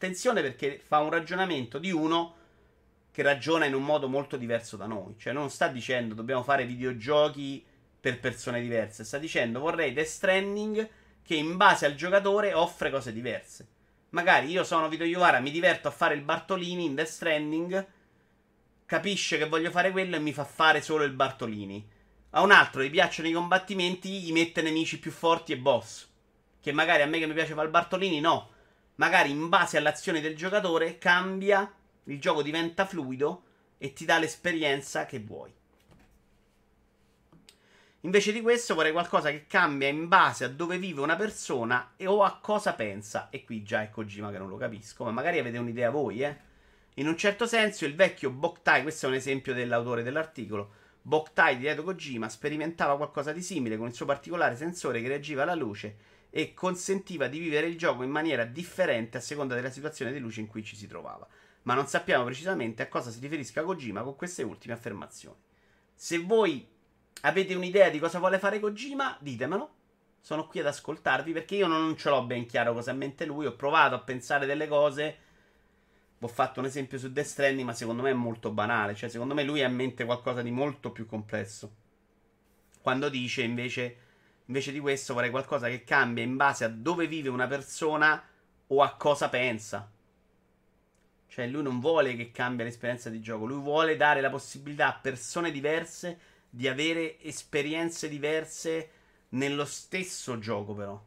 Attenzione 0.00 0.40
perché 0.40 0.80
fa 0.82 1.00
un 1.00 1.10
ragionamento 1.10 1.78
di 1.78 1.90
uno 1.90 2.34
che 3.12 3.20
ragiona 3.20 3.66
in 3.66 3.74
un 3.74 3.84
modo 3.84 4.08
molto 4.08 4.38
diverso 4.38 4.78
da 4.78 4.86
noi. 4.86 5.14
Cioè 5.18 5.34
non 5.34 5.50
sta 5.50 5.68
dicendo 5.68 6.14
dobbiamo 6.14 6.42
fare 6.42 6.64
videogiochi 6.64 7.62
per 8.00 8.18
persone 8.18 8.62
diverse, 8.62 9.04
sta 9.04 9.18
dicendo 9.18 9.60
vorrei 9.60 9.92
Death 9.92 10.06
Stranding 10.06 10.88
che 11.22 11.34
in 11.34 11.58
base 11.58 11.84
al 11.84 11.96
giocatore 11.96 12.54
offre 12.54 12.90
cose 12.90 13.12
diverse. 13.12 13.68
Magari 14.12 14.48
io 14.48 14.64
sono 14.64 14.88
Vito 14.88 15.04
Iovara, 15.04 15.38
mi 15.38 15.50
diverto 15.50 15.88
a 15.88 15.90
fare 15.90 16.14
il 16.14 16.22
Bartolini 16.22 16.86
in 16.86 16.94
Death 16.94 17.08
Stranding 17.08 17.86
capisce 18.86 19.36
che 19.36 19.48
voglio 19.48 19.70
fare 19.70 19.90
quello 19.90 20.16
e 20.16 20.20
mi 20.20 20.32
fa 20.32 20.44
fare 20.44 20.80
solo 20.80 21.04
il 21.04 21.12
Bartolini. 21.12 21.86
A 22.30 22.40
un 22.40 22.52
altro 22.52 22.82
gli 22.82 22.88
piacciono 22.88 23.28
i 23.28 23.32
combattimenti, 23.32 24.22
gli 24.22 24.32
mette 24.32 24.62
nemici 24.62 24.98
più 24.98 25.10
forti 25.10 25.52
e 25.52 25.58
boss. 25.58 26.08
Che 26.58 26.72
magari 26.72 27.02
a 27.02 27.06
me 27.06 27.18
che 27.18 27.26
mi 27.26 27.34
piace 27.34 27.52
fare 27.52 27.66
il 27.66 27.70
Bartolini, 27.70 28.18
no. 28.20 28.56
Magari 29.00 29.30
in 29.30 29.48
base 29.48 29.78
all'azione 29.78 30.20
del 30.20 30.36
giocatore 30.36 30.98
cambia, 30.98 31.72
il 32.04 32.20
gioco 32.20 32.42
diventa 32.42 32.84
fluido 32.84 33.44
e 33.78 33.94
ti 33.94 34.04
dà 34.04 34.18
l'esperienza 34.18 35.06
che 35.06 35.20
vuoi. 35.20 35.50
Invece 38.00 38.30
di 38.30 38.42
questo 38.42 38.74
vorrei 38.74 38.92
qualcosa 38.92 39.30
che 39.30 39.46
cambia 39.46 39.88
in 39.88 40.06
base 40.06 40.44
a 40.44 40.50
dove 40.50 40.76
vive 40.76 41.00
una 41.00 41.16
persona 41.16 41.94
e 41.96 42.06
o 42.06 42.22
a 42.22 42.40
cosa 42.42 42.74
pensa. 42.74 43.30
E 43.30 43.42
qui 43.42 43.62
già 43.62 43.80
è 43.80 43.88
Kojima 43.88 44.30
che 44.30 44.36
non 44.36 44.50
lo 44.50 44.58
capisco, 44.58 45.04
ma 45.04 45.12
magari 45.12 45.38
avete 45.38 45.56
un'idea 45.56 45.88
voi, 45.88 46.22
eh. 46.22 46.36
In 46.96 47.08
un 47.08 47.16
certo 47.16 47.46
senso, 47.46 47.86
il 47.86 47.94
vecchio 47.94 48.28
Boktai, 48.28 48.82
questo 48.82 49.06
è 49.06 49.08
un 49.08 49.14
esempio 49.14 49.54
dell'autore 49.54 50.02
dell'articolo, 50.02 50.72
Boktai 51.00 51.56
di 51.56 51.66
Edo 51.66 51.84
Kojima 51.84 52.28
sperimentava 52.28 52.98
qualcosa 52.98 53.32
di 53.32 53.40
simile 53.40 53.78
con 53.78 53.86
il 53.86 53.94
suo 53.94 54.04
particolare 54.04 54.56
sensore 54.56 55.00
che 55.00 55.08
reagiva 55.08 55.44
alla 55.44 55.54
luce 55.54 56.09
e 56.30 56.54
consentiva 56.54 57.26
di 57.26 57.38
vivere 57.38 57.66
il 57.66 57.76
gioco 57.76 58.02
in 58.02 58.10
maniera 58.10 58.44
differente 58.44 59.18
a 59.18 59.20
seconda 59.20 59.54
della 59.54 59.70
situazione 59.70 60.12
di 60.12 60.18
luce 60.18 60.40
in 60.40 60.46
cui 60.46 60.64
ci 60.64 60.76
si 60.76 60.86
trovava. 60.86 61.26
Ma 61.62 61.74
non 61.74 61.86
sappiamo 61.86 62.24
precisamente 62.24 62.82
a 62.82 62.88
cosa 62.88 63.10
si 63.10 63.20
riferisca 63.20 63.62
Kojima 63.62 64.02
con 64.02 64.16
queste 64.16 64.42
ultime 64.42 64.74
affermazioni. 64.74 65.36
Se 65.94 66.18
voi 66.18 66.66
avete 67.22 67.54
un'idea 67.54 67.90
di 67.90 67.98
cosa 67.98 68.18
vuole 68.18 68.38
fare 68.38 68.60
Kojima, 68.60 69.18
ditemelo. 69.20 69.74
Sono 70.22 70.46
qui 70.46 70.60
ad 70.60 70.66
ascoltarvi 70.66 71.32
perché 71.32 71.56
io 71.56 71.66
non 71.66 71.96
ce 71.96 72.08
l'ho 72.08 72.24
ben 72.24 72.46
chiaro 72.46 72.72
cosa 72.72 72.90
ha 72.90 72.92
in 72.92 73.00
mente 73.00 73.24
lui. 73.26 73.46
Ho 73.46 73.56
provato 73.56 73.94
a 73.94 74.00
pensare 74.00 74.46
delle 74.46 74.68
cose 74.68 75.28
ho 76.22 76.28
fatto 76.28 76.60
un 76.60 76.66
esempio 76.66 76.98
su 76.98 77.10
Death 77.10 77.26
Stranding, 77.26 77.66
ma 77.66 77.72
secondo 77.72 78.02
me 78.02 78.10
è 78.10 78.14
molto 78.14 78.50
banale. 78.50 78.94
Cioè, 78.94 79.08
secondo 79.08 79.32
me 79.32 79.42
lui 79.42 79.62
ha 79.62 79.68
in 79.68 79.74
mente 79.74 80.04
qualcosa 80.04 80.42
di 80.42 80.50
molto 80.50 80.92
più 80.92 81.06
complesso. 81.06 81.76
Quando 82.82 83.08
dice 83.08 83.42
invece, 83.42 83.96
invece 84.50 84.72
di 84.72 84.80
questo 84.80 85.14
vorrei 85.14 85.30
qualcosa 85.30 85.68
che 85.68 85.84
cambia 85.84 86.24
in 86.24 86.36
base 86.36 86.64
a 86.64 86.68
dove 86.68 87.06
vive 87.06 87.28
una 87.28 87.46
persona 87.46 88.20
o 88.66 88.82
a 88.82 88.96
cosa 88.96 89.28
pensa. 89.28 89.88
Cioè, 91.28 91.46
lui 91.46 91.62
non 91.62 91.78
vuole 91.78 92.16
che 92.16 92.32
cambia 92.32 92.64
l'esperienza 92.64 93.10
di 93.10 93.20
gioco, 93.20 93.46
lui 93.46 93.60
vuole 93.60 93.96
dare 93.96 94.20
la 94.20 94.28
possibilità 94.28 94.88
a 94.88 94.98
persone 94.98 95.52
diverse 95.52 96.18
di 96.50 96.66
avere 96.66 97.20
esperienze 97.22 98.08
diverse 98.08 98.90
nello 99.30 99.64
stesso 99.64 100.40
gioco, 100.40 100.74
però. 100.74 101.00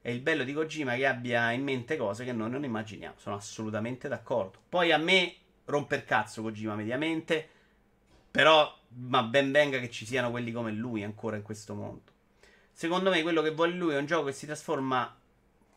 È 0.00 0.10
il 0.10 0.20
bello 0.20 0.42
di 0.42 0.52
Kojima 0.52 0.96
che 0.96 1.06
abbia 1.06 1.52
in 1.52 1.62
mente 1.62 1.96
cose 1.96 2.24
che 2.24 2.32
noi 2.32 2.50
non 2.50 2.64
immaginiamo. 2.64 3.14
Sono 3.18 3.36
assolutamente 3.36 4.08
d'accordo. 4.08 4.58
Poi 4.68 4.90
a 4.90 4.98
me 4.98 5.34
rompe 5.66 5.94
il 5.94 6.04
cazzo 6.04 6.42
Kojima 6.42 6.74
mediamente. 6.74 7.50
Però, 8.36 8.70
ma 8.88 9.22
ben 9.22 9.50
venga 9.50 9.78
che 9.78 9.88
ci 9.88 10.04
siano 10.04 10.30
quelli 10.30 10.52
come 10.52 10.70
lui 10.70 11.02
ancora 11.02 11.36
in 11.36 11.42
questo 11.42 11.72
mondo. 11.72 12.12
Secondo 12.70 13.08
me 13.08 13.22
quello 13.22 13.40
che 13.40 13.52
vuole 13.52 13.72
lui 13.72 13.94
è 13.94 13.96
un 13.96 14.04
gioco 14.04 14.26
che 14.26 14.32
si 14.32 14.44
trasforma 14.44 15.18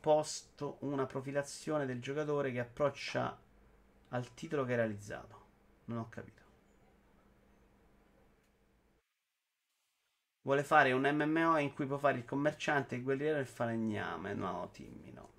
posto 0.02 0.76
una 0.82 1.06
profilazione 1.06 1.86
del 1.86 2.02
giocatore 2.02 2.52
che 2.52 2.60
approccia 2.60 3.40
al 4.10 4.34
titolo 4.34 4.66
che 4.66 4.74
ha 4.74 4.76
realizzato. 4.76 5.46
Non 5.86 6.00
ho 6.00 6.10
capito. 6.10 6.42
Vuole 10.42 10.66
fare 10.66 10.92
un 10.92 11.10
MMO 11.10 11.60
in 11.60 11.74
cui 11.74 11.86
può 11.86 11.98
fare 11.98 12.18
il 12.18 12.26
commerciante, 12.26 12.96
il 12.96 13.04
guerriero 13.04 13.38
e 13.38 13.42
il 13.42 13.48
falegname. 13.48 14.34
No, 14.34 14.68
Timmy, 14.74 15.14
no. 15.14 15.30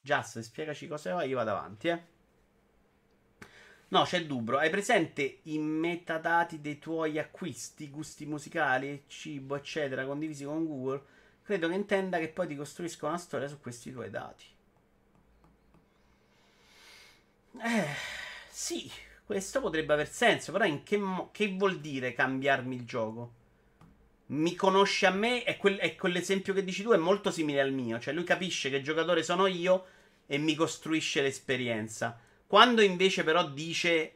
Just, 0.00 0.40
spiegaci 0.40 0.88
cosa 0.88 1.22
è, 1.22 1.24
io 1.24 1.36
vado 1.36 1.52
avanti, 1.52 1.86
eh. 1.86 2.13
No, 3.94 4.02
c'è 4.02 4.26
Dubro. 4.26 4.58
Hai 4.58 4.68
presente 4.68 5.38
i 5.44 5.56
metadati 5.58 6.60
dei 6.60 6.78
tuoi 6.78 7.18
acquisti, 7.18 7.88
gusti 7.88 8.26
musicali, 8.26 9.04
cibo, 9.06 9.56
eccetera, 9.56 10.04
condivisi 10.04 10.44
con 10.44 10.66
Google? 10.66 11.02
Credo 11.42 11.68
che 11.68 11.74
intenda 11.74 12.18
che 12.18 12.28
poi 12.28 12.46
ti 12.46 12.56
costruisca 12.56 13.06
una 13.06 13.16
storia 13.18 13.48
su 13.48 13.58
questi 13.60 13.90
tuoi 13.90 14.10
dati. 14.10 14.44
Eh, 17.62 17.86
sì, 18.50 18.90
Questo 19.24 19.60
potrebbe 19.60 19.92
aver 19.94 20.08
senso, 20.10 20.52
però 20.52 20.64
in 20.66 20.82
che, 20.82 20.98
mo- 20.98 21.30
che 21.32 21.48
vuol 21.56 21.80
dire 21.80 22.12
cambiarmi 22.12 22.76
il 22.76 22.84
gioco? 22.84 23.32
Mi 24.28 24.54
conosce 24.54 25.06
a 25.06 25.10
me, 25.10 25.44
è, 25.44 25.56
quel- 25.56 25.78
è 25.78 25.96
quell'esempio 25.96 26.54
che 26.54 26.64
dici 26.64 26.82
tu, 26.82 26.90
è 26.92 26.96
molto 26.98 27.30
simile 27.30 27.60
al 27.62 27.72
mio. 27.72 27.98
Cioè 28.00 28.14
lui 28.14 28.24
capisce 28.24 28.70
che 28.70 28.82
giocatore 28.82 29.22
sono 29.22 29.46
io 29.46 29.86
e 30.26 30.38
mi 30.38 30.54
costruisce 30.54 31.22
l'esperienza. 31.22 32.18
Quando 32.46 32.82
invece 32.82 33.24
però 33.24 33.48
dice 33.48 34.14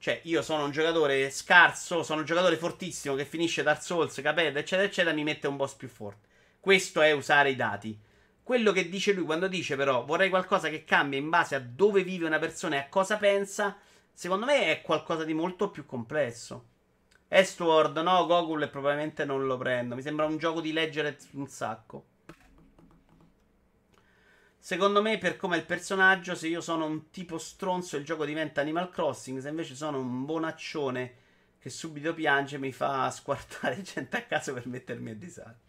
cioè, 0.00 0.18
io 0.24 0.40
sono 0.40 0.64
un 0.64 0.70
giocatore 0.70 1.28
scarso, 1.30 2.02
sono 2.02 2.20
un 2.20 2.26
giocatore 2.26 2.56
fortissimo 2.56 3.14
che 3.14 3.26
finisce 3.26 3.62
Dark 3.62 3.82
Souls, 3.82 4.18
capete, 4.22 4.58
eccetera, 4.58 4.88
eccetera, 4.88 5.14
mi 5.14 5.24
mette 5.24 5.46
un 5.46 5.56
boss 5.56 5.74
più 5.74 5.88
forte. 5.88 6.26
Questo 6.58 7.02
è 7.02 7.12
usare 7.12 7.50
i 7.50 7.56
dati. 7.56 7.98
Quello 8.42 8.72
che 8.72 8.88
dice 8.88 9.12
lui 9.12 9.26
quando 9.26 9.46
dice 9.46 9.76
però 9.76 10.04
vorrei 10.06 10.30
qualcosa 10.30 10.70
che 10.70 10.84
cambia 10.84 11.18
in 11.18 11.28
base 11.28 11.54
a 11.54 11.60
dove 11.60 12.02
vive 12.02 12.24
una 12.24 12.38
persona 12.38 12.76
e 12.76 12.78
a 12.78 12.88
cosa 12.88 13.18
pensa, 13.18 13.76
secondo 14.10 14.46
me 14.46 14.72
è 14.72 14.80
qualcosa 14.80 15.24
di 15.24 15.34
molto 15.34 15.68
più 15.68 15.84
complesso. 15.84 16.64
Estward, 17.28 17.98
no, 17.98 18.26
Gogul 18.26 18.70
probabilmente 18.70 19.26
non 19.26 19.46
lo 19.46 19.58
prendo. 19.58 19.94
Mi 19.94 20.02
sembra 20.02 20.24
un 20.24 20.38
gioco 20.38 20.62
di 20.62 20.72
leggere 20.72 21.18
un 21.32 21.46
sacco. 21.46 22.04
Secondo 24.62 25.00
me, 25.00 25.16
per 25.16 25.38
come 25.38 25.56
è 25.56 25.58
il 25.58 25.64
personaggio, 25.64 26.34
se 26.34 26.46
io 26.46 26.60
sono 26.60 26.84
un 26.84 27.10
tipo 27.10 27.38
stronzo, 27.38 27.96
il 27.96 28.04
gioco 28.04 28.26
diventa 28.26 28.60
Animal 28.60 28.90
Crossing. 28.90 29.40
Se 29.40 29.48
invece 29.48 29.74
sono 29.74 29.98
un 29.98 30.26
bonaccione 30.26 31.14
che 31.58 31.70
subito 31.70 32.12
piange, 32.12 32.58
mi 32.58 32.70
fa 32.70 33.10
squartare 33.10 33.80
gente 33.82 34.18
a 34.18 34.22
caso 34.22 34.52
per 34.52 34.66
mettermi 34.66 35.10
a 35.10 35.14
disagio. 35.14 35.68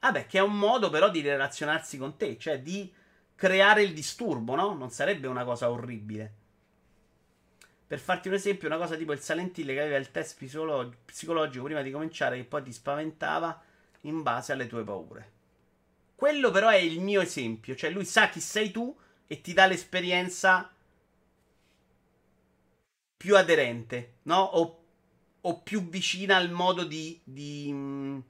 Vabbè, 0.00 0.26
che 0.26 0.38
è 0.38 0.42
un 0.42 0.58
modo 0.58 0.90
però 0.90 1.10
di 1.10 1.20
relazionarsi 1.20 1.96
con 1.96 2.16
te, 2.16 2.36
cioè 2.36 2.60
di 2.60 2.92
creare 3.36 3.82
il 3.82 3.94
disturbo, 3.94 4.56
no? 4.56 4.74
Non 4.74 4.90
sarebbe 4.90 5.28
una 5.28 5.44
cosa 5.44 5.70
orribile. 5.70 6.32
Per 7.86 8.00
farti 8.00 8.26
un 8.26 8.34
esempio, 8.34 8.66
una 8.66 8.78
cosa 8.78 8.96
tipo 8.96 9.12
il 9.12 9.20
Silent 9.20 9.56
Hill 9.56 9.68
che 9.68 9.80
aveva 9.80 9.96
il 9.96 10.10
test 10.10 10.36
psicolo- 10.38 10.92
psicologico 11.04 11.64
prima 11.64 11.82
di 11.82 11.92
cominciare, 11.92 12.36
che 12.36 12.44
poi 12.44 12.64
ti 12.64 12.72
spaventava 12.72 13.62
in 14.02 14.22
base 14.22 14.52
alle 14.52 14.66
tue 14.66 14.82
paure. 14.82 15.33
Quello 16.14 16.50
però 16.50 16.68
è 16.68 16.76
il 16.76 17.00
mio 17.00 17.20
esempio, 17.20 17.74
cioè 17.74 17.90
lui 17.90 18.04
sa 18.04 18.28
chi 18.28 18.40
sei 18.40 18.70
tu 18.70 18.96
e 19.26 19.40
ti 19.40 19.52
dà 19.52 19.66
l'esperienza 19.66 20.72
più 23.16 23.36
aderente, 23.36 24.16
no? 24.24 24.40
O, 24.40 24.84
o 25.40 25.60
più 25.60 25.88
vicina 25.88 26.36
al 26.36 26.50
modo 26.50 26.84
di, 26.84 27.18
di, 27.24 28.22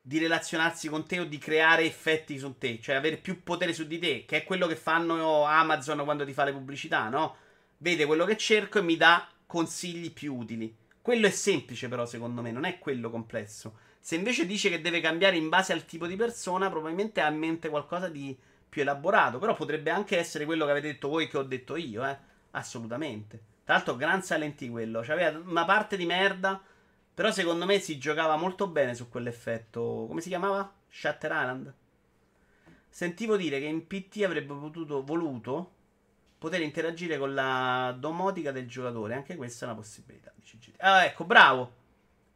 di, 0.00 0.18
relazionarsi 0.18 0.88
con 0.88 1.06
te 1.06 1.20
o 1.20 1.24
di 1.24 1.38
creare 1.38 1.84
effetti 1.84 2.38
su 2.38 2.56
te, 2.58 2.80
cioè 2.80 2.94
avere 2.94 3.18
più 3.18 3.42
potere 3.42 3.72
su 3.72 3.86
di 3.86 3.98
te, 3.98 4.24
che 4.26 4.38
è 4.38 4.44
quello 4.44 4.66
che 4.66 4.76
fanno 4.76 5.44
Amazon 5.44 6.04
quando 6.04 6.24
ti 6.24 6.32
fa 6.32 6.44
le 6.44 6.52
pubblicità, 6.52 7.08
no? 7.08 7.36
Vede 7.78 8.06
quello 8.06 8.24
che 8.24 8.36
cerco 8.36 8.78
e 8.78 8.82
mi 8.82 8.96
dà 8.96 9.28
consigli 9.44 10.10
più 10.10 10.34
utili. 10.34 10.74
Quello 11.02 11.26
è 11.26 11.30
semplice 11.30 11.88
però 11.88 12.06
secondo 12.06 12.40
me, 12.42 12.50
non 12.50 12.64
è 12.64 12.78
quello 12.78 13.10
complesso. 13.10 13.78
Se 14.06 14.14
invece 14.14 14.46
dice 14.46 14.68
che 14.70 14.80
deve 14.80 15.00
cambiare 15.00 15.36
in 15.36 15.48
base 15.48 15.72
al 15.72 15.84
tipo 15.84 16.06
di 16.06 16.14
persona, 16.14 16.70
probabilmente 16.70 17.20
ha 17.20 17.28
in 17.28 17.38
mente 17.38 17.68
qualcosa 17.68 18.06
di 18.08 18.38
più 18.68 18.82
elaborato. 18.82 19.40
Però 19.40 19.52
potrebbe 19.56 19.90
anche 19.90 20.16
essere 20.16 20.44
quello 20.44 20.64
che 20.64 20.70
avete 20.70 20.92
detto 20.92 21.08
voi 21.08 21.26
che 21.26 21.36
ho 21.36 21.42
detto 21.42 21.74
io, 21.74 22.06
eh. 22.06 22.16
Assolutamente. 22.52 23.42
Tra 23.64 23.74
l'altro, 23.74 23.96
gran 23.96 24.22
Silent 24.22 24.60
Hill 24.60 24.70
quello. 24.70 25.00
C'aveva 25.00 25.36
una 25.36 25.64
parte 25.64 25.96
di 25.96 26.06
merda. 26.06 26.62
Però 27.14 27.32
secondo 27.32 27.64
me 27.64 27.80
si 27.80 27.98
giocava 27.98 28.36
molto 28.36 28.68
bene 28.68 28.94
su 28.94 29.08
quell'effetto. 29.08 30.04
Come 30.06 30.20
si 30.20 30.28
chiamava? 30.28 30.72
Shutter 30.88 31.32
Island. 31.32 31.74
Sentivo 32.88 33.36
dire 33.36 33.58
che 33.58 33.66
in 33.66 33.88
PT 33.88 34.22
avrebbe 34.22 34.54
potuto, 34.54 35.02
voluto 35.02 35.72
poter 36.38 36.60
interagire 36.60 37.18
con 37.18 37.34
la 37.34 37.92
domotica 37.98 38.52
del 38.52 38.68
giocatore. 38.68 39.14
Anche 39.14 39.34
questa 39.34 39.64
è 39.64 39.68
una 39.68 39.78
possibilità. 39.78 40.32
Ah, 40.76 41.04
ecco, 41.06 41.24
bravo. 41.24 41.84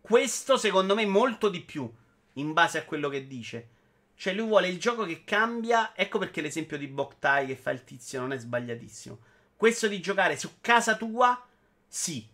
Questo 0.00 0.56
secondo 0.56 0.94
me 0.94 1.06
molto 1.06 1.48
di 1.48 1.60
più 1.60 1.90
in 2.34 2.52
base 2.52 2.78
a 2.78 2.84
quello 2.84 3.08
che 3.08 3.26
dice. 3.26 3.68
Cioè 4.14 4.34
lui 4.34 4.46
vuole 4.46 4.68
il 4.68 4.78
gioco 4.78 5.04
che 5.04 5.24
cambia, 5.24 5.92
ecco 5.94 6.18
perché 6.18 6.40
l'esempio 6.40 6.76
di 6.76 6.86
Boktai 6.86 7.46
che 7.46 7.56
fa 7.56 7.70
il 7.70 7.84
tizio 7.84 8.20
non 8.20 8.32
è 8.32 8.38
sbagliatissimo. 8.38 9.18
Questo 9.56 9.88
di 9.88 10.00
giocare 10.00 10.36
su 10.36 10.56
casa 10.60 10.96
tua, 10.96 11.42
sì. 11.86 12.26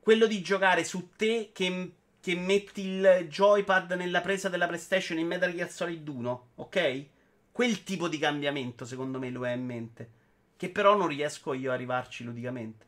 Quello 0.00 0.26
di 0.26 0.40
giocare 0.40 0.84
su 0.84 1.10
te 1.16 1.50
che, 1.52 1.92
che 2.20 2.34
metti 2.34 2.86
il 2.86 3.26
joypad 3.28 3.92
nella 3.92 4.22
presa 4.22 4.48
della 4.48 4.66
PlayStation 4.66 5.18
in 5.18 5.26
Metal 5.26 5.52
Gear 5.52 5.70
Solid 5.70 6.06
1, 6.06 6.48
ok? 6.54 7.06
Quel 7.52 7.84
tipo 7.84 8.08
di 8.08 8.18
cambiamento 8.18 8.84
secondo 8.84 9.18
me 9.18 9.28
lui 9.28 9.48
ha 9.48 9.52
in 9.52 9.64
mente. 9.64 10.10
Che 10.56 10.70
però 10.70 10.96
non 10.96 11.08
riesco 11.08 11.52
io 11.52 11.70
a 11.70 11.74
arrivarci 11.74 12.24
ludicamente. 12.24 12.86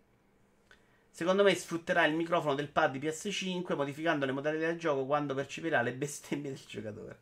Secondo 1.21 1.43
me 1.43 1.55
sfrutterà 1.55 2.07
il 2.07 2.15
microfono 2.15 2.55
del 2.55 2.71
pad 2.71 2.93
di 2.93 3.07
PS5 3.07 3.77
modificando 3.77 4.25
le 4.25 4.33
modalità 4.33 4.65
del 4.69 4.79
gioco 4.79 5.05
quando 5.05 5.35
percepirà 5.35 5.83
le 5.83 5.93
bestemmie 5.93 6.49
del 6.49 6.61
giocatore. 6.67 7.19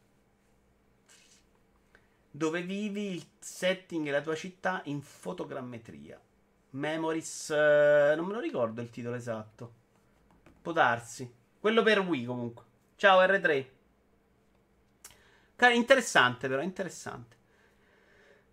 Dove 2.31 2.63
vivi 2.63 3.15
il 3.15 3.27
setting 3.41 4.07
e 4.07 4.13
la 4.13 4.21
tua 4.21 4.37
città 4.37 4.83
in 4.85 5.03
fotogrammetria. 5.03 6.17
Memories. 6.71 7.51
Eh, 7.51 8.15
non 8.15 8.27
me 8.27 8.35
lo 8.35 8.39
ricordo 8.39 8.81
il 8.83 8.91
titolo 8.91 9.17
esatto. 9.17 9.73
Può 10.63 10.71
darsi. 10.71 11.29
Quello 11.59 11.83
per 11.83 11.99
Wii 11.99 12.25
comunque. 12.25 12.65
Ciao 12.95 13.21
R3. 13.21 13.67
Interessante 15.75 16.47
però, 16.47 16.63
interessante. 16.63 17.38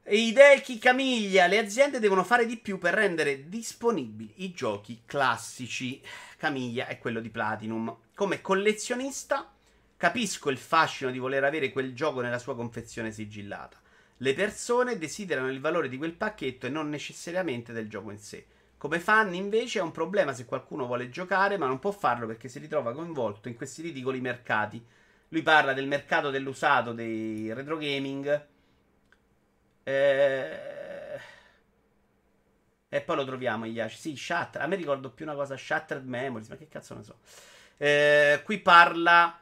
Hideki 0.08 0.78
Camiglia, 0.78 1.48
le 1.48 1.58
aziende 1.58 1.98
devono 1.98 2.24
fare 2.24 2.46
di 2.46 2.58
più 2.58 2.78
per 2.78 2.94
rendere 2.94 3.50
disponibili 3.50 4.34
i 4.44 4.54
giochi 4.54 5.02
classici. 5.04 6.00
Camiglia 6.38 6.86
è 6.86 7.00
quello 7.00 7.20
di 7.20 7.32
Platinum. 7.32 7.98
Come 8.14 8.40
collezionista, 8.40 9.52
capisco 9.98 10.52
il 10.52 10.60
fascino 10.60 11.10
di 11.10 11.18
voler 11.18 11.44
avere 11.44 11.72
quel 11.72 11.96
gioco 11.96 12.22
nella 12.22 12.38
sua 12.38 12.56
confezione 12.56 13.12
sigillata. 13.12 13.82
Le 14.18 14.36
persone 14.36 15.00
desiderano 15.00 15.50
il 15.50 15.60
valore 15.60 15.90
di 15.90 15.98
quel 15.98 16.14
pacchetto 16.14 16.68
e 16.68 16.70
non 16.70 16.88
necessariamente 16.88 17.74
del 17.74 17.90
gioco 17.90 18.12
in 18.12 18.20
sé. 18.20 18.46
Come 18.78 19.00
fan, 19.00 19.34
invece, 19.34 19.80
è 19.80 19.82
un 19.82 19.92
problema 19.92 20.34
se 20.34 20.46
qualcuno 20.46 20.86
vuole 20.86 21.10
giocare, 21.10 21.58
ma 21.58 21.66
non 21.66 21.80
può 21.80 21.90
farlo 21.90 22.28
perché 22.28 22.48
si 22.48 22.60
ritrova 22.60 22.94
coinvolto 22.94 23.48
in 23.48 23.56
questi 23.56 23.82
ridicoli 23.82 24.22
mercati. 24.22 24.86
Lui 25.30 25.42
parla 25.42 25.74
del 25.74 25.88
mercato 25.88 26.30
dell'usato 26.30 26.94
dei 26.94 27.52
retro 27.52 27.78
gaming 27.78 28.54
eh... 29.86 31.20
E 32.90 33.02
poi 33.02 33.16
lo 33.16 33.26
troviamo 33.26 33.66
Iaci. 33.66 33.98
Sì, 33.98 34.16
Shatter. 34.16 34.62
A 34.62 34.68
me 34.68 34.76
ricordo 34.76 35.10
più 35.12 35.26
una 35.26 35.36
cosa 35.36 35.58
Shattered 35.58 36.06
Memories, 36.06 36.48
ma 36.48 36.56
che 36.56 36.70
cazzo 36.70 36.96
ne 36.96 37.04
so. 37.04 37.18
Eh, 37.78 38.42
qui 38.46 38.60
parla 38.60 39.38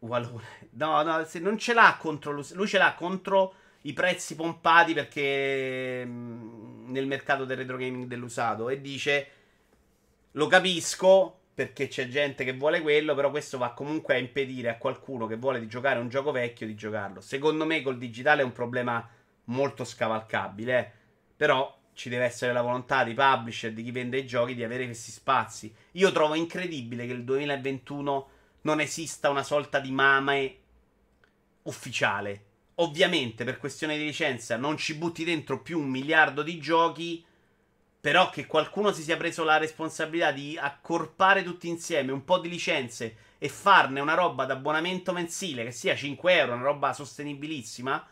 Walone. 0.00 0.68
No, 0.72 1.02
no, 1.02 1.24
se 1.24 1.40
non 1.40 1.58
ce 1.58 1.74
l'ha 1.74 1.96
contro 1.98 2.32
lui 2.32 2.66
ce 2.68 2.78
l'ha 2.78 2.94
contro 2.94 3.54
i 3.82 3.92
prezzi 3.92 4.34
pompati 4.36 4.94
perché 4.94 6.04
mm, 6.04 6.92
nel 6.92 7.06
mercato 7.06 7.44
del 7.44 7.56
retro 7.56 7.76
gaming 7.76 8.06
dell'usato 8.06 8.68
e 8.68 8.80
dice 8.80 9.30
lo 10.32 10.46
capisco 10.46 11.40
perché 11.54 11.88
c'è 11.88 12.06
gente 12.06 12.44
che 12.44 12.52
vuole 12.52 12.82
quello, 12.82 13.14
però 13.14 13.30
questo 13.30 13.56
va 13.56 13.72
comunque 13.72 14.14
a 14.14 14.18
impedire 14.18 14.68
a 14.68 14.76
qualcuno 14.76 15.26
che 15.26 15.36
vuole 15.36 15.58
di 15.58 15.66
giocare 15.66 15.98
un 15.98 16.10
gioco 16.10 16.30
vecchio 16.30 16.66
di 16.66 16.74
giocarlo. 16.74 17.22
Secondo 17.22 17.64
me 17.64 17.80
col 17.80 17.96
digitale 17.96 18.42
è 18.42 18.44
un 18.44 18.52
problema 18.52 19.08
molto 19.46 19.84
scavalcabile. 19.84 20.78
Eh. 20.78 20.90
Però 21.36 21.74
ci 21.92 22.08
deve 22.08 22.24
essere 22.24 22.52
la 22.52 22.62
volontà 22.62 23.04
di 23.04 23.14
publisher, 23.14 23.72
di 23.72 23.82
chi 23.82 23.90
vende 23.90 24.18
i 24.18 24.26
giochi, 24.26 24.54
di 24.54 24.64
avere 24.64 24.84
questi 24.84 25.10
spazi. 25.10 25.74
Io 25.92 26.12
trovo 26.12 26.34
incredibile 26.34 27.06
che 27.06 27.12
il 27.12 27.24
2021 27.24 28.28
non 28.62 28.80
esista 28.80 29.30
una 29.30 29.42
sorta 29.42 29.80
di 29.80 29.90
mame 29.90 30.56
ufficiale. 31.62 32.44
Ovviamente, 32.76 33.44
per 33.44 33.58
questione 33.58 33.96
di 33.96 34.04
licenza, 34.04 34.56
non 34.56 34.76
ci 34.76 34.94
butti 34.94 35.24
dentro 35.24 35.62
più 35.62 35.78
un 35.78 35.88
miliardo 35.88 36.42
di 36.42 36.58
giochi. 36.58 37.24
Però 37.98 38.30
che 38.30 38.46
qualcuno 38.46 38.92
si 38.92 39.02
sia 39.02 39.16
preso 39.16 39.42
la 39.42 39.56
responsabilità 39.56 40.30
di 40.30 40.56
accorpare 40.56 41.42
tutti 41.42 41.66
insieme 41.66 42.12
un 42.12 42.24
po' 42.24 42.38
di 42.38 42.48
licenze 42.48 43.16
e 43.38 43.48
farne 43.48 44.00
una 44.00 44.14
roba 44.14 44.44
d'abbonamento 44.44 45.12
mensile 45.12 45.64
che 45.64 45.72
sia 45.72 45.96
5 45.96 46.32
euro, 46.32 46.52
una 46.52 46.62
roba 46.62 46.92
sostenibilissima 46.92 48.06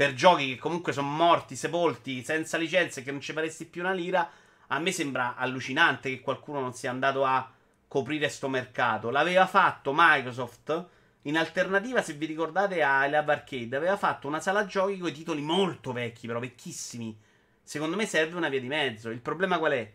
per 0.00 0.14
giochi 0.14 0.54
che 0.54 0.58
comunque 0.58 0.94
sono 0.94 1.08
morti, 1.08 1.54
sepolti, 1.56 2.24
senza 2.24 2.56
licenze, 2.56 3.02
che 3.02 3.10
non 3.10 3.20
ci 3.20 3.34
faresti 3.34 3.66
più 3.66 3.82
una 3.82 3.92
lira, 3.92 4.30
a 4.68 4.78
me 4.78 4.92
sembra 4.92 5.36
allucinante 5.36 6.08
che 6.08 6.22
qualcuno 6.22 6.58
non 6.58 6.72
sia 6.72 6.88
andato 6.88 7.22
a 7.26 7.52
coprire 7.86 8.30
sto 8.30 8.48
mercato. 8.48 9.10
L'aveva 9.10 9.46
fatto 9.46 9.92
Microsoft 9.94 10.86
in 11.24 11.36
alternativa, 11.36 12.00
se 12.00 12.14
vi 12.14 12.24
ricordate, 12.24 12.82
a 12.82 13.06
Lab 13.08 13.28
Arcade. 13.28 13.76
Aveva 13.76 13.98
fatto 13.98 14.26
una 14.26 14.40
sala 14.40 14.64
giochi 14.64 14.96
con 14.96 15.10
i 15.10 15.12
titoli 15.12 15.42
molto 15.42 15.92
vecchi, 15.92 16.26
però 16.26 16.38
vecchissimi. 16.38 17.14
Secondo 17.62 17.94
me 17.94 18.06
serve 18.06 18.38
una 18.38 18.48
via 18.48 18.60
di 18.60 18.68
mezzo. 18.68 19.10
Il 19.10 19.20
problema 19.20 19.58
qual 19.58 19.72
è? 19.72 19.92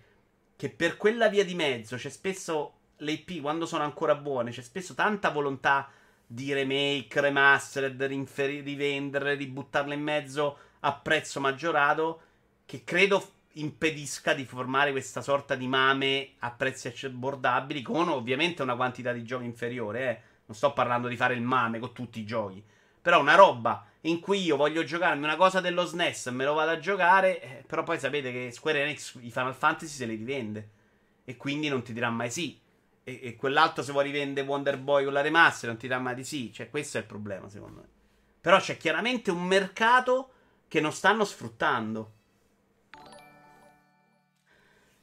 Che 0.55 0.69
per 0.69 0.97
quella 0.97 1.29
via 1.29 1.43
di 1.43 1.55
mezzo 1.55 1.95
c'è 1.95 2.11
spesso 2.11 2.73
le 2.97 3.11
IP, 3.11 3.41
quando 3.41 3.65
sono 3.65 3.83
ancora 3.83 4.13
buone, 4.13 4.51
c'è 4.51 4.61
spesso 4.61 4.93
tanta 4.93 5.31
volontà 5.31 5.89
di 6.27 6.53
remake, 6.53 7.21
remastered, 7.21 8.01
rinferi- 8.03 8.61
rivenderle, 8.61 9.35
ributtarle 9.35 9.93
in 9.93 10.01
mezzo 10.01 10.57
a 10.81 10.93
prezzo 10.93 11.39
maggiorato, 11.39 12.21
che 12.65 12.83
credo 12.83 13.33
impedisca 13.53 14.33
di 14.33 14.45
formare 14.45 14.91
questa 14.91 15.21
sorta 15.21 15.55
di 15.55 15.67
mame 15.67 16.31
a 16.39 16.51
prezzi 16.51 16.93
abbordabili 17.05 17.81
con 17.81 18.09
ovviamente 18.09 18.61
una 18.61 18.75
quantità 18.75 19.11
di 19.13 19.23
giochi 19.23 19.45
inferiore, 19.45 20.09
eh. 20.09 20.21
Non 20.47 20.55
sto 20.55 20.73
parlando 20.73 21.07
di 21.07 21.15
fare 21.15 21.33
il 21.33 21.41
mame 21.41 21.79
con 21.79 21.91
tutti 21.91 22.19
i 22.19 22.25
giochi. 22.25 22.63
Però 23.01 23.19
una 23.19 23.33
roba 23.33 23.85
in 24.01 24.19
cui 24.19 24.43
io 24.43 24.55
voglio 24.55 24.83
giocarmi 24.83 25.23
una 25.23 25.35
cosa 25.35 25.59
dello 25.59 25.85
SNES 25.85 26.27
e 26.27 26.31
me 26.31 26.45
lo 26.45 26.53
vado 26.53 26.71
a 26.71 26.77
giocare, 26.77 27.41
eh, 27.41 27.63
però 27.65 27.83
poi 27.83 27.97
sapete 27.97 28.31
che 28.31 28.51
Square 28.51 28.83
Enix 28.83 29.15
i 29.21 29.31
Final 29.31 29.55
Fantasy 29.55 29.95
se 29.95 30.05
li 30.05 30.15
rivende. 30.15 30.69
E 31.23 31.35
quindi 31.37 31.67
non 31.67 31.81
ti 31.81 31.93
dirà 31.93 32.09
mai 32.11 32.29
sì. 32.29 32.59
E, 33.07 33.19
e 33.21 33.35
quell'altro 33.35 33.83
se 33.83 33.91
vuoi 33.91 34.05
rivende 34.05 34.41
Wonder 34.41 34.79
Boy 34.79 35.03
con 35.03 35.13
la 35.13 35.21
remaster 35.21 35.69
non 35.69 35.77
ti 35.77 35.87
dirà 35.87 35.99
mai 35.99 36.15
di 36.15 36.23
sì. 36.23 36.51
Cioè 36.51 36.69
questo 36.69 36.97
è 36.97 37.01
il 37.01 37.07
problema 37.07 37.47
secondo 37.47 37.81
me. 37.81 37.87
Però 38.41 38.59
c'è 38.59 38.77
chiaramente 38.77 39.31
un 39.31 39.43
mercato 39.45 40.31
che 40.67 40.81
non 40.81 40.91
stanno 40.91 41.23
sfruttando. 41.23 42.11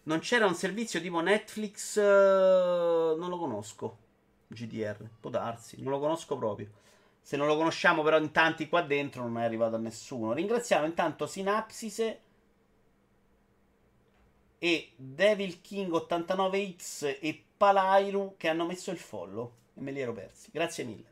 Non 0.04 0.18
c'era 0.18 0.46
un 0.46 0.54
servizio 0.54 1.00
tipo 1.00 1.20
Netflix, 1.20 1.96
uh, 1.96 3.16
non 3.16 3.28
lo 3.28 3.38
conosco. 3.38 3.98
GDR, 4.48 5.08
può 5.20 5.30
darsi, 5.30 5.80
non 5.80 5.92
lo 5.92 6.00
conosco 6.00 6.36
proprio. 6.36 6.68
Se 7.20 7.36
non 7.36 7.46
lo 7.46 7.56
conosciamo 7.56 8.02
però 8.02 8.18
in 8.18 8.32
tanti 8.32 8.68
qua 8.68 8.82
dentro 8.82 9.22
non 9.22 9.38
è 9.38 9.44
arrivato 9.44 9.76
a 9.76 9.78
nessuno. 9.78 10.32
Ringraziamo 10.32 10.86
intanto 10.86 11.26
Synapsis 11.26 12.16
e 14.64 14.92
Devil 14.94 15.60
King 15.60 15.90
89X 15.90 17.18
e 17.20 17.44
Palairu 17.56 18.36
che 18.36 18.46
hanno 18.46 18.64
messo 18.64 18.92
il 18.92 18.96
follow 18.96 19.54
e 19.74 19.80
me 19.80 19.90
li 19.90 20.00
ero 20.00 20.12
persi. 20.12 20.50
Grazie 20.52 20.84
mille. 20.84 21.10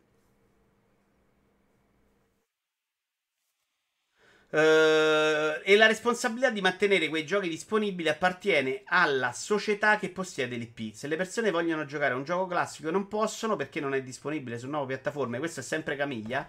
Uh, 4.50 5.58
e 5.64 5.74
la 5.76 5.88
responsabilità 5.88 6.50
di 6.50 6.60
mantenere 6.60 7.08
quei 7.08 7.26
giochi 7.26 7.48
disponibili 7.48 8.08
appartiene 8.08 8.82
alla 8.84 9.32
società 9.32 9.98
che 9.98 10.10
possiede 10.10 10.54
l'IP. 10.54 10.92
Se 10.92 11.08
le 11.08 11.16
persone 11.16 11.50
vogliono 11.50 11.84
giocare 11.84 12.14
a 12.14 12.16
un 12.16 12.22
gioco 12.22 12.46
classico 12.46 12.92
non 12.92 13.08
possono 13.08 13.56
perché 13.56 13.80
non 13.80 13.94
è 13.94 14.02
disponibile 14.02 14.58
su 14.58 14.68
nuove 14.68 14.94
piattaforme, 14.94 15.38
questo 15.38 15.58
è 15.58 15.64
sempre 15.64 15.96
Camiglia 15.96 16.48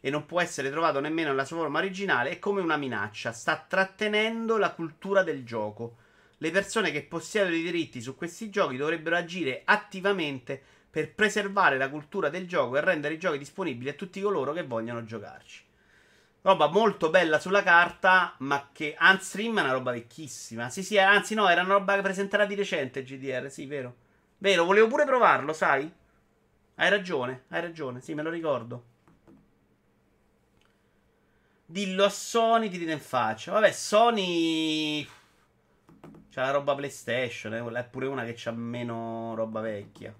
e 0.00 0.10
non 0.10 0.26
può 0.26 0.40
essere 0.40 0.70
trovato 0.70 1.00
nemmeno 1.00 1.30
nella 1.30 1.44
sua 1.44 1.56
forma 1.56 1.78
originale, 1.80 2.30
è 2.30 2.38
come 2.38 2.60
una 2.60 2.76
minaccia, 2.76 3.32
sta 3.32 3.64
trattenendo 3.66 4.58
la 4.58 4.70
cultura 4.70 5.24
del 5.24 5.44
gioco. 5.44 6.02
Le 6.44 6.50
persone 6.50 6.90
che 6.90 7.02
possiedono 7.02 7.54
i 7.54 7.62
diritti 7.62 8.02
su 8.02 8.14
questi 8.14 8.50
giochi 8.50 8.76
dovrebbero 8.76 9.16
agire 9.16 9.62
attivamente 9.64 10.62
per 10.90 11.14
preservare 11.14 11.78
la 11.78 11.88
cultura 11.88 12.28
del 12.28 12.46
gioco 12.46 12.76
e 12.76 12.82
rendere 12.82 13.14
i 13.14 13.18
giochi 13.18 13.38
disponibili 13.38 13.88
a 13.88 13.94
tutti 13.94 14.20
coloro 14.20 14.52
che 14.52 14.62
vogliono 14.62 15.04
giocarci. 15.04 15.64
Roba 16.42 16.66
molto 16.66 17.08
bella 17.08 17.38
sulla 17.38 17.62
carta, 17.62 18.34
ma 18.40 18.68
che 18.74 18.94
Unstream 19.00 19.56
è 19.56 19.62
una 19.62 19.72
roba 19.72 19.92
vecchissima. 19.92 20.68
Sì, 20.68 20.82
sì, 20.82 20.98
anzi 20.98 21.32
no, 21.32 21.48
era 21.48 21.62
una 21.62 21.72
roba 21.72 21.94
che 21.94 22.02
presenterà 22.02 22.44
di 22.44 22.54
recente 22.54 23.02
GDR, 23.02 23.50
sì, 23.50 23.64
vero. 23.64 23.94
Vero, 24.36 24.66
volevo 24.66 24.88
pure 24.88 25.06
provarlo, 25.06 25.54
sai? 25.54 25.90
Hai 26.74 26.90
ragione, 26.90 27.44
hai 27.48 27.62
ragione, 27.62 28.02
sì, 28.02 28.12
me 28.12 28.22
lo 28.22 28.28
ricordo. 28.28 28.84
Dillo 31.64 32.04
a 32.04 32.10
Sony, 32.10 32.68
ti 32.68 32.76
dite 32.76 32.92
in 32.92 33.00
faccia. 33.00 33.52
Vabbè, 33.52 33.72
Sony... 33.72 35.08
C'ha 36.34 36.46
la 36.46 36.50
roba 36.50 36.74
PlayStation, 36.74 37.54
eh? 37.54 37.78
è 37.78 37.84
pure 37.84 38.06
una 38.06 38.24
che 38.24 38.34
c'ha 38.36 38.50
meno 38.50 39.34
roba 39.36 39.60
vecchia. 39.60 40.12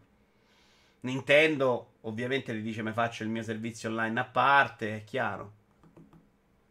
Nintendo, 1.01 1.95
ovviamente, 2.03 2.53
ti 2.53 2.63
dice 2.63 2.85
mi 2.85 2.93
faccio 2.93 3.25
il 3.25 3.31
mio 3.31 3.43
servizio 3.43 3.89
online 3.89 4.21
a 4.21 4.25
parte, 4.25 4.99
è 4.99 5.03
chiaro. 5.03 5.53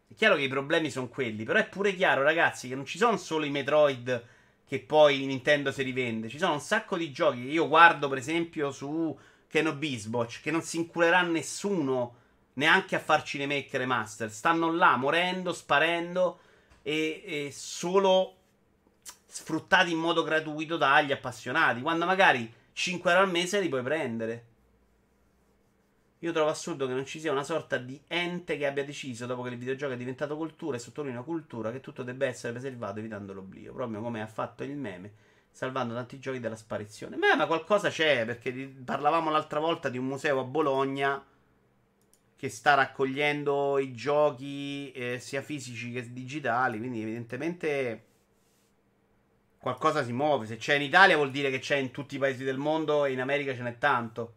È 0.07 0.13
chiaro 0.13 0.35
che 0.35 0.43
i 0.43 0.47
problemi 0.47 0.89
sono 0.89 1.09
quelli, 1.09 1.43
però 1.43 1.59
è 1.59 1.67
pure 1.67 1.93
chiaro, 1.93 2.23
ragazzi, 2.23 2.69
che 2.69 2.75
non 2.75 2.85
ci 2.85 2.97
sono 2.97 3.17
solo 3.17 3.43
i 3.43 3.49
Metroid 3.49 4.23
che 4.65 4.79
poi 4.79 5.25
Nintendo 5.25 5.73
si 5.73 5.83
rivende. 5.83 6.29
Ci 6.29 6.37
sono 6.37 6.53
un 6.53 6.61
sacco 6.61 6.95
di 6.95 7.11
giochi 7.11 7.39
io 7.39 7.67
guardo, 7.67 8.07
per 8.07 8.19
esempio, 8.19 8.71
su 8.71 9.13
Kenobisboch, 9.49 10.39
che 10.39 10.51
non 10.51 10.61
si 10.61 10.77
inculerà 10.77 11.21
nessuno 11.21 12.15
neanche 12.53 12.95
a 12.95 12.99
farci 12.99 13.37
remake 13.39 13.77
remaster. 13.77 14.31
Stanno 14.31 14.71
là 14.71 14.95
morendo, 14.95 15.51
sparendo 15.51 16.39
e, 16.81 17.23
e 17.25 17.51
solo 17.51 18.37
sfruttati 19.33 19.91
in 19.91 19.97
modo 19.97 20.21
gratuito 20.21 20.77
dagli 20.77 21.11
appassionati. 21.11 21.81
Quando 21.81 22.05
magari 22.05 22.53
5 22.71 23.11
euro 23.11 23.23
al 23.23 23.31
mese 23.31 23.59
li 23.59 23.67
puoi 23.67 23.81
prendere. 23.81 24.45
Io 26.19 26.31
trovo 26.31 26.51
assurdo 26.51 26.85
che 26.85 26.93
non 26.93 27.03
ci 27.03 27.19
sia 27.19 27.31
una 27.31 27.43
sorta 27.43 27.77
di 27.77 27.99
ente 28.07 28.57
che 28.57 28.67
abbia 28.67 28.85
deciso, 28.85 29.25
dopo 29.25 29.41
che 29.41 29.49
il 29.49 29.57
videogioco 29.57 29.93
è 29.93 29.97
diventato 29.97 30.37
cultura, 30.37 30.77
e 30.77 30.79
sottolineo 30.79 31.23
cultura, 31.23 31.71
che 31.71 31.79
tutto 31.79 32.03
debba 32.03 32.27
essere 32.27 32.53
preservato 32.53 32.99
evitando 32.99 33.33
l'oblio. 33.33 33.73
Proprio 33.73 34.01
come 34.01 34.21
ha 34.21 34.27
fatto 34.27 34.63
il 34.63 34.77
meme, 34.77 35.11
salvando 35.49 35.95
tanti 35.95 36.19
giochi 36.19 36.39
dalla 36.39 36.55
sparizione. 36.55 37.17
Beh, 37.17 37.35
ma 37.35 37.47
qualcosa 37.47 37.89
c'è, 37.89 38.25
perché 38.25 38.51
parlavamo 38.51 39.31
l'altra 39.31 39.59
volta 39.59 39.89
di 39.89 39.97
un 39.97 40.05
museo 40.05 40.41
a 40.41 40.43
Bologna 40.43 41.25
che 42.35 42.49
sta 42.49 42.75
raccogliendo 42.75 43.79
i 43.79 43.93
giochi 43.93 44.91
eh, 44.91 45.17
sia 45.19 45.41
fisici 45.41 45.91
che 45.91 46.13
digitali, 46.13 46.77
quindi 46.77 47.01
evidentemente 47.01 48.11
qualcosa 49.63 50.03
si 50.03 50.11
muove. 50.11 50.45
Se 50.45 50.57
c'è 50.57 50.75
in 50.75 50.81
Italia 50.81 51.15
vuol 51.15 51.31
dire 51.31 51.49
che 51.49 51.59
c'è 51.59 51.77
in 51.77 51.91
tutti 51.91 52.15
i 52.15 52.19
paesi 52.19 52.43
del 52.43 52.57
mondo 52.57 53.05
e 53.05 53.13
in 53.13 53.21
America 53.21 53.55
ce 53.55 53.61
n'è 53.61 53.77
tanto. 53.77 54.33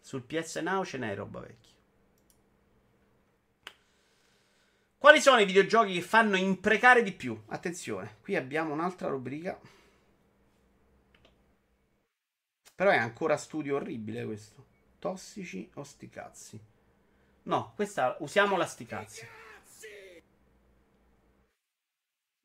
Sul 0.00 0.22
PS 0.22 0.56
Now 0.56 0.84
ce 0.84 0.98
n'è 0.98 1.14
roba 1.14 1.40
vecchia. 1.40 1.72
Quali 4.98 5.20
sono 5.22 5.40
i 5.40 5.46
videogiochi 5.46 5.94
che 5.94 6.02
fanno 6.02 6.36
imprecare 6.36 7.02
di 7.02 7.12
più? 7.12 7.42
Attenzione, 7.46 8.18
qui 8.20 8.36
abbiamo 8.36 8.74
un'altra 8.74 9.08
rubrica. 9.08 9.58
Però 12.74 12.90
è 12.90 12.98
ancora 12.98 13.38
studio 13.38 13.76
orribile 13.76 14.26
questo. 14.26 14.66
Tossici 14.98 15.70
o 15.74 15.84
sticazzi? 15.84 16.60
No, 17.44 17.72
questa 17.74 18.14
usiamo 18.20 18.58
la 18.58 18.66
sticazzi. 18.66 19.26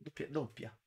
Doppia, 0.08 0.28
doppia. 0.30 0.78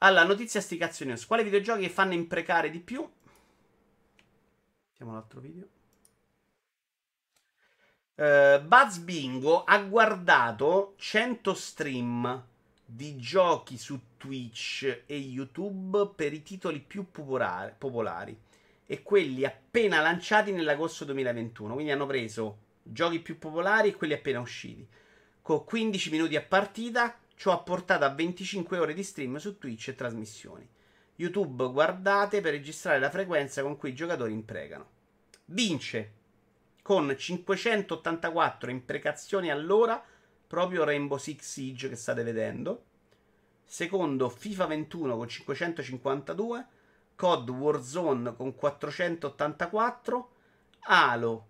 Allora, 0.00 0.24
notizia 0.24 0.60
sti 0.60 0.76
cazzo 0.76 1.04
news. 1.06 1.24
Quali 1.24 1.42
videogiochi 1.42 1.88
fanno 1.88 2.12
imprecare 2.12 2.68
di 2.68 2.80
più? 2.80 3.08
Vediamo 4.90 5.12
l'altro 5.12 5.40
video. 5.40 5.66
Uh, 8.14 8.60
Buzz 8.62 8.98
Bingo 8.98 9.64
ha 9.64 9.78
guardato 9.78 10.94
100 10.98 11.54
stream 11.54 12.46
di 12.84 13.16
giochi 13.16 13.78
su 13.78 13.98
Twitch 14.18 15.04
e 15.06 15.16
YouTube 15.16 16.10
per 16.14 16.34
i 16.34 16.42
titoli 16.42 16.80
più 16.80 17.10
popolari, 17.10 17.74
popolari 17.78 18.38
e 18.84 19.02
quelli 19.02 19.44
appena 19.44 20.00
lanciati 20.00 20.52
nell'agosto 20.52 21.06
2021. 21.06 21.72
Quindi 21.72 21.92
hanno 21.92 22.06
preso 22.06 22.58
giochi 22.82 23.20
più 23.20 23.38
popolari 23.38 23.88
e 23.88 23.94
quelli 23.94 24.12
appena 24.12 24.40
usciti. 24.40 24.86
Con 25.48 25.64
15 25.64 26.10
minuti 26.10 26.36
a 26.36 26.42
partita, 26.42 27.18
Ciò 27.34 27.52
ha 27.52 27.58
portato 27.60 28.04
a 28.04 28.10
25 28.10 28.76
ore 28.76 28.92
di 28.92 29.02
stream 29.02 29.38
su 29.38 29.56
Twitch 29.56 29.88
e 29.88 29.94
trasmissioni. 29.94 30.68
YouTube 31.16 31.70
guardate 31.70 32.42
per 32.42 32.52
registrare 32.52 32.98
la 32.98 33.08
frequenza 33.08 33.62
con 33.62 33.78
cui 33.78 33.88
i 33.88 33.94
giocatori 33.94 34.34
imprecano. 34.34 34.86
Vince 35.46 36.12
con 36.82 37.14
584 37.16 38.70
imprecazioni 38.70 39.50
all'ora 39.50 40.04
proprio 40.46 40.84
Rainbow 40.84 41.16
Six 41.16 41.40
Siege 41.40 41.88
che 41.88 41.96
state 41.96 42.22
vedendo. 42.22 42.84
Secondo 43.64 44.28
FIFA 44.28 44.66
21 44.66 45.16
con 45.16 45.28
552, 45.28 46.66
COD 47.16 47.48
Warzone 47.48 48.36
con 48.36 48.54
484, 48.54 50.30
Halo 50.80 51.47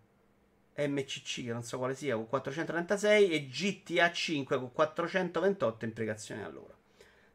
MCC 0.86 1.44
che 1.44 1.52
non 1.52 1.62
so 1.62 1.78
quale 1.78 1.94
sia 1.94 2.14
con 2.14 2.28
436 2.28 3.30
e 3.30 3.46
GTA 3.46 4.12
5 4.12 4.58
con 4.58 4.72
428 4.72 5.84
imprecazioni 5.84 6.42
all'ora. 6.42 6.74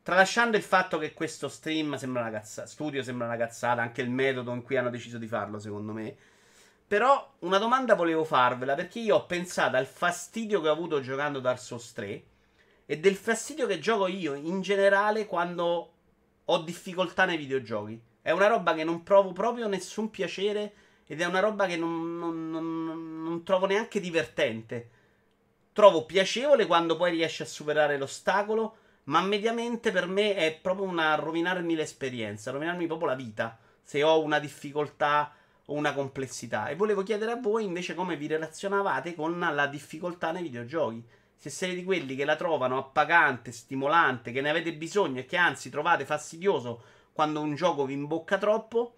Tralasciando 0.01 0.57
il 0.57 0.63
fatto 0.63 0.97
che 0.97 1.13
questo 1.13 1.47
stream 1.47 1.95
sembra 1.95 2.21
una 2.21 2.31
cazzata, 2.31 2.67
studio 2.67 3.01
sembra 3.03 3.27
una 3.27 3.37
cazzata, 3.37 3.81
anche 3.81 4.01
il 4.01 4.09
metodo 4.09 4.53
in 4.53 4.61
cui 4.61 4.75
hanno 4.75 4.89
deciso 4.89 5.17
di 5.17 5.27
farlo, 5.27 5.59
secondo 5.59 5.93
me. 5.93 6.15
Però 6.85 7.35
una 7.39 7.57
domanda 7.57 7.95
volevo 7.95 8.23
farvela 8.23 8.75
perché 8.75 8.99
io 8.99 9.15
ho 9.15 9.25
pensato 9.25 9.77
al 9.77 9.85
fastidio 9.85 10.61
che 10.61 10.67
ho 10.67 10.73
avuto 10.73 10.99
giocando 10.99 11.39
Dark 11.39 11.59
Souls 11.59 11.93
3 11.93 12.23
e 12.85 12.99
del 12.99 13.15
fastidio 13.15 13.65
che 13.65 13.79
gioco 13.79 14.07
io 14.07 14.33
in 14.33 14.61
generale 14.61 15.25
quando 15.25 15.91
ho 16.43 16.57
difficoltà 16.59 17.23
nei 17.23 17.37
videogiochi. 17.37 17.99
È 18.21 18.31
una 18.31 18.47
roba 18.47 18.73
che 18.73 18.83
non 18.83 19.03
provo 19.03 19.31
proprio 19.31 19.67
nessun 19.67 20.09
piacere 20.09 20.73
ed 21.05 21.21
è 21.21 21.25
una 21.25 21.39
roba 21.39 21.65
che 21.65 21.77
non, 21.77 22.17
non, 22.17 22.49
non, 22.49 23.23
non 23.23 23.43
trovo 23.43 23.65
neanche 23.65 23.99
divertente. 23.99 24.89
Trovo 25.73 26.05
piacevole 26.05 26.65
quando 26.65 26.95
poi 26.95 27.11
riesci 27.11 27.41
a 27.41 27.45
superare 27.45 27.97
l'ostacolo, 27.97 28.77
ma 29.05 29.21
mediamente 29.21 29.91
per 29.91 30.07
me 30.07 30.35
è 30.35 30.57
proprio 30.61 30.85
una 30.85 31.15
rovinarmi 31.15 31.75
l'esperienza, 31.75 32.51
rovinarmi 32.51 32.85
proprio 32.85 33.07
la 33.07 33.15
vita. 33.15 33.57
Se 33.81 34.01
ho 34.03 34.21
una 34.21 34.39
difficoltà 34.39 35.33
o 35.65 35.73
una 35.73 35.93
complessità. 35.93 36.67
E 36.67 36.75
volevo 36.75 37.03
chiedere 37.03 37.31
a 37.31 37.39
voi 37.39 37.65
invece 37.65 37.95
come 37.95 38.17
vi 38.17 38.27
relazionavate 38.27 39.15
con 39.15 39.37
la 39.39 39.67
difficoltà 39.67 40.31
nei 40.31 40.43
videogiochi. 40.43 41.03
Se 41.35 41.49
siete 41.49 41.75
di 41.75 41.83
quelli 41.83 42.15
che 42.15 42.25
la 42.25 42.35
trovano 42.35 42.77
appagante, 42.77 43.51
stimolante, 43.51 44.31
che 44.31 44.41
ne 44.41 44.49
avete 44.49 44.73
bisogno 44.73 45.19
e 45.19 45.25
che 45.25 45.37
anzi 45.37 45.69
trovate 45.69 46.05
fastidioso 46.05 46.83
quando 47.11 47.41
un 47.41 47.55
gioco 47.55 47.85
vi 47.85 47.93
imbocca 47.93 48.37
troppo, 48.37 48.95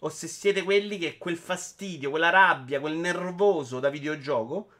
o 0.00 0.08
se 0.08 0.28
siete 0.28 0.62
quelli 0.62 0.98
che 0.98 1.18
quel 1.18 1.36
fastidio, 1.36 2.10
quella 2.10 2.30
rabbia, 2.30 2.80
quel 2.80 2.96
nervoso 2.96 3.80
da 3.80 3.88
videogioco 3.88 4.70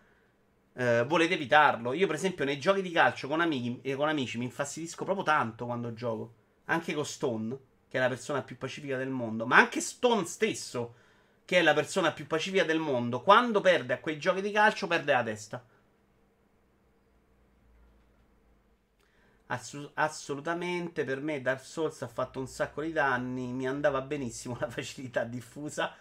eh, 0.75 1.05
volete 1.05 1.35
evitarlo. 1.35 1.93
Io, 1.93 2.07
per 2.07 2.17
esempio, 2.17 2.45
nei 2.45 2.59
giochi 2.59 2.83
di 2.83 2.91
calcio 2.91 3.29
con, 3.29 3.41
amici, 3.41 3.81
con 3.95 4.09
amici 4.09 4.39
mi 4.39 4.45
infastidisco 4.45 5.05
proprio 5.05 5.25
tanto 5.25 5.65
quando 5.65 5.95
gioco. 5.95 6.35
Anche 6.67 6.95
con 6.95 7.07
Stone, 7.07 7.57
che 7.89 7.99
è 7.99 8.01
la 8.01 8.09
persona 8.09 8.43
più 8.43 8.59
pacifica 8.59 8.97
del 8.97 9.09
mondo, 9.09 9.47
ma 9.47 9.57
anche 9.57 9.81
Stone 9.81 10.27
stesso, 10.27 10.95
che 11.45 11.59
è 11.59 11.63
la 11.63 11.75
persona 11.75 12.13
più 12.13 12.27
pacifica 12.27 12.65
del 12.65 12.79
mondo, 12.79 13.23
quando 13.23 13.61
perde 13.61 13.95
a 13.95 14.01
quei 14.01 14.19
giochi 14.19 14.43
di 14.43 14.51
calcio 14.51 14.87
perde 14.87 15.13
la 15.13 15.23
testa. 15.23 15.65
Assu- 19.49 19.91
assolutamente 19.95 21.05
per 21.05 21.21
me 21.21 21.41
Dark 21.41 21.65
Souls 21.65 22.03
ha 22.03 22.09
fatto 22.09 22.41
un 22.41 22.49
sacco 22.49 22.83
di 22.83 22.93
danni, 22.93 23.53
mi 23.53 23.67
andava 23.69 24.01
benissimo 24.03 24.57
la 24.61 24.69
facilità 24.69 25.25
diffusa 25.25 25.95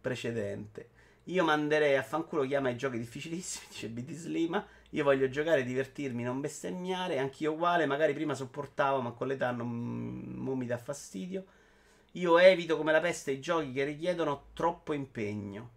precedente. 0.00 0.90
Io 1.24 1.42
manderei 1.44 1.96
a 1.96 2.02
fanculo 2.02 2.42
chi 2.44 2.54
ama 2.54 2.70
i 2.70 2.76
giochi 2.76 2.98
difficilissimi, 2.98 3.66
dice 3.70 3.88
BD 3.88 4.12
Slima. 4.12 4.64
Io 4.90 5.02
voglio 5.04 5.28
giocare, 5.28 5.64
divertirmi, 5.64 6.22
non 6.22 6.40
bestemmiare. 6.40 7.18
Anch'io 7.18 7.52
uguale, 7.52 7.86
magari 7.86 8.12
prima 8.14 8.34
sopportavo, 8.34 9.00
ma 9.00 9.10
con 9.12 9.26
l'età 9.28 9.50
non 9.50 10.56
mi 10.56 10.66
dà 10.66 10.78
fastidio. 10.78 11.44
Io 12.12 12.38
evito 12.38 12.76
come 12.76 12.92
la 12.92 13.00
peste 13.00 13.32
i 13.32 13.40
giochi 13.40 13.72
che 13.72 13.84
richiedono 13.84 14.46
troppo 14.54 14.92
impegno. 14.92 15.70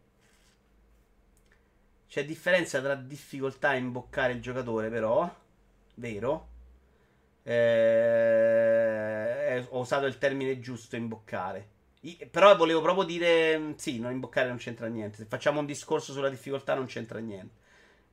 C'è 2.09 2.25
differenza 2.25 2.81
tra 2.81 2.95
difficoltà 2.95 3.73
e 3.73 3.77
imboccare 3.77 4.33
il 4.33 4.41
giocatore, 4.41 4.89
però. 4.89 5.33
Vero? 5.95 6.47
Eh, 7.49 9.25
ho 9.69 9.79
usato 9.79 10.05
il 10.05 10.17
termine 10.17 10.59
giusto, 10.59 10.97
imboccare. 10.97 11.75
Però 12.29 12.55
volevo 12.57 12.81
proprio 12.81 13.05
dire: 13.05 13.57
mm, 13.57 13.71
sì, 13.75 13.99
non 13.99 14.11
imboccare 14.11 14.49
non 14.49 14.57
c'entra 14.57 14.87
niente. 14.87 15.17
Se 15.17 15.25
facciamo 15.25 15.61
un 15.61 15.65
discorso 15.65 16.11
sulla 16.11 16.27
difficoltà, 16.29 16.73
non 16.73 16.87
c'entra 16.87 17.19
niente. 17.19 17.65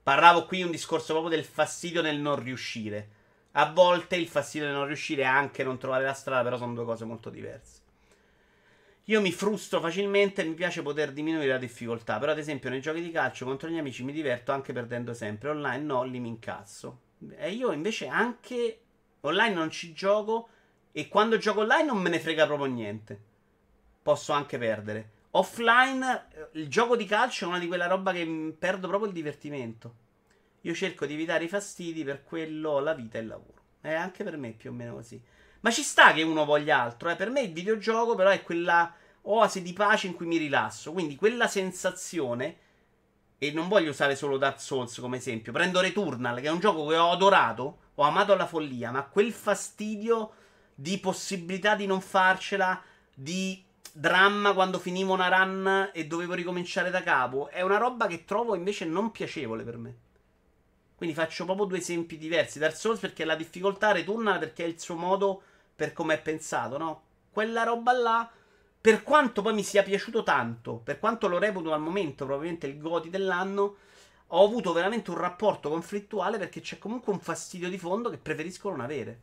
Parlavo 0.05 0.45
qui 0.47 0.63
un 0.63 0.71
discorso 0.71 1.13
proprio 1.15 1.35
del 1.35 1.45
fastidio 1.45 2.01
nel 2.01 2.19
non 2.19 2.41
riuscire. 2.41 3.09
A 3.53 3.73
volte 3.73 4.17
il 4.17 4.29
fastidio 4.29 4.69
nel 4.69 4.77
non 4.77 4.87
riuscire 4.87 5.23
è 5.23 5.27
anche 5.27 5.65
non 5.65 5.79
trovare 5.79 6.05
la 6.05 6.13
strada, 6.13 6.43
però 6.45 6.57
sono 6.57 6.75
due 6.75 6.85
cose 6.85 7.05
molto 7.05 7.31
diverse. 7.31 7.81
Io 9.07 9.21
mi 9.21 9.33
frustro 9.33 9.81
facilmente 9.81 10.43
e 10.43 10.45
mi 10.45 10.55
piace 10.55 10.83
poter 10.83 11.13
diminuire 11.13 11.49
la 11.49 11.59
difficoltà. 11.59 12.19
Però, 12.19 12.31
ad 12.33 12.39
esempio, 12.39 12.71
nei 12.71 12.81
giochi 12.81 13.01
di 13.03 13.11
calcio 13.11 13.45
contro 13.45 13.69
gli 13.69 13.79
amici 13.79 14.05
mi 14.05 14.13
diverto 14.13 14.53
anche 14.53 14.73
perdendo 14.73 15.13
sempre. 15.13 15.51
Online 15.51 15.83
no, 15.85 16.05
lì 16.05 16.21
mi 16.21 16.29
incazzo. 16.29 17.01
E 17.37 17.51
io 17.51 17.73
invece 17.73 18.07
anche 18.07 18.84
online 19.29 19.55
non 19.55 19.71
ci 19.71 19.93
gioco. 19.93 20.49
E 20.93 21.09
quando 21.09 21.39
gioco 21.39 21.61
online 21.61 21.85
non 21.85 21.99
me 21.99 22.09
ne 22.09 22.21
frega 22.21 22.47
proprio 22.47 22.67
niente 22.67 23.33
posso 24.05 24.33
anche 24.33 24.59
perdere. 24.59 25.13
Offline, 25.31 26.27
eh, 26.31 26.49
il 26.61 26.69
gioco 26.69 26.95
di 26.95 27.07
calcio 27.07 27.47
è 27.47 27.49
una 27.49 27.59
di 27.59 27.67
quella 27.67 27.87
roba 27.87 28.13
che 28.13 28.55
perdo 28.57 28.87
proprio 28.87 29.09
il 29.09 29.15
divertimento. 29.15 30.03
Io 30.61 30.75
cerco 30.75 31.07
di 31.07 31.15
evitare 31.15 31.45
i 31.45 31.49
fastidi, 31.49 32.05
per 32.05 32.23
quello 32.23 32.79
la 32.79 32.93
vita 32.93 33.19
e 33.19 33.23
il 33.23 33.27
lavoro. 33.27 33.63
È 33.81 33.93
anche 33.93 34.23
per 34.23 34.37
me 34.37 34.51
più 34.51 34.71
o 34.71 34.73
meno 34.75 34.95
così. 34.95 35.21
Ma 35.61 35.71
ci 35.71 35.83
sta 35.83 36.13
che 36.13 36.23
uno 36.23 36.45
voglia 36.45 36.81
altro. 36.81 37.09
Eh? 37.09 37.17
Per 37.17 37.31
me 37.31 37.41
il 37.41 37.53
videogioco, 37.53 38.15
però, 38.15 38.29
è 38.29 38.43
quella 38.43 38.95
oasi 39.23 39.63
di 39.63 39.73
pace 39.73 40.07
in 40.07 40.15
cui 40.15 40.27
mi 40.27 40.37
rilasso. 40.37 40.93
Quindi 40.93 41.17
quella 41.17 41.49
sensazione. 41.49 42.59
E 43.45 43.51
non 43.51 43.69
voglio 43.69 43.91
usare 43.91 44.17
solo 44.17 44.39
Dark 44.39 44.59
Souls 44.59 44.99
come 44.99 45.19
esempio. 45.19 45.53
Prendo 45.53 45.81
Returnal, 45.81 46.41
che 46.41 46.47
è 46.47 46.51
un 46.51 46.61
gioco 46.61 46.87
che 46.87 46.97
ho 46.97 47.11
adorato. 47.11 47.79
Ho 47.97 48.03
amato 48.03 48.33
alla 48.33 48.47
follia. 48.47 48.91
Ma 48.91 49.05
quel 49.05 49.33
fastidio 49.33 50.33
di 50.75 50.99
possibilità 50.99 51.75
di 51.75 51.85
non 51.85 52.01
farcela. 52.01 52.83
Di 53.13 53.63
dramma 53.93 54.55
quando 54.55 54.79
finivo 54.79 55.13
una 55.13 55.29
run 55.29 55.91
e 55.93 56.07
dovevo 56.07 56.33
ricominciare 56.33 56.89
da 56.89 57.03
capo. 57.03 57.51
È 57.51 57.61
una 57.61 57.77
roba 57.77 58.07
che 58.07 58.25
trovo 58.25 58.55
invece 58.55 58.87
non 58.87 59.11
piacevole 59.11 59.63
per 59.63 59.77
me. 59.77 59.97
Quindi 60.97 61.15
faccio 61.15 61.45
proprio 61.45 61.67
due 61.67 61.79
esempi 61.79 62.17
diversi. 62.17 62.59
Dark 62.59 62.77
Souls 62.77 62.99
perché 62.99 63.27
la 63.27 63.37
difficoltà 63.37 63.93
ritorna 63.93 64.39
perché 64.39 64.65
è 64.65 64.69
il 64.69 64.81
suo 64.81 64.95
modo 64.95 65.43
per 65.77 65.93
come 65.93 66.15
è 66.15 66.23
pensato, 66.23 66.79
no? 66.79 67.03
Quella 67.31 67.65
roba 67.65 67.93
là, 67.93 68.31
per 68.85 69.03
quanto 69.03 69.41
poi 69.41 69.55
mi 69.55 69.63
sia 69.63 69.83
piaciuto 69.83 70.23
tanto, 70.23 70.75
per 70.75 70.99
quanto 70.99 71.27
lo 71.27 71.39
reputo 71.39 71.73
al 71.73 71.81
momento 71.81 72.27
probabilmente 72.27 72.67
il 72.67 72.79
goti 72.79 73.09
dell'anno, 73.09 73.77
ho 74.27 74.45
avuto 74.45 74.75
veramente 74.75 75.11
un 75.11 75.17
rapporto 75.17 75.71
conflittuale 75.71 76.37
perché 76.37 76.61
c'è 76.61 76.77
comunque 76.77 77.11
un 77.11 77.19
fastidio 77.19 77.71
di 77.71 77.79
fondo 77.79 78.11
che 78.11 78.19
preferisco 78.19 78.69
non 78.69 78.83
avere. 78.83 79.21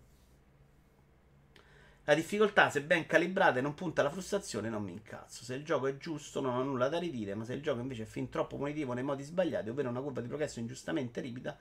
La 2.06 2.16
difficoltà, 2.16 2.72
se 2.72 2.82
ben 2.82 3.06
calibrata 3.06 3.60
e 3.60 3.62
non 3.62 3.76
punta 3.76 4.02
alla 4.02 4.10
frustrazione, 4.10 4.68
non 4.68 4.82
mi 4.82 4.94
incazzo. 4.94 5.44
Se 5.44 5.54
il 5.54 5.64
gioco 5.64 5.86
è 5.86 5.96
giusto, 5.98 6.42
non 6.42 6.56
ho 6.56 6.64
nulla 6.64 6.90
da 6.90 6.98
ridire, 6.98 7.36
ma 7.36 7.46
se 7.46 7.54
il 7.54 7.62
gioco 7.62 7.82
invece 7.82 8.02
è 8.02 8.08
fin 8.08 8.30
troppo 8.30 8.58
punitivo 8.58 8.94
nei 8.94 9.04
modi 9.04 9.22
sbagliati, 9.22 9.70
ovvero 9.70 9.90
una 9.90 10.02
curva 10.02 10.22
di 10.22 10.28
progresso 10.28 10.60
ingiustamente 10.60 11.22
ripida, 11.22 11.56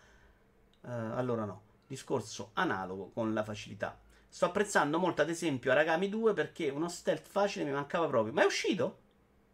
eh, 0.87 0.91
allora 0.91 1.45
no. 1.45 1.61
Discorso 1.87 2.53
analogo 2.55 3.11
con 3.13 3.35
la 3.35 3.45
facilità. 3.45 4.01
Sto 4.33 4.47
apprezzando 4.47 4.99
molto, 4.99 5.23
ad 5.23 5.29
esempio, 5.29 5.73
Aragami 5.73 6.09
2 6.09 6.33
perché 6.35 6.69
uno 6.69 6.89
stealth 6.89 7.27
facile 7.27 7.65
mi 7.65 7.73
mancava 7.73 8.07
proprio. 8.07 8.33
Ma 8.33 8.43
è 8.43 8.47
uscito? 8.47 8.99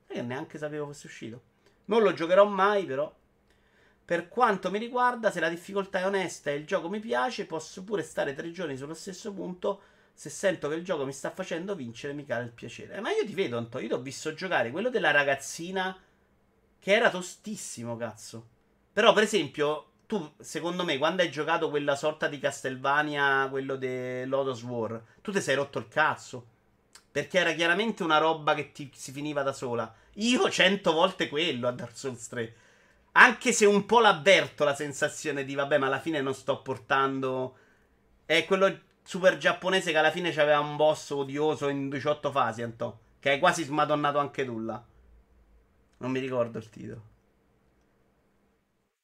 Io 0.08 0.22
neanche 0.22 0.58
sapevo 0.58 0.86
fosse 0.86 1.06
uscito. 1.06 1.42
Non 1.86 2.02
lo 2.02 2.12
giocherò 2.12 2.44
mai, 2.44 2.84
però. 2.84 3.12
Per 4.04 4.28
quanto 4.28 4.70
mi 4.70 4.78
riguarda, 4.78 5.30
se 5.30 5.40
la 5.40 5.48
difficoltà 5.48 6.00
è 6.00 6.06
onesta 6.06 6.50
e 6.50 6.56
il 6.56 6.66
gioco 6.66 6.90
mi 6.90 7.00
piace, 7.00 7.46
posso 7.46 7.82
pure 7.84 8.02
stare 8.02 8.34
tre 8.34 8.50
giorni 8.52 8.76
sullo 8.76 8.94
stesso 8.94 9.32
punto 9.32 9.80
se 10.12 10.28
sento 10.28 10.68
che 10.68 10.76
il 10.76 10.84
gioco 10.84 11.04
mi 11.04 11.12
sta 11.12 11.30
facendo 11.30 11.74
vincere, 11.74 12.12
mi 12.12 12.26
cala 12.26 12.44
il 12.44 12.52
piacere. 12.52 12.96
Eh, 12.96 13.00
ma 13.00 13.10
io 13.10 13.24
ti 13.24 13.34
vedo, 13.34 13.56
Anto, 13.56 13.78
io 13.78 13.88
ti 13.88 13.94
ho 13.94 14.00
visto 14.00 14.34
giocare 14.34 14.70
quello 14.70 14.90
della 14.90 15.10
ragazzina 15.10 15.98
che 16.78 16.92
era 16.94 17.10
tostissimo, 17.10 17.96
cazzo. 17.96 18.48
Però, 18.92 19.12
per 19.12 19.24
esempio, 19.24 19.92
tu, 20.06 20.34
secondo 20.38 20.84
me, 20.84 20.98
quando 20.98 21.22
hai 21.22 21.30
giocato 21.30 21.68
quella 21.68 21.96
sorta 21.96 22.28
di 22.28 22.38
Castlevania, 22.38 23.48
quello 23.50 23.74
di 23.76 24.24
Lotus 24.24 24.62
War, 24.62 25.02
tu 25.20 25.32
ti 25.32 25.40
sei 25.40 25.56
rotto 25.56 25.78
il 25.78 25.88
cazzo. 25.88 26.54
Perché 27.10 27.38
era 27.38 27.52
chiaramente 27.52 28.02
una 28.02 28.18
roba 28.18 28.54
che 28.54 28.72
ti, 28.72 28.90
si 28.94 29.10
finiva 29.10 29.42
da 29.42 29.52
sola. 29.52 29.92
Io 30.14 30.48
cento 30.50 30.92
volte 30.92 31.28
quello 31.28 31.66
a 31.66 31.72
Dark 31.72 31.96
Souls 31.96 32.28
3. 32.28 32.54
Anche 33.12 33.52
se 33.52 33.64
un 33.66 33.86
po' 33.86 34.00
l'avverto 34.00 34.64
la 34.64 34.74
sensazione 34.74 35.44
di 35.44 35.54
vabbè, 35.54 35.78
ma 35.78 35.86
alla 35.86 35.98
fine 35.98 36.20
non 36.20 36.34
sto 36.34 36.60
portando. 36.60 37.56
È 38.26 38.44
quello 38.44 38.78
super 39.02 39.38
giapponese 39.38 39.92
che 39.92 39.98
alla 39.98 40.10
fine 40.10 40.30
c'aveva 40.30 40.60
un 40.60 40.76
boss 40.76 41.10
odioso 41.10 41.68
in 41.68 41.88
18 41.88 42.30
fasi, 42.30 42.62
Antò. 42.62 42.96
Che 43.18 43.30
hai 43.30 43.38
quasi 43.38 43.64
smadonnato 43.64 44.18
anche 44.18 44.44
tu 44.44 44.58
là. 44.60 44.82
Non 45.98 46.10
mi 46.10 46.20
ricordo 46.20 46.58
il 46.58 46.68
titolo. 46.68 47.14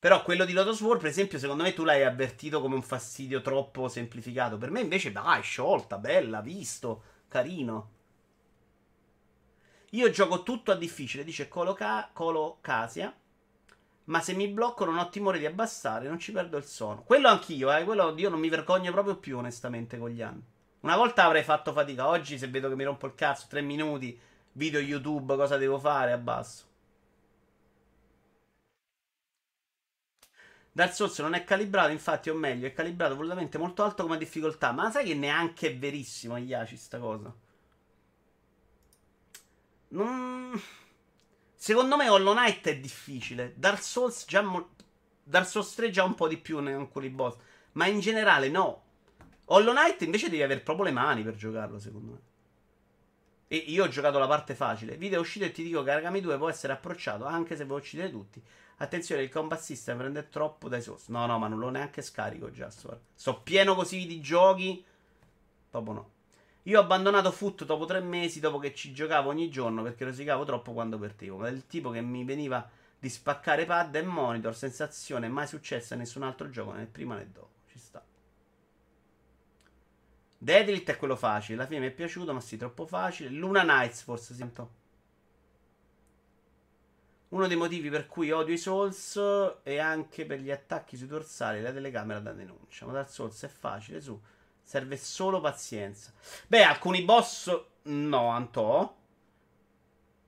Però 0.03 0.21
quello 0.25 0.45
di 0.45 0.53
Lotus 0.53 0.81
War, 0.81 0.97
per 0.97 1.07
esempio, 1.07 1.39
secondo 1.39 1.63
me 1.63 1.75
tu 1.75 1.85
l'hai 1.85 2.03
avvertito 2.03 2.61
come 2.61 2.75
un 2.75 2.83
fastidio 2.83 3.41
troppo 3.41 3.87
semplificato. 3.87 4.59
Per 4.59 4.69
me 4.69 4.81
invece, 4.81 5.13
dai, 5.13 5.43
sciolta, 5.43 5.97
bella, 5.97 6.41
visto, 6.41 7.03
carino. 7.29 7.91
Io 9.91 10.11
gioco 10.11 10.43
tutto 10.43 10.73
a 10.73 10.75
difficile, 10.75 11.23
dice 11.23 11.47
Colo 11.47 12.59
Casia. 12.61 13.15
Ma 14.07 14.21
se 14.21 14.35
mi 14.35 14.49
blocco 14.49 14.85
non 14.85 14.99
ho 14.99 15.09
timore 15.09 15.39
di 15.39 15.47
abbassare, 15.47 16.09
non 16.09 16.19
ci 16.19 16.33
perdo 16.33 16.57
il 16.57 16.65
sonno. 16.65 17.05
Quello 17.05 17.29
anch'io, 17.29 17.73
eh. 17.73 17.85
Quello 17.85 18.13
io 18.17 18.29
non 18.29 18.41
mi 18.41 18.49
vergogno 18.49 18.91
proprio 18.91 19.19
più, 19.19 19.39
onestamente, 19.39 19.99
con 19.99 20.11
gli 20.11 20.21
anni. 20.21 20.43
Una 20.81 20.97
volta 20.97 21.23
avrei 21.27 21.45
fatto 21.45 21.73
fatica. 21.73 22.09
Oggi, 22.09 22.39
se 22.39 22.49
vedo 22.49 22.69
che 22.69 22.75
mi 22.75 22.83
rompo 22.83 23.07
il 23.07 23.15
cazzo, 23.15 23.47
tre 23.49 23.61
minuti, 23.61 24.19
video 24.55 24.81
YouTube, 24.81 25.37
cosa 25.37 25.57
devo 25.59 25.79
fare, 25.79 26.11
abbasso. 26.11 26.71
Dark 30.75 30.95
Souls 30.95 31.19
non 31.19 31.35
è 31.35 31.45
calibrato, 31.45 31.91
infatti, 31.91 32.31
o 32.31 32.35
meglio, 32.35 32.67
è 32.67 32.73
calibrato 32.73 33.15
volutamente 33.15 33.59
molto 33.59 33.83
alto 33.83 34.05
come 34.05 34.17
difficoltà. 34.17 34.73
Ma 34.73 34.91
sai 34.91 35.05
che 35.05 35.15
neanche 35.15 35.69
è 35.69 35.77
verissimo, 35.77 36.39
Iaci, 36.39 36.77
sta 36.77 36.99
cosa. 36.99 37.35
Non... 39.89 40.61
Secondo 41.55 41.97
me 41.97 42.09
Hollow 42.09 42.35
Knight 42.35 42.67
è 42.69 42.79
difficile. 42.81 43.53
Dark 43.55 43.83
Souls 43.83 44.25
già 44.27 44.41
mo- 44.41 44.71
Dark 45.23 45.47
Souls 45.47 45.75
3 45.75 45.91
già 45.91 46.05
un 46.05 46.15
po' 46.15 46.27
di 46.27 46.39
più 46.39 46.59
nei 46.61 46.75
alcuni 46.75 47.11
boss. 47.11 47.37
Ma 47.73 47.87
in 47.87 48.01
generale 48.01 48.49
no. 48.49 48.83
Hollow 49.47 49.75
Knight 49.75 50.01
invece 50.03 50.31
devi 50.31 50.43
avere 50.43 50.61
proprio 50.61 50.87
le 50.87 50.93
mani 50.93 51.23
per 51.23 51.37
giocarlo, 51.37 51.79
secondo 51.79 52.13
me. 52.13 52.21
E 53.47 53.57
io 53.57 53.85
ho 53.85 53.89
giocato 53.89 54.19
la 54.19 54.27
parte 54.27 54.55
facile. 54.55 54.97
Video 54.97 55.19
è 55.19 55.21
uscito 55.21 55.45
e 55.45 55.53
ti 55.53 55.63
dico 55.63 55.83
che 55.83 55.91
Aragami 55.91 56.23
2 56.23 56.39
può 56.39 56.49
essere 56.49 56.73
approcciato 56.73 57.27
anche 57.27 57.55
se 57.55 57.67
vuoi 57.67 57.81
uccidere 57.81 58.11
tutti. 58.11 58.43
Attenzione, 58.83 59.23
il 59.23 59.31
combat 59.31 59.61
system 59.61 59.97
prende 59.97 60.29
troppo 60.29 60.69
dai 60.69 60.83
Souls. 60.83 61.07
No, 61.07 61.25
no, 61.27 61.39
ma 61.39 61.47
non 61.47 61.61
l'ho 61.61 61.71
neanche 61.71 62.03
scarico 62.03 62.51
già. 62.51 62.69
Sto 62.69 63.41
pieno 63.41 63.77
così 63.77 64.07
di 64.07 64.21
giochi. 64.21 64.85
Proprio 65.71 65.93
no. 65.93 66.11
Io 66.65 66.81
ho 66.81 66.83
abbandonato 66.83 67.31
Foot 67.31 67.65
dopo 67.65 67.85
tre 67.85 68.01
mesi, 68.01 68.41
dopo 68.41 68.59
che 68.59 68.75
ci 68.75 68.93
giocavo 68.93 69.29
ogni 69.29 69.49
giorno 69.51 69.85
perché 69.85 70.05
rosicavo 70.05 70.45
troppo 70.45 70.73
quando 70.73 70.99
perdevo. 70.99 71.37
Ma 71.37 71.49
del 71.49 71.69
tipo 71.69 71.91
che 71.91 72.01
mi 72.01 72.25
veniva 72.25 72.69
di 72.99 73.09
spaccare 73.09 73.67
pad 73.67 73.95
e 73.95 74.03
monitor, 74.03 74.53
sensazione 74.53 75.29
mai 75.29 75.47
successa 75.47 75.95
in 75.95 76.01
nessun 76.01 76.25
altro 76.25 76.51
gioco, 76.51 76.73
né 76.73 76.87
prima 76.87 77.15
né 77.15 77.31
dopo. 77.31 77.51
Ci 77.69 77.79
sta. 77.79 78.05
Deadlift 80.39 80.91
è 80.91 80.97
quello 80.97 81.15
facile, 81.15 81.57
alla 81.57 81.69
fine 81.69 81.79
mi 81.79 81.87
è 81.87 81.93
piaciuto, 81.93 82.33
ma 82.33 82.41
sì, 82.41 82.57
troppo 82.57 82.85
facile. 82.85 83.31
Luna 83.31 83.63
Knights 83.63 84.03
forse 84.03 84.35
sento. 84.35 84.81
Uno 87.33 87.47
dei 87.47 87.57
motivi 87.57 87.89
per 87.89 88.07
cui 88.07 88.31
odio 88.31 88.53
i 88.53 88.59
Souls 88.59 89.19
è 89.63 89.79
anche 89.79 90.27
per 90.27 90.41
gli 90.41 90.51
attacchi 90.51 90.99
sui 90.99 91.07
dorsali 91.07 91.63
la 91.63 91.73
telecamera 91.73 92.21
da 92.21 92.33
denuncia. 92.33 92.85
Ma 92.85 92.93
dal 92.93 93.09
Souls 93.09 93.43
è 93.43 93.49
facile, 93.49 94.03
su. 94.03 94.21
Serve 94.63 94.99
solo 94.99 95.41
pazienza. 95.41 96.13
Beh, 96.47 96.63
alcuni 96.63 97.03
boss 97.03 97.65
no, 97.85 98.29
Antò. 98.29 98.95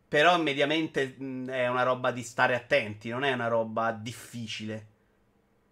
Però 0.09 0.39
mediamente 0.41 1.15
è 1.47 1.69
una 1.69 1.83
roba 1.83 2.11
di 2.11 2.23
stare 2.23 2.55
attenti, 2.55 3.11
non 3.11 3.25
è 3.25 3.33
una 3.33 3.49
roba 3.49 3.93
difficile. 3.93 4.87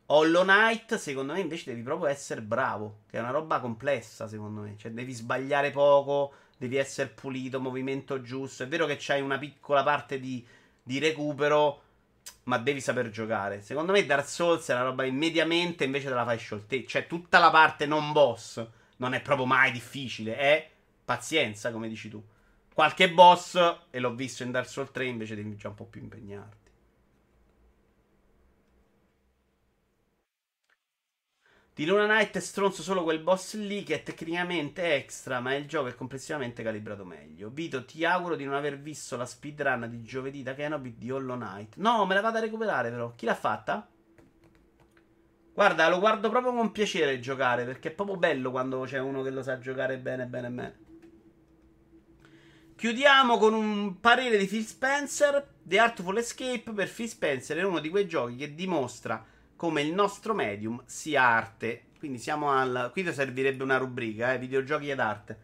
Hollow 0.07 0.43
Knight, 0.43 0.97
secondo 0.97 1.33
me, 1.33 1.41
invece 1.41 1.71
devi 1.71 1.83
proprio 1.83 2.11
essere 2.11 2.43
bravo. 2.43 3.05
Che 3.09 3.17
è 3.17 3.21
una 3.21 3.31
roba 3.31 3.59
complessa, 3.59 4.29
secondo 4.29 4.61
me. 4.61 4.77
Cioè, 4.77 4.91
devi 4.91 5.13
sbagliare 5.15 5.71
poco, 5.71 6.33
devi 6.59 6.77
essere 6.77 7.09
pulito, 7.09 7.59
movimento 7.59 8.21
giusto. 8.21 8.65
È 8.65 8.69
vero 8.69 8.85
che 8.85 8.97
c'hai 8.99 9.23
una 9.23 9.39
piccola 9.39 9.83
parte 9.83 10.21
di 10.21 10.47
di 10.83 10.99
recupero, 10.99 11.83
ma 12.45 12.59
devi 12.59 12.81
saper 12.81 13.11
giocare. 13.11 13.61
Secondo 13.61 13.93
me 13.93 14.05
Dark 14.05 14.29
Souls 14.29 14.69
è 14.69 14.75
una 14.75 14.85
roba 14.85 15.05
immediatamente 15.05 15.85
invece 15.85 16.09
te 16.09 16.15
la 16.15 16.25
fai 16.25 16.39
scioltare. 16.39 16.87
Cioè, 16.87 17.07
tutta 17.07 17.39
la 17.39 17.51
parte 17.51 17.87
non 17.87 18.13
boss 18.13 18.65
non 18.97 19.15
è 19.15 19.21
proprio 19.21 19.47
mai 19.47 19.73
difficile, 19.73 20.37
è 20.37 20.71
pazienza, 21.05 21.73
come 21.73 21.89
dici 21.89 22.09
tu. 22.09 22.23
Qualche 22.73 23.11
boss, 23.11 23.77
e 23.91 23.99
l'ho 23.99 24.15
visto 24.15 24.43
in 24.43 24.51
Dark 24.51 24.69
Souls 24.69 24.91
3, 24.91 25.07
invece 25.07 25.35
devi 25.35 25.57
già 25.57 25.69
un 25.69 25.75
po' 25.75 25.85
più 25.85 26.01
impegnarti. 26.01 26.62
Di 31.75 31.87
Luna 31.87 32.05
Knight 32.05 32.37
è 32.37 32.41
stronzo 32.41 32.83
solo 32.83 33.03
quel 33.03 33.21
boss 33.21 33.55
lì 33.55 33.83
che 33.83 33.95
è 33.95 34.03
tecnicamente 34.03 34.95
extra, 34.95 35.41
ma 35.41 35.55
il 35.55 35.67
gioco 35.67 35.89
è 35.89 35.95
complessivamente 35.95 36.63
calibrato 36.63 37.07
meglio. 37.07 37.49
Vito, 37.49 37.87
ti 37.87 38.05
auguro 38.05 38.37
di 38.37 38.45
non 38.45 38.53
aver 38.53 38.79
visto 38.79 39.17
la 39.17 39.25
speedrun 39.25 39.89
di 39.89 40.03
giovedì 40.03 40.43
da 40.43 40.53
Kenobi 40.53 40.99
di 40.99 41.11
Hollow 41.11 41.35
Knight. 41.35 41.77
No, 41.77 42.05
me 42.05 42.13
la 42.13 42.21
vado 42.21 42.37
a 42.37 42.41
recuperare 42.41 42.91
però. 42.91 43.15
Chi 43.15 43.25
l'ha 43.25 43.35
fatta? 43.35 43.89
Guarda, 45.55 45.89
lo 45.89 45.99
guardo 45.99 46.29
proprio 46.29 46.53
con 46.53 46.73
piacere 46.73 47.19
giocare, 47.21 47.65
perché 47.65 47.89
è 47.89 47.93
proprio 47.93 48.19
bello 48.19 48.51
quando 48.51 48.83
c'è 48.83 48.99
uno 48.99 49.23
che 49.23 49.31
lo 49.31 49.43
sa 49.43 49.59
giocare 49.59 49.97
bene, 49.97 50.27
bene, 50.27 50.51
bene. 50.51 50.79
Chiudiamo 52.77 53.39
con 53.39 53.55
un 53.55 53.99
parere 53.99 54.37
di 54.37 54.47
Phil 54.47 54.67
Spencer. 54.67 55.55
The 55.63 55.79
Artful 55.79 56.19
Escape 56.19 56.73
per 56.75 56.93
Phil 56.93 57.09
Spencer 57.09 57.57
è 57.57 57.63
uno 57.63 57.79
di 57.79 57.89
quei 57.89 58.07
giochi 58.07 58.37
che 58.37 58.55
dimostra 58.55 59.25
come 59.63 59.83
il 59.83 59.93
nostro 59.93 60.35
medium 60.35 60.83
sia 60.87 61.23
arte. 61.23 61.85
Quindi 62.01 62.19
siamo 62.19 62.51
al. 62.51 62.91
Qui 62.91 63.13
servirebbe 63.13 63.63
una 63.63 63.77
rubrica, 63.77 64.33
eh, 64.33 64.39
videogiochi 64.39 64.91
ed 64.91 64.99
arte. 64.99 65.39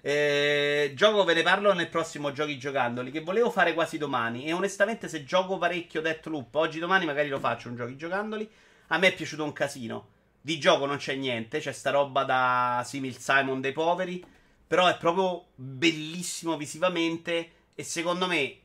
Eh, 0.00 0.90
gioco 0.96 1.22
ve 1.22 1.34
ne 1.34 1.42
parlo 1.42 1.72
nel 1.72 1.88
prossimo 1.88 2.32
Giochi 2.32 2.58
Giocandoli. 2.58 3.12
Che 3.12 3.20
volevo 3.20 3.48
fare 3.48 3.72
quasi 3.72 3.96
domani. 3.96 4.46
E 4.46 4.52
onestamente, 4.52 5.06
se 5.06 5.22
gioco 5.22 5.56
parecchio 5.56 6.00
Deathloop, 6.00 6.52
oggi 6.56 6.80
domani 6.80 7.04
magari 7.04 7.28
lo 7.28 7.38
faccio 7.38 7.68
un 7.68 7.76
Giochi 7.76 7.96
Giocandoli. 7.96 8.50
A 8.88 8.98
me 8.98 9.06
è 9.06 9.14
piaciuto 9.14 9.44
un 9.44 9.52
casino. 9.52 10.08
Di 10.40 10.58
gioco 10.58 10.84
non 10.86 10.96
c'è 10.96 11.14
niente. 11.14 11.60
C'è 11.60 11.70
sta 11.70 11.90
roba 11.90 12.24
da 12.24 12.82
Simil 12.84 13.18
Simon 13.18 13.60
dei 13.60 13.72
poveri. 13.72 14.20
Però 14.66 14.88
è 14.88 14.96
proprio 14.96 15.50
bellissimo 15.54 16.56
visivamente. 16.56 17.50
E 17.76 17.84
secondo 17.84 18.26
me, 18.26 18.56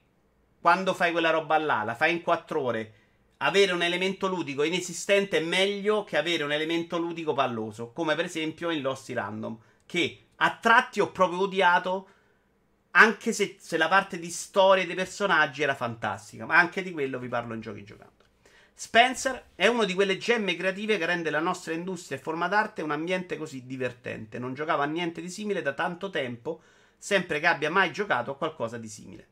quando 0.59 0.95
fai 0.95 1.11
quella 1.11 1.29
roba 1.29 1.59
là, 1.59 1.83
la 1.83 1.93
fai 1.93 2.11
in 2.11 2.23
4 2.23 2.59
ore 2.59 2.93
avere 3.45 3.73
un 3.73 3.83
elemento 3.83 4.27
ludico 4.27 4.63
inesistente 4.63 5.37
è 5.37 5.41
meglio 5.41 6.03
che 6.03 6.17
avere 6.17 6.43
un 6.43 6.51
elemento 6.51 6.97
ludico 6.97 7.33
palloso, 7.33 7.91
come 7.91 8.15
per 8.15 8.25
esempio 8.25 8.71
in 8.71 8.81
Lost 8.81 9.09
Random, 9.09 9.57
che 9.85 10.19
a 10.37 10.57
tratti 10.59 10.99
ho 10.99 11.11
proprio 11.11 11.41
odiato, 11.41 12.09
anche 12.91 13.33
se, 13.33 13.57
se, 13.59 13.77
la 13.77 13.87
parte 13.87 14.17
di 14.17 14.31
storia 14.31 14.85
dei 14.85 14.95
personaggi 14.95 15.61
era 15.61 15.75
fantastica, 15.75 16.45
ma 16.45 16.57
anche 16.57 16.81
di 16.81 16.91
quello 16.91 17.19
vi 17.19 17.27
parlo 17.27 17.53
in 17.53 17.61
giochi 17.61 17.83
giocando. 17.83 18.13
Spencer 18.73 19.49
è 19.53 19.67
uno 19.67 19.85
di 19.85 19.93
quelle 19.93 20.17
gemme 20.17 20.55
creative 20.55 20.97
che 20.97 21.05
rende 21.05 21.29
la 21.29 21.39
nostra 21.39 21.73
industria 21.73 22.17
e 22.17 22.21
forma 22.21 22.47
d'arte 22.47 22.81
un 22.81 22.91
ambiente 22.91 23.37
così 23.37 23.65
divertente. 23.65 24.39
Non 24.39 24.53
giocava 24.53 24.83
a 24.83 24.87
niente 24.87 25.21
di 25.21 25.29
simile 25.29 25.61
da 25.61 25.73
tanto 25.73 26.09
tempo, 26.09 26.61
sempre 26.97 27.39
che 27.39 27.47
abbia 27.47 27.69
mai 27.69 27.91
giocato 27.91 28.31
a 28.31 28.37
qualcosa 28.37 28.77
di 28.77 28.89
simile. 28.89 29.27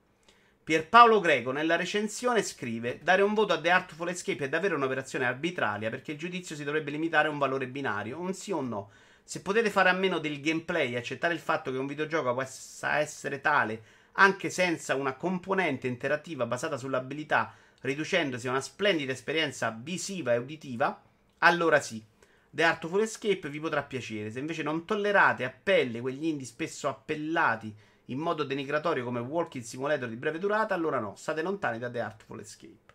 Pierpaolo 0.64 1.20
Greco 1.20 1.52
nella 1.52 1.76
recensione 1.76 2.42
scrive: 2.42 3.00
Dare 3.04 3.22
un 3.22 3.34
voto 3.34 3.52
a 3.52 3.60
The 3.60 3.70
Artful 3.70 4.08
Escape 4.08 4.46
è 4.46 4.50
davvero 4.50 4.78
un'operazione 4.78 5.26
arbitraria 5.26 5.90
perché 5.90 6.14
il 6.14 6.18
giudizio 6.18 6.56
si 6.56 6.64
dovrebbe 6.64 6.90
limitare 6.90 7.28
a 7.28 7.32
un 7.32 7.38
valore 7.38 7.68
binario, 7.68 8.18
un 8.18 8.34
sì 8.34 8.52
o 8.54 8.60
un 8.60 8.70
no. 8.70 8.92
Se 9.26 9.42
potete 9.42 9.70
fare 9.70 9.90
a 9.90 9.94
meno 9.94 10.20
del 10.20 10.40
gameplay 10.40 10.94
e 10.94 10.98
accettare 10.98 11.34
il 11.34 11.42
fatto 11.42 11.70
che 11.70 11.78
un 11.78 11.86
videogioco 11.86 12.34
possa 12.34 12.98
essere 13.00 13.42
tale 13.42 13.84
anche 14.14 14.50
senza 14.50 14.96
una 14.96 15.16
componente 15.16 15.88
interattiva 15.88 16.46
basata 16.46 16.78
sull'abilità, 16.78 17.54
riducendosi 17.82 18.48
a 18.48 18.52
una 18.52 18.62
splendida 18.62 19.12
esperienza 19.12 19.78
visiva 19.78 20.34
e 20.34 20.38
uditiva, 20.38 21.02
allora 21.40 21.82
sì. 21.82 22.02
The 22.50 22.64
Artful 22.64 23.02
Escape 23.02 23.50
vi 23.50 23.60
potrà 23.60 23.84
piacere. 23.84 24.32
Se 24.32 24.40
invece 24.40 24.64
non 24.64 24.86
tollerate 24.86 25.44
a 25.44 25.52
pelle 25.52 26.00
quegli 26.00 26.26
indie 26.26 26.46
spesso 26.46 26.88
appellati 26.88 27.76
in 28.06 28.18
modo 28.18 28.44
denigratorio 28.44 29.04
come 29.04 29.20
walking 29.20 29.64
simulator 29.64 30.10
di 30.10 30.16
breve 30.16 30.40
durata, 30.40 30.74
allora 30.74 31.00
no, 31.00 31.16
state 31.16 31.42
lontani 31.42 31.80
da 31.80 31.90
The 31.90 32.00
Artful 32.00 32.40
Escape. 32.40 32.92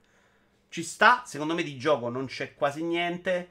Ci 0.68 0.82
sta, 0.82 1.22
secondo 1.24 1.54
me 1.54 1.62
di 1.62 1.78
gioco 1.78 2.08
non 2.10 2.26
c'è 2.26 2.54
quasi 2.54 2.82
niente 2.82 3.50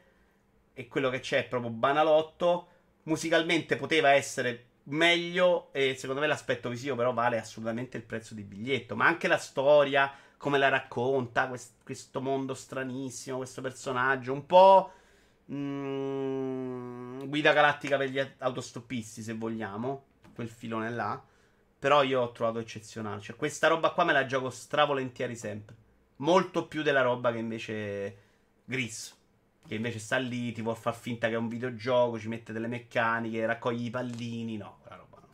e 0.74 0.88
quello 0.88 1.10
che 1.10 1.20
c'è 1.20 1.40
è 1.40 1.48
proprio 1.48 1.72
banalotto. 1.72 2.68
Musicalmente 3.04 3.76
poteva 3.76 4.12
essere 4.12 4.66
meglio 4.84 5.70
e 5.72 5.96
secondo 5.96 6.22
me 6.22 6.28
l'aspetto 6.28 6.70
visivo 6.70 6.96
però 6.96 7.14
vale 7.14 7.40
assolutamente 7.40 7.98
il 7.98 8.04
prezzo 8.04 8.34
di 8.34 8.44
biglietto, 8.44 8.96
ma 8.96 9.06
anche 9.08 9.28
la 9.28 9.38
storia, 9.38 10.12
come 10.38 10.58
la 10.58 10.70
racconta, 10.70 11.48
quest- 11.48 11.84
questo 11.84 12.22
mondo 12.22 12.54
stranissimo, 12.54 13.38
questo 13.38 13.62
personaggio, 13.62 14.34
un 14.34 14.46
po' 14.46 14.92
mm, 15.52 17.24
guida 17.26 17.54
galattica 17.54 17.98
per 17.98 18.10
gli 18.10 18.20
autostoppisti 18.38 19.22
se 19.22 19.34
vogliamo, 19.34 20.04
quel 20.36 20.50
filone 20.50 20.90
là. 20.92 21.22
Però 21.88 22.04
io 22.04 22.20
ho 22.20 22.32
trovato 22.34 22.60
eccezionale. 22.60 23.22
Cioè, 23.22 23.38
questa 23.38 23.70
roba 23.70 23.92
qua 23.92 24.04
me 24.04 24.12
la 24.12 24.26
gioco 24.26 24.50
stravolentieri 24.50 25.38
sempre. 25.38 25.74
Molto 26.18 26.68
più 26.68 26.82
della 26.82 27.00
roba 27.00 27.32
che 27.32 27.38
invece. 27.38 28.18
Gris. 28.66 29.18
Che 29.66 29.76
invece 29.76 30.00
sta 30.00 30.18
lì, 30.18 30.52
ti 30.52 30.62
vuol 30.62 30.76
far 30.76 30.94
finta 30.94 31.30
che 31.30 31.36
è 31.36 31.38
un 31.38 31.48
videogioco, 31.48 32.20
ci 32.20 32.28
mette 32.28 32.52
delle 32.52 32.68
meccaniche, 32.68 33.46
raccogli 33.46 33.86
i 33.86 33.90
pallini. 33.90 34.58
No, 34.58 34.80
quella 34.82 34.98
roba 34.98 35.18
no. 35.22 35.28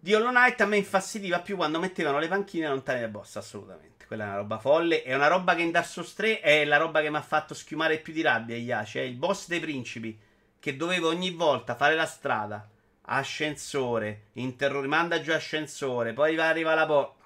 Di 0.00 0.12
Hollow 0.12 0.28
Knight 0.28 0.60
a 0.60 0.66
me 0.66 0.76
infastidiva 0.76 1.40
più 1.40 1.56
quando 1.56 1.78
mettevano 1.78 2.18
le 2.18 2.28
panchine 2.28 2.68
lontane 2.68 3.00
dal 3.00 3.08
boss, 3.08 3.36
assolutamente. 3.36 4.04
Quella 4.04 4.24
è 4.24 4.26
una 4.26 4.36
roba 4.36 4.58
folle. 4.58 5.02
È 5.02 5.14
una 5.14 5.28
roba 5.28 5.54
che 5.54 5.62
in 5.62 5.70
Dark 5.70 5.86
Souls 5.86 6.12
3 6.12 6.40
è 6.40 6.66
la 6.66 6.76
roba 6.76 7.00
che 7.00 7.08
mi 7.08 7.16
ha 7.16 7.22
fatto 7.22 7.54
schiumare 7.54 8.00
più 8.00 8.12
di 8.12 8.20
rabbia, 8.20 8.54
Iaci. 8.54 8.98
È 8.98 9.02
il 9.02 9.16
boss 9.16 9.48
dei 9.48 9.60
principi. 9.60 10.20
Che 10.60 10.76
dovevo 10.76 11.08
ogni 11.08 11.30
volta 11.30 11.74
fare 11.74 11.94
la 11.94 12.04
strada 12.04 12.68
ascensore, 13.08 14.28
interro- 14.34 14.80
rimanda 14.80 15.20
giù 15.20 15.32
ascensore, 15.32 16.12
poi 16.12 16.38
arriva 16.38 16.74
la 16.74 16.86
porta. 16.86 17.24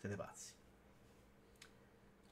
Siete 0.00 0.16
pazzi. 0.16 0.52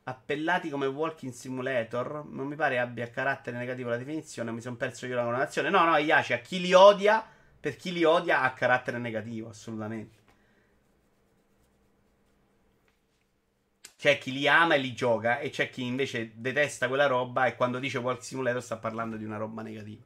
Appellati 0.04 0.68
come 0.68 0.86
Walking 0.86 1.32
Simulator, 1.32 2.24
non 2.26 2.46
mi 2.46 2.56
pare 2.56 2.78
abbia 2.78 3.08
carattere 3.10 3.56
negativo 3.56 3.90
la 3.90 3.96
definizione, 3.96 4.50
mi 4.50 4.60
sono 4.60 4.76
perso 4.76 5.06
io 5.06 5.14
la 5.14 5.24
connotazione. 5.24 5.70
No, 5.70 5.84
no, 5.84 5.96
Iaci, 5.96 6.32
a 6.32 6.38
chi 6.38 6.60
li 6.60 6.72
odia, 6.72 7.24
per 7.60 7.76
chi 7.76 7.92
li 7.92 8.04
odia 8.04 8.42
ha 8.42 8.52
carattere 8.52 8.98
negativo, 8.98 9.48
assolutamente. 9.48 10.20
C'è 13.96 14.18
chi 14.18 14.32
li 14.32 14.48
ama 14.48 14.74
e 14.74 14.78
li 14.78 14.92
gioca 14.94 15.38
e 15.38 15.50
c'è 15.50 15.70
chi 15.70 15.84
invece 15.84 16.32
detesta 16.34 16.88
quella 16.88 17.06
roba 17.06 17.46
e 17.46 17.54
quando 17.54 17.78
dice 17.78 17.98
Walking 17.98 18.24
Simulator 18.24 18.62
sta 18.62 18.76
parlando 18.76 19.16
di 19.16 19.24
una 19.24 19.36
roba 19.36 19.62
negativa. 19.62 20.02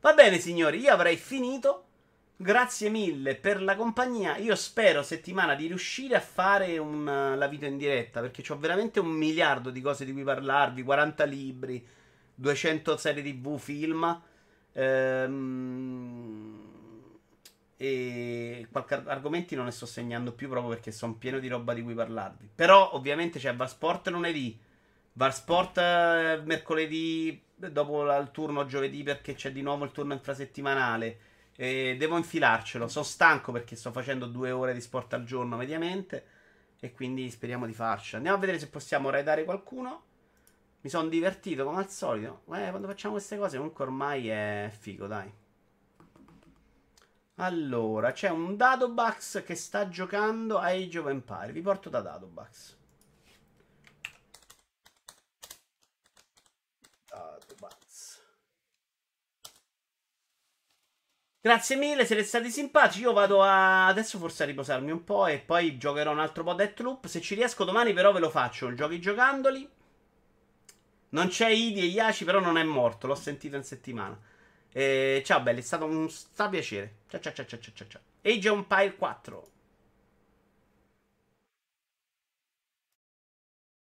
Va 0.00 0.12
bene, 0.12 0.38
signori, 0.38 0.80
io 0.80 0.92
avrei 0.92 1.16
finito. 1.16 1.86
Grazie 2.42 2.88
mille 2.88 3.34
per 3.34 3.60
la 3.60 3.76
compagnia. 3.76 4.38
Io 4.38 4.54
spero 4.54 5.02
settimana 5.02 5.54
di 5.54 5.66
riuscire 5.66 6.16
a 6.16 6.20
fare 6.20 6.78
un, 6.78 7.06
uh, 7.06 7.36
la 7.36 7.46
video 7.48 7.68
in 7.68 7.76
diretta 7.76 8.22
perché 8.22 8.42
ho 8.50 8.58
veramente 8.58 8.98
un 8.98 9.10
miliardo 9.10 9.68
di 9.68 9.82
cose 9.82 10.06
di 10.06 10.12
cui 10.14 10.22
parlarvi: 10.22 10.82
40 10.82 11.24
libri, 11.24 11.86
200 12.34 12.96
serie 12.96 13.22
TV, 13.22 13.58
film. 13.58 14.22
Ehm, 14.72 16.60
e 17.76 18.66
qualche 18.72 19.02
argomenti 19.04 19.54
non 19.54 19.66
ne 19.66 19.70
sto 19.70 19.84
segnando 19.84 20.32
più 20.32 20.48
proprio 20.48 20.72
perché 20.72 20.92
sono 20.92 21.16
pieno 21.16 21.40
di 21.40 21.48
roba 21.48 21.74
di 21.74 21.82
cui 21.82 21.92
parlarvi. 21.92 22.48
Però, 22.54 22.94
ovviamente, 22.94 23.38
c'è 23.38 23.54
Varsport 23.54 24.08
lunedì, 24.08 24.58
Varsport 25.12 25.76
eh, 25.76 26.40
mercoledì 26.44 27.38
dopo 27.54 28.02
il 28.02 28.30
turno 28.32 28.64
giovedì 28.64 29.02
perché 29.02 29.34
c'è 29.34 29.52
di 29.52 29.60
nuovo 29.60 29.84
il 29.84 29.92
turno 29.92 30.14
infrasettimanale. 30.14 31.28
E 31.60 31.94
devo 31.98 32.16
infilarcelo. 32.16 32.88
Sono 32.88 33.04
stanco 33.04 33.52
perché 33.52 33.76
sto 33.76 33.92
facendo 33.92 34.24
due 34.24 34.50
ore 34.50 34.72
di 34.72 34.80
sport 34.80 35.12
al 35.12 35.24
giorno 35.24 35.58
mediamente. 35.58 36.24
E 36.80 36.90
quindi 36.92 37.28
speriamo 37.30 37.66
di 37.66 37.74
farcela. 37.74 38.16
Andiamo 38.16 38.38
a 38.38 38.40
vedere 38.40 38.58
se 38.58 38.70
possiamo 38.70 39.10
raidare 39.10 39.44
qualcuno. 39.44 40.04
Mi 40.80 40.88
sono 40.88 41.10
divertito 41.10 41.64
come 41.64 41.80
al 41.80 41.90
solito. 41.90 42.44
Eh, 42.54 42.70
quando 42.70 42.86
facciamo 42.86 43.12
queste 43.12 43.36
cose 43.36 43.58
comunque 43.58 43.84
ormai 43.84 44.28
è 44.28 44.72
figo, 44.74 45.06
dai. 45.06 45.30
Allora, 47.34 48.12
c'è 48.12 48.30
un 48.30 48.56
Dadobax 48.56 49.44
che 49.44 49.54
sta 49.54 49.86
giocando 49.90 50.56
a 50.56 50.68
Age 50.68 50.98
of 50.98 51.08
Empire. 51.08 51.52
Vi 51.52 51.60
porto 51.60 51.90
da 51.90 52.00
Dadobax. 52.00 52.78
Grazie 61.42 61.76
mille, 61.76 62.04
siete 62.04 62.22
stati 62.22 62.50
simpatici. 62.50 63.00
Io 63.00 63.14
vado 63.14 63.42
a... 63.42 63.86
adesso 63.86 64.18
forse 64.18 64.42
a 64.42 64.46
riposarmi 64.46 64.90
un 64.90 65.04
po' 65.04 65.26
e 65.26 65.38
poi 65.38 65.78
giocherò 65.78 66.12
un 66.12 66.18
altro 66.18 66.44
po' 66.44 66.52
Deathloop. 66.52 67.06
Se 67.06 67.22
ci 67.22 67.34
riesco 67.34 67.64
domani 67.64 67.94
però 67.94 68.12
ve 68.12 68.20
lo 68.20 68.28
faccio. 68.28 68.74
Giochi 68.74 69.00
giocandoli. 69.00 69.66
Non 71.10 71.28
c'è 71.28 71.48
Idi 71.48 71.80
e 71.80 71.84
Yaci, 71.84 72.24
però 72.24 72.40
non 72.40 72.58
è 72.58 72.62
morto. 72.62 73.06
L'ho 73.06 73.14
sentito 73.14 73.56
in 73.56 73.64
settimana. 73.64 74.20
E 74.70 75.22
ciao 75.24 75.40
belli, 75.40 75.60
è 75.60 75.62
stato 75.62 75.86
un 75.86 76.10
sta 76.10 76.46
piacere. 76.48 76.96
Ciao 77.08 77.20
ciao 77.20 77.32
ciao 77.32 77.46
ciao 77.46 77.58
ciao 77.58 77.88
ciao. 77.88 78.02
Age 78.22 78.48
Empire 78.50 78.96
4. 78.96 79.50